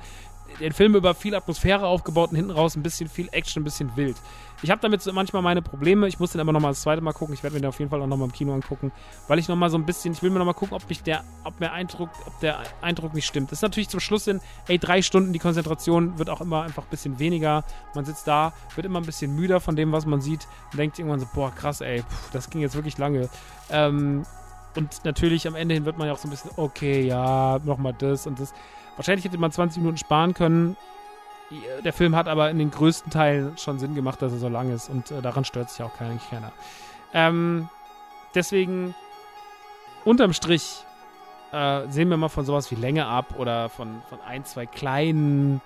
den 0.60 0.74
Film 0.74 0.96
über 0.96 1.14
viel 1.14 1.36
Atmosphäre 1.36 1.86
aufgebaut 1.86 2.32
und 2.32 2.36
hinten 2.36 2.52
raus 2.52 2.76
ein 2.76 2.84
bisschen 2.84 3.10
viel 3.10 3.30
Action, 3.32 3.62
ein 3.62 3.64
bisschen 3.64 3.96
wild. 3.96 4.18
Ich 4.64 4.72
habe 4.72 4.82
damit 4.82 5.04
so 5.04 5.14
manchmal 5.14 5.44
meine 5.44 5.62
Probleme. 5.62 6.08
Ich 6.08 6.20
muss 6.20 6.32
den 6.32 6.42
aber 6.42 6.52
nochmal 6.52 6.72
das 6.72 6.82
zweite 6.82 7.02
Mal 7.02 7.14
gucken. 7.14 7.34
Ich 7.36 7.44
werde 7.44 7.56
mir 7.56 7.62
den 7.62 7.70
auf 7.70 7.78
jeden 7.78 7.92
Fall 7.92 8.02
auch 8.02 8.08
nochmal 8.08 8.28
im 8.28 8.34
Kino 8.34 8.54
angucken, 8.54 8.92
weil 9.28 9.38
ich 9.38 9.48
nochmal 9.48 9.70
so 9.70 9.78
ein 9.78 9.86
bisschen, 9.86 10.14
ich 10.14 10.24
will 10.24 10.32
mir 10.32 10.40
nochmal 10.40 10.56
gucken, 10.56 10.76
ob 10.76 10.88
mich 10.90 11.04
der, 11.04 11.24
ob 11.44 11.60
mir 11.60 11.72
Eindruck, 11.72 12.10
ob 12.26 12.40
der 12.40 12.60
Eindruck 12.82 13.14
nicht 13.14 13.28
stimmt. 13.28 13.52
Das 13.52 13.60
ist 13.60 13.64
natürlich 13.64 13.90
zum 13.90 14.00
Schluss 14.00 14.26
hin, 14.26 14.42
ey, 14.68 14.80
drei 14.80 15.02
Stunden, 15.02 15.32
die 15.32 15.40
Konzentration 15.40 16.18
wird 16.18 16.30
auch 16.30 16.42
immer 16.42 16.64
einfach 16.64 16.84
ein 16.84 16.90
bisschen 16.90 17.20
weniger. 17.20 17.64
Man 17.94 18.06
sitzt 18.06 18.28
da, 18.28 18.54
wird 18.76 18.86
immer 18.86 19.00
ein 19.00 19.06
bisschen 19.06 19.36
müder 19.36 19.60
von 19.60 19.76
dem, 19.76 19.92
was 19.92 20.08
man 20.08 20.22
sieht 20.22 20.48
und 20.72 20.80
denkt 20.80 20.98
irgendwann 20.98 21.20
so, 21.20 21.28
boah, 21.34 21.54
krass, 21.54 21.82
ey, 21.82 22.02
pff, 22.02 22.32
das 22.32 22.50
ging 22.50 22.62
jetzt 22.62 22.76
wirklich 22.76 22.98
lange. 22.98 23.30
Ähm, 23.70 24.26
und 24.76 25.06
natürlich 25.06 25.48
am 25.48 25.56
Ende 25.56 25.74
hin 25.74 25.86
wird 25.86 25.98
man 25.98 26.08
ja 26.08 26.14
auch 26.14 26.20
so 26.20 26.28
ein 26.28 26.32
bisschen, 26.32 26.52
okay, 26.56 27.02
ja, 27.02 27.60
nochmal 27.64 27.94
das 27.98 28.28
und 28.28 28.40
das. 28.40 28.54
Wahrscheinlich 28.98 29.26
hätte 29.26 29.38
man 29.38 29.52
20 29.52 29.82
Minuten 29.82 29.98
sparen 29.98 30.34
können. 30.34 30.76
Der 31.86 31.94
Film 31.94 32.16
hat 32.16 32.28
aber 32.28 32.50
in 32.50 32.60
den 32.60 32.72
größten 32.72 33.12
Teilen 33.12 33.58
schon 33.58 33.80
Sinn 33.80 33.96
gemacht, 33.96 34.22
dass 34.22 34.34
er 34.34 34.40
so 34.40 34.50
lang 34.50 34.74
ist 34.74 34.90
und 34.90 35.12
äh, 35.12 35.22
daran 35.22 35.46
stört 35.46 35.70
sich 35.70 35.82
auch 35.82 35.96
keiner. 35.96 36.20
keiner. 36.30 36.52
Ähm, 37.14 37.70
deswegen, 38.36 38.94
unterm 40.04 40.34
Strich, 40.34 40.84
äh, 41.54 41.88
sehen 41.88 42.10
wir 42.10 42.18
mal 42.18 42.28
von 42.28 42.46
sowas 42.46 42.70
wie 42.72 42.76
Länge 42.76 43.06
ab 43.06 43.36
oder 43.38 43.70
von, 43.70 44.02
von 44.10 44.20
ein, 44.28 44.44
zwei 44.44 44.66
kleinen 44.66 45.62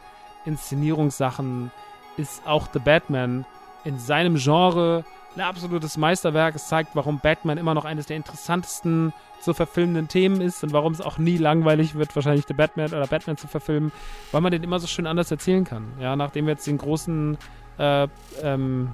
Inszenierungssachen, 0.45 1.71
ist 2.17 2.45
auch 2.45 2.67
The 2.71 2.79
Batman 2.79 3.45
in 3.83 3.97
seinem 3.97 4.35
Genre 4.35 5.03
ein 5.35 5.41
absolutes 5.41 5.97
Meisterwerk. 5.97 6.55
Es 6.55 6.67
zeigt, 6.67 6.95
warum 6.95 7.19
Batman 7.19 7.57
immer 7.57 7.73
noch 7.73 7.85
eines 7.85 8.05
der 8.05 8.17
interessantesten 8.17 9.13
zu 9.39 9.53
verfilmenden 9.53 10.07
Themen 10.07 10.41
ist 10.41 10.63
und 10.63 10.73
warum 10.73 10.93
es 10.93 11.01
auch 11.01 11.17
nie 11.17 11.37
langweilig 11.37 11.95
wird, 11.95 12.15
wahrscheinlich 12.15 12.45
The 12.47 12.53
Batman 12.53 12.87
oder 12.87 13.07
Batman 13.07 13.37
zu 13.37 13.47
verfilmen, 13.47 13.91
weil 14.31 14.41
man 14.41 14.51
den 14.51 14.63
immer 14.63 14.79
so 14.79 14.87
schön 14.87 15.07
anders 15.07 15.31
erzählen 15.31 15.63
kann. 15.63 15.93
Ja, 15.99 16.15
nachdem 16.15 16.45
wir 16.45 16.53
jetzt 16.53 16.67
den 16.67 16.77
großen, 16.77 17.37
äh, 17.79 18.07
ähm, 18.43 18.93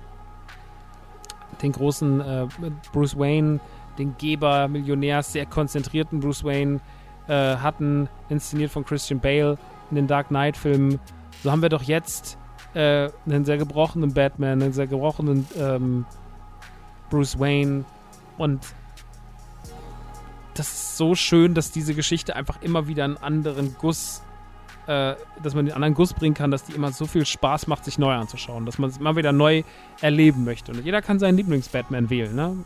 den 1.62 1.72
großen 1.72 2.22
äh, 2.22 2.48
Bruce 2.94 3.18
Wayne, 3.18 3.60
den 3.98 4.16
Geber, 4.18 4.68
Millionär, 4.68 5.24
sehr 5.24 5.46
konzentrierten 5.46 6.20
Bruce 6.20 6.44
Wayne 6.44 6.80
äh, 7.28 7.58
hatten, 7.58 8.08
inszeniert 8.30 8.72
von 8.72 8.86
Christian 8.86 9.20
Bale 9.20 9.58
in 9.90 9.96
den 9.96 10.08
Dark 10.08 10.28
Knight-Filmen, 10.28 11.00
so 11.44 11.52
haben 11.52 11.62
wir 11.62 11.70
doch 11.70 11.84
jetzt 11.84 12.38
äh, 12.74 13.10
einen 13.26 13.46
sehr 13.46 13.58
gebrochenen 13.58 14.14
Batman, 14.14 14.62
einen 14.62 14.74
sehr 14.74 14.88
gebrochenen 14.88 15.48
ähm, 15.58 16.06
Bruce 17.10 17.40
Wayne 17.40 17.86
und 18.38 18.62
das 20.58 20.68
ist 20.68 20.98
so 20.98 21.16
schön, 21.16 21.54
dass 21.54 21.72
diese 21.72 21.94
Geschichte 21.94 22.36
einfach 22.36 22.62
immer 22.62 22.88
wieder 22.88 23.04
einen 23.04 23.18
anderen 23.18 23.76
Guss, 23.80 24.24
äh, 24.88 25.16
dass 25.44 25.54
man 25.54 25.66
den 25.66 25.76
anderen 25.76 25.94
Guss 25.94 26.14
bringen 26.14 26.34
kann, 26.34 26.50
dass 26.50 26.64
die 26.64 26.74
immer 26.74 26.92
so 26.92 27.06
viel 27.06 27.26
Spaß 27.26 27.68
macht, 27.68 27.86
sich 27.86 28.00
neu 28.00 28.14
anzuschauen, 28.14 28.66
dass 28.66 28.80
man 28.80 28.90
es 28.90 28.98
immer 28.98 29.16
wieder 29.16 29.32
neu 29.32 29.64
erleben 30.02 30.46
möchte. 30.46 30.72
Und 30.72 30.84
jeder 30.84 31.02
kann 31.02 31.20
seinen 31.20 31.38
Lieblings-Batman 31.38 32.10
wählen. 32.10 32.36
Ne? 32.36 32.58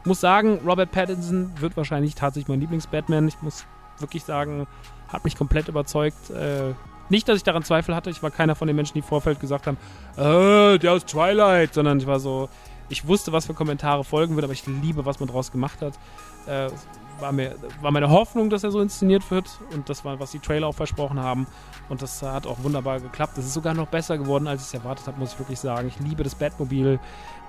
Ich 0.00 0.06
muss 0.06 0.20
sagen, 0.20 0.60
Robert 0.64 0.92
Pattinson 0.92 1.52
wird 1.60 1.76
wahrscheinlich 1.76 2.14
tatsächlich 2.14 2.48
mein 2.48 2.60
Lieblings-Batman. 2.60 3.28
Ich 3.28 3.40
muss 3.42 3.66
wirklich 3.98 4.24
sagen, 4.24 4.66
hat 5.08 5.24
mich 5.24 5.36
komplett 5.36 5.68
überzeugt. 5.68 6.30
Äh, 6.30 6.72
nicht, 7.08 7.28
dass 7.28 7.36
ich 7.36 7.44
daran 7.44 7.62
Zweifel 7.62 7.94
hatte. 7.94 8.10
Ich 8.10 8.22
war 8.22 8.30
keiner 8.30 8.54
von 8.54 8.66
den 8.66 8.76
Menschen, 8.76 8.94
die 8.94 9.02
Vorfeld 9.02 9.40
gesagt 9.40 9.66
haben, 9.66 9.76
äh, 10.16 10.78
der 10.78 10.92
aus 10.92 11.04
Twilight, 11.04 11.74
sondern 11.74 11.98
ich 11.98 12.06
war 12.06 12.18
so, 12.18 12.48
ich 12.88 13.06
wusste, 13.06 13.32
was 13.32 13.46
für 13.46 13.54
Kommentare 13.54 14.04
folgen 14.04 14.34
würden, 14.34 14.44
aber 14.44 14.52
ich 14.52 14.66
liebe, 14.66 15.04
was 15.04 15.20
man 15.20 15.28
daraus 15.28 15.50
gemacht 15.52 15.82
hat. 15.82 15.94
Äh, 16.46 16.70
war, 17.20 17.32
mir, 17.32 17.56
war 17.80 17.90
meine 17.90 18.10
Hoffnung, 18.10 18.50
dass 18.50 18.62
er 18.62 18.70
so 18.70 18.80
inszeniert 18.80 19.30
wird 19.30 19.48
und 19.72 19.88
das 19.88 20.04
war, 20.04 20.20
was 20.20 20.32
die 20.32 20.38
Trailer 20.38 20.66
auch 20.66 20.74
versprochen 20.74 21.18
haben. 21.18 21.46
Und 21.88 22.02
das 22.02 22.22
hat 22.22 22.46
auch 22.46 22.62
wunderbar 22.62 23.00
geklappt. 23.00 23.38
Es 23.38 23.46
ist 23.46 23.54
sogar 23.54 23.74
noch 23.74 23.88
besser 23.88 24.18
geworden, 24.18 24.46
als 24.46 24.62
ich 24.62 24.68
es 24.68 24.74
erwartet 24.74 25.06
habe, 25.06 25.18
muss 25.18 25.32
ich 25.32 25.38
wirklich 25.38 25.58
sagen. 25.58 25.88
Ich 25.88 25.98
liebe 26.00 26.22
das 26.22 26.34
Batmobil, 26.34 26.98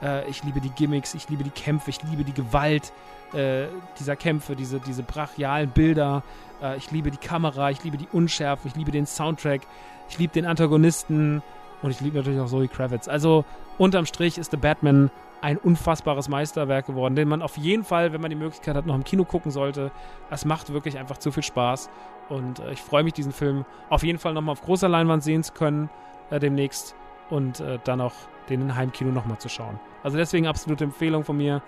äh, 0.01 0.29
ich 0.29 0.43
liebe 0.43 0.61
die 0.61 0.69
Gimmicks, 0.69 1.13
ich 1.15 1.27
liebe 1.29 1.43
die 1.43 1.49
Kämpfe, 1.49 1.89
ich 1.89 2.01
liebe 2.03 2.23
die 2.23 2.33
Gewalt 2.33 2.93
äh, 3.33 3.65
dieser 3.99 4.15
Kämpfe, 4.15 4.55
diese, 4.55 4.79
diese 4.79 5.03
brachialen 5.03 5.69
Bilder, 5.69 6.23
äh, 6.61 6.77
ich 6.77 6.91
liebe 6.91 7.11
die 7.11 7.17
Kamera, 7.17 7.69
ich 7.71 7.83
liebe 7.83 7.97
die 7.97 8.07
Unschärfe, 8.11 8.67
ich 8.67 8.75
liebe 8.75 8.91
den 8.91 9.05
Soundtrack, 9.05 9.61
ich 10.09 10.17
liebe 10.17 10.33
den 10.33 10.45
Antagonisten. 10.45 11.43
Und 11.83 11.91
ich 11.91 12.01
liebe 12.01 12.17
natürlich 12.17 12.39
auch 12.39 12.47
Zoe 12.47 12.67
Kravitz. 12.67 13.07
Also 13.07 13.45
unterm 13.77 14.07
Strich 14.07 14.39
ist 14.39 14.49
The 14.49 14.57
Batman 14.57 15.11
ein 15.41 15.57
unfassbares 15.57 16.29
Meisterwerk 16.29 16.87
geworden, 16.87 17.15
den 17.15 17.27
man 17.27 17.41
auf 17.41 17.57
jeden 17.57 17.83
Fall, 17.83 18.13
wenn 18.13 18.21
man 18.21 18.29
die 18.29 18.35
Möglichkeit 18.35 18.75
hat, 18.75 18.85
noch 18.85 18.95
im 18.95 19.03
Kino 19.03 19.23
gucken 19.23 19.51
sollte. 19.51 19.91
Es 20.29 20.45
macht 20.45 20.73
wirklich 20.73 20.97
einfach 20.97 21.17
zu 21.17 21.31
viel 21.31 21.43
Spaß 21.43 21.89
und 22.29 22.59
äh, 22.59 22.71
ich 22.71 22.81
freue 22.81 23.03
mich, 23.03 23.13
diesen 23.13 23.31
Film 23.31 23.65
auf 23.89 24.03
jeden 24.03 24.19
Fall 24.19 24.33
nochmal 24.33 24.53
auf 24.53 24.61
großer 24.61 24.89
Leinwand 24.89 25.23
sehen 25.23 25.43
zu 25.43 25.53
können 25.53 25.89
äh, 26.29 26.39
demnächst 26.39 26.95
und 27.29 27.59
äh, 27.59 27.79
dann 27.83 28.01
auch 28.01 28.13
den 28.49 28.61
in 28.61 28.75
Heimkino 28.75 29.11
nochmal 29.11 29.37
zu 29.37 29.49
schauen. 29.49 29.79
Also 30.03 30.17
deswegen 30.17 30.47
absolute 30.47 30.85
Empfehlung 30.85 31.23
von 31.23 31.37
mir. 31.37 31.61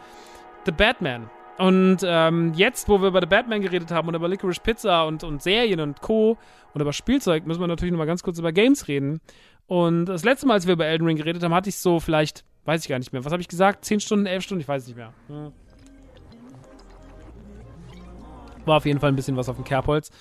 The 0.66 0.72
Batman. 0.72 1.30
Und 1.58 1.98
ähm, 2.04 2.54
jetzt, 2.56 2.88
wo 2.88 3.02
wir 3.02 3.10
über 3.10 3.20
The 3.20 3.28
Batman 3.28 3.62
geredet 3.62 3.92
haben 3.92 4.08
und 4.08 4.16
über 4.16 4.30
Licorice 4.30 4.62
Pizza 4.62 5.06
und, 5.06 5.26
und 5.26 5.42
Serien 5.42 5.82
und 5.82 6.02
Co. 6.02 6.38
und 6.74 6.82
über 6.82 6.94
Spielzeug, 6.94 7.46
müssen 7.46 7.60
wir 7.60 7.68
natürlich 7.68 7.92
nochmal 7.92 8.08
ganz 8.08 8.24
kurz 8.24 8.40
über 8.40 8.54
Games 8.54 8.88
reden. 8.88 9.20
Und 9.68 10.06
das 10.06 10.24
letzte 10.24 10.48
Mal, 10.48 10.54
als 10.54 10.68
wir 10.68 10.74
über 10.74 10.86
Elden 10.86 11.06
Ring 11.06 11.18
geredet 11.18 11.44
haben, 11.44 11.54
hatte 11.54 11.68
ich 11.68 11.78
so 11.78 12.00
vielleicht 12.00 12.46
Weiß 12.70 12.84
ich 12.84 12.88
gar 12.88 13.00
nicht 13.00 13.12
mehr. 13.12 13.26
Was 13.26 13.32
habe 13.32 13.42
ich 13.42 13.48
gesagt? 13.48 13.84
10 13.84 14.00
Stunden, 14.00 14.28
11 14.28 14.44
Stunden? 14.44 14.62
Ich 14.62 14.68
weiß 14.68 14.86
nicht 14.86 14.96
mehr. 14.96 15.12
Hm. 15.28 15.52
War 18.64 18.78
auf 18.78 18.86
jeden 18.86 19.00
Fall 19.00 19.10
ein 19.10 19.16
bisschen 19.16 19.36
was 19.36 19.50
auf 19.50 19.56
dem 19.56 19.66
Kerbholz. 19.66 20.12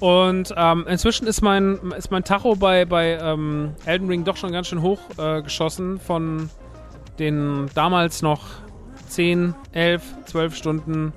Und 0.00 0.52
ähm, 0.56 0.86
inzwischen 0.88 1.28
ist 1.28 1.40
mein, 1.40 1.76
ist 1.96 2.10
mein 2.10 2.24
Tacho 2.24 2.56
bei, 2.56 2.84
bei 2.84 3.16
ähm, 3.22 3.76
Elden 3.84 4.08
Ring 4.08 4.24
doch 4.24 4.36
schon 4.36 4.50
ganz 4.50 4.66
schön 4.66 4.82
hoch 4.82 4.98
äh, 5.18 5.40
geschossen 5.40 6.00
von 6.00 6.50
den 7.20 7.70
damals 7.74 8.22
noch 8.22 8.42
10, 9.06 9.54
11, 9.70 10.02
12 10.26 10.56
Stunden 10.56 11.12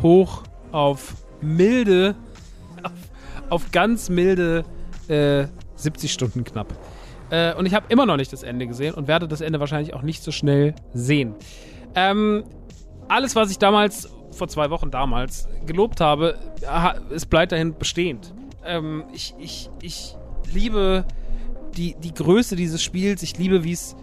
hoch 0.00 0.44
auf 0.72 1.12
milde, 1.42 2.14
auf, 2.82 2.92
auf 3.50 3.70
ganz 3.70 4.08
milde 4.08 4.64
äh, 5.08 5.46
70 5.76 6.10
Stunden 6.10 6.44
knapp. 6.44 6.68
Äh, 7.30 7.54
und 7.54 7.66
ich 7.66 7.74
habe 7.74 7.86
immer 7.88 8.06
noch 8.06 8.16
nicht 8.16 8.32
das 8.32 8.42
Ende 8.42 8.66
gesehen 8.66 8.94
und 8.94 9.08
werde 9.08 9.28
das 9.28 9.40
Ende 9.40 9.60
wahrscheinlich 9.60 9.94
auch 9.94 10.02
nicht 10.02 10.22
so 10.22 10.32
schnell 10.32 10.74
sehen. 10.92 11.34
Ähm, 11.94 12.44
alles, 13.08 13.34
was 13.36 13.50
ich 13.50 13.58
damals, 13.58 14.10
vor 14.32 14.48
zwei 14.48 14.70
Wochen 14.70 14.90
damals, 14.90 15.48
gelobt 15.66 16.00
habe, 16.00 16.38
es 17.10 17.26
bleibt 17.26 17.52
dahin 17.52 17.76
bestehend. 17.76 18.32
Ähm, 18.64 19.04
ich, 19.12 19.34
ich, 19.38 19.70
ich 19.82 20.16
liebe 20.52 21.04
die, 21.76 21.96
die 22.02 22.14
Größe 22.14 22.56
dieses 22.56 22.82
Spiels. 22.82 23.22
Ich 23.22 23.38
liebe, 23.38 23.64
wie 23.64 23.72
es 23.72 23.96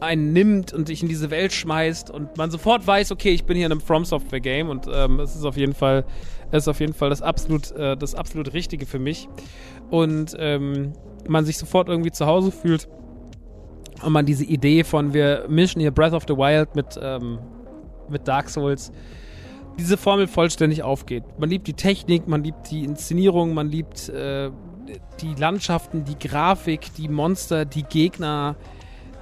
einen 0.00 0.32
nimmt 0.32 0.72
und 0.72 0.88
dich 0.88 1.02
in 1.02 1.08
diese 1.08 1.30
Welt 1.30 1.52
schmeißt 1.52 2.10
und 2.10 2.36
man 2.36 2.50
sofort 2.50 2.86
weiß, 2.86 3.12
okay, 3.12 3.30
ich 3.30 3.44
bin 3.44 3.56
hier 3.56 3.66
in 3.66 3.72
einem 3.72 3.80
From 3.80 4.04
Software 4.04 4.40
Game 4.40 4.68
und 4.68 4.86
ähm, 4.92 5.20
es 5.20 5.34
ist 5.34 5.44
auf 5.44 5.56
jeden 5.56 5.72
Fall, 5.72 6.04
es 6.50 6.64
ist 6.64 6.68
auf 6.68 6.80
jeden 6.80 6.92
Fall 6.92 7.08
das 7.08 7.22
absolut, 7.22 7.72
äh, 7.72 7.96
das 7.96 8.14
absolut 8.14 8.52
Richtige 8.52 8.84
für 8.84 8.98
mich. 8.98 9.28
Und 9.90 10.36
ähm, 10.38 10.92
man 11.28 11.44
sich 11.44 11.58
sofort 11.58 11.88
irgendwie 11.88 12.10
zu 12.10 12.26
Hause 12.26 12.50
fühlt 12.50 12.88
und 14.02 14.12
man 14.12 14.26
diese 14.26 14.44
Idee 14.44 14.84
von 14.84 15.14
wir 15.14 15.46
mischen 15.48 15.80
hier 15.80 15.90
Breath 15.90 16.12
of 16.12 16.24
the 16.28 16.36
Wild 16.36 16.74
mit, 16.74 16.98
ähm, 17.00 17.38
mit 18.08 18.26
Dark 18.28 18.48
Souls, 18.48 18.92
diese 19.78 19.96
Formel 19.96 20.26
vollständig 20.26 20.82
aufgeht. 20.82 21.24
Man 21.38 21.50
liebt 21.50 21.66
die 21.66 21.74
Technik, 21.74 22.26
man 22.28 22.42
liebt 22.42 22.70
die 22.70 22.84
Inszenierung, 22.84 23.54
man 23.54 23.68
liebt 23.68 24.08
äh, 24.08 24.50
die 25.20 25.34
Landschaften, 25.34 26.04
die 26.04 26.18
Grafik, 26.18 26.94
die 26.96 27.08
Monster, 27.08 27.64
die 27.64 27.82
Gegner, 27.82 28.56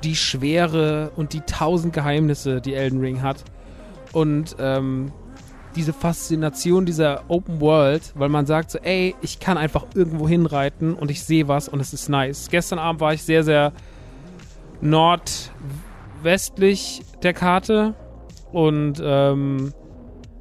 die 0.03 0.15
Schwere 0.15 1.13
und 1.17 1.33
die 1.33 1.41
tausend 1.41 1.93
Geheimnisse, 1.93 2.61
die 2.61 2.75
Elden 2.75 3.01
Ring 3.01 3.23
hat. 3.23 3.45
und 4.15 4.57
ähm, 4.59 5.13
diese 5.77 5.93
Faszination 5.93 6.87
dieser 6.87 7.23
Open 7.29 7.61
World, 7.61 8.13
weil 8.17 8.29
man 8.29 8.47
sagt 8.47 8.71
so, 8.71 8.79
ey, 8.79 9.17
ich 9.23 9.41
kann 9.41 9.59
einfach 9.59 9.87
irgendwo 9.95 10.29
hinreiten 10.29 10.95
und 10.95 11.11
ich 11.11 11.23
sehe 11.23 11.49
was 11.49 11.69
und 11.69 11.81
es 11.81 11.93
ist 11.93 12.09
nice. 12.09 12.49
Gestern 12.51 12.79
Abend 12.79 13.01
war 13.01 13.15
ich 13.15 13.23
sehr, 13.23 13.45
sehr 13.45 13.73
nordwestlich 14.81 17.03
der 17.23 17.33
Karte 17.33 17.95
und 18.53 19.03
ähm, 19.05 19.73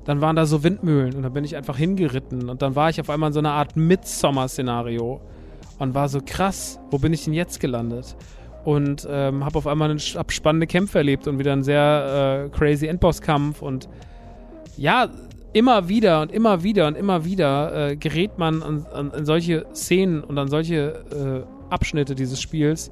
dann 0.05 0.21
waren 0.21 0.35
da 0.35 0.45
so 0.45 0.63
Windmühlen 0.63 1.15
und 1.15 1.23
dann 1.23 1.33
bin 1.33 1.45
ich 1.45 1.55
einfach 1.55 1.77
hingeritten 1.77 2.49
und 2.49 2.61
dann 2.61 2.75
war 2.75 2.89
ich 2.89 2.99
auf 2.99 3.09
einmal 3.09 3.29
in 3.29 3.33
so 3.33 3.39
einer 3.39 3.53
Art 3.53 3.75
Midsommer-Szenario 3.75 5.21
und 5.79 5.93
war 5.93 6.09
so 6.09 6.19
krass, 6.25 6.79
wo 6.91 6.97
bin 6.97 7.13
ich 7.13 7.23
denn 7.23 7.33
jetzt 7.33 7.59
gelandet? 7.59 8.15
Und 8.65 9.07
ähm, 9.09 9.43
habe 9.43 9.57
auf 9.57 9.67
einmal 9.67 9.89
einen, 9.89 9.99
spannende 9.99 10.67
Kämpfe 10.67 10.99
erlebt 10.99 11.27
und 11.27 11.37
wieder 11.37 11.51
einen 11.51 11.63
sehr 11.63 12.45
äh, 12.45 12.57
crazy 12.57 12.87
Endbosskampf 12.87 13.61
und 13.61 13.89
ja, 14.77 15.09
immer 15.53 15.87
wieder 15.87 16.21
und 16.21 16.31
immer 16.31 16.63
wieder 16.63 16.87
und 16.87 16.97
immer 16.97 17.25
wieder 17.25 17.91
äh, 17.91 17.95
gerät 17.95 18.37
man 18.37 18.63
an, 18.63 18.85
an, 18.91 19.11
an, 19.11 19.25
solche 19.25 19.65
Szenen 19.73 20.23
und 20.23 20.37
an 20.37 20.47
solche 20.49 21.45
äh, 21.69 21.71
Abschnitte 21.73 22.15
dieses 22.15 22.41
Spiels. 22.41 22.91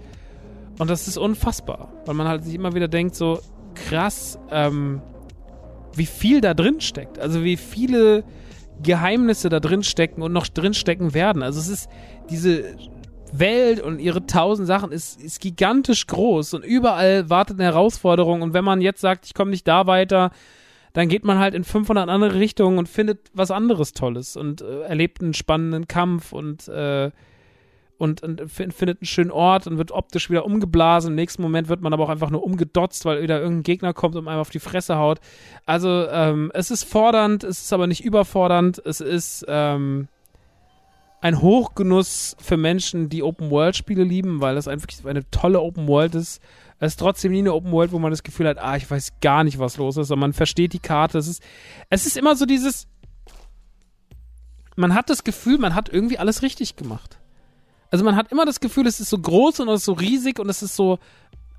Und 0.78 0.90
das 0.90 1.08
ist 1.08 1.18
unfassbar, 1.18 1.92
weil 2.06 2.16
man 2.16 2.28
halt 2.28 2.44
sich 2.44 2.56
immer 2.56 2.74
wieder 2.74 2.88
denkt, 2.88 3.16
so 3.16 3.40
krass, 3.74 4.40
ähm, 4.52 5.02
wie 5.96 6.06
viel 6.06 6.42
da 6.42 6.54
drin 6.54 6.82
steckt. 6.82 7.20
Also 7.20 7.44
wie 7.44 7.58
viele 7.58 8.24
Geheimnisse 8.82 9.50
da 9.50 9.60
drin 9.60 9.84
stecken 9.84 10.22
und 10.22 10.32
noch 10.32 10.48
drin 10.48 10.74
stecken 10.74 11.14
werden. 11.14 11.44
Also 11.44 11.60
es 11.60 11.68
ist 11.68 11.90
diese 12.30 12.64
Welt 13.32 13.82
und 13.82 14.00
ihre 14.00 14.26
tausend 14.26 14.68
Sachen 14.68 14.92
ist, 14.92 15.22
ist 15.22 15.40
gigantisch 15.40 16.08
groß 16.08 16.54
und 16.54 16.66
überall 16.66 17.30
wartet 17.30 17.60
eine 17.60 17.66
Herausforderung. 17.66 18.42
Und 18.42 18.54
wenn 18.54 18.66
man 18.66 18.82
jetzt 18.82 19.02
sagt, 19.02 19.26
ich 19.26 19.34
komme 19.34 19.52
nicht 19.52 19.68
da 19.68 19.88
weiter, 19.88 20.32
dann 20.94 21.08
geht 21.08 21.24
man 21.24 21.40
halt 21.40 21.54
in 21.54 21.64
500 21.64 22.10
andere 22.10 22.36
Richtungen 22.36 22.78
und 22.78 22.90
findet 22.90 23.32
was 23.34 23.52
anderes 23.52 23.94
Tolles 23.94 24.36
und 24.36 24.62
äh, 24.62 24.82
erlebt 24.82 25.22
einen 25.22 25.34
spannenden 25.34 25.88
Kampf 25.88 26.34
und, 26.34 26.68
äh, 26.68 27.12
und, 27.98 28.24
und 28.24 28.50
findet 28.50 29.00
einen 29.00 29.06
schönen 29.06 29.32
Ort 29.32 29.68
und 29.68 29.78
wird 29.78 29.92
optisch 29.92 30.30
wieder 30.30 30.46
umgeblasen. 30.46 31.12
Im 31.12 31.16
nächsten 31.16 31.42
Moment 31.42 31.70
wird 31.70 31.82
man 31.82 31.94
aber 31.94 32.04
auch 32.04 32.10
einfach 32.10 32.30
nur 32.30 32.44
umgedotzt, 32.44 33.06
weil 33.06 33.22
wieder 33.22 33.40
irgendein 33.40 33.64
Gegner 33.64 33.94
kommt 33.94 34.16
und 34.16 34.28
einem 34.28 34.42
auf 34.42 34.50
die 34.50 34.60
Fresse 34.60 34.98
haut. 34.98 35.20
Also 35.66 36.08
ähm, 36.10 36.52
es 36.54 36.72
ist 36.72 36.84
fordernd, 36.84 37.44
es 37.44 37.62
ist 37.62 37.74
aber 37.74 37.88
nicht 37.88 38.04
überfordernd. 38.04 38.82
Es 38.84 39.02
ist 39.02 39.46
ähm, 39.48 40.08
ein 41.22 41.42
Hochgenuss 41.42 42.36
für 42.40 42.58
Menschen, 42.58 43.08
die 43.08 43.22
Open-World-Spiele 43.24 44.04
lieben, 44.04 44.42
weil 44.42 44.56
das 44.56 44.68
einfach 44.68 44.88
eine 45.06 45.30
tolle 45.30 45.62
Open-World 45.62 46.16
ist 46.16 46.42
es 46.82 46.94
ist 46.94 47.00
trotzdem 47.00 47.32
nie 47.32 47.40
eine 47.40 47.54
Open 47.54 47.72
World, 47.72 47.92
wo 47.92 48.00
man 48.00 48.10
das 48.10 48.24
Gefühl 48.24 48.48
hat, 48.48 48.58
ah, 48.58 48.76
ich 48.76 48.90
weiß 48.90 49.20
gar 49.22 49.44
nicht, 49.44 49.60
was 49.60 49.78
los 49.78 49.98
ist, 49.98 50.08
sondern 50.08 50.30
man 50.30 50.34
versteht 50.34 50.74
die 50.74 50.80
Karte. 50.80 51.20
Es 51.20 51.28
ist, 51.28 51.44
es 51.92 52.08
ist 52.08 52.18
immer 52.18 52.36
so 52.36 52.48
dieses, 52.48 52.88
man 54.76 54.96
hat 54.96 55.12
das 55.12 55.24
Gefühl, 55.24 55.60
man 55.60 55.76
hat 55.76 55.90
irgendwie 55.90 56.18
alles 56.18 56.42
richtig 56.42 56.78
gemacht. 56.78 57.20
Also 57.92 58.04
man 58.04 58.16
hat 58.16 58.32
immer 58.32 58.46
das 58.46 58.60
Gefühl, 58.60 58.88
es 58.88 59.00
ist 59.00 59.12
so 59.12 59.20
groß 59.20 59.60
und 59.60 59.70
es 59.70 59.82
ist 59.82 59.86
so 59.86 59.94
riesig 59.94 60.40
und 60.40 60.50
es 60.50 60.64
ist 60.64 60.76
so 60.76 60.98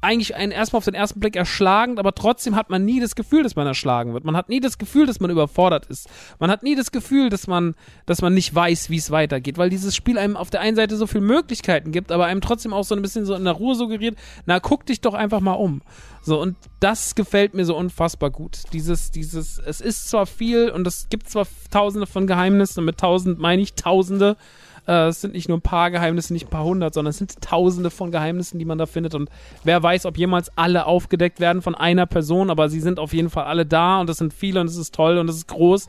eigentlich 0.02 0.34
einen 0.34 0.50
erstmal 0.52 0.78
auf 0.78 0.84
den 0.84 0.94
ersten 0.94 1.20
Blick 1.20 1.36
erschlagend, 1.36 1.98
aber 2.00 2.12
trotzdem 2.14 2.56
hat 2.56 2.70
man 2.70 2.84
nie 2.84 3.00
das 3.00 3.14
Gefühl, 3.14 3.44
dass 3.44 3.54
man 3.54 3.66
erschlagen 3.66 4.12
wird. 4.12 4.24
Man 4.24 4.36
hat 4.36 4.48
nie 4.48 4.58
das 4.58 4.76
Gefühl, 4.76 5.06
dass 5.06 5.20
man 5.20 5.30
überfordert 5.30 5.86
ist. 5.86 6.08
Man 6.40 6.50
hat 6.50 6.64
nie 6.64 6.74
das 6.74 6.90
Gefühl, 6.90 7.28
dass 7.30 7.46
man, 7.46 7.74
dass 8.04 8.20
man 8.20 8.34
nicht 8.34 8.52
weiß, 8.52 8.90
wie 8.90 8.96
es 8.96 9.12
weitergeht, 9.12 9.58
weil 9.58 9.70
dieses 9.70 9.94
Spiel 9.94 10.18
einem 10.18 10.36
auf 10.36 10.50
der 10.50 10.60
einen 10.60 10.76
Seite 10.76 10.96
so 10.96 11.06
viele 11.06 11.24
Möglichkeiten 11.24 11.92
gibt, 11.92 12.10
aber 12.10 12.26
einem 12.26 12.40
trotzdem 12.40 12.72
auch 12.72 12.84
so 12.84 12.96
ein 12.96 13.02
bisschen 13.02 13.24
so 13.24 13.34
in 13.34 13.44
der 13.44 13.54
Ruhe 13.54 13.76
suggeriert, 13.76 14.16
na, 14.44 14.58
guck 14.58 14.84
dich 14.86 15.00
doch 15.00 15.14
einfach 15.14 15.40
mal 15.40 15.52
um. 15.52 15.82
So, 16.22 16.40
und 16.40 16.56
das 16.80 17.14
gefällt 17.14 17.54
mir 17.54 17.64
so 17.64 17.76
unfassbar 17.76 18.30
gut. 18.30 18.58
Dieses, 18.72 19.12
dieses, 19.12 19.58
es 19.58 19.80
ist 19.80 20.08
zwar 20.08 20.26
viel 20.26 20.70
und 20.70 20.86
es 20.86 21.08
gibt 21.10 21.30
zwar 21.30 21.46
tausende 21.70 22.06
von 22.08 22.26
Geheimnissen, 22.26 22.80
und 22.80 22.86
mit 22.86 22.98
tausend 22.98 23.38
meine 23.38 23.62
ich 23.62 23.74
tausende, 23.74 24.36
äh, 24.86 25.08
es 25.08 25.20
sind 25.20 25.34
nicht 25.34 25.48
nur 25.48 25.58
ein 25.58 25.62
paar 25.62 25.90
Geheimnisse, 25.90 26.32
nicht 26.32 26.46
ein 26.46 26.50
paar 26.50 26.64
hundert, 26.64 26.94
sondern 26.94 27.10
es 27.10 27.18
sind 27.18 27.40
tausende 27.40 27.90
von 27.90 28.10
Geheimnissen, 28.10 28.58
die 28.58 28.64
man 28.64 28.78
da 28.78 28.86
findet. 28.86 29.14
Und 29.14 29.30
wer 29.64 29.82
weiß, 29.82 30.06
ob 30.06 30.18
jemals 30.18 30.56
alle 30.56 30.86
aufgedeckt 30.86 31.40
werden 31.40 31.62
von 31.62 31.74
einer 31.74 32.06
Person, 32.06 32.50
aber 32.50 32.68
sie 32.68 32.80
sind 32.80 32.98
auf 32.98 33.12
jeden 33.12 33.30
Fall 33.30 33.44
alle 33.44 33.66
da 33.66 34.00
und 34.00 34.10
es 34.10 34.18
sind 34.18 34.32
viele 34.32 34.60
und 34.60 34.66
es 34.66 34.76
ist 34.76 34.94
toll 34.94 35.18
und 35.18 35.28
es 35.28 35.36
ist 35.36 35.48
groß. 35.48 35.88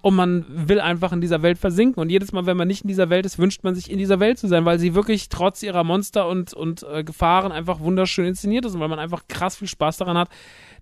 Und 0.00 0.16
man 0.16 0.44
will 0.48 0.80
einfach 0.80 1.12
in 1.12 1.22
dieser 1.22 1.40
Welt 1.40 1.56
versinken. 1.56 1.98
Und 1.98 2.10
jedes 2.10 2.30
Mal, 2.32 2.44
wenn 2.44 2.58
man 2.58 2.68
nicht 2.68 2.82
in 2.82 2.88
dieser 2.88 3.08
Welt 3.08 3.24
ist, 3.24 3.38
wünscht 3.38 3.64
man 3.64 3.74
sich 3.74 3.90
in 3.90 3.96
dieser 3.96 4.20
Welt 4.20 4.38
zu 4.38 4.48
sein, 4.48 4.66
weil 4.66 4.78
sie 4.78 4.94
wirklich 4.94 5.30
trotz 5.30 5.62
ihrer 5.62 5.82
Monster 5.82 6.28
und, 6.28 6.52
und 6.52 6.82
äh, 6.82 7.02
Gefahren 7.04 7.52
einfach 7.52 7.80
wunderschön 7.80 8.26
inszeniert 8.26 8.66
ist 8.66 8.74
und 8.74 8.80
weil 8.80 8.88
man 8.88 8.98
einfach 8.98 9.22
krass 9.28 9.56
viel 9.56 9.68
Spaß 9.68 9.96
daran 9.96 10.18
hat, 10.18 10.28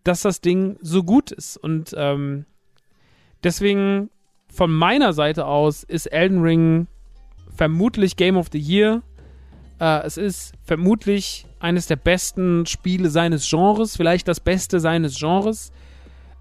dass 0.03 0.23
das 0.23 0.41
Ding 0.41 0.77
so 0.81 1.05
gut 1.05 1.31
ist. 1.31 1.57
Und 1.57 1.95
ähm, 1.97 2.47
deswegen 3.45 4.11
von 4.53 4.73
meiner 4.73 5.13
Seite 5.13 5.47
aus 5.47 5.85
ist 5.85 6.07
Elden 6.07 6.43
Ring 6.43 6.89
vermutlich 7.55 8.17
Game 8.17 8.37
of 8.37 8.49
the 8.53 8.59
Year. 8.59 9.03
Äh, 9.81 10.05
es 10.05 10.17
ist 10.17 10.53
vermutlich 10.65 11.47
eines 11.61 11.87
der 11.87 11.97
besten 11.97 12.67
Spiele 12.67 13.11
seines 13.11 13.49
Genres, 13.49 13.97
vielleicht 13.97 14.29
das 14.29 14.41
beste 14.41 14.81
seines 14.81 15.19
Genres. 15.19 15.73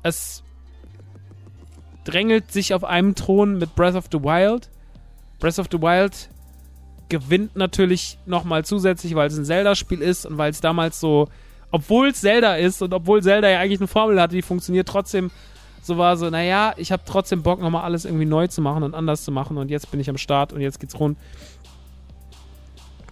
Es 0.04 0.44
drängelt 2.04 2.52
sich 2.52 2.74
auf 2.74 2.84
einem 2.84 3.16
Thron 3.16 3.58
mit 3.58 3.76
Breath 3.76 3.96
of 3.96 4.06
the 4.12 4.20
Wild. 4.20 4.70
Breath 5.40 5.60
of 5.60 5.68
the 5.72 5.82
Wild 5.82 6.30
gewinnt 7.10 7.56
natürlich 7.56 8.18
nochmal 8.26 8.64
zusätzlich, 8.64 9.16
weil 9.16 9.28
es 9.28 9.38
ein 9.38 9.46
Zelda-Spiel 9.46 10.02
ist 10.02 10.26
und 10.26 10.38
weil 10.38 10.52
es 10.52 10.62
damals 10.62 11.00
so, 11.00 11.28
obwohl 11.70 12.10
es 12.10 12.22
Zelda 12.22 12.56
ist 12.56 12.82
und 12.82 12.94
obwohl 12.94 13.22
Zelda 13.22 13.50
ja 13.50 13.60
eigentlich 13.60 13.80
eine 13.80 13.88
Formel 13.88 14.20
hatte, 14.20 14.36
die 14.36 14.42
funktioniert 14.42 14.88
trotzdem 14.88 15.30
so 15.82 15.98
war 15.98 16.18
so, 16.18 16.30
naja, 16.30 16.74
ich 16.78 16.92
habe 16.92 17.04
trotzdem 17.06 17.44
Bock, 17.44 17.60
nochmal 17.60 17.84
alles 17.84 18.06
irgendwie 18.06 18.26
neu 18.26 18.48
zu 18.48 18.62
machen 18.62 18.84
und 18.84 18.96
anders 18.96 19.24
zu 19.24 19.32
machen 19.32 19.58
und 19.58 19.70
jetzt 19.70 19.92
bin 19.92 20.00
ich 20.00 20.10
am 20.10 20.18
Start 20.18 20.54
und 20.54 20.62
jetzt 20.62 20.80
geht's 20.80 21.00
rund. 21.00 21.18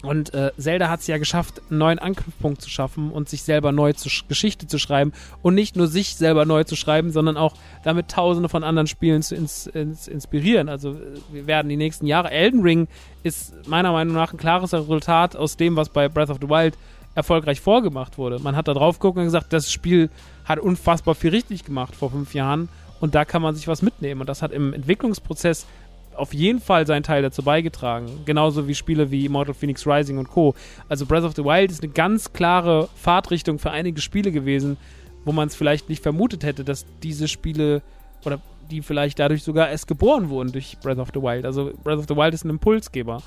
Und 0.01 0.33
äh, 0.33 0.51
Zelda 0.57 0.89
hat 0.89 1.01
es 1.01 1.07
ja 1.07 1.17
geschafft, 1.17 1.61
einen 1.69 1.79
neuen 1.79 1.99
Anknüpfpunkt 1.99 2.61
zu 2.61 2.69
schaffen 2.69 3.11
und 3.11 3.27
sich 3.27 3.43
selber 3.43 3.73
neu 3.73 3.91
zu 3.93 4.09
Geschichte 4.29 4.65
zu 4.65 4.79
schreiben. 4.79 5.11
Und 5.41 5.55
nicht 5.55 5.75
nur 5.75 5.87
sich 5.87 6.15
selber 6.15 6.45
neu 6.45 6.63
zu 6.63 6.77
schreiben, 6.77 7.11
sondern 7.11 7.35
auch 7.35 7.53
damit 7.83 8.07
tausende 8.07 8.47
von 8.47 8.63
anderen 8.63 8.87
Spielen 8.87 9.21
zu 9.21 9.35
ins, 9.35 9.67
ins, 9.67 10.07
inspirieren. 10.07 10.69
Also 10.69 10.91
äh, 10.91 11.17
wir 11.33 11.47
werden 11.47 11.67
die 11.67 11.75
nächsten 11.75 12.05
Jahre. 12.05 12.31
Elden 12.31 12.61
Ring 12.61 12.87
ist 13.23 13.67
meiner 13.67 13.91
Meinung 13.91 14.15
nach 14.15 14.31
ein 14.31 14.37
klares 14.37 14.73
Resultat 14.73 15.35
aus 15.35 15.57
dem, 15.57 15.75
was 15.75 15.89
bei 15.89 16.07
Breath 16.07 16.29
of 16.29 16.37
the 16.39 16.47
Wild 16.47 16.77
erfolgreich 17.15 17.59
vorgemacht 17.59 18.17
wurde. 18.17 18.39
Man 18.39 18.55
hat 18.55 18.69
da 18.69 18.73
drauf 18.73 18.99
geguckt 18.99 19.17
und 19.17 19.25
gesagt, 19.25 19.51
das 19.51 19.69
Spiel 19.69 20.09
hat 20.49 20.59
unfassbar 20.59 21.13
viel 21.13 21.29
richtig 21.29 21.63
gemacht 21.63 21.95
vor 21.95 22.09
fünf 22.09 22.33
Jahren 22.33 22.69
und 22.99 23.13
da 23.13 23.23
kann 23.23 23.41
man 23.41 23.55
sich 23.55 23.67
was 23.67 23.83
mitnehmen. 23.83 24.19
Und 24.19 24.27
das 24.27 24.41
hat 24.41 24.51
im 24.51 24.73
Entwicklungsprozess 24.73 25.67
auf 26.15 26.33
jeden 26.33 26.59
Fall 26.59 26.85
seinen 26.87 27.03
Teil 27.03 27.21
dazu 27.21 27.43
beigetragen. 27.43 28.23
Genauso 28.25 28.67
wie 28.67 28.73
Spiele 28.75 29.11
wie 29.11 29.25
Immortal 29.25 29.53
Phoenix 29.53 29.85
Rising 29.85 30.17
und 30.17 30.27
Co. 30.27 30.55
Also 30.89 31.05
Breath 31.05 31.23
of 31.23 31.35
the 31.35 31.45
Wild 31.45 31.71
ist 31.71 31.83
eine 31.83 31.93
ganz 31.93 32.33
klare 32.33 32.89
Fahrtrichtung 32.95 33.59
für 33.59 33.69
einige 33.69 34.01
Spiele 34.01 34.31
gewesen, 34.31 34.75
wo 35.23 35.31
man 35.31 35.47
es 35.47 35.55
vielleicht 35.55 35.87
nicht 35.87 36.01
vermutet 36.01 36.43
hätte, 36.43 36.63
dass 36.63 36.85
diese 37.03 37.27
Spiele 37.27 37.83
oder 38.25 38.41
die 38.71 38.81
vielleicht 38.81 39.19
dadurch 39.19 39.43
sogar 39.43 39.69
erst 39.69 39.87
geboren 39.87 40.29
wurden 40.29 40.51
durch 40.51 40.77
Breath 40.81 40.97
of 40.97 41.09
the 41.13 41.21
Wild. 41.21 41.45
Also 41.45 41.71
Breath 41.83 41.99
of 41.99 42.05
the 42.09 42.15
Wild 42.15 42.33
ist 42.33 42.43
ein 42.43 42.49
Impulsgeber. 42.49 43.21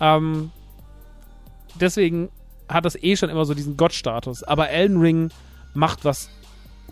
Ähm, 0.00 0.50
deswegen 1.80 2.30
hat 2.68 2.84
das 2.84 3.00
eh 3.00 3.16
schon 3.16 3.30
immer 3.30 3.44
so 3.44 3.54
diesen 3.54 3.76
Gottstatus. 3.76 4.42
Aber 4.42 4.70
Elden 4.70 5.00
Ring 5.00 5.30
macht 5.72 6.04
was 6.04 6.28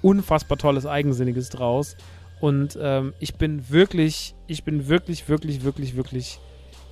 unfassbar 0.03 0.59
tolles, 0.59 0.87
eigensinniges 0.87 1.49
draus. 1.51 1.97
Und 2.41 2.77
ähm, 2.81 3.15
ich 3.21 3.37
bin 3.37 3.71
wirklich, 3.71 4.35
ich 4.49 4.65
bin 4.65 4.89
wirklich, 4.89 5.29
wirklich, 5.29 5.63
wirklich, 5.63 5.97
wirklich 5.97 6.41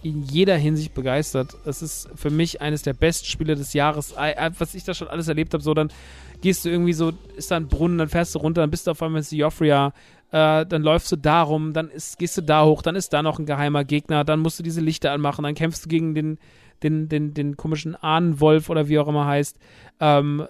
in 0.03 0.23
jeder 0.23 0.57
Hinsicht 0.57 0.95
begeistert. 0.95 1.57
Es 1.67 1.83
ist 1.83 2.09
für 2.15 2.31
mich 2.31 2.61
eines 2.61 2.83
der 2.83 2.95
besten 2.95 3.27
Spiele 3.27 3.55
des 3.55 3.73
Jahres. 3.73 4.15
Was 4.59 4.75
ich 4.75 4.85
da 4.85 4.95
schon 4.95 5.09
alles 5.09 5.29
erlebt 5.29 5.53
habe, 5.53 5.63
so 5.63 5.75
dann 5.75 5.93
gehst 6.41 6.65
du 6.65 6.71
irgendwie 6.71 6.93
so, 6.93 7.13
ist 7.37 7.51
da 7.51 7.57
ein 7.57 7.69
Brunnen, 7.69 7.99
dann 7.99 8.09
fährst 8.09 8.35
du 8.35 8.39
runter, 8.39 8.63
dann 8.63 8.71
bist 8.71 8.87
du 8.87 8.93
auf 8.93 9.03
einmal 9.03 9.21
in 9.21 9.25
Siofria, 9.25 9.93
äh, 10.33 10.65
dann 10.65 10.83
läufst 10.83 11.13
du 11.13 11.17
da 11.17 11.43
rum, 11.43 11.73
dann 11.73 11.91
ist, 11.91 12.19
gehst 12.19 12.39
du 12.39 12.43
da 12.43 12.65
hoch, 12.65 12.83
dann 12.83 12.97
ist 12.97 13.13
da 13.13 13.23
noch 13.23 13.39
ein 13.39 13.47
geheimer 13.47 13.85
Gegner, 13.85 14.25
dann 14.25 14.41
musst 14.41 14.59
du 14.59 14.63
diese 14.63 14.81
Lichter 14.81 15.13
anmachen, 15.13 15.43
dann 15.43 15.55
kämpfst 15.55 15.85
du 15.85 15.89
gegen 15.89 16.15
den, 16.15 16.39
den, 16.83 17.09
den, 17.09 17.35
den 17.35 17.57
komischen 17.57 17.95
Ahnenwolf 17.95 18.71
oder 18.71 18.89
wie 18.89 18.99
auch 18.99 19.09
immer 19.09 19.27
heißt, 19.27 19.59
ähm, 20.01 20.47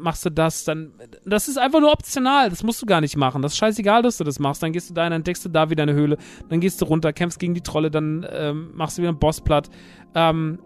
machst 0.00 0.24
du 0.24 0.30
das, 0.30 0.64
dann, 0.64 0.92
das 1.24 1.48
ist 1.48 1.58
einfach 1.58 1.80
nur 1.80 1.92
optional, 1.92 2.48
das 2.50 2.62
musst 2.62 2.80
du 2.80 2.86
gar 2.86 3.00
nicht 3.00 3.16
machen, 3.16 3.42
das 3.42 3.52
ist 3.52 3.58
scheißegal, 3.58 4.02
dass 4.02 4.16
du 4.16 4.24
das 4.24 4.38
machst, 4.38 4.62
dann 4.62 4.72
gehst 4.72 4.90
du 4.90 4.94
da 4.94 5.02
hin, 5.02 5.10
dann 5.10 5.20
entdeckst 5.20 5.44
du 5.44 5.48
da 5.48 5.68
wieder 5.70 5.82
eine 5.82 5.92
Höhle, 5.92 6.16
dann 6.48 6.60
gehst 6.60 6.80
du 6.80 6.86
runter, 6.86 7.12
kämpfst 7.12 7.38
gegen 7.38 7.54
die 7.54 7.60
Trolle, 7.60 7.90
dann 7.90 8.26
ähm, 8.30 8.70
machst 8.74 8.96
du 8.96 9.02
wieder 9.02 9.10
einen 9.10 9.18
Boss 9.18 9.40
platt, 9.40 9.68
ähm, 10.14 10.58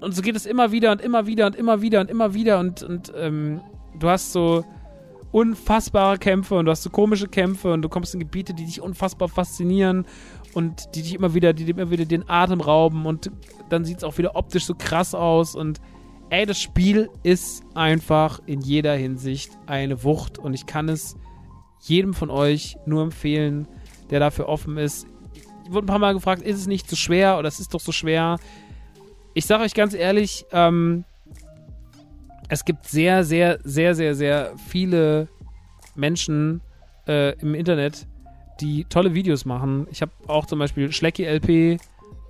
und 0.00 0.14
so 0.14 0.20
geht 0.20 0.36
es 0.36 0.44
immer 0.44 0.72
wieder 0.72 0.92
und 0.92 1.00
immer 1.00 1.26
wieder 1.26 1.46
und 1.46 1.56
immer 1.56 1.80
wieder 1.80 2.00
und 2.00 2.10
immer 2.10 2.34
wieder 2.34 2.58
und, 2.58 2.82
und 2.82 3.12
ähm, 3.16 3.60
du 3.98 4.08
hast 4.08 4.32
so 4.32 4.62
unfassbare 5.32 6.18
Kämpfe 6.18 6.54
und 6.54 6.66
du 6.66 6.70
hast 6.70 6.82
so 6.82 6.90
komische 6.90 7.28
Kämpfe 7.28 7.72
und 7.72 7.82
du 7.82 7.88
kommst 7.88 8.14
in 8.14 8.20
Gebiete, 8.20 8.54
die 8.54 8.64
dich 8.64 8.80
unfassbar 8.80 9.28
faszinieren 9.28 10.06
und 10.56 10.94
die 10.94 11.02
dich 11.02 11.14
immer 11.14 11.34
wieder, 11.34 11.52
die 11.52 11.66
dir 11.66 11.76
immer 11.76 11.90
wieder 11.90 12.06
den 12.06 12.30
Atem 12.30 12.62
rauben 12.62 13.04
und 13.04 13.30
dann 13.68 13.84
sieht 13.84 13.98
es 13.98 14.04
auch 14.04 14.16
wieder 14.16 14.36
optisch 14.36 14.64
so 14.64 14.74
krass 14.74 15.14
aus 15.14 15.54
und 15.54 15.82
ey, 16.30 16.46
das 16.46 16.58
Spiel 16.58 17.10
ist 17.22 17.62
einfach 17.74 18.40
in 18.46 18.62
jeder 18.62 18.94
Hinsicht 18.94 19.50
eine 19.66 20.02
Wucht 20.02 20.38
und 20.38 20.54
ich 20.54 20.64
kann 20.64 20.88
es 20.88 21.14
jedem 21.82 22.14
von 22.14 22.30
euch 22.30 22.78
nur 22.86 23.02
empfehlen, 23.02 23.68
der 24.08 24.18
dafür 24.18 24.48
offen 24.48 24.78
ist. 24.78 25.06
Ich 25.66 25.72
wurde 25.72 25.84
ein 25.84 25.88
paar 25.88 25.98
Mal 25.98 26.14
gefragt, 26.14 26.40
ist 26.40 26.56
es 26.56 26.66
nicht 26.66 26.88
zu 26.88 26.96
schwer 26.96 27.36
oder 27.38 27.48
es 27.48 27.60
ist 27.60 27.74
doch 27.74 27.80
so 27.80 27.92
schwer. 27.92 28.38
Ich 29.34 29.44
sage 29.44 29.62
euch 29.62 29.74
ganz 29.74 29.92
ehrlich, 29.92 30.46
ähm, 30.52 31.04
es 32.48 32.64
gibt 32.64 32.86
sehr, 32.86 33.24
sehr, 33.24 33.58
sehr, 33.62 33.94
sehr, 33.94 34.14
sehr 34.14 34.54
viele 34.68 35.28
Menschen 35.94 36.62
äh, 37.06 37.38
im 37.40 37.54
Internet, 37.54 38.06
die 38.60 38.84
tolle 38.84 39.14
Videos 39.14 39.44
machen. 39.44 39.86
Ich 39.90 40.02
habe 40.02 40.12
auch 40.26 40.46
zum 40.46 40.58
Beispiel 40.58 40.92
Schlecki 40.92 41.24
LP, 41.24 41.80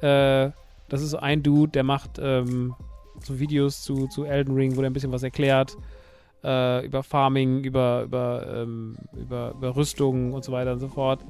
äh, 0.03 0.51
das 0.89 1.03
ist 1.03 1.15
ein 1.15 1.43
Dude, 1.43 1.73
der 1.73 1.82
macht 1.82 2.19
ähm, 2.20 2.74
so 3.23 3.39
Videos 3.39 3.82
zu, 3.82 4.07
zu 4.09 4.24
Elden 4.24 4.55
Ring, 4.55 4.77
wo 4.77 4.82
er 4.82 4.89
ein 4.89 4.93
bisschen 4.93 5.12
was 5.12 5.23
erklärt 5.23 5.77
äh, 6.47 6.86
über 6.86 7.03
Farming, 7.03 7.65
über, 7.65 8.03
über, 8.05 8.47
ähm, 8.62 8.97
über, 9.15 9.53
über 9.57 9.77
Rüstungen 9.77 10.32
und 10.32 10.44
so 10.44 10.53
weiter 10.53 10.73
und 10.73 10.78
so 10.78 10.89
fort. 10.89 11.20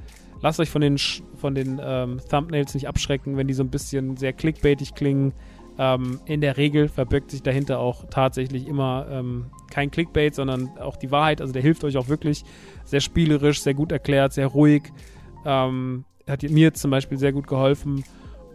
Lasst 0.41 0.59
euch 0.59 0.69
von 0.69 0.81
den, 0.81 0.97
von 0.97 1.55
den 1.55 1.81
ähm, 1.83 2.19
Thumbnails 2.29 2.75
nicht 2.75 2.87
abschrecken, 2.87 3.37
wenn 3.37 3.47
die 3.47 3.55
so 3.55 3.63
ein 3.63 3.69
bisschen 3.69 4.17
sehr 4.17 4.33
clickbaitig 4.33 4.93
klingen. 4.93 5.33
Ähm, 5.79 6.19
in 6.25 6.41
der 6.41 6.57
Regel 6.57 6.87
verbirgt 6.87 7.31
sich 7.31 7.41
dahinter 7.41 7.79
auch 7.79 8.05
tatsächlich 8.09 8.67
immer 8.67 9.07
ähm, 9.09 9.47
kein 9.71 9.89
Clickbait, 9.89 10.35
sondern 10.35 10.69
auch 10.79 10.97
die 10.97 11.11
Wahrheit. 11.11 11.41
Also 11.41 11.53
der 11.53 11.61
hilft 11.61 11.83
euch 11.83 11.97
auch 11.97 12.07
wirklich 12.07 12.43
sehr 12.87 13.01
spielerisch, 13.01 13.61
sehr 13.61 13.73
gut 13.73 13.91
erklärt, 13.91 14.33
sehr 14.33 14.47
ruhig. 14.47 14.83
Ähm, 15.45 16.05
hat 16.27 16.43
mir 16.43 16.73
zum 16.73 16.91
Beispiel 16.91 17.17
sehr 17.17 17.31
gut 17.31 17.47
geholfen. 17.47 18.03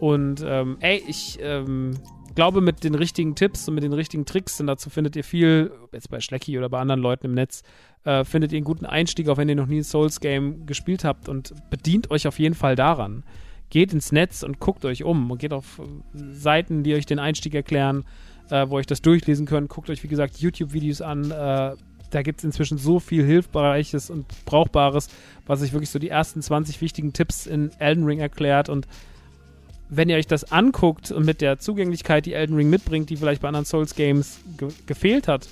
Und 0.01 0.45
ähm, 0.45 0.79
ey, 0.81 1.03
ich 1.07 1.39
ähm, 1.41 1.93
glaube, 2.35 2.61
mit 2.61 2.85
den 2.85 2.95
richtigen 2.95 3.35
Tipps 3.35 3.69
und 3.69 3.75
mit 3.75 3.85
den 3.85 3.93
richtigen 3.93 4.25
Tricks, 4.25 4.61
und 4.61 4.67
dazu 4.67 4.91
findet 4.91 5.17
ihr 5.17 5.25
viel, 5.25 5.71
jetzt 5.93 6.11
bei 6.11 6.21
Schlecki 6.21 6.59
oder 6.59 6.69
bei 6.69 6.81
anderen 6.81 7.01
Leuten 7.01 7.27
im 7.27 7.35
Netz, 7.35 7.63
äh, 8.05 8.25
findet 8.25 8.53
ihr 8.53 8.57
einen 8.57 8.65
guten 8.65 8.87
Einstieg, 8.87 9.29
auch 9.29 9.37
wenn 9.37 9.49
ihr 9.49 9.55
noch 9.55 9.67
nie 9.67 9.79
ein 9.79 9.85
Souls-Game 9.85 10.67
gespielt 10.67 11.05
habt 11.05 11.29
und 11.29 11.55
bedient 11.71 12.11
euch 12.11 12.27
auf 12.27 12.39
jeden 12.39 12.55
Fall 12.55 12.75
daran. 12.75 13.23
Geht 13.71 13.93
ins 13.93 14.13
Netz 14.13 14.43
und 14.43 14.59
guckt 14.59 14.85
euch 14.85 15.05
um 15.05 15.31
und 15.31 15.39
geht 15.39 15.53
auf 15.53 15.81
Seiten, 16.13 16.83
die 16.83 16.95
euch 16.95 17.07
den 17.07 17.19
Einstieg 17.19 17.55
erklären, 17.55 18.05
äh, 18.51 18.69
wo 18.69 18.77
euch 18.77 18.87
das 18.87 19.03
durchlesen 19.03 19.47
könnt. 19.47 19.69
Guckt 19.69 19.89
euch, 19.89 20.03
wie 20.03 20.09
gesagt, 20.09 20.39
YouTube-Videos 20.39 21.01
an. 21.01 21.31
Äh, 21.31 21.77
da 22.14 22.22
gibt 22.22 22.39
es 22.39 22.44
inzwischen 22.44 22.78
so 22.78 23.01
viel 23.01 23.24
Hilfreiches 23.24 24.10
und 24.10 24.26
Brauchbares, 24.44 25.09
was 25.47 25.62
euch 25.62 25.72
wirklich 25.72 25.90
so 25.90 25.98
die 25.98 26.09
ersten 26.09 26.43
20 26.43 26.80
wichtigen 26.80 27.12
Tipps 27.12 27.47
in 27.47 27.70
Elden 27.78 28.05
Ring 28.05 28.20
erklärt 28.20 28.68
und 28.68 28.86
wenn 29.94 30.09
ihr 30.09 30.16
euch 30.16 30.26
das 30.26 30.51
anguckt 30.51 31.10
und 31.10 31.26
mit 31.26 31.43
der 31.43 31.59
Zugänglichkeit, 31.59 32.24
die 32.24 32.32
Elden 32.32 32.56
Ring 32.56 32.70
mitbringt, 32.70 33.10
die 33.10 33.16
vielleicht 33.18 33.43
bei 33.43 33.48
anderen 33.48 33.66
Souls-Games 33.66 34.40
ge 34.56 34.68
gefehlt 34.86 35.28
hat, 35.28 35.48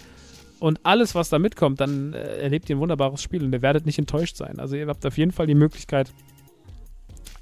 und 0.60 0.80
alles, 0.82 1.14
was 1.14 1.30
da 1.30 1.38
mitkommt, 1.38 1.80
dann 1.80 2.12
äh, 2.12 2.42
erlebt 2.42 2.68
ihr 2.68 2.76
ein 2.76 2.80
wunderbares 2.80 3.22
Spiel 3.22 3.42
und 3.42 3.52
ihr 3.52 3.62
werdet 3.62 3.86
nicht 3.86 3.98
enttäuscht 3.98 4.36
sein. 4.36 4.58
Also 4.58 4.76
ihr 4.76 4.86
habt 4.86 5.04
auf 5.06 5.16
jeden 5.16 5.32
Fall 5.32 5.46
die 5.46 5.54
Möglichkeit, 5.54 6.12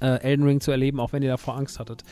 äh, 0.01 0.21
Elden 0.21 0.45
Ring 0.45 0.61
zu 0.61 0.71
erleben, 0.71 0.99
auch 0.99 1.11
wenn 1.11 1.21
ihr 1.21 1.29
davor 1.29 1.57
Angst 1.57 1.79
hattet. 1.79 2.03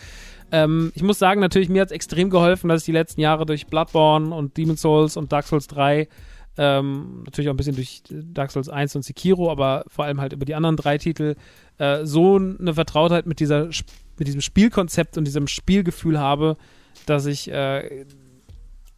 Ähm, 0.52 0.92
ich 0.96 1.04
muss 1.04 1.18
sagen, 1.18 1.40
natürlich, 1.40 1.70
mir 1.70 1.82
hat 1.82 1.90
es 1.90 1.94
extrem 1.94 2.30
geholfen, 2.30 2.68
dass 2.70 2.82
ich 2.82 2.86
die 2.86 2.92
letzten 2.92 3.22
Jahre 3.22 3.46
durch 3.46 3.68
Bloodborne 3.68 4.36
und 4.36 4.58
Demon 4.58 4.78
Souls 4.78 5.18
und 5.18 5.32
Dark 5.32 5.48
Souls 5.48 5.68
3 5.68 6.10
ähm, 6.58 7.24
natürlich 7.24 7.50
auch 7.50 7.54
ein 7.54 7.58
bisschen 7.58 7.76
durch 7.76 8.04
Dark 8.10 8.52
Souls 8.52 8.70
1 8.70 8.96
und 8.96 9.04
Sekiro, 9.04 9.52
aber 9.52 9.86
vor 9.88 10.06
allem 10.06 10.20
halt 10.20 10.34
über 10.34 10.46
die 10.46 10.56
anderen 10.56 10.76
drei 10.76 10.98
Titel, 10.98 11.36
äh, 11.78 12.06
so 12.06 12.36
eine 12.36 12.74
Vertrautheit 12.74 13.26
mit 13.26 13.40
dieser 13.40 13.70
mit 14.18 14.28
diesem 14.28 14.42
Spielkonzept 14.42 15.18
und 15.18 15.26
diesem 15.26 15.48
Spielgefühl 15.48 16.20
habe, 16.20 16.58
dass 17.06 17.26
ich 17.26 17.52
äh, 17.52 18.06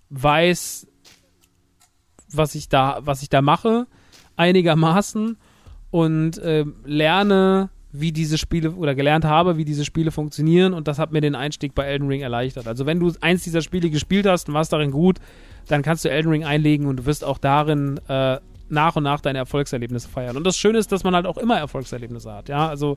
weiß, 0.10 0.88
was 2.32 2.56
ich 2.56 2.70
da, 2.70 3.00
was 3.02 3.22
ich 3.22 3.30
da 3.30 3.42
mache, 3.42 3.88
einigermaßen 4.36 5.38
und 5.92 6.38
äh, 6.38 6.66
lerne, 6.86 7.70
wie 7.92 8.12
diese 8.12 8.38
Spiele 8.38 8.72
oder 8.72 8.94
gelernt 8.94 9.26
habe, 9.26 9.58
wie 9.58 9.66
diese 9.66 9.84
Spiele 9.84 10.12
funktionieren 10.12 10.74
und 10.74 10.88
das 10.88 11.00
hat 11.00 11.12
mir 11.12 11.22
den 11.22 11.36
Einstieg 11.36 11.74
bei 11.74 11.86
Elden 11.86 12.08
Ring 12.08 12.22
erleichtert. 12.22 12.68
Also 12.68 12.86
wenn 12.86 13.00
du 13.00 13.12
eins 13.22 13.44
dieser 13.44 13.62
Spiele 13.62 13.90
gespielt 13.90 14.28
hast 14.28 14.48
und 14.48 14.54
warst 14.54 14.72
darin 14.74 14.92
gut, 14.92 15.18
dann 15.68 15.82
kannst 15.82 16.06
du 16.06 16.10
Elden 16.10 16.30
Ring 16.30 16.46
einlegen 16.46 16.86
und 16.86 16.98
du 16.98 17.06
wirst 17.06 17.24
auch 17.24 17.38
darin 17.38 18.00
äh, 18.08 18.38
nach 18.70 18.96
und 18.96 19.04
nach 19.04 19.22
deine 19.22 19.40
Erfolgserlebnisse 19.40 20.08
feiern. 20.08 20.38
Und 20.38 20.46
das 20.46 20.58
Schöne 20.58 20.78
ist, 20.78 20.92
dass 20.92 21.04
man 21.04 21.16
halt 21.16 21.26
auch 21.26 21.38
immer 21.38 21.58
Erfolgserlebnisse 21.58 22.32
hat. 22.32 22.50
Ja, 22.50 22.68
also 22.68 22.96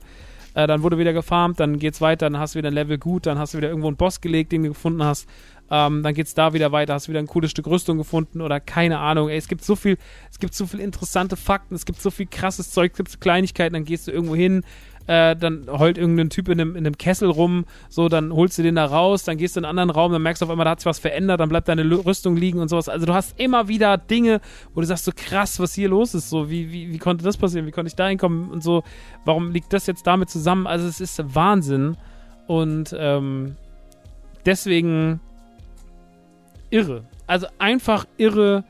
äh, 0.53 0.67
dann 0.67 0.83
wurde 0.83 0.97
wieder 0.99 1.13
gefarmt, 1.13 1.59
dann 1.59 1.79
geht's 1.79 1.99
weiter, 1.99 2.29
dann 2.29 2.39
hast 2.39 2.53
du 2.53 2.59
wieder 2.59 2.69
ein 2.69 2.75
Level 2.75 2.97
gut, 2.97 3.25
dann 3.25 3.39
hast 3.39 3.53
du 3.53 3.57
wieder 3.57 3.69
irgendwo 3.69 3.87
einen 3.87 3.97
Boss 3.97 4.21
gelegt, 4.21 4.51
den 4.51 4.63
du 4.63 4.69
gefunden 4.69 5.03
hast. 5.03 5.27
Ähm, 5.75 6.03
dann 6.03 6.13
geht's 6.13 6.35
da 6.35 6.53
wieder 6.53 6.71
weiter, 6.71 6.93
hast 6.93 7.09
wieder 7.09 7.17
ein 7.17 7.25
cooles 7.25 7.49
Stück 7.49 7.65
Rüstung 7.65 7.97
gefunden 7.97 8.41
oder 8.41 8.59
keine 8.59 8.99
Ahnung. 8.99 9.29
Ey, 9.29 9.37
es 9.37 9.47
gibt 9.47 9.63
so 9.63 9.75
viel, 9.75 9.97
es 10.29 10.37
gibt 10.37 10.53
so 10.53 10.67
viel 10.67 10.79
interessante 10.79 11.35
Fakten, 11.35 11.73
es 11.73 11.87
gibt 11.87 11.99
so 11.99 12.11
viel 12.11 12.27
krasses 12.27 12.69
Zeug, 12.69 12.91
es 12.91 12.97
gibt 12.97 13.09
so 13.09 13.17
Kleinigkeiten, 13.17 13.73
dann 13.73 13.83
gehst 13.83 14.07
du 14.07 14.11
irgendwo 14.11 14.35
hin, 14.35 14.63
äh, 15.07 15.35
dann 15.35 15.65
heult 15.67 15.97
irgendein 15.97 16.29
Typ 16.29 16.49
in 16.49 16.61
einem, 16.61 16.75
in 16.75 16.85
einem 16.85 16.95
Kessel 16.95 17.27
rum, 17.27 17.65
so, 17.89 18.07
dann 18.07 18.31
holst 18.31 18.59
du 18.59 18.61
den 18.61 18.75
da 18.75 18.85
raus, 18.85 19.23
dann 19.23 19.37
gehst 19.37 19.55
du 19.55 19.61
in 19.61 19.65
einen 19.65 19.79
anderen 19.79 19.99
Raum, 19.99 20.11
dann 20.11 20.21
merkst 20.21 20.43
du 20.43 20.45
auf 20.45 20.51
einmal, 20.51 20.65
da 20.65 20.71
hat 20.71 20.81
sich 20.81 20.85
was 20.85 20.99
verändert, 20.99 21.39
dann 21.39 21.49
bleibt 21.49 21.67
deine 21.67 21.89
Rüstung 22.05 22.35
liegen 22.35 22.59
und 22.59 22.67
sowas. 22.67 22.87
Also 22.87 23.07
du 23.07 23.15
hast 23.15 23.39
immer 23.39 23.67
wieder 23.67 23.97
Dinge, 23.97 24.41
wo 24.75 24.81
du 24.81 24.85
sagst, 24.85 25.05
so 25.05 25.11
krass, 25.15 25.59
was 25.59 25.73
hier 25.73 25.89
los 25.89 26.13
ist, 26.13 26.29
so, 26.29 26.51
wie, 26.51 26.71
wie, 26.71 26.93
wie 26.93 26.99
konnte 26.99 27.23
das 27.23 27.35
passieren, 27.35 27.65
wie 27.65 27.71
konnte 27.71 27.87
ich 27.87 27.95
da 27.95 28.07
hinkommen 28.07 28.51
und 28.51 28.61
so, 28.61 28.83
warum 29.25 29.49
liegt 29.49 29.73
das 29.73 29.87
jetzt 29.87 30.05
damit 30.05 30.29
zusammen? 30.29 30.67
Also 30.67 30.85
es 30.85 31.01
ist 31.01 31.19
Wahnsinn 31.33 31.97
und 32.45 32.95
ähm, 32.95 33.55
deswegen 34.45 35.19
irre. 36.73 37.05
Also 37.27 37.47
einfach 37.59 38.05
irre, 38.17 38.65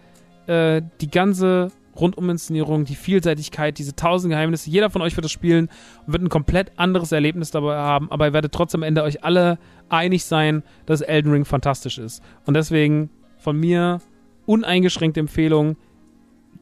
äh, 0.47 0.81
die 1.01 1.09
ganze 1.09 1.71
Runduminszenierung, 1.95 2.85
die 2.85 2.95
Vielseitigkeit, 2.95 3.77
diese 3.77 3.95
tausend 3.95 4.31
Geheimnisse. 4.31 4.69
Jeder 4.69 4.89
von 4.89 5.01
euch 5.01 5.15
wird 5.15 5.25
das 5.25 5.31
spielen 5.31 5.69
und 6.05 6.13
wird 6.13 6.23
ein 6.23 6.29
komplett 6.29 6.71
anderes 6.77 7.11
Erlebnis 7.11 7.51
dabei 7.51 7.75
haben, 7.75 8.11
aber 8.11 8.27
ihr 8.27 8.33
werdet 8.33 8.51
trotzdem 8.51 8.81
am 8.81 8.87
Ende 8.87 9.03
euch 9.03 9.23
alle 9.23 9.59
einig 9.89 10.25
sein, 10.25 10.63
dass 10.85 11.01
Elden 11.01 11.31
Ring 11.31 11.45
fantastisch 11.45 11.97
ist. 11.97 12.23
Und 12.45 12.55
deswegen 12.55 13.09
von 13.37 13.59
mir 13.59 13.99
uneingeschränkte 14.45 15.19
Empfehlung. 15.19 15.77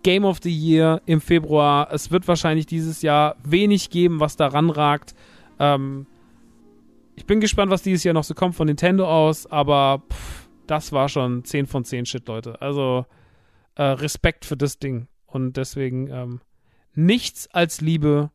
Game 0.03 0.25
of 0.25 0.39
the 0.41 0.51
Year 0.51 1.01
im 1.05 1.21
Februar. 1.21 1.89
Es 1.91 2.11
wird 2.11 2.27
wahrscheinlich 2.27 2.65
dieses 2.65 3.03
Jahr 3.03 3.35
wenig 3.43 3.91
geben, 3.91 4.19
was 4.19 4.35
daran 4.35 4.69
ragt. 4.71 5.13
Ähm, 5.59 6.07
ich 7.15 7.25
bin 7.25 7.39
gespannt, 7.39 7.71
was 7.71 7.83
dieses 7.83 8.03
Jahr 8.03 8.13
noch 8.13 8.23
so 8.23 8.33
kommt 8.33 8.55
von 8.55 8.65
Nintendo 8.65 9.07
aus, 9.07 9.45
aber 9.45 10.01
pff, 10.11 10.40
das 10.67 10.91
war 10.91 11.09
schon 11.09 11.43
10 11.43 11.65
von 11.65 11.83
10 11.83 12.05
Shit, 12.05 12.27
Leute. 12.27 12.61
Also 12.61 13.05
äh, 13.75 13.83
Respekt 13.83 14.45
für 14.45 14.57
das 14.57 14.79
Ding. 14.79 15.07
Und 15.25 15.57
deswegen 15.57 16.07
ähm, 16.07 16.41
nichts 16.93 17.47
als 17.51 17.81
Liebe 17.81 18.31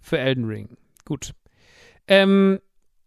für 0.00 0.18
Elden 0.18 0.44
Ring. 0.44 0.76
Gut. 1.04 1.34
Ähm, 2.06 2.60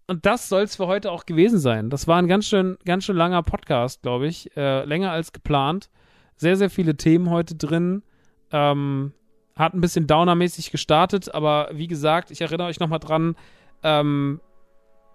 und 0.07 0.25
das 0.25 0.49
soll 0.49 0.63
es 0.63 0.75
für 0.75 0.87
heute 0.87 1.11
auch 1.11 1.25
gewesen 1.25 1.59
sein. 1.59 1.89
Das 1.89 2.07
war 2.07 2.17
ein 2.17 2.27
ganz 2.27 2.47
schön, 2.47 2.77
ganz 2.85 3.05
schön 3.05 3.15
langer 3.15 3.43
Podcast, 3.43 4.01
glaube 4.01 4.27
ich. 4.27 4.55
Äh, 4.55 4.85
länger 4.85 5.11
als 5.11 5.31
geplant. 5.31 5.89
Sehr, 6.35 6.57
sehr 6.57 6.69
viele 6.69 6.95
Themen 6.95 7.29
heute 7.29 7.55
drin. 7.55 8.03
Ähm, 8.51 9.13
hat 9.55 9.73
ein 9.73 9.81
bisschen 9.81 10.07
downermäßig 10.07 10.71
gestartet, 10.71 11.33
aber 11.33 11.69
wie 11.73 11.87
gesagt, 11.87 12.31
ich 12.31 12.41
erinnere 12.41 12.67
euch 12.67 12.79
nochmal 12.79 12.99
dran, 12.99 13.35
ähm, 13.83 14.41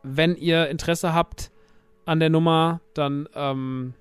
wenn 0.02 0.36
ihr 0.36 0.68
Interesse 0.68 1.12
habt 1.12 1.50
an 2.08 2.20
der 2.20 2.30
Nummer, 2.30 2.80
dann 2.94 3.28
ähm, 3.34 3.92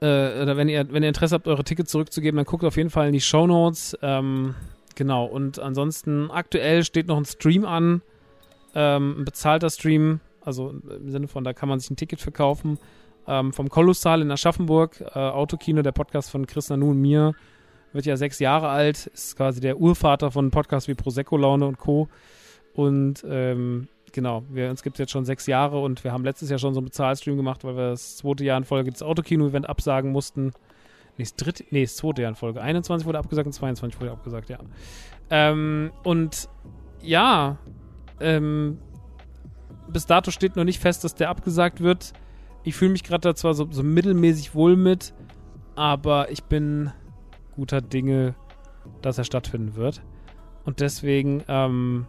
äh, 0.00 0.42
oder 0.42 0.56
wenn 0.56 0.68
ihr, 0.68 0.92
wenn 0.92 1.02
ihr 1.02 1.08
Interesse 1.08 1.34
habt, 1.34 1.48
eure 1.48 1.64
Tickets 1.64 1.90
zurückzugeben, 1.90 2.36
dann 2.36 2.44
guckt 2.44 2.64
auf 2.64 2.76
jeden 2.76 2.90
Fall 2.90 3.06
in 3.06 3.14
die 3.14 3.20
Show 3.20 3.46
Notes. 3.46 3.96
Ähm, 4.02 4.54
genau, 4.94 5.24
und 5.24 5.58
ansonsten 5.58 6.30
aktuell 6.30 6.84
steht 6.84 7.08
noch 7.08 7.16
ein 7.16 7.24
Stream 7.24 7.64
an, 7.64 8.02
ähm, 8.74 9.20
ein 9.20 9.24
bezahlter 9.24 9.70
Stream, 9.70 10.20
also 10.42 10.70
im 10.70 11.10
Sinne 11.10 11.26
von, 11.26 11.42
da 11.42 11.54
kann 11.54 11.68
man 11.68 11.80
sich 11.80 11.90
ein 11.90 11.96
Ticket 11.96 12.20
verkaufen. 12.20 12.78
Ähm, 13.26 13.52
vom 13.52 13.68
Kolossal 13.68 14.22
in 14.22 14.30
Aschaffenburg, 14.30 15.00
äh, 15.00 15.18
Autokino, 15.18 15.82
der 15.82 15.92
Podcast 15.92 16.30
von 16.30 16.46
Chris 16.46 16.68
Nanu 16.68 16.90
und 16.90 17.00
mir, 17.00 17.34
wird 17.92 18.06
ja 18.06 18.16
sechs 18.16 18.38
Jahre 18.38 18.68
alt, 18.68 19.06
ist 19.06 19.36
quasi 19.36 19.60
der 19.60 19.80
Urvater 19.80 20.30
von 20.30 20.50
Podcasts 20.50 20.88
wie 20.88 20.94
Prosecco 20.94 21.36
Laune 21.36 21.66
und 21.66 21.78
Co. 21.78 22.08
Und 22.74 23.24
ähm, 23.28 23.88
genau, 24.12 24.42
wir, 24.48 24.70
uns 24.70 24.82
gibt 24.82 24.96
es 24.96 24.98
jetzt 24.98 25.12
schon 25.12 25.24
sechs 25.24 25.46
Jahre 25.46 25.80
und 25.80 26.04
wir 26.04 26.12
haben 26.12 26.24
letztes 26.24 26.50
Jahr 26.50 26.58
schon 26.58 26.74
so 26.74 26.80
einen 26.80 26.86
Bezahlstream 26.86 27.36
gemacht, 27.36 27.64
weil 27.64 27.76
wir 27.76 27.90
das 27.90 28.16
zweite 28.18 28.44
Jahr 28.44 28.58
in 28.58 28.64
Folge 28.64 28.90
das 28.90 29.02
Autokino-Event 29.02 29.68
absagen 29.68 30.12
mussten. 30.12 30.52
Nee, 31.16 31.24
das 31.24 31.34
dritte, 31.34 31.64
nee, 31.70 31.82
das 31.82 31.96
zweite 31.96 32.22
Jahr 32.22 32.30
in 32.30 32.36
Folge. 32.36 32.60
21 32.60 33.06
wurde 33.06 33.18
abgesagt 33.18 33.46
und 33.46 33.52
22 33.52 34.00
wurde 34.00 34.12
abgesagt, 34.12 34.48
ja. 34.50 34.58
Ähm, 35.30 35.90
und 36.04 36.48
ja, 37.02 37.58
ähm, 38.20 38.78
bis 39.88 40.06
dato 40.06 40.30
steht 40.30 40.56
noch 40.56 40.64
nicht 40.64 40.80
fest, 40.80 41.04
dass 41.04 41.14
der 41.14 41.30
abgesagt 41.30 41.80
wird. 41.80 42.12
Ich 42.64 42.74
fühle 42.74 42.92
mich 42.92 43.04
gerade 43.04 43.22
da 43.22 43.34
zwar 43.34 43.54
so, 43.54 43.68
so 43.70 43.82
mittelmäßig 43.82 44.54
wohl 44.54 44.76
mit, 44.76 45.14
aber 45.74 46.30
ich 46.30 46.44
bin 46.44 46.92
guter 47.54 47.80
Dinge, 47.80 48.34
dass 49.02 49.18
er 49.18 49.24
stattfinden 49.24 49.74
wird. 49.74 50.02
Und 50.64 50.80
deswegen, 50.80 51.42
ähm, 51.48 52.06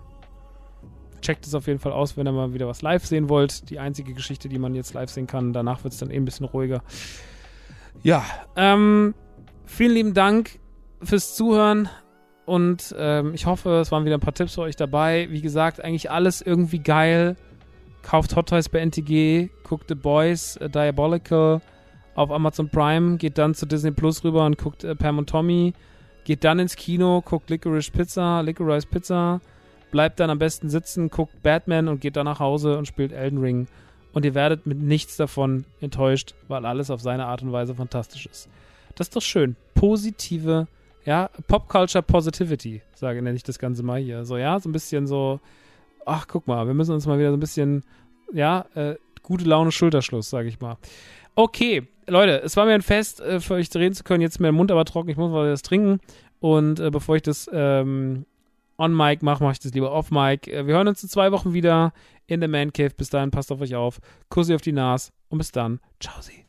checkt 1.22 1.46
es 1.46 1.56
auf 1.56 1.68
jeden 1.68 1.80
Fall 1.80 1.92
aus, 1.92 2.18
wenn 2.18 2.28
ihr 2.28 2.32
mal 2.32 2.54
wieder 2.54 2.68
was 2.68 2.82
live 2.82 3.06
sehen 3.06 3.30
wollt. 3.30 3.70
Die 3.70 3.80
einzige 3.80 4.14
Geschichte, 4.14 4.50
die 4.50 4.60
man 4.60 4.76
jetzt 4.76 4.94
live 4.94 5.10
sehen 5.10 5.28
kann. 5.28 5.54
Danach 5.54 5.84
wird 5.84 5.94
es 5.94 6.00
dann 6.00 6.12
eh 6.12 6.16
ein 6.16 6.26
bisschen 6.26 6.46
ruhiger. 6.46 6.82
Ja, 8.04 8.24
ähm, 8.56 9.14
vielen 9.66 9.94
lieben 9.94 10.14
Dank 10.14 10.60
fürs 11.02 11.36
Zuhören 11.36 11.90
und 12.46 12.96
ähm, 12.98 13.34
ich 13.36 13.46
hoffe, 13.46 13.80
es 13.80 13.92
waren 13.92 14.06
wieder 14.06 14.18
ein 14.18 14.22
paar 14.22 14.34
Tipps 14.34 14.56
für 14.56 14.62
euch 14.62 14.76
dabei. 14.76 15.28
Wie 15.30 15.42
gesagt, 15.42 15.84
eigentlich 15.84 16.10
alles 16.10 16.42
irgendwie 16.42 16.80
geil. 16.80 17.36
Kauft 18.02 18.36
Hot 18.36 18.50
Toys 18.50 18.70
bei 18.70 18.80
NTG, 18.80 19.50
guckt 19.64 19.86
The 19.90 19.96
Boys, 19.96 20.56
äh, 20.58 20.70
Diabolical 20.70 21.62
auf 22.16 22.32
Amazon 22.32 22.70
Prime, 22.70 23.18
geht 23.18 23.38
dann 23.38 23.54
zu 23.54 23.66
Disney 23.66 23.92
Plus 23.92 24.24
rüber 24.24 24.46
und 24.46 24.58
guckt 24.58 24.84
äh, 24.84 24.96
Pam 24.96 25.20
und 25.20 25.30
Tommy, 25.30 25.74
geht 26.24 26.44
dann 26.44 26.60
ins 26.60 26.76
Kino, 26.76 27.22
guckt 27.22 27.50
Licorice 27.50 27.92
Pizza, 27.92 28.42
Licorice 28.42 28.88
Pizza, 28.88 29.42
bleibt 29.92 30.20
dann 30.20 30.30
am 30.30 30.40
besten 30.40 30.70
sitzen, 30.70 31.10
guckt 31.10 31.42
Batman 31.44 31.88
und 31.88 32.02
geht 32.02 32.16
dann 32.16 32.26
nach 32.26 32.40
Hause 32.40 32.78
und 32.78 32.88
spielt 32.88 33.12
Elden 33.12 33.40
Ring. 33.40 33.68
Und 34.14 34.26
ihr 34.26 34.34
werdet 34.34 34.66
mit 34.66 34.80
nichts 34.80 35.18
davon 35.18 35.66
enttäuscht, 35.82 36.34
weil 36.48 36.66
alles 36.66 36.90
auf 36.90 37.02
seine 37.02 37.26
Art 37.26 37.44
und 37.44 37.52
Weise 37.52 37.76
fantastisch 37.76 38.26
ist. 38.26 38.50
Das 38.96 39.08
ist 39.08 39.16
doch 39.16 39.22
schön. 39.22 39.56
Positive, 39.76 40.68
ja, 41.06 41.30
Pop 41.48 41.70
Culture 41.70 42.04
Positivity, 42.04 42.82
sage 42.96 43.22
nenne 43.22 43.36
ich 43.36 43.44
das 43.44 43.60
Ganze 43.60 43.84
mal 43.84 44.00
hier. 44.00 44.26
So, 44.26 44.38
ja, 44.38 44.60
so 44.60 44.68
ein 44.68 44.72
bisschen 44.72 45.06
so, 45.08 45.40
ach, 46.06 46.28
guck 46.28 46.48
mal, 46.48 46.66
wir 46.68 46.74
müssen 46.74 46.94
uns 46.94 47.06
mal 47.06 47.20
wieder 47.20 47.30
so 47.30 47.38
ein 47.38 47.40
bisschen, 47.40 47.84
ja, 48.34 48.66
äh, 48.74 48.96
gute 49.22 49.46
Laune 49.46 49.72
Schulterschluss, 49.72 50.30
sage 50.30 50.48
ich 50.48 50.60
mal. 50.60 50.78
Okay, 51.36 51.88
Leute, 52.08 52.42
es 52.42 52.58
war 52.58 52.66
mir 52.66 52.74
ein 52.74 52.82
Fest, 52.82 53.22
äh, 53.22 53.40
für 53.40 53.54
euch 53.54 53.70
reden 53.76 53.94
zu 53.94 54.04
können. 54.04 54.22
Jetzt 54.22 54.36
ist 54.36 54.40
mir 54.40 54.48
der 54.48 54.54
Mund 54.54 54.72
aber 54.72 54.86
trocken, 54.86 55.10
ich 55.10 55.18
muss 55.18 55.32
mal 55.32 55.50
das 55.50 55.62
trinken. 55.62 56.00
Und 56.40 56.80
äh, 56.80 56.90
bevor 56.90 57.16
ich 57.16 57.22
das 57.22 57.50
ähm, 57.54 58.26
on 58.80 58.96
Mic 58.96 59.22
mache, 59.22 59.44
mache 59.44 59.54
ich 59.54 59.60
das 59.60 59.74
lieber 59.74 59.92
off 59.92 60.10
Mic. 60.10 60.48
Äh, 60.48 60.66
wir 60.66 60.76
hören 60.76 60.88
uns 60.88 61.04
in 61.04 61.10
zwei 61.10 61.32
Wochen 61.32 61.54
wieder 61.54 61.94
in 62.26 62.40
der 62.40 62.50
Man 62.50 62.74
Cave. 62.74 62.92
Bis 62.96 63.10
dahin, 63.10 63.32
passt 63.32 63.52
auf 63.52 63.62
euch 63.62 63.76
auf. 63.76 64.00
Kussi 64.30 64.56
auf 64.56 64.62
die 64.62 64.72
Nas 64.72 65.12
und 65.28 65.38
bis 65.38 65.52
dann. 65.52 65.80
Ciao, 66.00 66.22
sie. 66.22 66.46